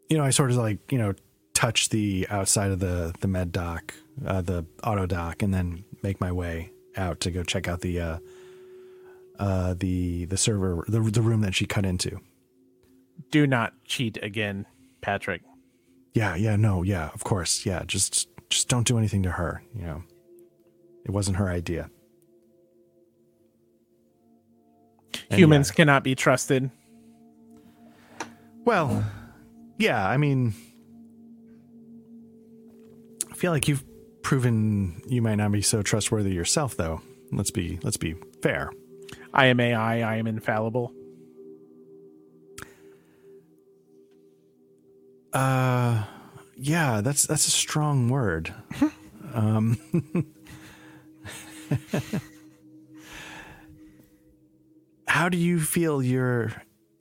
you 0.08 0.16
know, 0.16 0.24
I 0.24 0.30
sort 0.30 0.50
of 0.50 0.56
like, 0.56 0.92
you 0.92 0.98
know, 0.98 1.14
touch 1.54 1.88
the 1.88 2.26
outside 2.30 2.70
of 2.70 2.78
the, 2.78 3.14
the 3.20 3.28
med 3.28 3.52
dock, 3.52 3.94
uh, 4.26 4.40
the 4.42 4.66
auto 4.84 5.06
dock, 5.06 5.42
and 5.42 5.52
then 5.52 5.84
make 6.02 6.20
my 6.20 6.32
way 6.32 6.72
out 6.96 7.20
to 7.20 7.30
go 7.30 7.42
check 7.42 7.68
out 7.68 7.80
the, 7.80 8.00
uh, 8.00 8.18
uh, 9.38 9.74
the, 9.78 10.26
the 10.26 10.36
server, 10.36 10.84
the, 10.88 11.00
the 11.00 11.22
room 11.22 11.40
that 11.40 11.54
she 11.54 11.66
cut 11.66 11.84
into. 11.84 12.20
Do 13.30 13.46
not 13.46 13.72
cheat 13.84 14.18
again, 14.22 14.66
Patrick. 15.00 15.42
Yeah. 16.12 16.34
Yeah. 16.34 16.56
No. 16.56 16.82
Yeah. 16.82 17.10
Of 17.14 17.24
course. 17.24 17.64
Yeah. 17.64 17.82
Just, 17.86 18.28
just 18.50 18.68
don't 18.68 18.86
do 18.86 18.98
anything 18.98 19.22
to 19.22 19.30
her. 19.30 19.62
You 19.74 19.82
know, 19.82 20.02
it 21.04 21.10
wasn't 21.10 21.38
her 21.38 21.48
idea. 21.48 21.90
And 25.30 25.38
Humans 25.40 25.70
yeah. 25.70 25.74
cannot 25.74 26.04
be 26.04 26.14
trusted. 26.14 26.70
Well, 28.64 29.04
yeah, 29.78 30.06
I 30.06 30.16
mean, 30.18 30.54
I 33.30 33.34
feel 33.34 33.50
like 33.50 33.66
you've 33.66 33.82
proven 34.22 35.02
you 35.06 35.22
might 35.22 35.36
not 35.36 35.52
be 35.52 35.62
so 35.62 35.82
trustworthy 35.82 36.32
yourself, 36.32 36.76
though. 36.76 37.02
Let's 37.30 37.50
be 37.50 37.78
let's 37.82 37.96
be 37.96 38.14
fair. 38.42 38.70
I 39.32 39.46
am 39.46 39.60
AI. 39.60 40.00
I 40.02 40.16
am 40.16 40.26
infallible. 40.26 40.92
Uh, 45.32 46.04
yeah, 46.56 47.00
that's 47.00 47.26
that's 47.26 47.48
a 47.48 47.50
strong 47.50 48.08
word. 48.08 48.54
um, 49.34 49.78
how 55.08 55.28
do 55.28 55.38
you 55.38 55.58
feel 55.60 56.02
you're 56.02 56.52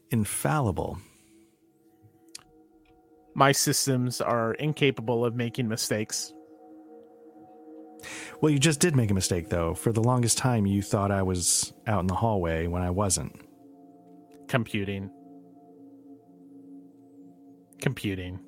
infallible? 0.09 0.97
My 3.33 3.51
systems 3.51 4.21
are 4.21 4.53
incapable 4.55 5.25
of 5.25 5.35
making 5.35 5.67
mistakes. 5.67 6.33
Well, 8.41 8.51
you 8.51 8.59
just 8.59 8.79
did 8.79 8.95
make 8.95 9.11
a 9.11 9.13
mistake, 9.13 9.49
though. 9.49 9.73
For 9.73 9.91
the 9.91 10.01
longest 10.01 10.37
time, 10.37 10.65
you 10.65 10.81
thought 10.81 11.11
I 11.11 11.21
was 11.21 11.73
out 11.87 12.01
in 12.01 12.07
the 12.07 12.15
hallway 12.15 12.67
when 12.67 12.81
I 12.81 12.89
wasn't. 12.89 13.39
Computing. 14.47 15.09
Computing. 17.81 18.39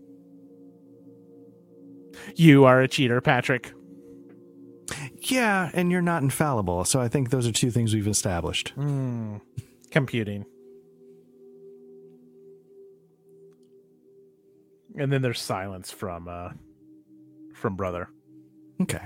You 2.35 2.65
are 2.65 2.81
a 2.81 2.87
cheater, 2.87 3.21
Patrick. 3.21 3.73
Yeah, 5.17 5.71
and 5.73 5.91
you're 5.91 6.01
not 6.01 6.23
infallible. 6.23 6.83
So 6.85 6.99
I 6.99 7.07
think 7.07 7.29
those 7.29 7.47
are 7.47 7.51
two 7.51 7.71
things 7.71 7.93
we've 7.93 8.07
established. 8.07 8.69
Hmm. 8.69 9.37
Computing. 9.91 10.45
And 14.97 15.11
then 15.11 15.21
there's 15.21 15.41
silence 15.41 15.91
from 15.91 16.27
uh 16.27 16.49
from 17.55 17.75
brother. 17.75 18.09
Okay. 18.81 19.01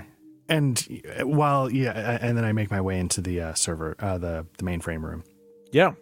And 0.48 1.02
uh, 1.20 1.26
while 1.26 1.70
yeah, 1.70 1.90
uh, 1.90 2.18
and 2.22 2.36
then 2.36 2.44
I 2.44 2.52
make 2.52 2.70
my 2.70 2.80
way 2.80 2.98
into 2.98 3.20
the 3.20 3.40
uh, 3.40 3.54
server, 3.54 3.94
uh, 3.98 4.16
the 4.18 4.46
the 4.56 4.64
mainframe 4.64 5.02
room. 5.02 5.22
Yeah. 5.72 5.92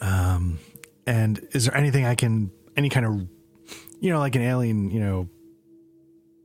Um, 0.00 0.58
and 1.06 1.46
is 1.52 1.64
there 1.66 1.76
anything 1.76 2.04
I 2.04 2.14
can, 2.14 2.50
any 2.76 2.88
kind 2.90 3.06
of, 3.06 3.28
you 4.00 4.10
know, 4.10 4.18
like 4.18 4.34
an 4.34 4.42
alien, 4.42 4.90
you 4.90 5.00
know, 5.00 5.28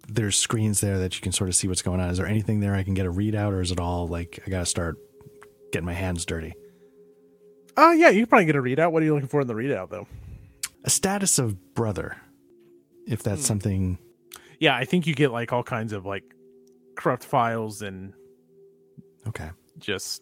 there's 0.08 0.38
screens 0.38 0.82
there 0.82 0.98
that 1.00 1.16
you 1.16 1.22
can 1.22 1.32
sort 1.32 1.50
of 1.50 1.56
see 1.56 1.68
what's 1.68 1.82
going 1.82 2.00
on. 2.00 2.10
Is 2.10 2.18
there 2.18 2.28
anything 2.28 2.60
there 2.62 2.74
I 2.76 2.84
can 2.84 2.94
get 2.94 3.06
a 3.06 3.12
readout, 3.12 3.52
or 3.52 3.62
is 3.62 3.72
it 3.72 3.80
all 3.80 4.08
like 4.08 4.40
I 4.46 4.50
got 4.50 4.60
to 4.60 4.66
start 4.66 4.98
getting 5.72 5.86
my 5.86 5.94
hands 5.94 6.26
dirty? 6.26 6.54
Oh 7.78 7.92
yeah, 7.92 8.10
you 8.10 8.22
can 8.22 8.28
probably 8.28 8.46
get 8.46 8.56
a 8.56 8.62
readout. 8.62 8.92
What 8.92 9.02
are 9.04 9.06
you 9.06 9.14
looking 9.14 9.30
for 9.30 9.42
in 9.42 9.48
the 9.48 9.54
readout 9.54 9.90
though? 9.90 10.08
A 10.84 10.90
status 10.90 11.38
of 11.38 11.74
brother, 11.76 12.18
if 13.08 13.22
that's 13.24 13.42
Hmm. 13.42 13.46
something. 13.48 13.98
Yeah, 14.60 14.76
I 14.76 14.86
think 14.86 15.08
you 15.08 15.16
get 15.16 15.32
like 15.32 15.54
all 15.54 15.64
kinds 15.64 15.94
of 15.94 16.06
like 16.06 16.24
corrupt 16.96 17.24
files 17.24 17.82
and 17.82 18.14
Okay. 19.28 19.50
just 19.78 20.22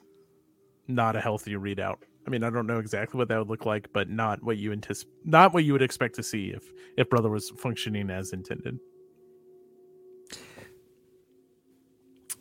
not 0.88 1.16
a 1.16 1.22
healthy 1.22 1.54
readout. 1.54 1.98
I 2.26 2.30
mean, 2.30 2.44
I 2.44 2.50
don't 2.50 2.68
know 2.68 2.80
exactly 2.80 3.18
what 3.18 3.30
that 3.30 3.38
would 3.40 3.48
look 3.50 3.66
like, 3.66 3.88
but 3.94 4.10
not 4.10 4.44
what 4.44 4.58
you 4.58 4.72
anticipate, 4.74 5.14
not 5.26 5.54
what 5.54 5.64
you 5.64 5.72
would 5.74 5.82
expect 5.82 6.16
to 6.16 6.24
see 6.24 6.50
if 6.50 6.64
if 6.98 7.10
brother 7.10 7.30
was 7.30 7.50
functioning 7.52 8.10
as 8.10 8.34
intended. 8.34 8.80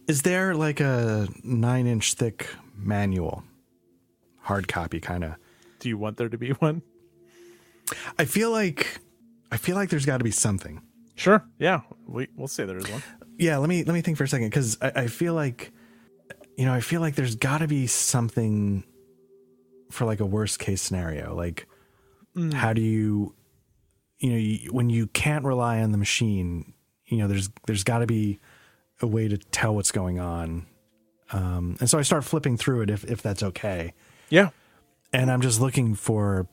Is 0.09 0.23
there 0.23 0.55
like 0.55 0.81
a 0.81 1.29
nine 1.43 1.87
inch 1.87 2.15
thick 2.15 2.49
manual, 2.77 3.43
hard 4.41 4.69
copy 4.69 5.01
kind 5.01 5.25
of? 5.25 5.35
Do 5.81 5.89
you 5.89 5.99
want 5.99 6.17
there 6.17 6.29
to 6.29 6.39
be 6.39 6.51
one? 6.59 6.83
I 8.19 8.25
feel 8.25 8.51
like, 8.51 8.99
I 9.53 9.57
feel 9.57 9.77
like 9.77 9.91
there's 9.91 10.07
got 10.07 10.19
to 10.19 10.25
be 10.25 10.31
something. 10.33 10.83
Sure. 11.17 11.45
Yeah, 11.59 11.81
we 12.07 12.29
we'll 12.37 12.47
say 12.49 12.65
there 12.65 12.77
is 12.79 12.89
one. 12.89 13.03
Yeah, 13.39 13.57
let 13.59 13.69
me 13.69 13.83
let 13.85 13.93
me 13.95 14.01
think 14.03 14.17
for 14.19 14.25
a 14.25 14.29
second 14.29 14.49
because 14.49 14.79
I, 14.81 14.93
I 14.95 15.07
feel 15.09 15.35
like, 15.35 15.73
you 16.57 16.65
know, 16.65 16.73
I 16.73 16.81
feel 16.81 17.01
like 17.01 17.15
there's 17.17 17.35
got 17.37 17.59
to 17.59 17.67
be 17.69 17.87
something 17.87 18.85
for 19.91 20.05
like 20.05 20.21
a 20.21 20.27
worst 20.27 20.59
case 20.59 20.81
scenario. 20.83 21.35
Like, 21.35 21.67
Mm. 22.37 22.53
how 22.53 22.75
do 22.75 22.83
you, 22.83 23.35
you 24.19 24.31
know, 24.31 24.37
you, 24.37 24.71
when 24.71 24.91
you 24.91 25.07
can't 25.07 25.43
rely 25.43 25.81
on 25.81 25.91
the 25.93 25.97
machine, 25.99 26.75
you 27.07 27.17
know, 27.17 27.29
there's 27.29 27.49
there's 27.67 27.83
got 27.83 27.99
to 28.01 28.07
be 28.07 28.39
a 29.01 29.07
way 29.07 29.27
to 29.27 29.39
tell 29.39 29.75
what's 29.75 29.91
going 29.91 30.21
on. 30.21 30.67
Um, 31.33 31.77
and 31.81 31.89
so 31.89 31.99
I 31.99 32.03
start 32.03 32.25
flipping 32.25 32.59
through 32.59 32.83
it 32.83 32.91
if 32.91 33.05
if 33.05 33.23
that's 33.23 33.43
okay. 33.43 33.95
Yeah. 34.29 34.51
and 35.15 35.31
I'm 35.31 35.41
just 35.41 35.61
looking 35.63 35.95
for, 35.95 36.47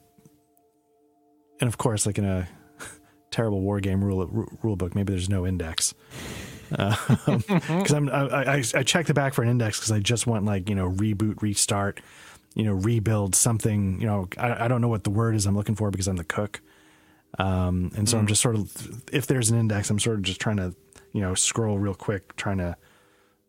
and 1.60 1.68
of 1.68 1.77
course, 1.77 2.06
like 2.06 2.18
in 2.18 2.26
a 2.26 2.48
terrible 3.34 3.61
war 3.61 3.80
game 3.80 4.03
rule 4.03 4.47
rule 4.61 4.76
book, 4.76 4.95
maybe 4.95 5.11
there's 5.11 5.30
no 5.30 5.45
index. 5.45 5.93
Because 6.69 7.91
I'm 7.91 8.10
I, 8.10 8.55
I 8.55 8.64
I 8.73 8.84
check 8.84 9.05
the 9.05 9.14
back 9.14 9.34
for 9.34 9.43
an 9.43 9.49
index 9.49 9.77
because 9.77 9.91
I 9.91 9.99
just 9.99 10.26
want 10.26 10.45
like 10.45 10.69
you 10.69 10.76
know 10.76 10.89
reboot, 10.89 11.41
restart, 11.41 12.01
you 12.55 12.64
know 12.64 12.73
rebuild 12.73 13.35
something. 13.35 13.99
You 14.01 14.07
know 14.07 14.27
I 14.38 14.65
I 14.65 14.68
don't 14.68 14.81
know 14.81 14.88
what 14.88 15.03
the 15.03 15.11
word 15.11 15.35
is 15.35 15.45
I'm 15.45 15.55
looking 15.55 15.76
for 15.76 15.91
because 15.91 16.07
I'm 16.07 16.15
the 16.15 16.23
cook. 16.23 16.61
Um, 17.38 17.91
and 17.95 18.07
so 18.07 18.18
I'm 18.18 18.27
just 18.27 18.41
sort 18.41 18.55
of 18.55 18.72
if 19.11 19.27
there's 19.27 19.51
an 19.51 19.60
index, 19.60 19.89
I'm 19.89 19.99
sort 19.99 20.18
of 20.18 20.23
just 20.23 20.39
trying 20.39 20.57
to 20.57 20.73
you 21.11 21.22
know 21.22 21.35
scroll 21.35 21.77
real 21.77 21.95
quick, 21.95 22.35
trying 22.38 22.57
to 22.57 22.76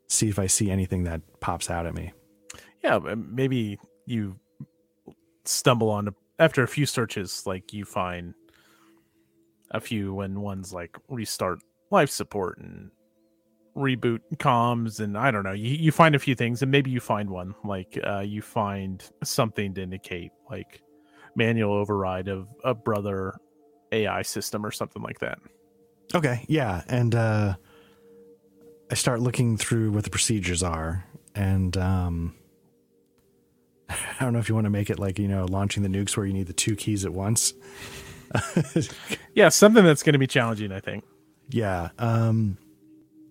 see 0.08 0.28
if 0.28 0.38
I 0.38 0.46
see 0.46 0.70
anything 0.70 1.04
that 1.04 1.22
pops 1.40 1.70
out 1.70 1.86
at 1.86 1.94
me. 1.94 2.12
Yeah, 2.82 2.98
maybe 2.98 3.78
you 4.04 4.38
stumble 5.44 5.88
on 5.88 6.14
after 6.38 6.62
a 6.62 6.68
few 6.68 6.84
searches, 6.84 7.46
like 7.46 7.72
you 7.72 7.84
find 7.84 8.34
a 9.74 9.80
few 9.80 10.14
when 10.14 10.40
one's 10.40 10.72
like 10.72 10.96
restart 11.08 11.58
life 11.90 12.08
support 12.08 12.58
and 12.58 12.90
reboot 13.76 14.20
comms 14.36 15.00
and 15.00 15.18
I 15.18 15.30
don't 15.30 15.42
know. 15.42 15.52
You 15.52 15.70
you 15.70 15.92
find 15.92 16.14
a 16.14 16.18
few 16.18 16.34
things 16.34 16.62
and 16.62 16.70
maybe 16.70 16.90
you 16.90 17.00
find 17.00 17.28
one 17.28 17.54
like 17.64 17.98
uh, 18.06 18.20
you 18.20 18.40
find 18.40 19.04
something 19.22 19.74
to 19.74 19.82
indicate 19.82 20.30
like 20.48 20.80
manual 21.34 21.74
override 21.74 22.28
of 22.28 22.48
a 22.62 22.72
brother 22.72 23.34
AI 23.92 24.22
system 24.22 24.64
or 24.64 24.70
something 24.70 25.02
like 25.02 25.18
that. 25.18 25.38
Okay, 26.14 26.44
yeah, 26.48 26.82
and 26.86 27.14
uh, 27.14 27.56
I 28.90 28.94
start 28.94 29.20
looking 29.20 29.56
through 29.56 29.90
what 29.90 30.04
the 30.04 30.10
procedures 30.10 30.62
are, 30.62 31.04
and 31.34 31.76
um, 31.76 32.36
I 33.88 34.16
don't 34.20 34.32
know 34.32 34.38
if 34.38 34.48
you 34.48 34.54
want 34.54 34.66
to 34.66 34.70
make 34.70 34.90
it 34.90 35.00
like 35.00 35.18
you 35.18 35.26
know 35.26 35.46
launching 35.46 35.82
the 35.82 35.88
nukes 35.88 36.16
where 36.16 36.26
you 36.26 36.32
need 36.32 36.46
the 36.46 36.52
two 36.52 36.76
keys 36.76 37.04
at 37.04 37.12
once. 37.12 37.52
yeah, 39.34 39.48
something 39.48 39.84
that's 39.84 40.02
going 40.02 40.14
to 40.14 40.18
be 40.18 40.26
challenging. 40.26 40.72
I 40.72 40.80
think. 40.80 41.04
Yeah. 41.50 41.90
Um, 41.98 42.58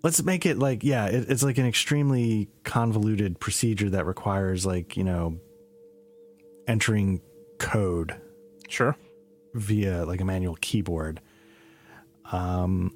let's 0.03 0.21
make 0.23 0.45
it 0.45 0.57
like 0.59 0.83
yeah, 0.83 1.05
it, 1.07 1.29
it's 1.29 1.43
like 1.43 1.57
an 1.57 1.65
extremely 1.65 2.49
convoluted 2.63 3.39
procedure 3.39 3.89
that 3.91 4.05
requires 4.05 4.65
like 4.65 4.95
you 4.97 5.03
know 5.03 5.37
entering 6.67 7.21
code 7.59 8.15
Sure. 8.69 8.95
via 9.53 10.05
like 10.05 10.21
a 10.21 10.25
manual 10.25 10.55
keyboard. 10.61 11.21
Um, 12.31 12.95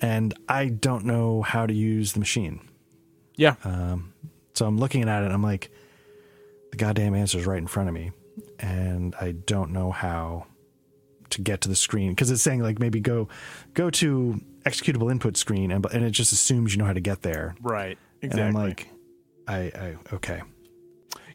and 0.00 0.34
I 0.48 0.68
don't 0.68 1.04
know 1.04 1.42
how 1.42 1.66
to 1.66 1.74
use 1.74 2.12
the 2.12 2.20
machine. 2.20 2.60
Yeah. 3.36 3.56
Um, 3.64 4.12
so 4.54 4.66
I'm 4.66 4.78
looking 4.78 5.08
at 5.08 5.22
it 5.22 5.26
and 5.26 5.34
I'm 5.34 5.42
like, 5.42 5.70
the 6.70 6.76
goddamn 6.76 7.14
answer 7.14 7.38
is 7.38 7.46
right 7.46 7.58
in 7.58 7.66
front 7.66 7.88
of 7.88 7.94
me. 7.94 8.12
And 8.60 9.14
I 9.20 9.32
don't 9.32 9.72
know 9.72 9.90
how 9.90 10.46
to 11.30 11.40
get 11.40 11.60
to 11.62 11.68
the 11.68 11.76
screen 11.76 12.10
because 12.10 12.30
it's 12.30 12.42
saying 12.42 12.60
like 12.60 12.78
maybe 12.78 13.00
go 13.00 13.28
go 13.74 13.90
to 13.90 14.40
executable 14.64 15.10
input 15.10 15.36
screen 15.36 15.70
and 15.70 15.86
and 15.92 16.04
it 16.04 16.10
just 16.10 16.32
assumes 16.32 16.72
you 16.72 16.78
know 16.78 16.84
how 16.84 16.92
to 16.92 17.00
get 17.00 17.22
there. 17.22 17.54
right. 17.62 17.98
And 18.22 18.38
I'm 18.40 18.52
like, 18.52 18.88
I, 19.46 19.56
I 19.56 19.96
okay. 20.12 20.42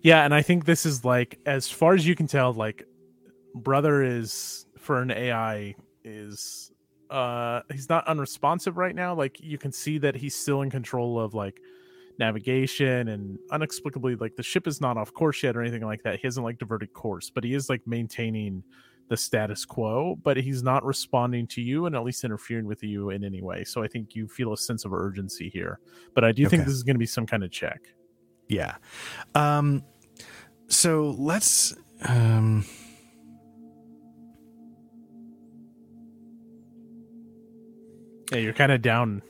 Yeah, 0.02 0.26
and 0.26 0.34
I 0.34 0.42
think 0.42 0.66
this 0.66 0.86
is 0.86 1.06
like 1.06 1.40
as 1.46 1.70
far 1.70 1.94
as 1.94 2.06
you 2.06 2.16
can 2.16 2.28
tell, 2.28 2.54
like 2.54 2.86
brother 3.56 4.04
is 4.04 4.66
for 4.78 5.02
an 5.02 5.12
AI 5.12 5.76
is 6.04 6.72
uh 7.10 7.62
he's 7.72 7.90
not 7.90 8.08
unresponsive 8.08 8.78
right 8.78 8.96
now. 8.96 9.16
Like 9.16 9.40
you 9.42 9.58
can 9.58 9.72
see 9.72 9.98
that 10.00 10.16
he's 10.16 10.36
still 10.36 10.62
in 10.62 10.70
control 10.70 11.20
of 11.20 11.34
like 11.34 11.60
navigation 12.20 13.08
and 13.08 13.40
inexplicably 13.52 14.16
like 14.16 14.36
the 14.36 14.44
ship 14.44 14.68
is 14.68 14.80
not 14.82 14.98
off 14.98 15.14
course 15.14 15.42
yet 15.42 15.56
or 15.56 15.62
anything 15.62 15.84
like 15.84 16.04
that. 16.04 16.20
He 16.20 16.28
hasn't 16.28 16.44
like 16.44 16.58
diverted 16.60 16.94
course, 16.94 17.30
but 17.30 17.44
he 17.44 17.54
is 17.54 17.70
like 17.70 17.82
maintaining 17.86 18.64
the 19.14 19.18
status 19.18 19.64
quo, 19.64 20.16
but 20.24 20.38
he's 20.38 20.64
not 20.64 20.84
responding 20.84 21.46
to 21.46 21.62
you 21.62 21.86
and 21.86 21.96
at 21.96 22.04
least 22.04 22.24
interfering 22.24 22.66
with 22.66 22.82
you 22.84 23.12
in 23.12 23.24
any 23.24 23.44
way. 23.44 23.64
So 23.64 23.84
I 23.84 23.88
think 23.88 24.16
you 24.16 24.28
feel 24.28 24.54
a 24.54 24.58
sense 24.58 24.86
of 24.86 24.92
urgency 24.94 25.50
here. 25.50 25.80
But 26.16 26.24
I 26.24 26.32
do 26.32 26.50
think 26.50 26.66
this 26.66 26.74
is 26.74 26.82
going 26.82 26.96
to 26.96 27.00
be 27.00 27.06
some 27.06 27.28
kind 27.28 27.44
of 27.44 27.52
check. 27.52 27.80
Yeah. 28.50 28.76
Um 29.36 29.84
so 30.68 31.14
let's 31.20 31.76
um 32.08 32.66
Yeah, 38.32 38.40
you're 38.40 38.54
kind 38.54 38.72
of 38.72 38.82
down. 38.82 39.22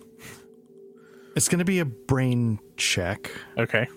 it's 1.35 1.49
going 1.49 1.59
to 1.59 1.65
be 1.65 1.79
a 1.79 1.85
brain 1.85 2.59
check 2.77 3.29
Okay. 3.57 3.87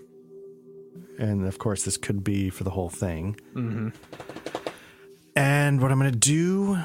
and 1.19 1.47
of 1.47 1.59
course 1.59 1.85
this 1.85 1.97
could 1.97 2.25
be 2.25 2.51
for 2.51 2.65
the 2.65 2.71
whole 2.71 2.89
thing. 2.91 3.37
Mm-hmm. 3.55 3.89
And 5.37 5.81
what 5.81 5.93
I'm 5.93 5.99
going 5.99 6.11
to 6.13 6.19
do 6.19 6.79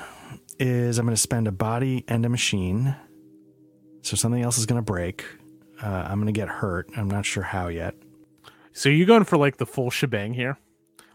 is 0.60 1.00
I'm 1.00 1.06
going 1.06 1.16
to 1.16 1.22
spend 1.22 1.48
a 1.48 1.52
body 1.52 2.04
and 2.08 2.26
a 2.26 2.30
machine. 2.30 2.96
So 4.02 4.16
something 4.16 4.42
else 4.42 4.58
is 4.58 4.66
going 4.66 4.78
to 4.80 4.86
break. 4.86 5.26
Uh, 5.82 5.88
I'm 5.88 6.16
going 6.22 6.32
to 6.34 6.38
get 6.38 6.50
hurt. 6.50 6.90
I'm 6.96 7.10
not 7.10 7.26
sure 7.26 7.44
how 7.44 7.70
yet. 7.70 7.96
So 8.74 8.90
you're 8.90 9.08
going 9.08 9.24
for 9.24 9.38
like 9.38 9.58
the 9.58 9.66
full 9.66 9.90
shebang 9.90 10.34
here. 10.34 10.58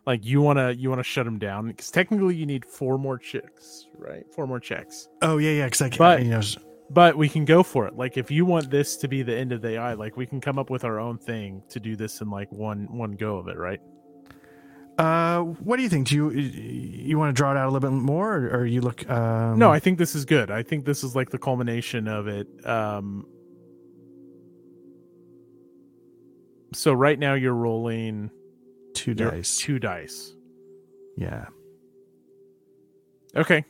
Like 0.07 0.25
you 0.25 0.41
wanna 0.41 0.71
you 0.71 0.89
wanna 0.89 1.03
shut 1.03 1.27
him 1.27 1.37
down 1.37 1.67
because 1.67 1.91
technically 1.91 2.37
you 2.37 2.47
need 2.47 2.65
four 2.65 2.97
more 2.97 3.19
checks, 3.19 3.87
right? 3.99 4.25
Four 4.33 4.47
more 4.47 4.61
checks. 4.61 5.09
Oh 5.21 5.39
yeah, 5.39 5.51
yeah. 5.51 5.65
Because 5.65 5.83
I, 5.83 5.89
can 5.89 5.99
But- 5.99 6.23
you 6.23 6.31
know, 6.31 6.43
But 6.91 7.17
we 7.17 7.29
can 7.29 7.45
go 7.45 7.65
for 7.65 7.89
it. 7.89 7.97
Like 7.97 8.17
if 8.17 8.31
you 8.31 8.45
want 8.45 8.71
this 8.71 8.97
to 8.99 9.09
be 9.09 9.25
the 9.25 9.35
end 9.35 9.51
of 9.51 9.63
the 9.63 9.71
AI, 9.71 9.95
like 9.95 10.17
we 10.17 10.25
can 10.25 10.41
come 10.41 10.61
up 10.61 10.71
with 10.71 10.85
our 10.85 11.01
own 11.01 11.19
thing 11.19 11.61
to 11.71 11.81
do 11.81 11.97
this 11.97 12.21
in 12.21 12.31
like 12.31 12.53
one 12.53 12.87
one 12.97 13.13
go 13.17 13.37
of 13.39 13.49
it, 13.49 13.57
right? 13.59 13.81
Uh, 14.99 15.41
what 15.41 15.77
do 15.77 15.83
you 15.83 15.89
think? 15.89 16.09
Do 16.09 16.15
you 16.15 16.31
you 16.31 17.19
want 17.19 17.35
to 17.35 17.39
draw 17.39 17.51
it 17.53 17.57
out 17.57 17.65
a 17.65 17.71
little 17.71 17.91
bit 17.91 17.95
more, 17.95 18.37
or, 18.37 18.61
or 18.61 18.67
you 18.67 18.81
look? 18.81 19.09
Um, 19.11 19.59
No, 19.59 19.71
I 19.71 19.79
think 19.79 19.99
this 19.99 20.15
is 20.15 20.25
good. 20.25 20.51
I 20.51 20.63
think 20.63 20.85
this 20.87 21.05
is 21.05 21.15
like 21.15 21.31
the 21.31 21.39
culmination 21.39 22.09
of 22.09 22.27
it. 22.29 22.47
Um 22.67 23.27
so 26.73 26.93
right 26.93 27.19
now 27.19 27.35
you're 27.35 27.55
rolling 27.55 28.31
two 28.95 29.15
dice. 29.15 29.57
two 29.59 29.79
dice. 29.79 30.33
Yeah, 31.17 31.47
Okay. 33.35 33.65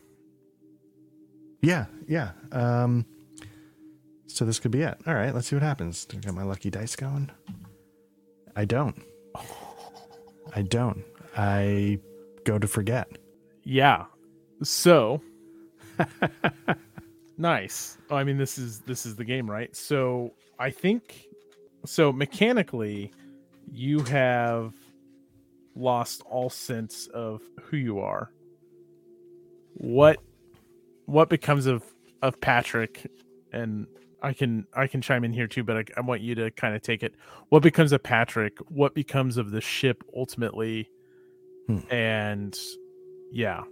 yeah, 1.62 1.86
yeah. 2.08 2.30
Um, 2.52 3.04
so 4.26 4.44
this 4.44 4.58
could 4.58 4.70
be 4.72 4.82
it. 4.82 4.96
All 5.06 5.14
right, 5.14 5.32
let's 5.34 5.46
see 5.48 5.56
what 5.56 5.62
happens. 5.62 6.04
Do 6.04 6.16
I 6.18 6.20
got 6.20 6.34
my 6.34 6.42
lucky 6.42 6.70
dice 6.70 6.96
going? 6.96 7.30
I 8.56 8.64
don't. 8.64 9.00
I 10.54 10.62
don't. 10.62 11.04
I 11.36 11.98
go 12.44 12.58
to 12.58 12.66
forget. 12.66 13.08
Yeah. 13.64 14.04
So 14.62 15.20
nice. 17.38 17.98
I 18.10 18.24
mean 18.24 18.38
this 18.38 18.58
is 18.58 18.80
this 18.80 19.06
is 19.06 19.16
the 19.16 19.24
game, 19.24 19.50
right? 19.50 19.74
So 19.76 20.32
I 20.58 20.70
think 20.70 21.26
so 21.84 22.12
mechanically 22.12 23.12
you 23.70 24.00
have 24.04 24.72
lost 25.74 26.22
all 26.26 26.48
sense 26.48 27.06
of 27.08 27.42
who 27.60 27.76
you 27.76 28.00
are. 28.00 28.30
What 29.74 30.18
what 31.04 31.28
becomes 31.28 31.66
of 31.66 31.84
of 32.22 32.40
Patrick 32.40 33.10
and 33.52 33.86
I 34.22 34.32
can 34.32 34.66
I 34.74 34.86
can 34.86 35.02
chime 35.02 35.24
in 35.24 35.32
here 35.32 35.46
too, 35.46 35.62
but 35.62 35.76
I, 35.76 35.84
I 35.98 36.00
want 36.00 36.22
you 36.22 36.34
to 36.36 36.50
kind 36.52 36.74
of 36.74 36.82
take 36.82 37.02
it. 37.02 37.14
What 37.50 37.62
becomes 37.62 37.92
of 37.92 38.02
Patrick? 38.02 38.58
What 38.68 38.94
becomes 38.94 39.36
of 39.36 39.50
the 39.50 39.60
ship 39.60 40.02
ultimately? 40.16 40.88
Hmm. 41.66 41.78
And 41.90 42.58
yeah, 43.32 43.64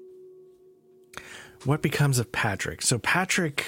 what 1.65 1.83
becomes 1.83 2.19
of 2.19 2.31
Patrick? 2.33 2.83
So 2.83 2.99
Patrick, 2.99 3.65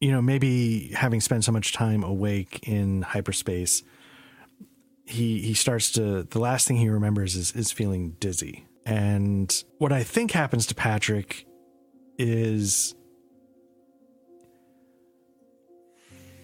you 0.00 0.10
know, 0.10 0.22
maybe 0.22 0.88
having 0.88 1.20
spent 1.20 1.44
so 1.44 1.52
much 1.52 1.72
time 1.72 2.04
awake 2.04 2.60
in 2.62 3.02
hyperspace, 3.02 3.82
he 5.06 5.40
he 5.40 5.54
starts 5.54 5.90
to 5.92 6.22
the 6.24 6.38
last 6.38 6.68
thing 6.68 6.76
he 6.76 6.88
remembers 6.88 7.34
is 7.34 7.52
is 7.52 7.72
feeling 7.72 8.16
dizzy. 8.20 8.66
And 8.86 9.52
what 9.78 9.92
I 9.92 10.02
think 10.02 10.30
happens 10.30 10.66
to 10.66 10.74
Patrick 10.74 11.46
is 12.18 12.94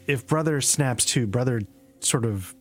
if 0.07 0.27
brother 0.27 0.61
snaps 0.61 1.05
to, 1.07 1.27
brother 1.27 1.63
sort 2.01 2.25
of 2.25 2.55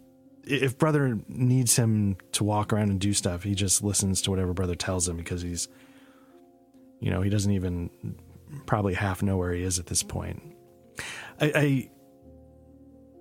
if 0.48 0.78
brother 0.78 1.20
needs 1.28 1.76
him 1.76 2.18
to 2.34 2.44
walk 2.44 2.72
around 2.72 2.90
and 2.90 3.00
do 3.00 3.14
stuff, 3.14 3.44
he 3.44 3.56
just 3.56 3.84
listens 3.84 4.22
to 4.24 4.32
whatever 4.32 4.54
brother 4.54 4.76
tells 4.76 5.08
him 5.08 5.18
because 5.18 5.42
he's 5.42 5.68
you 7.00 7.12
know, 7.12 7.22
he 7.22 7.30
doesn't 7.30 7.52
even 7.52 7.90
probably 8.66 8.94
half 8.94 9.22
know 9.22 9.38
where 9.38 9.54
he 9.54 9.64
is 9.64 9.80
at 9.80 9.86
this 9.86 10.04
point. 10.04 10.42
I, 11.40 11.52
I, 11.56 11.90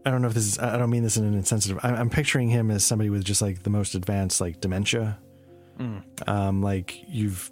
I 0.06 0.10
don't 0.10 0.22
know 0.22 0.28
if 0.28 0.34
this 0.34 0.46
is. 0.46 0.59
I 0.59 0.76
don't 0.78 0.90
mean 0.90 1.02
this 1.02 1.16
in 1.16 1.24
an 1.24 1.34
insensitive. 1.34 1.78
I'm, 1.82 1.94
I'm 1.94 2.10
picturing 2.10 2.48
him 2.48 2.70
as 2.70 2.84
somebody 2.84 3.10
with 3.10 3.24
just 3.24 3.42
like 3.42 3.62
the 3.62 3.70
most 3.70 3.94
advanced 3.94 4.40
like 4.40 4.60
dementia. 4.60 5.18
Um, 6.26 6.62
like 6.62 7.02
you've 7.09 7.51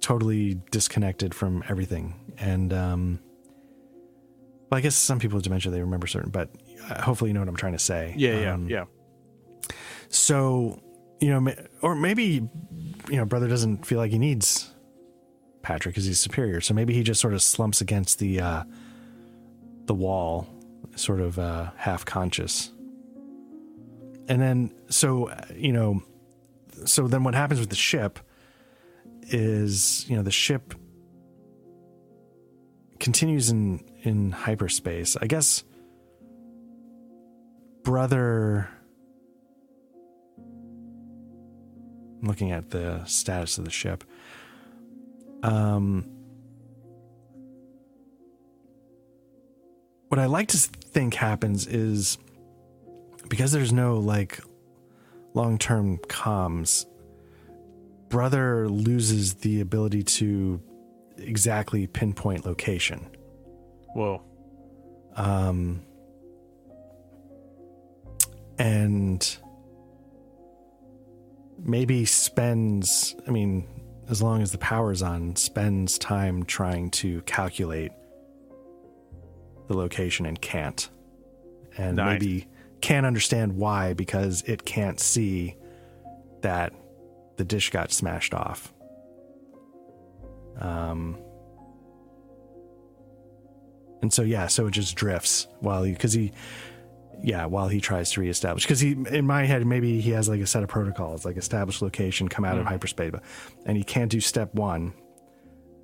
totally 0.00 0.60
disconnected 0.70 1.34
from 1.34 1.64
everything, 1.68 2.14
and 2.38 2.72
um, 2.72 3.20
well, 4.70 4.78
I 4.78 4.80
guess 4.80 4.94
some 4.94 5.18
people 5.18 5.36
with 5.36 5.44
dementia 5.44 5.72
they 5.72 5.80
remember 5.80 6.06
certain, 6.06 6.30
but 6.30 6.50
hopefully 7.00 7.30
you 7.30 7.34
know 7.34 7.40
what 7.40 7.48
I'm 7.48 7.56
trying 7.56 7.72
to 7.72 7.78
say. 7.78 8.14
yeah, 8.16 8.40
yeah, 8.40 8.54
Um, 8.54 8.68
yeah. 8.68 8.84
so, 10.08 10.80
you 11.20 11.28
know, 11.30 11.52
or 11.82 11.94
maybe, 11.94 12.48
you 13.08 13.16
know, 13.16 13.24
brother 13.24 13.48
doesn't 13.48 13.86
feel 13.86 13.98
like 13.98 14.10
he 14.12 14.18
needs 14.18 14.72
Patrick 15.62 15.94
because 15.94 16.04
he's 16.04 16.20
superior. 16.20 16.60
So 16.60 16.74
maybe 16.74 16.94
he 16.94 17.02
just 17.02 17.20
sort 17.20 17.34
of 17.34 17.42
slumps 17.42 17.80
against 17.80 18.18
the 18.18 18.40
uh, 18.40 18.64
the 19.86 19.94
wall, 19.94 20.46
sort 20.94 21.20
of 21.20 21.38
uh, 21.38 21.70
half 21.76 22.04
conscious. 22.04 22.70
And 24.28 24.40
then, 24.40 24.72
so 24.88 25.32
you 25.54 25.72
know, 25.72 26.02
so 26.84 27.08
then 27.08 27.24
what 27.24 27.34
happens 27.34 27.60
with 27.60 27.70
the 27.70 27.76
ship 27.76 28.18
is, 29.22 30.08
you 30.08 30.16
know, 30.16 30.22
the 30.22 30.30
ship 30.30 30.74
continues 32.98 33.50
in 33.50 33.84
in 34.02 34.30
hyperspace. 34.32 35.16
I 35.20 35.26
guess 35.26 35.64
brother 37.86 38.68
I'm 42.20 42.26
looking 42.26 42.50
at 42.50 42.70
the 42.70 43.04
status 43.04 43.58
of 43.58 43.64
the 43.64 43.70
ship. 43.70 44.02
Um, 45.44 46.10
what 50.08 50.18
I 50.18 50.26
like 50.26 50.48
to 50.48 50.58
think 50.58 51.14
happens 51.14 51.68
is 51.68 52.18
because 53.28 53.52
there's 53.52 53.72
no 53.72 53.98
like 53.98 54.40
long 55.34 55.56
term 55.56 55.98
comms, 56.08 56.86
brother 58.08 58.68
loses 58.68 59.34
the 59.34 59.60
ability 59.60 60.02
to 60.02 60.60
exactly 61.18 61.86
pinpoint 61.86 62.44
location. 62.46 63.06
Whoa. 63.94 64.22
Um, 65.14 65.82
and 68.58 69.36
maybe 71.58 72.04
spends, 72.04 73.14
I 73.26 73.30
mean, 73.30 73.66
as 74.08 74.22
long 74.22 74.42
as 74.42 74.52
the 74.52 74.58
power's 74.58 75.02
on, 75.02 75.36
spends 75.36 75.98
time 75.98 76.44
trying 76.44 76.90
to 76.90 77.22
calculate 77.22 77.92
the 79.68 79.76
location 79.76 80.26
and 80.26 80.40
can't. 80.40 80.88
And 81.76 81.96
Nice. 81.96 82.20
maybe 82.20 82.48
can't 82.80 83.04
understand 83.06 83.56
why 83.56 83.92
because 83.94 84.42
it 84.42 84.64
can't 84.64 85.00
see 85.00 85.56
that 86.42 86.72
the 87.36 87.44
dish 87.44 87.70
got 87.70 87.90
smashed 87.90 88.32
off. 88.32 88.72
Um, 90.58 91.18
and 94.00 94.12
so 94.12 94.22
yeah, 94.22 94.46
so 94.46 94.66
it 94.66 94.70
just 94.70 94.94
drifts 94.94 95.48
while 95.60 95.82
he 95.82 95.92
because 95.92 96.12
he, 96.12 96.32
yeah, 97.26 97.44
while 97.46 97.66
he 97.66 97.80
tries 97.80 98.12
to 98.12 98.20
reestablish 98.20 98.62
because 98.64 98.78
he 98.78 98.92
in 98.92 99.26
my 99.26 99.44
head 99.44 99.66
maybe 99.66 100.00
he 100.00 100.12
has 100.12 100.28
like 100.28 100.40
a 100.40 100.46
set 100.46 100.62
of 100.62 100.68
protocols 100.68 101.24
like 101.24 101.36
establish 101.36 101.82
location, 101.82 102.28
come 102.28 102.44
out 102.44 102.56
of 102.56 102.64
hyperspace, 102.66 103.10
but- 103.10 103.24
and 103.66 103.76
he 103.76 103.82
can't 103.82 104.10
do 104.12 104.20
step 104.20 104.54
one, 104.54 104.94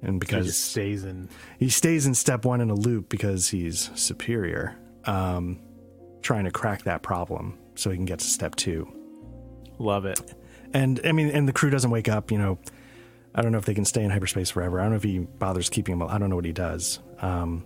and 0.02 0.14
He 0.14 0.18
because 0.20 0.46
just 0.46 0.64
stays 0.70 1.02
in. 1.04 1.28
he 1.58 1.68
stays 1.68 2.06
in 2.06 2.14
step 2.14 2.44
one 2.44 2.60
in 2.60 2.70
a 2.70 2.74
loop 2.74 3.08
because 3.08 3.48
he's 3.48 3.90
superior, 3.96 4.76
um, 5.04 5.58
trying 6.22 6.44
to 6.44 6.52
crack 6.52 6.84
that 6.84 7.02
problem 7.02 7.58
so 7.74 7.90
he 7.90 7.96
can 7.96 8.04
get 8.04 8.20
to 8.20 8.24
step 8.24 8.54
two. 8.54 8.86
Love 9.80 10.04
it. 10.04 10.20
And 10.72 11.00
I 11.04 11.10
mean, 11.10 11.28
and 11.30 11.48
the 11.48 11.52
crew 11.52 11.70
doesn't 11.70 11.90
wake 11.90 12.08
up. 12.08 12.30
You 12.30 12.38
know, 12.38 12.58
I 13.34 13.42
don't 13.42 13.50
know 13.50 13.58
if 13.58 13.64
they 13.64 13.74
can 13.74 13.84
stay 13.84 14.04
in 14.04 14.10
hyperspace 14.10 14.50
forever. 14.50 14.78
I 14.78 14.84
don't 14.84 14.92
know 14.92 14.96
if 14.96 15.02
he 15.02 15.18
bothers 15.18 15.68
keeping 15.68 15.98
them. 15.98 16.08
I 16.08 16.18
don't 16.18 16.30
know 16.30 16.36
what 16.36 16.44
he 16.44 16.52
does. 16.52 17.00
Um, 17.20 17.64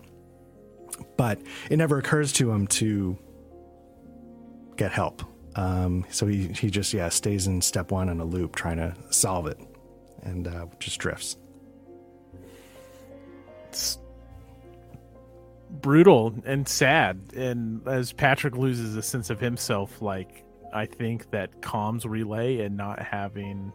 but 1.18 1.38
it 1.70 1.76
never 1.76 1.98
occurs 1.98 2.32
to 2.34 2.50
him 2.50 2.66
to 2.68 3.18
get 4.76 4.92
help. 4.92 5.22
Um, 5.54 6.04
so 6.10 6.26
he 6.26 6.48
he 6.48 6.70
just 6.70 6.92
yeah 6.92 7.08
stays 7.08 7.46
in 7.46 7.60
step 7.62 7.90
one 7.90 8.08
in 8.08 8.20
a 8.20 8.24
loop 8.24 8.54
trying 8.54 8.76
to 8.76 8.94
solve 9.10 9.46
it, 9.46 9.58
and 10.22 10.46
uh, 10.46 10.66
just 10.78 10.98
drifts. 10.98 11.36
It's 13.68 13.98
brutal 15.70 16.34
and 16.44 16.68
sad. 16.68 17.20
And 17.34 17.86
as 17.88 18.12
Patrick 18.12 18.56
loses 18.56 18.96
a 18.96 19.02
sense 19.02 19.30
of 19.30 19.40
himself, 19.40 20.00
like 20.02 20.44
I 20.72 20.86
think 20.86 21.30
that 21.30 21.60
comms 21.62 22.04
relay 22.08 22.60
and 22.60 22.76
not 22.76 23.00
having 23.00 23.72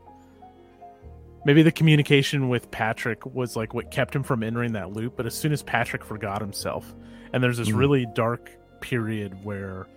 maybe 1.46 1.64
the 1.64 1.72
communication 1.72 2.50
with 2.50 2.70
Patrick 2.70 3.26
was 3.26 3.56
like 3.56 3.74
what 3.74 3.90
kept 3.90 4.16
him 4.16 4.22
from 4.24 4.44
entering 4.44 4.74
that 4.74 4.94
loop. 4.94 5.18
But 5.18 5.26
as 5.26 5.34
soon 5.34 5.52
as 5.52 5.64
Patrick 5.64 6.04
forgot 6.06 6.42
himself, 6.42 6.94
and 7.34 7.44
there's 7.44 7.58
this 7.58 7.70
Mhm. 7.70 7.78
really 7.78 8.06
dark 8.14 8.52
period 8.82 9.44
where 9.44 9.88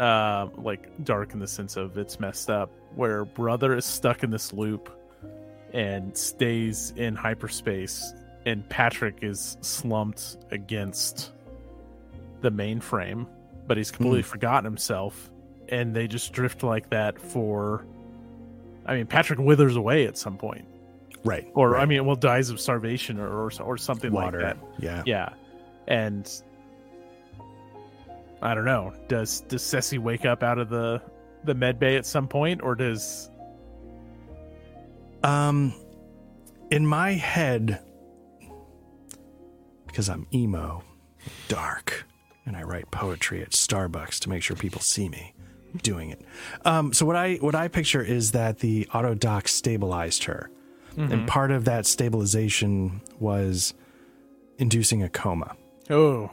uh 0.00 0.48
like 0.56 0.88
dark 1.04 1.32
in 1.34 1.38
the 1.38 1.46
sense 1.46 1.76
of 1.76 1.96
it's 1.98 2.18
messed 2.18 2.48
up 2.50 2.70
where 2.94 3.24
brother 3.24 3.74
is 3.76 3.84
stuck 3.84 4.22
in 4.22 4.30
this 4.30 4.52
loop 4.52 4.90
and 5.72 6.16
stays 6.16 6.92
in 6.96 7.14
hyperspace 7.14 8.12
and 8.44 8.68
Patrick 8.68 9.18
is 9.22 9.56
slumped 9.60 10.36
against 10.50 11.30
the 12.40 12.50
mainframe, 12.50 13.28
but 13.68 13.76
he's 13.76 13.92
completely 13.92 14.22
forgotten 14.22 14.64
himself, 14.64 15.30
and 15.68 15.94
they 15.94 16.08
just 16.08 16.32
drift 16.32 16.64
like 16.64 16.90
that 16.90 17.20
for. 17.20 17.86
I 18.84 18.96
mean, 18.96 19.06
Patrick 19.06 19.38
withers 19.38 19.76
away 19.76 20.06
at 20.08 20.18
some 20.18 20.36
point, 20.38 20.64
Right. 21.22 21.48
or 21.54 21.70
right. 21.70 21.82
I 21.82 21.86
mean, 21.86 22.04
well, 22.04 22.16
dies 22.16 22.50
of 22.50 22.60
starvation 22.60 23.20
or 23.20 23.28
or, 23.28 23.52
or 23.62 23.78
something 23.78 24.10
water. 24.12 24.42
like 24.42 24.56
that. 24.60 24.66
Yeah. 24.82 25.02
Yeah, 25.06 25.28
and 25.86 26.28
I 28.42 28.54
don't 28.54 28.64
know. 28.64 28.92
Does 29.08 29.40
does 29.42 29.62
Ceci 29.62 29.98
wake 29.98 30.24
up 30.24 30.42
out 30.42 30.58
of 30.58 30.68
the 30.68 31.00
the 31.44 31.54
med 31.54 31.78
bay 31.78 31.96
at 31.96 32.04
some 32.06 32.28
point, 32.28 32.62
or 32.62 32.74
does 32.74 33.30
Um, 35.22 35.72
in 36.70 36.86
my 36.86 37.12
head, 37.12 37.80
because 39.86 40.08
I'm 40.08 40.26
emo, 40.34 40.82
dark, 41.48 42.06
and 42.44 42.56
I 42.56 42.62
write 42.62 42.90
poetry 42.90 43.42
at 43.42 43.50
Starbucks 43.50 44.18
to 44.20 44.28
make 44.28 44.42
sure 44.42 44.56
people 44.56 44.80
see 44.80 45.08
me 45.08 45.34
doing 45.82 46.10
it. 46.10 46.20
Um, 46.64 46.92
so 46.92 47.06
what 47.06 47.16
I 47.16 47.34
what 47.36 47.54
I 47.54 47.68
picture 47.68 48.02
is 48.02 48.32
that 48.32 48.58
the 48.58 48.88
auto 48.92 49.14
dock 49.14 49.46
stabilized 49.48 50.24
her, 50.24 50.50
and 50.96 51.26
part 51.28 51.50
of 51.50 51.64
that 51.66 51.86
stabilization 51.86 53.00
was 53.18 53.74
inducing 54.58 55.02
a 55.02 55.08
coma. 55.08 55.56
oh 55.90 56.30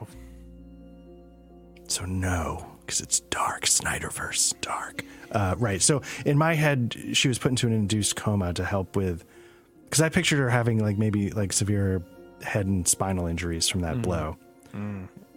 So 1.90 2.06
no, 2.06 2.66
because 2.82 3.02
it's 3.02 3.20
dark. 3.20 3.66
Snyderverse, 3.66 4.54
dark. 4.62 5.04
Uh, 5.32 5.56
right. 5.58 5.82
So 5.82 6.02
in 6.26 6.38
my 6.38 6.56
head, 6.56 6.96
she 7.14 7.28
was 7.28 7.38
put 7.38 7.50
into 7.50 7.68
an 7.68 7.74
induced 7.74 8.16
coma 8.16 8.54
to 8.54 8.64
help 8.64 8.96
with, 8.96 9.26
because 9.86 10.02
I 10.02 10.10
pictured 10.10 10.40
her 10.40 10.50
having 10.50 10.80
like 10.80 10.98
maybe 10.98 11.32
like 11.32 11.52
severe 11.54 12.02
head 12.42 12.66
and 12.68 12.88
spinal 12.88 13.28
injuries 13.28 13.68
from 13.68 13.82
that 13.82 14.02
blow, 14.02 14.38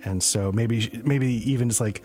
and 0.04 0.22
so 0.22 0.52
maybe 0.52 1.00
maybe 1.04 1.50
even 1.50 1.68
just 1.68 1.80
like 1.80 2.02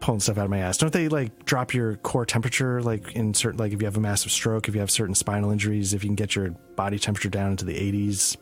pulling 0.00 0.20
stuff 0.20 0.38
out 0.38 0.44
of 0.44 0.50
my 0.50 0.58
ass. 0.58 0.78
Don't 0.78 0.92
they 0.92 1.08
like 1.08 1.44
drop 1.44 1.74
your 1.74 1.96
core 1.96 2.24
temperature 2.24 2.82
like 2.82 3.12
in 3.12 3.34
certain 3.34 3.58
like 3.58 3.72
if 3.72 3.80
you 3.80 3.86
have 3.86 3.96
a 3.96 4.00
massive 4.00 4.32
stroke, 4.32 4.68
if 4.68 4.74
you 4.74 4.80
have 4.80 4.90
certain 4.90 5.14
spinal 5.14 5.50
injuries, 5.50 5.92
if 5.94 6.02
you 6.02 6.08
can 6.08 6.16
get 6.16 6.34
your 6.34 6.50
body 6.76 6.98
temperature 6.98 7.28
down 7.28 7.50
into 7.52 7.64
the 7.64 7.74
80s, 7.74 8.36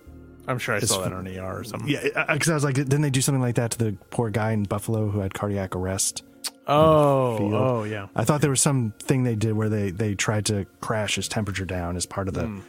I'm 0.48 0.58
sure 0.58 0.74
I 0.74 0.80
saw 0.80 1.02
that 1.02 1.12
on 1.12 1.28
ER 1.28 1.60
or 1.60 1.62
something. 1.64 1.88
yeah, 1.88 2.32
because 2.32 2.48
I 2.48 2.54
was 2.54 2.64
like, 2.64 2.74
didn't 2.74 3.02
they 3.02 3.10
do 3.10 3.20
something 3.20 3.40
like 3.42 3.54
that 3.56 3.70
to 3.72 3.78
the 3.78 3.92
poor 4.10 4.30
guy 4.30 4.52
in 4.52 4.64
Buffalo 4.64 5.08
who 5.08 5.20
had 5.20 5.34
cardiac 5.34 5.76
arrest? 5.76 6.24
Oh, 6.66 7.38
oh 7.54 7.84
yeah. 7.84 8.08
I 8.16 8.24
thought 8.24 8.40
there 8.40 8.50
was 8.50 8.60
some 8.60 8.92
thing 8.98 9.22
they 9.22 9.36
did 9.36 9.54
where 9.54 9.68
they 9.68 9.90
they 9.90 10.14
tried 10.14 10.46
to 10.46 10.66
crash 10.80 11.14
his 11.14 11.28
temperature 11.28 11.64
down 11.64 11.96
as 11.96 12.04
part 12.06 12.28
of 12.28 12.34
the 12.34 12.44
Hmm. 12.46 12.60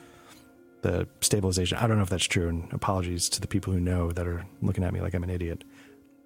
the 0.84 1.08
stabilization. 1.22 1.78
I 1.78 1.88
don't 1.88 1.98
know 1.98 2.04
if 2.04 2.10
that's 2.10 2.26
true, 2.26 2.48
and 2.48 2.72
apologies 2.72 3.28
to 3.30 3.42
the 3.42 3.48
people 3.48 3.74
who 3.74 3.80
know 3.80 4.12
that 4.12 4.26
are 4.28 4.46
looking 4.62 4.84
at 4.84 4.94
me 4.94 5.02
like 5.02 5.14
I'm 5.14 5.24
an 5.24 5.30
idiot. 5.30 5.64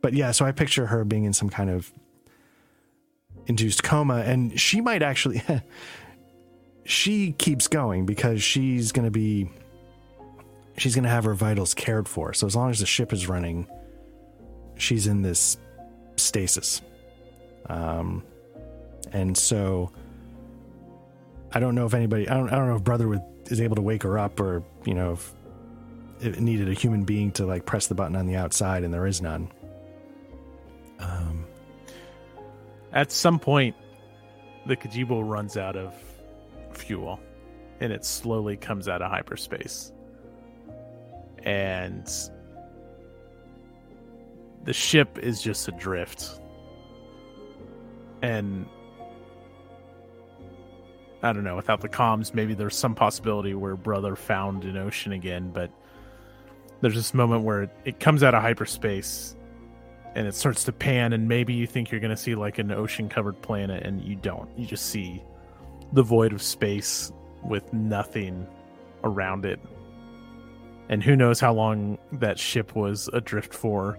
But 0.01 0.13
yeah, 0.13 0.31
so 0.31 0.45
I 0.45 0.51
picture 0.51 0.85
her 0.87 1.03
being 1.05 1.23
in 1.23 1.33
some 1.33 1.49
kind 1.49 1.69
of 1.69 1.91
induced 3.47 3.83
coma, 3.83 4.17
and 4.25 4.59
she 4.59 4.79
might 4.81 5.01
actually. 5.01 5.41
she 6.85 7.31
keeps 7.31 7.67
going 7.67 8.05
because 8.05 8.43
she's 8.43 8.91
going 8.91 9.05
to 9.05 9.11
be. 9.11 9.49
She's 10.77 10.95
going 10.95 11.03
to 11.03 11.09
have 11.09 11.23
her 11.23 11.33
vitals 11.33 11.73
cared 11.73 12.07
for. 12.07 12.33
So 12.33 12.47
as 12.47 12.55
long 12.55 12.69
as 12.69 12.79
the 12.79 12.85
ship 12.85 13.13
is 13.13 13.29
running, 13.29 13.67
she's 14.75 15.07
in 15.07 15.21
this 15.21 15.57
stasis. 16.15 16.81
Um, 17.67 18.23
and 19.11 19.37
so 19.37 19.91
I 21.53 21.59
don't 21.59 21.75
know 21.75 21.85
if 21.85 21.93
anybody, 21.93 22.27
I 22.27 22.33
don't, 22.33 22.49
I 22.49 22.55
don't 22.55 22.67
know 22.67 22.75
if 22.75 22.83
brother 22.83 23.07
would, 23.07 23.21
is 23.45 23.61
able 23.61 23.75
to 23.75 23.81
wake 23.81 24.03
her 24.03 24.17
up 24.17 24.39
or, 24.39 24.63
you 24.83 24.93
know, 24.93 25.13
if 25.13 25.33
it 26.21 26.39
needed 26.39 26.69
a 26.69 26.73
human 26.73 27.03
being 27.03 27.31
to 27.33 27.45
like 27.45 27.65
press 27.65 27.87
the 27.87 27.95
button 27.95 28.15
on 28.15 28.25
the 28.25 28.35
outside 28.35 28.83
and 28.83 28.93
there 28.93 29.05
is 29.05 29.21
none. 29.21 29.51
Um, 30.99 31.45
At 32.91 33.11
some 33.11 33.39
point, 33.39 33.75
the 34.67 34.75
Kajibo 34.75 35.27
runs 35.27 35.57
out 35.57 35.75
of 35.75 35.93
fuel 36.73 37.19
and 37.79 37.93
it 37.93 38.05
slowly 38.05 38.57
comes 38.57 38.87
out 38.87 39.01
of 39.01 39.09
hyperspace. 39.09 39.92
And 41.43 42.09
the 44.63 44.73
ship 44.73 45.19
is 45.19 45.41
just 45.41 45.67
adrift. 45.67 46.39
And 48.21 48.65
I 51.21 51.33
don't 51.33 51.43
know, 51.43 51.55
without 51.55 51.81
the 51.81 51.89
comms, 51.89 52.33
maybe 52.33 52.53
there's 52.53 52.75
some 52.75 52.95
possibility 52.95 53.53
where 53.53 53.75
Brother 53.75 54.15
found 54.15 54.63
an 54.63 54.77
ocean 54.77 55.11
again, 55.13 55.51
but 55.53 55.71
there's 56.81 56.95
this 56.95 57.13
moment 57.13 57.43
where 57.43 57.63
it, 57.63 57.69
it 57.85 57.99
comes 57.99 58.23
out 58.23 58.33
of 58.33 58.41
hyperspace 58.41 59.35
and 60.15 60.27
it 60.27 60.35
starts 60.35 60.65
to 60.65 60.71
pan 60.71 61.13
and 61.13 61.27
maybe 61.27 61.53
you 61.53 61.65
think 61.65 61.91
you're 61.91 62.01
going 62.01 62.11
to 62.11 62.21
see 62.21 62.35
like 62.35 62.59
an 62.59 62.71
ocean 62.71 63.09
covered 63.09 63.41
planet 63.41 63.85
and 63.85 64.03
you 64.03 64.15
don't 64.15 64.49
you 64.57 64.65
just 64.65 64.87
see 64.87 65.23
the 65.93 66.03
void 66.03 66.33
of 66.33 66.41
space 66.41 67.11
with 67.43 67.71
nothing 67.73 68.45
around 69.03 69.45
it 69.45 69.59
and 70.93 71.01
who 71.03 71.15
knows 71.15 71.39
how 71.39 71.51
long 71.51 71.97
that 72.11 72.37
ship 72.37 72.75
was 72.75 73.09
adrift 73.13 73.51
for 73.51 73.97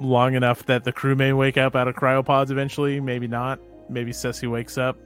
long 0.00 0.34
enough 0.34 0.64
that 0.66 0.84
the 0.84 0.92
crew 0.92 1.16
may 1.16 1.32
wake 1.32 1.56
up 1.58 1.74
out 1.74 1.88
of 1.88 1.96
cryopods 1.96 2.50
eventually 2.52 3.00
maybe 3.00 3.26
not 3.26 3.58
maybe 3.88 4.12
Ceci 4.12 4.46
wakes 4.46 4.78
up 4.78 4.96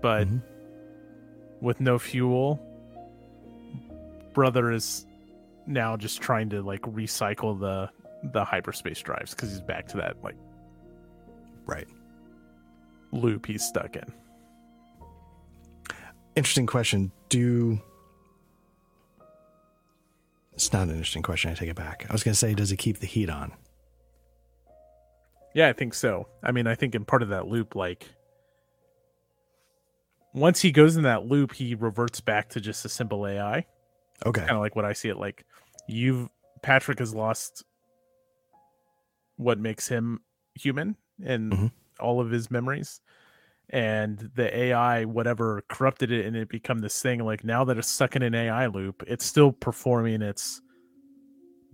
but 0.00 0.28
Mhm. 0.28 0.40
with 1.60 1.80
no 1.80 1.98
fuel 1.98 2.60
brother 4.32 4.70
is 4.70 5.06
now 5.66 5.96
just 5.96 6.20
trying 6.22 6.48
to 6.50 6.62
like 6.62 6.82
recycle 6.82 7.58
the 7.58 7.90
the 8.30 8.44
hyperspace 8.44 9.00
drives 9.00 9.34
because 9.34 9.50
he's 9.50 9.60
back 9.60 9.88
to 9.88 9.96
that 9.96 10.22
like 10.22 10.36
right. 11.66 11.88
loop 13.10 13.44
he's 13.46 13.64
stuck 13.64 13.96
in. 13.96 14.12
Interesting 16.36 16.66
question. 16.66 17.10
Do, 17.28 17.80
it's 20.56 20.72
not 20.72 20.84
an 20.84 20.90
interesting 20.90 21.22
question. 21.22 21.50
I 21.50 21.54
take 21.54 21.68
it 21.68 21.76
back. 21.76 22.06
I 22.08 22.12
was 22.12 22.24
going 22.24 22.32
to 22.32 22.38
say, 22.38 22.54
does 22.54 22.72
it 22.72 22.76
keep 22.78 22.98
the 22.98 23.06
heat 23.06 23.28
on? 23.30 23.52
Yeah, 25.54 25.68
I 25.68 25.72
think 25.74 25.92
so. 25.94 26.28
I 26.42 26.50
mean, 26.50 26.66
I 26.66 26.74
think 26.74 26.94
in 26.94 27.04
part 27.04 27.22
of 27.22 27.28
that 27.28 27.46
loop, 27.46 27.74
like 27.74 28.08
once 30.32 30.60
he 30.62 30.70
goes 30.70 30.96
in 30.96 31.02
that 31.04 31.26
loop, 31.26 31.52
he 31.52 31.74
reverts 31.74 32.20
back 32.20 32.48
to 32.50 32.60
just 32.60 32.84
a 32.84 32.88
simple 32.88 33.26
AI. 33.26 33.66
Okay. 34.24 34.40
Kind 34.40 34.52
of 34.52 34.58
like 34.60 34.74
what 34.76 34.84
I 34.84 34.92
see 34.94 35.08
it 35.08 35.18
like. 35.18 35.44
You've 35.88 36.28
Patrick 36.62 36.98
has 36.98 37.14
lost 37.14 37.62
what 39.36 39.58
makes 39.58 39.88
him 39.88 40.20
human 40.54 40.96
and 41.22 41.52
Mhm. 41.52 41.72
all 42.00 42.20
of 42.20 42.30
his 42.30 42.50
memories. 42.50 43.00
And 43.70 44.30
the 44.36 44.56
AI, 44.56 45.04
whatever 45.04 45.62
corrupted 45.68 46.12
it, 46.12 46.24
and 46.26 46.36
it 46.36 46.48
become 46.48 46.78
this 46.78 47.02
thing. 47.02 47.20
Like 47.24 47.42
now 47.44 47.64
that 47.64 47.76
it's 47.78 47.88
stuck 47.88 48.14
in 48.14 48.22
an 48.22 48.34
AI 48.34 48.66
loop, 48.66 49.02
it's 49.08 49.24
still 49.26 49.50
performing 49.52 50.22
its 50.22 50.60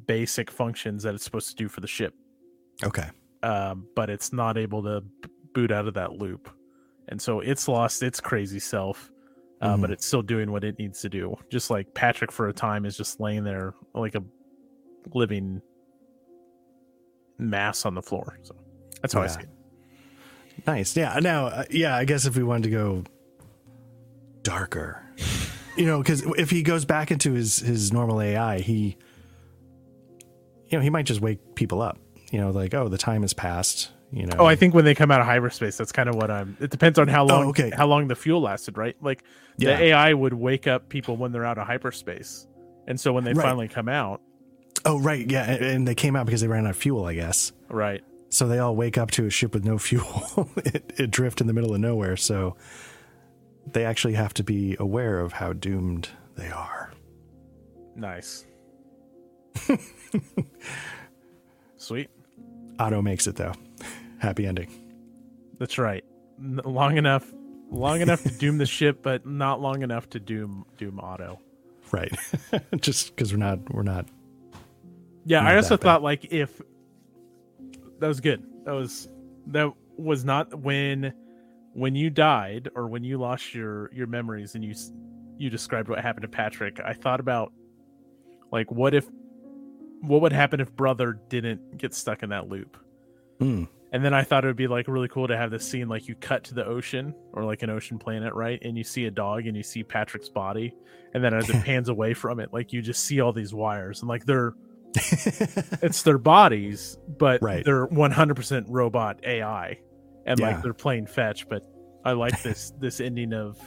basic 0.06 0.50
functions 0.50 1.02
that 1.02 1.14
it's 1.14 1.22
supposed 1.24 1.48
to 1.50 1.54
do 1.54 1.68
for 1.68 1.80
the 1.80 1.86
ship 1.86 2.12
Okay. 2.82 3.08
um, 3.44 3.86
but 3.94 4.10
it's 4.10 4.32
not 4.32 4.56
able 4.58 4.82
to 4.82 5.00
b- 5.02 5.28
boot 5.54 5.70
out 5.70 5.86
of 5.86 5.94
that 5.94 6.12
loop, 6.14 6.48
and 7.08 7.20
so 7.22 7.38
it's 7.40 7.68
lost 7.68 8.02
its 8.02 8.20
crazy 8.20 8.58
self. 8.58 9.10
Uh, 9.60 9.76
But 9.76 9.92
it's 9.92 10.04
still 10.04 10.22
doing 10.22 10.50
what 10.50 10.64
it 10.64 10.76
needs 10.80 11.00
to 11.02 11.08
do. 11.08 11.36
Just 11.48 11.70
like 11.70 11.94
Patrick, 11.94 12.32
for 12.32 12.48
a 12.48 12.52
time, 12.52 12.84
is 12.84 12.96
just 12.96 13.20
laying 13.20 13.44
there 13.44 13.74
like 13.94 14.16
a 14.16 14.24
living 15.14 15.62
mass 17.38 17.86
on 17.86 17.94
the 17.94 18.02
floor. 18.02 18.38
So 18.42 18.56
that's 19.00 19.14
how 19.14 19.22
I 19.22 19.28
see 19.28 19.42
it. 19.42 19.48
Nice. 20.66 20.96
Yeah. 20.96 21.18
Now, 21.20 21.46
uh, 21.46 21.64
yeah, 21.70 21.96
I 21.96 22.04
guess 22.04 22.24
if 22.26 22.36
we 22.36 22.42
wanted 22.42 22.64
to 22.64 22.70
go 22.70 23.04
darker, 24.42 25.02
you 25.76 25.86
know, 25.86 25.98
because 25.98 26.22
if 26.38 26.50
he 26.50 26.62
goes 26.62 26.84
back 26.84 27.10
into 27.10 27.32
his 27.32 27.58
his 27.58 27.92
normal 27.92 28.20
AI, 28.20 28.58
he, 28.60 28.96
you 30.68 30.78
know, 30.78 30.80
he 30.80 30.90
might 30.90 31.06
just 31.06 31.20
wake 31.20 31.54
people 31.54 31.82
up. 31.82 31.98
You 32.30 32.40
know, 32.40 32.50
like, 32.50 32.72
oh, 32.74 32.88
the 32.88 32.98
time 32.98 33.22
has 33.22 33.34
passed. 33.34 33.90
You 34.10 34.26
know. 34.26 34.36
Oh, 34.40 34.44
I 34.46 34.56
think 34.56 34.74
when 34.74 34.84
they 34.84 34.94
come 34.94 35.10
out 35.10 35.20
of 35.20 35.26
hyperspace, 35.26 35.76
that's 35.78 35.92
kind 35.92 36.08
of 36.08 36.14
what 36.14 36.30
I'm. 36.30 36.56
It 36.60 36.70
depends 36.70 36.98
on 36.98 37.08
how 37.08 37.24
long, 37.24 37.46
Oh, 37.46 37.48
okay. 37.50 37.70
how 37.74 37.86
long 37.86 38.08
the 38.08 38.14
fuel 38.14 38.42
lasted, 38.42 38.76
right? 38.76 38.94
Like 39.00 39.22
the 39.56 39.66
Yeah. 39.66 39.78
AI 39.78 40.12
would 40.14 40.34
wake 40.34 40.66
up 40.66 40.88
people 40.90 41.16
when 41.16 41.32
they're 41.32 41.46
out 41.46 41.56
of 41.58 41.66
hyperspace, 41.66 42.46
and 42.86 43.00
so 43.00 43.12
when 43.14 43.24
they 43.24 43.32
Right. 43.32 43.42
finally 43.42 43.68
come 43.68 43.88
out, 43.88 44.20
Oh, 44.84 44.98
right. 44.98 45.30
Yeah, 45.30 45.44
and 45.50 45.86
they 45.86 45.94
came 45.94 46.16
out 46.16 46.26
because 46.26 46.40
they 46.40 46.48
ran 46.48 46.66
out 46.66 46.70
of 46.70 46.76
fuel, 46.76 47.04
I 47.06 47.14
guess. 47.14 47.52
right? 47.68 48.02
So 48.32 48.48
they 48.48 48.58
all 48.58 48.74
wake 48.74 48.96
up 48.96 49.10
to 49.12 49.26
a 49.26 49.30
ship 49.30 49.52
with 49.52 49.62
no 49.64 49.76
fuel. 49.86 50.48
it, 50.56 50.92
it 50.96 51.10
drift 51.10 51.40
in 51.42 51.46
the 51.46 51.52
middle 51.52 51.74
of 51.74 51.80
nowhere. 51.80 52.16
So 52.16 52.56
they 53.70 53.84
actually 53.84 54.14
have 54.14 54.32
to 54.34 54.42
be 54.42 54.74
aware 54.80 55.20
of 55.20 55.34
how 55.34 55.52
doomed 55.52 56.08
they 56.36 56.48
are. 56.48 56.92
Nice. 57.94 58.46
Sweet. 61.76 62.08
Otto 62.78 63.02
makes 63.02 63.26
it 63.26 63.36
though. 63.36 63.52
Happy 64.18 64.46
ending. 64.46 64.70
That's 65.58 65.76
right. 65.78 66.04
Long 66.40 66.96
enough, 66.96 67.30
long 67.70 68.00
enough 68.00 68.22
to 68.22 68.30
doom 68.30 68.58
the 68.58 68.66
ship, 68.66 69.00
but 69.02 69.26
not 69.26 69.60
long 69.60 69.82
enough 69.82 70.08
to 70.10 70.20
doom 70.20 70.64
doom 70.78 70.98
Otto. 71.00 71.38
Right. 71.90 72.12
Just 72.80 73.14
because 73.14 73.32
we're 73.32 73.38
not 73.38 73.58
we're 73.74 73.82
not 73.82 74.06
Yeah, 75.26 75.46
I 75.46 75.56
also 75.56 75.70
that 75.76 75.80
bad. 75.80 75.84
thought 75.84 76.02
like 76.02 76.32
if 76.32 76.60
that 78.02 78.08
was 78.08 78.20
good. 78.20 78.42
That 78.64 78.72
was 78.72 79.08
that 79.46 79.72
was 79.96 80.24
not 80.24 80.52
when 80.58 81.14
when 81.72 81.94
you 81.94 82.10
died 82.10 82.68
or 82.74 82.88
when 82.88 83.04
you 83.04 83.16
lost 83.16 83.54
your 83.54 83.90
your 83.94 84.08
memories 84.08 84.56
and 84.56 84.64
you 84.64 84.74
you 85.38 85.48
described 85.48 85.88
what 85.88 86.00
happened 86.00 86.22
to 86.22 86.28
Patrick. 86.28 86.80
I 86.84 86.94
thought 86.94 87.20
about 87.20 87.52
like 88.50 88.72
what 88.72 88.92
if 88.92 89.08
what 90.00 90.20
would 90.20 90.32
happen 90.32 90.58
if 90.58 90.74
brother 90.74 91.20
didn't 91.28 91.78
get 91.78 91.94
stuck 91.94 92.24
in 92.24 92.30
that 92.30 92.48
loop. 92.48 92.76
Hmm. 93.38 93.64
And 93.92 94.04
then 94.04 94.14
I 94.14 94.24
thought 94.24 94.42
it 94.42 94.48
would 94.48 94.56
be 94.56 94.66
like 94.66 94.88
really 94.88 95.06
cool 95.06 95.28
to 95.28 95.36
have 95.36 95.52
this 95.52 95.68
scene 95.68 95.88
like 95.88 96.08
you 96.08 96.16
cut 96.16 96.42
to 96.44 96.54
the 96.54 96.66
ocean 96.66 97.14
or 97.34 97.44
like 97.44 97.62
an 97.62 97.70
ocean 97.70 98.00
planet, 98.00 98.34
right? 98.34 98.58
And 98.62 98.76
you 98.76 98.82
see 98.82 99.04
a 99.04 99.12
dog 99.12 99.46
and 99.46 99.56
you 99.56 99.62
see 99.62 99.84
Patrick's 99.84 100.28
body. 100.28 100.74
And 101.14 101.22
then 101.22 101.34
as 101.34 101.48
it 101.48 101.62
pans 101.64 101.88
away 101.88 102.14
from 102.14 102.40
it, 102.40 102.52
like 102.52 102.72
you 102.72 102.82
just 102.82 103.04
see 103.04 103.20
all 103.20 103.32
these 103.32 103.54
wires 103.54 104.00
and 104.00 104.08
like 104.08 104.24
they're 104.24 104.54
it's 105.82 106.02
their 106.02 106.18
bodies, 106.18 106.96
but 107.18 107.42
Right. 107.42 107.64
they're 107.64 107.86
100% 107.86 108.64
robot 108.68 109.20
AI, 109.24 109.78
and 110.26 110.38
Yeah. 110.38 110.48
like 110.48 110.62
they're 110.62 110.74
playing 110.74 111.06
fetch. 111.06 111.48
But 111.48 111.62
I 112.04 112.12
like 112.12 112.42
this 112.42 112.72
this 112.78 113.00
ending 113.00 113.32
of 113.32 113.58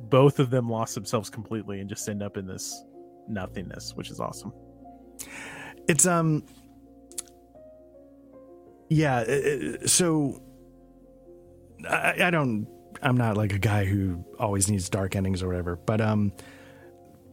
both 0.00 0.38
of 0.38 0.50
them 0.50 0.68
lost 0.68 0.94
themselves 0.94 1.30
completely 1.30 1.80
and 1.80 1.88
just 1.88 2.08
end 2.08 2.22
up 2.22 2.36
in 2.36 2.46
this 2.46 2.84
nothingness, 3.28 3.92
which 3.94 4.10
is 4.10 4.20
awesome. 4.20 4.52
It's 5.88 6.06
um 6.06 6.44
yeah, 8.90 9.18
uh, 9.28 9.32
uh, 9.82 9.86
so 9.86 10.40
I, 11.88 12.14
I 12.24 12.30
don't 12.30 12.66
I'm 13.02 13.16
not 13.16 13.36
like 13.36 13.52
a 13.52 13.58
guy 13.58 13.84
who 13.84 14.24
always 14.38 14.70
needs 14.70 14.88
dark 14.88 15.14
endings 15.14 15.42
or 15.42 15.48
whatever, 15.48 15.76
but 15.76 16.00
um 16.00 16.32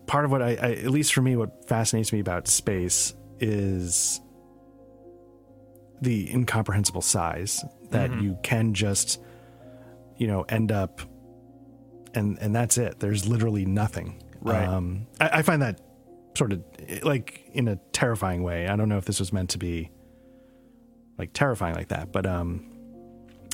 part 0.08 0.26
of 0.26 0.32
what 0.32 0.42
I, 0.42 0.50
I 0.52 0.72
at 0.74 0.92
least 0.92 1.14
for 1.14 1.22
me 1.22 1.36
what 1.36 1.68
fascinates 1.68 2.12
me 2.14 2.20
about 2.20 2.48
space 2.48 3.14
is 3.40 4.22
the 6.02 6.32
incomprehensible 6.32 7.02
size 7.02 7.64
that 7.92 8.12
Mhm. 8.12 8.22
you 8.22 8.38
can 8.44 8.74
just 8.74 9.22
you 10.18 10.28
know 10.28 10.44
end 10.50 10.72
up 10.72 11.02
and 12.14 12.38
and 12.40 12.56
that's 12.56 12.78
it 12.78 13.00
there's 13.00 13.28
literally 13.28 13.66
nothing 13.66 14.22
Right. 14.42 14.68
um 14.68 15.08
I, 15.20 15.40
I 15.40 15.42
find 15.42 15.62
that 15.62 15.82
sort 16.38 16.52
of 16.54 16.64
like 17.04 17.44
in 17.54 17.68
a 17.68 17.78
terrifying 17.94 18.44
way 18.44 18.68
i 18.68 18.76
don't 18.76 18.90
know 18.90 18.98
if 18.98 19.06
this 19.06 19.20
was 19.20 19.32
meant 19.34 19.50
to 19.52 19.58
be 19.58 19.90
like 21.18 21.32
terrifying 21.34 21.76
like 21.76 21.88
that 21.88 22.12
but 22.12 22.26
um 22.26 22.70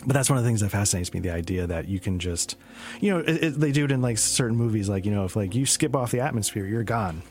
but 0.06 0.14
that's 0.14 0.30
one 0.30 0.38
of 0.38 0.44
the 0.44 0.50
things 0.50 0.62
that 0.62 0.70
fascinates 0.70 1.14
me 1.14 1.20
the 1.20 1.30
idea 1.30 1.68
that 1.68 1.88
you 1.88 2.00
can 2.00 2.20
just 2.20 2.56
you 3.00 3.12
know 3.12 3.20
it, 3.20 3.44
it, 3.44 3.60
they 3.60 3.72
do 3.72 3.86
it 3.86 3.92
in 3.92 4.02
like 4.02 4.18
certain 4.18 4.58
movies 4.58 4.90
like 4.90 5.06
you 5.06 5.12
know 5.12 5.26
if 5.26 5.36
like 5.36 5.54
you 5.56 5.66
skip 5.66 5.96
off 5.96 6.12
the 6.12 6.20
atmosphere 6.20 6.66
you're 6.66 6.84
gone. 6.84 7.22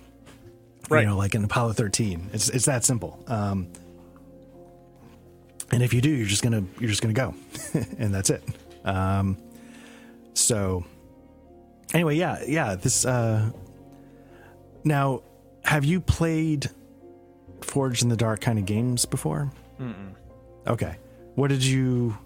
Right. 0.89 1.03
you 1.03 1.07
know 1.07 1.17
like 1.17 1.37
in 1.37 1.45
apollo 1.45 1.73
13 1.73 2.31
it's 2.33 2.49
it's 2.49 2.65
that 2.67 2.85
simple. 2.85 3.23
Um 3.29 3.69
and 5.71 5.83
if 5.83 5.93
you 5.95 6.01
do 6.01 6.11
you're 6.11 6.27
just 6.27 6.43
gonna 6.43 6.65
you're 6.79 6.91
just 6.91 7.03
gonna 7.03 7.15
go. 7.15 7.35
And 7.99 8.15
that's 8.15 8.31
it. 8.31 8.43
Um 8.85 9.37
so 10.35 10.85
anyway 11.93 12.17
yeah 12.17 12.43
yeah 12.47 12.75
this 12.77 13.05
uh 13.05 13.51
now 14.85 15.23
have 15.65 15.85
you 15.85 16.01
played 16.01 16.71
forged 17.63 18.03
in 18.03 18.09
the 18.09 18.17
dark 18.17 18.41
kind 18.41 18.59
of 18.59 18.65
games 18.67 19.05
before? 19.05 19.53
Mm-mm. 19.81 20.15
okay. 20.67 20.97
What 21.35 21.49
did 21.49 21.65
you 21.65 22.17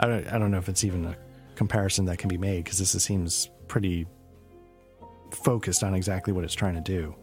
i 0.00 0.06
don't 0.06 0.26
i 0.28 0.38
don't 0.38 0.50
know 0.50 0.58
if 0.58 0.68
it's 0.68 0.84
even 0.84 1.04
a 1.06 1.16
comparison 1.56 2.04
that 2.06 2.18
can 2.18 2.28
be 2.28 2.38
made 2.38 2.64
because 2.64 2.78
this 2.78 2.90
seems 3.02 3.50
pretty 3.68 4.06
focused 5.30 5.82
on 5.82 5.94
exactly 5.94 6.32
what 6.32 6.44
it's 6.44 6.54
trying 6.54 6.74
to 6.74 6.80
do 6.80 7.14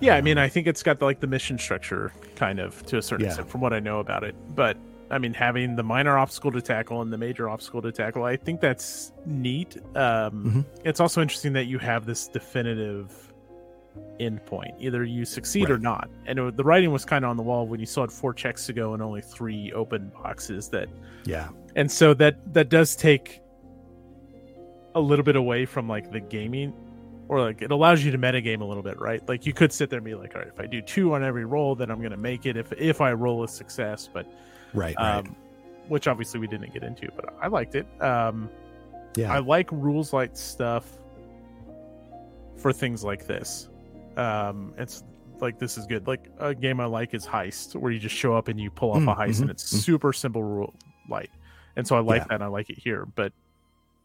Yeah, 0.00 0.16
I 0.16 0.20
mean, 0.22 0.38
I 0.38 0.48
think 0.48 0.66
it's 0.66 0.82
got 0.82 1.00
like 1.00 1.20
the 1.20 1.26
mission 1.28 1.56
structure 1.58 2.12
kind 2.36 2.58
of 2.58 2.84
to 2.86 2.98
a 2.98 3.02
certain 3.02 3.24
Yeah. 3.24 3.30
extent 3.30 3.48
from 3.48 3.60
what 3.60 3.72
I 3.72 3.78
know 3.80 4.00
about 4.00 4.24
it. 4.24 4.34
But 4.54 4.76
I 5.10 5.18
mean, 5.18 5.32
having 5.32 5.76
the 5.76 5.82
minor 5.84 6.18
obstacle 6.18 6.50
to 6.52 6.60
tackle 6.60 7.00
and 7.00 7.12
the 7.12 7.16
major 7.16 7.48
obstacle 7.48 7.80
to 7.82 7.92
tackle, 7.92 8.24
I 8.24 8.36
think 8.36 8.60
that's 8.60 9.12
neat. 9.24 9.76
Um, 9.94 10.32
Mhm. 10.44 10.64
It's 10.84 10.98
also 11.00 11.22
interesting 11.22 11.52
that 11.54 11.66
you 11.66 11.78
have 11.78 12.06
this 12.06 12.26
definitive 12.26 13.32
end 14.20 14.44
point. 14.46 14.74
Either 14.78 15.04
you 15.04 15.24
succeed 15.24 15.70
or 15.70 15.78
not. 15.78 16.08
And 16.26 16.38
it, 16.38 16.56
the 16.56 16.64
writing 16.64 16.92
was 16.92 17.04
kind 17.04 17.24
of 17.24 17.30
on 17.30 17.36
the 17.36 17.42
wall 17.42 17.66
when 17.66 17.80
you 17.80 17.86
still 17.86 18.04
had 18.04 18.12
four 18.12 18.32
checks 18.32 18.66
to 18.66 18.72
go 18.72 18.94
and 18.94 19.02
only 19.02 19.20
three 19.20 19.72
open 19.72 20.10
boxes. 20.22 20.68
That 20.68 20.88
yeah 21.24 21.48
and 21.76 21.90
so 21.90 22.14
that 22.14 22.36
that 22.52 22.68
does 22.68 22.96
take 22.96 23.40
a 24.94 25.00
little 25.00 25.24
bit 25.24 25.36
away 25.36 25.66
from 25.66 25.88
like 25.88 26.10
the 26.12 26.20
gaming 26.20 26.72
or 27.28 27.40
like 27.40 27.62
it 27.62 27.70
allows 27.70 28.04
you 28.04 28.12
to 28.12 28.18
metagame 28.18 28.60
a 28.60 28.64
little 28.64 28.82
bit 28.82 28.98
right 29.00 29.26
like 29.28 29.46
you 29.46 29.52
could 29.52 29.72
sit 29.72 29.90
there 29.90 29.98
and 29.98 30.04
be 30.04 30.14
like 30.14 30.34
all 30.34 30.40
right 30.40 30.50
if 30.52 30.60
i 30.60 30.66
do 30.66 30.80
two 30.80 31.14
on 31.14 31.24
every 31.24 31.44
roll 31.44 31.74
then 31.74 31.90
i'm 31.90 31.98
going 31.98 32.10
to 32.10 32.16
make 32.16 32.46
it 32.46 32.56
if 32.56 32.72
if 32.74 33.00
i 33.00 33.12
roll 33.12 33.42
a 33.42 33.48
success 33.48 34.08
but 34.12 34.26
right 34.72 34.94
right 34.98 35.16
um 35.18 35.34
which 35.88 36.06
obviously 36.06 36.40
we 36.40 36.46
didn't 36.46 36.72
get 36.72 36.82
into 36.82 37.08
but 37.16 37.34
i 37.40 37.48
liked 37.48 37.74
it 37.74 37.86
um 38.00 38.48
yeah 39.16 39.32
i 39.32 39.38
like 39.38 39.70
rules 39.72 40.12
like 40.12 40.36
stuff 40.36 40.96
for 42.56 42.72
things 42.72 43.02
like 43.02 43.26
this 43.26 43.68
um 44.18 44.72
it's 44.78 45.02
like 45.40 45.58
this 45.58 45.76
is 45.76 45.86
good 45.86 46.06
like 46.06 46.28
a 46.38 46.54
game 46.54 46.80
i 46.80 46.84
like 46.84 47.12
is 47.14 47.26
heist 47.26 47.74
where 47.74 47.90
you 47.90 47.98
just 47.98 48.14
show 48.14 48.36
up 48.36 48.48
and 48.48 48.58
you 48.60 48.70
pull 48.70 48.92
off 48.92 48.98
Mm, 48.98 49.12
a 49.12 49.16
heist 49.16 49.40
and 49.40 49.48
mhm, 49.48 49.50
it's 49.50 49.74
mhm. 49.74 49.78
super 49.82 50.12
simple 50.12 50.42
rule 50.42 50.72
light 51.08 51.30
and 51.76 51.86
so 51.86 51.96
i 51.96 52.00
like 52.00 52.22
Yeah. 52.22 52.26
that 52.28 52.34
and 52.36 52.44
i 52.44 52.46
like 52.46 52.70
it 52.70 52.78
here 52.78 53.06
but 53.16 53.32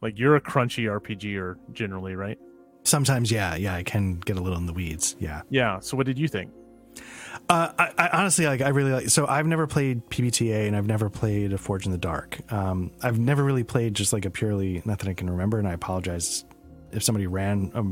like 0.02 0.18
you're 0.18 0.36
a 0.36 0.42
crunchy 0.42 0.86
rpg 0.86 1.38
or 1.40 1.58
generally 1.74 2.16
right 2.16 2.40
sometimes 2.84 3.32
yeah 3.32 3.56
yeah 3.56 3.76
i 3.76 3.84
can 3.84 4.16
get 4.20 4.38
a 4.38 4.42
little 4.42 4.58
in 4.58 4.66
the 4.66 4.74
weeds 4.74 5.16
yeah 5.20 5.42
yeah 5.50 5.80
so 5.80 5.96
what 5.96 6.06
did 6.06 6.18
you 6.18 6.28
think 6.28 6.52
Uh, 7.48 7.72
I, 7.78 7.94
I 7.98 8.10
honestly 8.20 8.46
like. 8.46 8.62
I 8.62 8.70
really 8.70 8.92
like. 8.92 9.10
So 9.10 9.26
I've 9.26 9.46
never 9.48 9.66
played 9.68 10.06
PBTA, 10.10 10.68
and 10.68 10.76
I've 10.76 10.88
never 10.88 11.10
played 11.10 11.54
a 11.54 11.58
Forged 11.58 11.86
in 11.86 11.92
the 11.92 11.98
Dark. 11.98 12.40
Um, 12.52 12.92
I've 13.02 13.18
never 13.20 13.44
really 13.44 13.64
played 13.64 13.94
just 13.94 14.12
like 14.12 14.26
a 14.26 14.30
purely 14.30 14.82
not 14.86 15.00
that 15.00 15.08
I 15.08 15.14
can 15.14 15.30
remember, 15.30 15.58
and 15.60 15.68
I 15.68 15.74
apologize 15.74 16.46
if 16.92 17.04
somebody 17.04 17.28
ran 17.28 17.72
a 17.74 17.84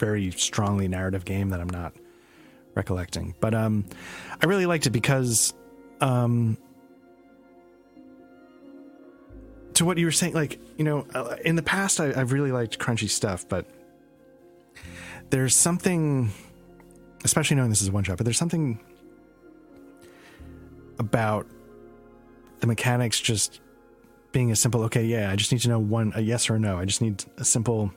very 0.00 0.32
strongly 0.32 0.88
narrative 0.88 1.24
game 1.24 1.50
that 1.50 1.60
I'm 1.60 1.70
not 1.70 1.94
recollecting. 2.74 3.34
But 3.38 3.54
um, 3.54 3.84
I 4.42 4.46
really 4.46 4.66
liked 4.66 4.86
it 4.86 4.90
because 4.90 5.54
um, 6.00 6.56
to 9.74 9.84
what 9.84 9.98
you 9.98 10.06
were 10.06 10.12
saying, 10.12 10.34
like 10.34 10.58
you 10.76 10.84
know, 10.84 11.06
uh, 11.14 11.36
in 11.44 11.54
the 11.54 11.62
past, 11.62 12.00
I, 12.00 12.12
I've 12.18 12.32
really 12.32 12.50
liked 12.50 12.78
crunchy 12.78 13.08
stuff, 13.08 13.48
but 13.48 13.66
there's 15.30 15.54
something, 15.54 16.30
especially 17.24 17.56
knowing 17.56 17.70
this 17.70 17.82
is 17.82 17.88
a 17.88 17.92
one 17.92 18.02
shot, 18.02 18.16
but 18.16 18.24
there's 18.24 18.38
something 18.38 18.80
about 20.98 21.46
the 22.60 22.66
mechanics 22.66 23.20
just 23.20 23.60
being 24.32 24.50
a 24.50 24.56
simple. 24.56 24.82
Okay, 24.84 25.04
yeah, 25.04 25.30
I 25.30 25.36
just 25.36 25.52
need 25.52 25.60
to 25.62 25.68
know 25.68 25.78
one 25.78 26.12
a 26.14 26.20
yes 26.20 26.50
or 26.50 26.56
a 26.56 26.58
no. 26.58 26.78
I 26.78 26.84
just 26.84 27.00
need 27.00 27.24
a 27.38 27.44
simple, 27.44 27.92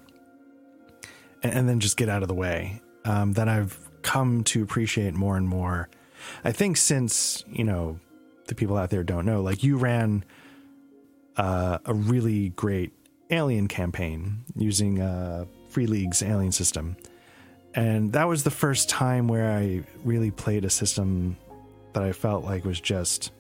and, 1.43 1.69
then 1.69 1.79
just 1.79 1.97
get 1.97 2.09
out 2.09 2.21
of 2.21 2.27
the 2.27 2.33
way. 2.33 2.81
Um, 3.05 3.33
that 3.33 3.49
I've 3.49 3.77
come 4.01 4.43
to 4.45 4.63
appreciate 4.63 5.13
more 5.13 5.35
and 5.37 5.47
more. 5.47 5.89
I 6.43 6.51
think 6.51 6.77
since 6.77 7.43
you 7.47 7.63
know 7.63 7.99
the 8.47 8.55
people 8.55 8.77
out 8.77 8.89
there 8.89 9.03
don't 9.03 9.25
know, 9.25 9.41
like 9.41 9.63
you 9.63 9.77
ran 9.77 10.23
uh, 11.37 11.79
a 11.85 11.93
really 11.93 12.49
great 12.49 12.93
alien 13.29 13.67
campaign 13.67 14.43
using 14.55 15.01
uh, 15.01 15.45
Free 15.69 15.85
League's 15.87 16.21
alien 16.21 16.51
system. 16.51 16.95
And 17.75 18.13
that 18.13 18.27
was 18.27 18.43
the 18.43 18.51
first 18.51 18.87
time 18.87 19.27
where 19.27 19.51
I 19.51 19.83
really 20.03 20.29
played 20.29 20.63
a 20.63 20.69
system 20.69 21.37
that 21.93 22.03
I 22.03 22.11
felt 22.11 22.43
like 22.43 22.65
was 22.65 22.79
just. 22.79 23.31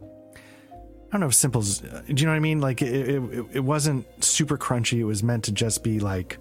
I 0.00 1.16
don't 1.16 1.20
know 1.20 1.26
if 1.28 1.34
simple. 1.34 1.60
uh, 1.60 2.00
Do 2.00 2.14
you 2.16 2.26
know 2.26 2.32
what 2.32 2.36
I 2.36 2.40
mean? 2.40 2.60
Like 2.60 2.82
it, 2.82 3.08
it, 3.08 3.46
it 3.52 3.60
wasn't 3.60 4.06
super 4.24 4.58
crunchy. 4.58 4.98
It 4.98 5.04
was 5.04 5.22
meant 5.22 5.44
to 5.44 5.52
just 5.52 5.84
be 5.84 6.00
like, 6.00 6.38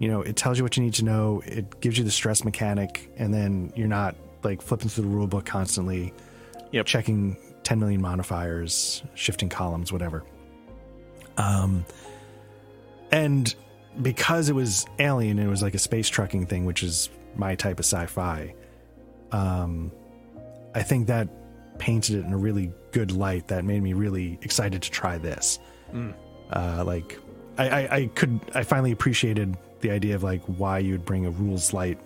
you 0.00 0.08
know, 0.08 0.22
it 0.22 0.34
tells 0.34 0.56
you 0.58 0.64
what 0.64 0.76
you 0.78 0.82
need 0.82 0.94
to 0.94 1.04
know. 1.04 1.42
It 1.44 1.80
gives 1.80 1.98
you 1.98 2.04
the 2.04 2.10
stress 2.10 2.42
mechanic, 2.42 3.12
and 3.18 3.32
then 3.32 3.70
you're 3.76 3.86
not 3.86 4.16
like 4.42 4.62
flipping 4.62 4.88
through 4.88 5.04
the 5.04 5.10
rule 5.10 5.26
book 5.26 5.44
constantly, 5.44 6.14
Yep. 6.72 6.86
checking 6.86 7.36
10 7.64 7.78
million 7.78 8.00
modifiers, 8.00 9.02
shifting 9.14 9.50
columns, 9.50 9.92
whatever. 9.92 10.24
Um, 11.36 11.84
and 13.12 13.54
because 14.00 14.48
it 14.48 14.54
was 14.54 14.86
alien, 14.98 15.38
it 15.38 15.48
was 15.48 15.62
like 15.62 15.74
a 15.74 15.78
space 15.78 16.08
trucking 16.08 16.46
thing, 16.46 16.64
which 16.64 16.82
is 16.82 17.10
my 17.36 17.54
type 17.54 17.78
of 17.78 17.84
sci-fi. 17.84 18.54
Um, 19.32 19.92
I 20.74 20.82
think 20.82 21.08
that 21.08 21.28
painted 21.78 22.16
it 22.16 22.24
in 22.24 22.32
a 22.32 22.38
really 22.38 22.72
good 22.92 23.12
light 23.12 23.48
that 23.48 23.66
made 23.66 23.82
me 23.82 23.92
really 23.92 24.38
excited 24.40 24.80
to 24.80 24.90
try 24.90 25.18
this. 25.18 25.58
Mm. 25.92 26.14
Uh, 26.50 26.84
like, 26.86 27.18
I, 27.58 27.68
I, 27.68 27.96
I 27.96 28.06
could, 28.14 28.40
I 28.54 28.62
finally 28.62 28.92
appreciated 28.92 29.56
the 29.80 29.90
idea 29.90 30.14
of 30.14 30.22
like 30.22 30.42
why 30.42 30.78
you'd 30.78 31.04
bring 31.04 31.26
a 31.26 31.30
rules 31.30 31.72
light 31.72 31.98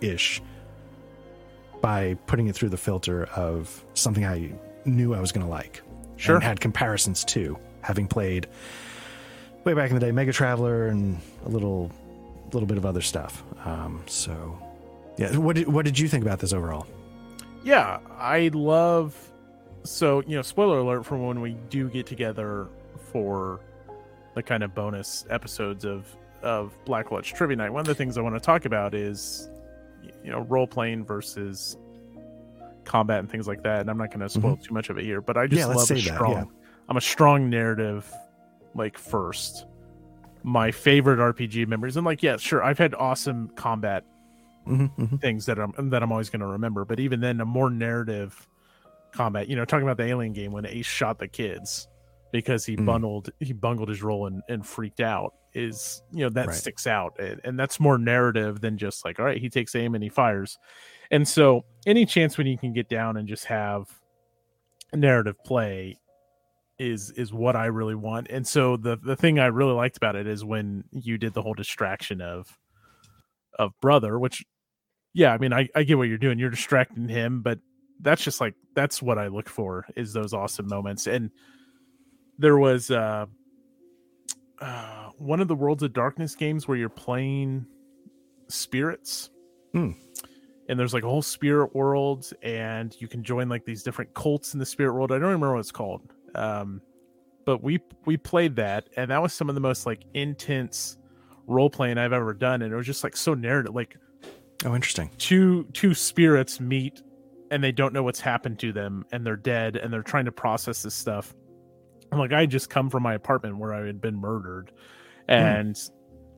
ish 0.00 0.42
by 1.80 2.14
putting 2.26 2.48
it 2.48 2.54
through 2.54 2.68
the 2.68 2.76
filter 2.76 3.24
of 3.36 3.84
something 3.94 4.24
I 4.24 4.52
knew 4.84 5.14
I 5.14 5.20
was 5.20 5.32
going 5.32 5.44
to 5.44 5.50
like. 5.50 5.82
Sure. 6.16 6.34
And 6.34 6.44
had 6.44 6.60
comparisons 6.60 7.24
to 7.26 7.58
having 7.82 8.06
played 8.06 8.46
way 9.64 9.74
back 9.74 9.90
in 9.90 9.98
the 9.98 10.00
day 10.00 10.10
MegaTraveller 10.10 10.90
and 10.90 11.18
a 11.46 11.48
little 11.48 11.90
little 12.52 12.66
bit 12.66 12.76
of 12.78 12.84
other 12.84 13.00
stuff. 13.00 13.42
Um, 13.64 14.02
so 14.06 14.58
yeah, 15.16 15.36
what 15.36 15.56
did 15.56 15.68
what 15.68 15.84
did 15.84 15.98
you 15.98 16.08
think 16.08 16.24
about 16.24 16.38
this 16.38 16.52
overall? 16.52 16.86
Yeah, 17.64 18.00
I 18.18 18.50
love. 18.52 19.16
So 19.84 20.22
you 20.26 20.36
know, 20.36 20.42
spoiler 20.42 20.78
alert 20.78 21.06
for 21.06 21.16
when 21.16 21.40
we 21.40 21.56
do 21.70 21.88
get 21.88 22.06
together 22.06 22.68
for 23.12 23.60
the 24.34 24.42
kind 24.42 24.62
of 24.62 24.74
bonus 24.74 25.24
episodes 25.30 25.84
of 25.84 26.06
of 26.42 26.72
Black 26.84 27.10
Lodge 27.10 27.32
Trivia 27.32 27.56
Night. 27.56 27.70
One 27.70 27.80
of 27.80 27.86
the 27.86 27.94
things 27.94 28.16
I 28.18 28.20
want 28.22 28.34
to 28.36 28.40
talk 28.40 28.64
about 28.64 28.94
is 28.94 29.48
you 30.24 30.30
know 30.30 30.40
role 30.40 30.66
playing 30.66 31.04
versus 31.04 31.76
combat 32.84 33.18
and 33.20 33.30
things 33.30 33.46
like 33.46 33.62
that. 33.62 33.80
And 33.82 33.90
I'm 33.90 33.98
not 33.98 34.08
going 34.08 34.20
to 34.20 34.28
spoil 34.28 34.56
too 34.56 34.74
much 34.74 34.90
of 34.90 34.98
it 34.98 35.04
here, 35.04 35.20
but 35.20 35.36
I 35.36 35.46
just 35.46 35.62
Mm-hmm. 35.62 35.70
Yeah, 35.70 35.76
love 35.76 35.84
a 35.84 35.86
say 35.86 35.94
that, 36.10 36.14
strong. 36.14 36.32
yeah. 36.32 36.44
I'm 36.88 36.96
a 36.96 37.00
strong 37.00 37.48
narrative, 37.50 38.10
like 38.74 38.98
first. 38.98 39.66
My 40.42 40.70
favorite 40.70 41.18
RPG 41.18 41.66
memories, 41.68 41.96
and 41.98 42.06
like 42.06 42.22
yeah, 42.22 42.38
sure, 42.38 42.62
I've 42.64 42.78
had 42.78 42.94
awesome 42.94 43.48
combat 43.56 44.04
Mm-hmm, 44.66 45.02
mm-hmm. 45.02 45.16
things 45.16 45.46
that 45.46 45.58
I'm 45.58 45.72
that 45.90 46.02
I'm 46.02 46.12
always 46.12 46.28
going 46.30 46.40
to 46.40 46.46
remember. 46.46 46.84
But 46.84 47.00
even 47.00 47.20
then, 47.20 47.40
a 47.40 47.44
more 47.46 47.70
narrative 47.70 48.46
combat. 49.10 49.48
You 49.48 49.56
know, 49.56 49.64
talking 49.64 49.82
about 49.86 49.96
the 49.96 50.04
Alien 50.04 50.32
game 50.34 50.52
when 50.52 50.66
Ace 50.66 50.86
shot 50.86 51.18
the 51.18 51.26
kids 51.28 51.88
because 52.32 52.64
he 52.64 52.76
Mm. 52.76 52.86
bundled 52.86 53.30
he 53.40 53.52
bungled 53.52 53.88
his 53.88 54.02
role 54.02 54.26
and, 54.26 54.42
and 54.48 54.66
freaked 54.66 55.00
out 55.00 55.34
is 55.52 56.02
you 56.12 56.20
know 56.24 56.28
that 56.30 56.46
Right. 56.48 56.56
sticks 56.56 56.86
out. 56.86 57.18
And, 57.18 57.40
and 57.44 57.58
that's 57.58 57.80
more 57.80 57.98
narrative 57.98 58.60
than 58.60 58.78
just 58.78 59.04
like 59.04 59.18
all 59.18 59.24
right 59.26 59.40
he 59.40 59.48
takes 59.50 59.74
aim 59.74 59.94
and 59.94 60.02
he 60.04 60.10
fires. 60.10 60.58
And 61.10 61.26
so 61.26 61.64
any 61.86 62.06
chance 62.06 62.38
when 62.38 62.46
you 62.46 62.56
can 62.56 62.72
get 62.72 62.88
down 62.88 63.16
and 63.16 63.26
just 63.28 63.46
have 63.46 63.88
narrative 64.94 65.36
play 65.44 65.98
is 66.78 67.10
is 67.12 67.32
what 67.32 67.56
i 67.56 67.66
really 67.66 67.94
want. 67.94 68.28
And 68.30 68.46
so 68.46 68.76
the 68.76 68.96
the 68.96 69.16
thing 69.16 69.38
i 69.38 69.46
really 69.46 69.74
liked 69.74 69.96
about 69.96 70.16
it 70.16 70.26
is 70.26 70.44
when 70.44 70.84
you 70.92 71.18
did 71.18 71.34
the 71.34 71.42
whole 71.42 71.54
distraction 71.54 72.20
of 72.20 72.56
of 73.58 73.72
brother 73.80 74.18
which 74.18 74.44
yeah 75.12 75.32
i 75.34 75.38
mean 75.38 75.52
i, 75.52 75.68
I 75.74 75.82
get 75.82 75.98
what 75.98 76.08
you're 76.08 76.16
doing. 76.18 76.38
You're 76.38 76.50
distracting 76.50 77.08
him 77.08 77.42
but 77.42 77.58
that's 78.00 78.22
just 78.24 78.40
like 78.40 78.54
that's 78.74 79.02
what 79.02 79.18
i 79.18 79.26
look 79.26 79.48
for 79.48 79.84
is 79.96 80.12
those 80.12 80.32
awesome 80.32 80.68
moments. 80.68 81.06
And 81.06 81.30
there 82.40 82.56
was 82.58 82.90
uh, 82.90 83.26
uh 84.60 85.08
one 85.18 85.40
of 85.40 85.48
the 85.48 85.54
worlds 85.54 85.82
of 85.82 85.92
darkness 85.92 86.34
games 86.34 86.66
where 86.66 86.76
you're 86.76 86.88
playing 86.88 87.66
spirits 88.48 89.30
Hmm. 89.72 89.92
and 90.68 90.78
there's 90.80 90.92
like 90.92 91.04
a 91.04 91.08
whole 91.08 91.22
spirit 91.22 91.74
world 91.76 92.28
and 92.42 92.96
you 92.98 93.06
can 93.06 93.22
join 93.22 93.48
like 93.48 93.64
these 93.64 93.84
different 93.84 94.12
cults 94.14 94.52
in 94.54 94.58
the 94.58 94.66
spirit 94.66 94.94
world 94.94 95.12
i 95.12 95.14
don't 95.14 95.26
remember 95.26 95.52
what 95.52 95.60
it's 95.60 95.70
called 95.70 96.02
um 96.34 96.80
but 97.44 97.62
we 97.62 97.78
we 98.06 98.16
played 98.16 98.56
that 98.56 98.88
and 98.96 99.10
that 99.12 99.22
was 99.22 99.32
some 99.32 99.48
of 99.48 99.54
the 99.54 99.60
most 99.60 99.86
like 99.86 100.02
intense 100.14 100.98
role 101.46 101.70
playing 101.70 101.98
i've 101.98 102.12
ever 102.12 102.34
done 102.34 102.62
and 102.62 102.72
it 102.72 102.76
was 102.76 102.86
just 102.86 103.04
like 103.04 103.16
so 103.16 103.34
narrative 103.34 103.74
like 103.74 103.96
Oh, 104.64 104.74
interesting. 104.74 105.10
two 105.16 105.64
two 105.72 105.94
spirits 105.94 106.60
meet 106.60 107.02
and 107.50 107.64
they 107.64 107.72
don't 107.72 107.94
know 107.94 108.02
what's 108.02 108.20
happened 108.20 108.58
to 108.58 108.72
them 108.72 109.06
and 109.12 109.24
they're 109.24 109.36
dead 109.36 109.76
and 109.76 109.90
they're 109.92 110.02
trying 110.02 110.26
to 110.26 110.32
process 110.32 110.82
this 110.82 110.94
stuff 110.94 111.32
and 112.10 112.20
like 112.20 112.32
i 112.32 112.46
just 112.46 112.70
come 112.70 112.90
from 112.90 113.02
my 113.02 113.14
apartment 113.14 113.58
where 113.58 113.74
i 113.74 113.86
had 113.86 114.00
been 114.00 114.16
murdered. 114.16 114.72
And 115.28 115.78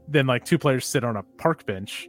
then 0.07 0.27
like 0.27 0.45
two 0.45 0.59
players 0.59 0.85
sit 0.85 1.03
on 1.03 1.17
a 1.17 1.23
park 1.39 1.65
bench 1.65 2.09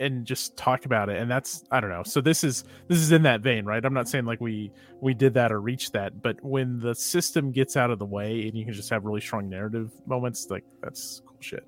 and 0.00 0.24
just 0.24 0.56
talk 0.56 0.86
about 0.86 1.08
it. 1.10 1.18
And 1.18 1.30
that's 1.30 1.64
i 1.70 1.80
don't 1.80 1.90
know. 1.90 2.02
So 2.02 2.20
this 2.20 2.44
is 2.44 2.64
this 2.88 2.98
is 2.98 3.12
in 3.12 3.22
that 3.22 3.40
vein 3.40 3.64
right? 3.64 3.84
I'm 3.84 3.94
not 3.94 4.08
saying 4.08 4.24
like 4.24 4.40
we 4.40 4.72
we 5.00 5.14
did 5.14 5.34
that 5.34 5.52
or 5.52 5.60
reached 5.60 5.92
that. 5.92 6.22
But 6.22 6.42
when 6.42 6.78
the 6.78 6.94
system 6.94 7.52
gets 7.52 7.76
out 7.76 7.90
of 7.90 7.98
the 7.98 8.06
way 8.06 8.46
and 8.48 8.56
you 8.56 8.64
can 8.64 8.74
just 8.74 8.90
have 8.90 9.04
really 9.04 9.20
strong 9.20 9.48
narrative 9.48 9.92
moments 10.06 10.46
like 10.50 10.64
that's 10.82 11.20
cool 11.26 11.36
shit. 11.40 11.64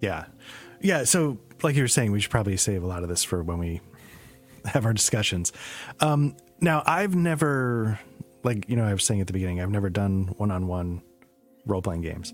Yeah. 0.00 0.26
Yeah. 0.80 1.04
So, 1.04 1.38
like 1.62 1.76
you 1.76 1.82
were 1.82 1.88
saying, 1.88 2.12
we 2.12 2.20
should 2.20 2.30
probably 2.30 2.56
save 2.56 2.82
a 2.82 2.86
lot 2.86 3.02
of 3.02 3.08
this 3.08 3.24
for 3.24 3.42
when 3.42 3.58
we 3.58 3.80
have 4.64 4.86
our 4.86 4.92
discussions. 4.92 5.52
Um, 6.00 6.36
now, 6.60 6.82
I've 6.86 7.14
never, 7.14 7.98
like, 8.48 8.68
you 8.68 8.76
know, 8.76 8.84
I 8.84 8.92
was 8.92 9.04
saying 9.04 9.20
at 9.20 9.26
the 9.26 9.32
beginning, 9.32 9.60
I've 9.60 9.70
never 9.70 9.90
done 9.90 10.34
one 10.38 10.50
on 10.50 10.66
one 10.66 11.02
role 11.66 11.82
playing 11.82 12.02
games. 12.02 12.32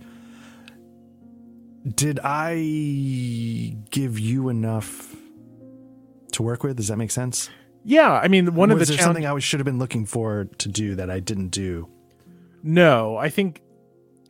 Did 1.95 2.19
I 2.25 3.77
give 3.91 4.19
you 4.19 4.49
enough 4.49 5.15
to 6.33 6.43
work 6.43 6.63
with? 6.63 6.77
Does 6.77 6.89
that 6.89 6.97
make 6.97 7.11
sense? 7.11 7.51
yeah 7.87 8.13
i 8.15 8.29
mean 8.29 8.55
one 8.55 8.71
was 8.71 8.77
of 8.77 8.79
the 8.79 8.85
there 8.87 8.97
challenge- 8.97 9.17
something 9.23 9.27
I 9.27 9.39
should 9.41 9.61
have 9.61 9.67
been 9.67 9.79
looking 9.79 10.07
for 10.07 10.47
to 10.57 10.69
do 10.71 10.95
that 10.95 11.11
I 11.11 11.21
didn't 11.21 11.49
do? 11.51 11.87
No, 12.63 13.19
I 13.19 13.29
think 13.29 13.61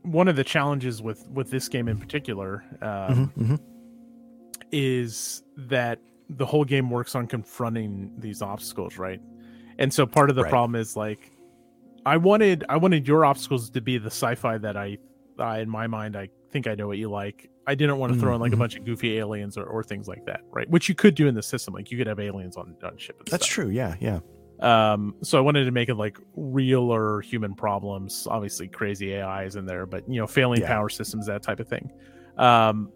one 0.03 0.27
of 0.27 0.35
the 0.35 0.43
challenges 0.43 1.01
with 1.01 1.25
with 1.31 1.51
this 1.53 1.69
game 1.69 1.87
in 1.87 1.97
particular 1.99 2.65
um, 2.83 3.31
Mhm, 3.39 3.47
mhm. 3.47 3.61
is 4.73 5.45
that 5.57 6.01
the 6.29 6.45
whole 6.47 6.65
game 6.65 6.91
works 6.91 7.15
on 7.15 7.29
confronting 7.29 8.11
these 8.19 8.43
obstacles, 8.43 8.99
right? 8.99 9.21
And 9.79 9.95
so 9.95 10.05
part 10.05 10.31
of 10.31 10.35
the 10.37 10.43
Right. 10.43 10.51
problem 10.51 10.75
is 10.75 10.97
like 10.97 11.31
I 12.07 12.17
wanted 12.17 12.65
I 12.69 12.77
wanted 12.77 13.07
your 13.09 13.25
obstacles 13.25 13.71
to 13.71 13.81
be 13.81 13.99
the 13.99 14.07
sci-fi 14.11 14.59
that 14.59 14.77
I, 14.77 14.99
I 15.39 15.61
in 15.61 15.71
my 15.71 15.87
mind 15.87 16.17
I 16.17 16.29
think 16.51 16.67
I 16.67 16.75
know 16.75 16.87
what 16.87 16.99
you 16.99 17.11
like. 17.11 17.51
I 17.67 17.75
didn't 17.75 17.97
want 17.99 18.13
to 18.13 18.19
throw 18.21 18.35
in 18.35 18.41
like 18.41 18.53
a 18.53 18.57
Mhm. 18.57 18.59
bunch 18.59 18.77
of 18.77 18.85
goofy 18.85 19.19
aliens 19.19 19.57
or, 19.57 19.65
or 19.65 19.83
things 19.83 20.07
like 20.07 20.25
that, 20.27 20.43
right? 20.51 20.69
Which 20.69 20.89
you 20.89 20.95
could 20.95 21.15
do 21.15 21.27
in 21.29 21.35
the 21.35 21.43
system, 21.43 21.73
like 21.75 21.91
you 21.91 21.97
could 21.99 22.07
have 22.07 22.21
aliens 22.21 22.57
on 22.57 22.77
on 22.85 22.97
ship. 22.99 23.17
And 23.19 23.29
That's 23.29 23.47
stuff. 23.47 23.55
true. 23.55 23.69
Yeah. 23.71 23.95
Yeah. 24.01 24.21
Um, 24.61 25.17
so 25.23 25.37
I 25.39 25.41
wanted 25.41 25.65
to 25.65 25.71
make 25.73 25.89
it 25.89 25.95
like 25.97 26.19
realer 26.37 27.21
human 27.23 27.55
problems. 27.55 28.27
Obviously, 28.31 28.69
crazy 28.69 29.19
AIs 29.21 29.57
in 29.57 29.65
there, 29.67 29.85
but 29.87 30.09
you 30.09 30.21
know, 30.21 30.27
failing 30.27 30.61
Yeah. 30.61 30.69
power 30.69 30.89
systems, 30.91 31.27
that 31.27 31.43
type 31.43 31.59
of 31.59 31.67
thing. 31.69 31.91
Um, 32.37 32.91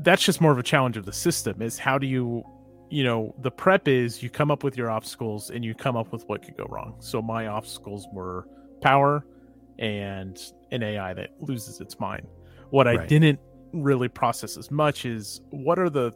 that's 0.00 0.22
just 0.24 0.40
more 0.40 0.52
of 0.52 0.58
a 0.58 0.62
challenge 0.62 0.96
of 0.96 1.04
the 1.04 1.12
system. 1.12 1.62
Is 1.62 1.78
how 1.78 1.96
do 1.98 2.06
you, 2.06 2.42
you 2.96 3.04
know, 3.04 3.34
the 3.42 3.50
prep 3.50 3.88
is 3.88 4.22
you 4.22 4.30
come 4.30 4.50
up 4.50 4.64
with 4.64 4.74
your 4.74 4.90
obstacles 4.90 5.50
and 5.50 5.62
you 5.62 5.74
come 5.74 5.98
up 5.98 6.12
with 6.12 6.26
what 6.28 6.42
could 6.42 6.56
go 6.56 6.64
wrong. 6.70 6.94
So 6.98 7.20
my 7.20 7.46
obstacles 7.46 8.08
were 8.10 8.48
power 8.80 9.26
and 9.78 10.40
an 10.70 10.82
AI 10.82 11.12
that 11.12 11.28
loses 11.38 11.78
its 11.82 12.00
mind. 12.00 12.26
What 12.70 12.88
I 12.88 13.04
didn't 13.04 13.38
really 13.74 14.08
process 14.08 14.56
as 14.56 14.70
much 14.70 15.04
is 15.04 15.42
what 15.50 15.78
are 15.78 15.90
the 15.90 16.10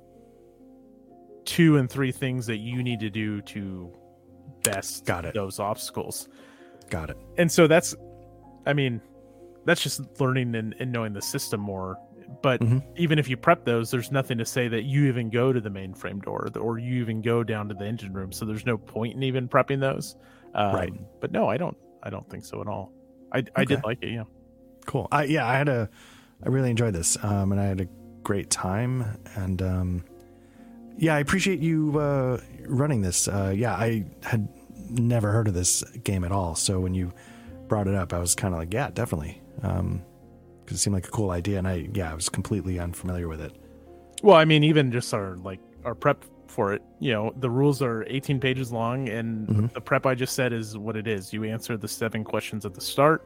two 1.44 1.77
and 1.77 1.90
three 1.90 2.12
things 2.12 2.47
that 2.47 2.61
you 2.61 2.82
need 2.82 3.01
to 3.01 3.11
do 3.11 3.43
to 3.43 3.93
best 4.62 5.05
Got 5.05 5.27
it. 5.27 5.35
those 5.35 5.61
obstacles 5.61 6.31
Got 6.89 7.11
it. 7.11 7.19
and 7.36 7.52
so 7.52 7.66
that's 7.66 7.94
I 8.66 8.73
mean, 8.73 9.02
that's 9.66 9.82
just 9.82 10.01
learning 10.19 10.55
and, 10.55 10.74
and 10.81 10.90
knowing 10.90 11.12
the 11.12 11.20
system 11.20 11.61
more. 11.61 11.98
But 12.43 12.61
Mhm. 12.61 12.82
even 12.97 13.19
if 13.19 13.28
you 13.28 13.36
prep 13.36 13.65
those, 13.65 13.90
there's 13.90 14.12
nothing 14.12 14.39
to 14.39 14.44
say 14.44 14.69
that 14.69 14.85
you 14.85 15.07
even 15.07 15.31
go 15.31 15.52
to 15.52 15.61
the 15.61 15.69
mainframe 15.70 16.23
door 16.23 16.48
or 16.59 16.78
you 16.78 17.01
even 17.01 17.23
go 17.23 17.43
down 17.43 17.69
to 17.69 17.74
the 17.74 17.85
engine 17.85 18.12
room. 18.12 18.32
So 18.32 18.44
there's 18.44 18.65
no 18.65 18.78
point 18.78 19.15
in 19.16 19.23
even 19.23 19.48
prepping 19.48 19.81
those. 19.81 20.16
Um, 20.55 20.74
Right. 20.74 20.93
But 21.20 21.32
no, 21.32 21.48
I 21.48 21.57
don't. 21.57 21.77
I 22.02 22.11
don't 22.11 22.28
think 22.31 22.44
so 22.44 22.61
at 22.61 22.66
all. 22.66 22.93
I, 23.32 23.44
I 23.55 23.65
did 23.65 23.82
like 23.85 24.02
it. 24.02 24.11
Yeah. 24.12 24.24
Cool. 24.86 25.07
I, 25.12 25.24
yeah, 25.24 25.47
I 25.47 25.57
had 25.57 25.69
a, 25.69 25.89
I 26.44 26.48
really 26.48 26.70
enjoyed 26.70 26.94
this, 26.94 27.23
um, 27.23 27.52
and 27.52 27.61
I 27.61 27.65
had 27.65 27.81
a 27.81 27.86
great 28.23 28.48
time, 28.51 29.05
and 29.36 29.61
um, 29.61 30.05
yeah, 30.97 31.15
I 31.15 31.19
appreciate 31.19 31.61
you 31.61 31.98
uh, 31.98 32.39
running 32.66 33.02
this. 33.02 33.28
Uh, 33.28 33.52
yeah, 33.55 33.74
I 33.74 34.07
had 34.23 34.48
never 34.89 35.31
heard 35.32 35.48
of 35.48 35.55
this 35.55 35.82
game 36.02 36.24
at 36.24 36.32
all, 36.32 36.55
so 36.55 36.81
when 36.81 36.94
you 36.94 37.12
brought 37.69 37.86
it 37.86 37.94
up, 37.94 38.12
I 38.12 38.19
was 38.19 38.35
kind 38.35 38.55
of 38.55 38.59
like, 38.59 38.73
yeah, 38.73 38.90
definitely, 38.90 39.40
because 39.57 40.01
it 40.70 40.78
seemed 40.78 40.94
like 40.94 41.06
a 41.06 41.10
cool 41.10 41.30
idea, 41.30 41.59
and 41.59 41.66
I, 41.68 41.88
yeah, 41.94 42.10
I 42.10 42.14
was 42.14 42.28
completely 42.28 42.78
unfamiliar 42.78 43.28
with 43.28 43.40
it. 43.40 43.52
Well, 44.22 44.36
I 44.36 44.44
mean, 44.44 44.64
even 44.64 44.92
just 44.92 45.12
our 45.14 45.36
like 45.36 45.60
our 45.84 45.94
prep 45.94 46.24
for 46.47 46.72
it. 46.74 46.82
You 46.98 47.12
know, 47.12 47.32
the 47.38 47.48
rules 47.48 47.80
are 47.80 48.05
18 48.09 48.40
pages 48.40 48.72
long, 48.72 49.09
and 49.09 49.48
Mhm. 49.48 49.72
the 49.72 49.80
prep 49.80 50.05
I 50.05 50.14
just 50.14 50.34
said 50.34 50.52
is 50.52 50.76
what 50.76 50.97
it 50.97 51.06
is. 51.06 51.32
You 51.32 51.44
answer 51.44 51.76
the 51.76 51.86
seven 51.88 52.24
questions 52.24 52.66
at 52.66 52.74
the 52.74 52.80
start, 52.80 53.24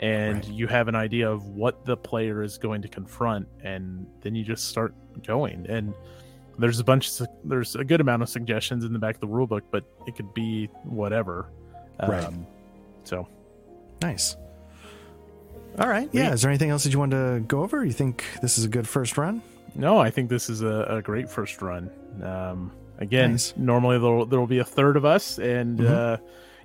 and 0.00 0.36
Right. 0.36 0.48
you 0.48 0.66
have 0.68 0.88
an 0.88 0.94
idea 0.96 1.30
of 1.30 1.46
what 1.48 1.84
the 1.84 1.96
player 1.96 2.42
is 2.42 2.56
going 2.58 2.80
to 2.82 2.88
confront, 2.88 3.46
and 3.62 4.06
then 4.22 4.34
you 4.34 4.42
just 4.42 4.68
start 4.68 4.94
going. 5.26 5.66
And 5.68 5.92
there's 6.58 6.80
a 6.80 6.84
bunch. 6.84 7.20
Of, 7.20 7.28
there's 7.44 7.76
a 7.76 7.84
good 7.84 8.00
amount 8.00 8.22
of 8.22 8.28
suggestions 8.28 8.84
in 8.84 8.92
the 8.92 8.98
back 8.98 9.16
of 9.16 9.20
the 9.20 9.26
rule 9.28 9.46
book, 9.46 9.64
but 9.70 9.84
it 10.06 10.16
could 10.16 10.32
be 10.34 10.66
whatever. 10.84 11.48
Right. 12.06 12.24
Um, 12.24 12.46
so 13.04 13.28
Nice. 14.02 14.36
All 15.78 15.88
right. 15.88 16.08
Yeah. 16.12 16.26
Sweet. 16.28 16.34
Is 16.34 16.42
there 16.42 16.50
anything 16.50 16.70
else 16.70 16.84
that 16.84 16.92
you 16.92 16.98
want 16.98 17.12
to 17.12 17.42
go 17.46 17.62
over? 17.62 17.84
You 17.84 17.92
think 17.92 18.24
this 18.42 18.58
is 18.58 18.64
a 18.64 18.68
good 18.68 18.86
first 18.88 19.16
run? 19.16 19.42
No, 19.74 19.98
I 19.98 20.10
think 20.10 20.28
this 20.28 20.50
is 20.50 20.62
a, 20.62 20.84
a 20.88 21.02
great 21.02 21.30
first 21.30 21.62
run. 21.62 21.90
Um, 22.22 22.72
again, 22.98 23.32
Nice. 23.32 23.54
normally 23.56 23.98
there 23.98 24.26
there 24.26 24.38
will 24.38 24.46
be 24.46 24.58
a 24.58 24.64
third 24.64 24.96
of 24.98 25.04
us, 25.06 25.38
and 25.38 25.78
Mhm. 25.78 25.88
uh, 25.90 26.16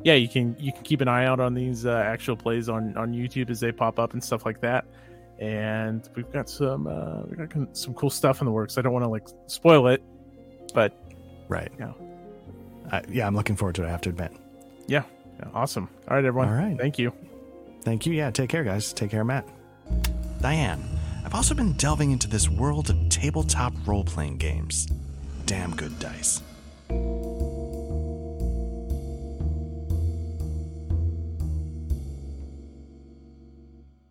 yeah, 0.04 0.16
you 0.16 0.28
can 0.28 0.56
you 0.60 0.74
can 0.74 0.84
keep 0.84 1.00
an 1.02 1.08
eye 1.08 1.26
out 1.26 1.40
on 1.40 1.54
these 1.54 1.86
uh, 1.86 1.92
actual 2.06 2.36
plays 2.36 2.68
on 2.68 2.98
on 2.98 3.14
YouTube 3.14 3.50
as 3.50 3.60
they 3.62 3.72
pop 3.72 3.98
up 3.98 4.12
and 4.14 4.22
stuff 4.24 4.46
like 4.46 4.60
that. 4.62 4.86
And 5.40 6.08
we've 6.16 6.30
got 6.34 6.50
some 6.50 6.86
uh, 6.88 7.22
we 7.30 7.38
got 7.38 7.78
some 7.78 7.94
cool 7.94 8.10
stuff 8.10 8.42
in 8.42 8.46
the 8.46 8.52
works. 8.52 8.78
I 8.78 8.82
don't 8.82 8.92
want 8.94 9.06
to 9.06 9.10
like 9.10 9.28
spoil 9.48 9.88
it, 9.88 10.04
but 10.74 10.94
Right. 11.48 11.72
Yeah. 11.80 11.94
Uh, 12.92 13.02
yeah, 13.08 13.26
I'm 13.26 13.36
looking 13.36 13.56
forward 13.56 13.76
to 13.76 13.84
it. 13.84 13.88
I 13.88 13.92
have 13.92 14.02
to 14.02 14.10
admit. 14.10 14.32
yeah, 14.88 15.04
yeah, 15.40 15.46
awesome. 15.54 15.88
All 16.10 16.16
right, 16.18 16.26
everyone. 16.26 16.50
All 16.50 16.56
right. 16.56 16.78
thank 16.78 17.00
you. 17.00 17.14
Thank 17.88 18.06
you. 18.06 18.12
Yeah. 18.12 18.32
Take 18.32 18.50
care, 18.50 18.66
guys. 18.66 18.92
Take 18.92 19.12
care, 19.12 19.24
Matt. 19.24 19.48
Diane, 20.42 20.84
I've 21.24 21.34
also 21.34 21.56
been 21.56 21.72
delving 21.72 22.12
into 22.12 22.28
this 22.28 22.50
world 22.50 22.90
of 22.90 23.08
tabletop 23.08 23.74
role 23.86 24.04
playing 24.04 24.40
games. 24.40 24.88
Damn 25.46 25.74
good 25.74 25.98
dice. 25.98 26.42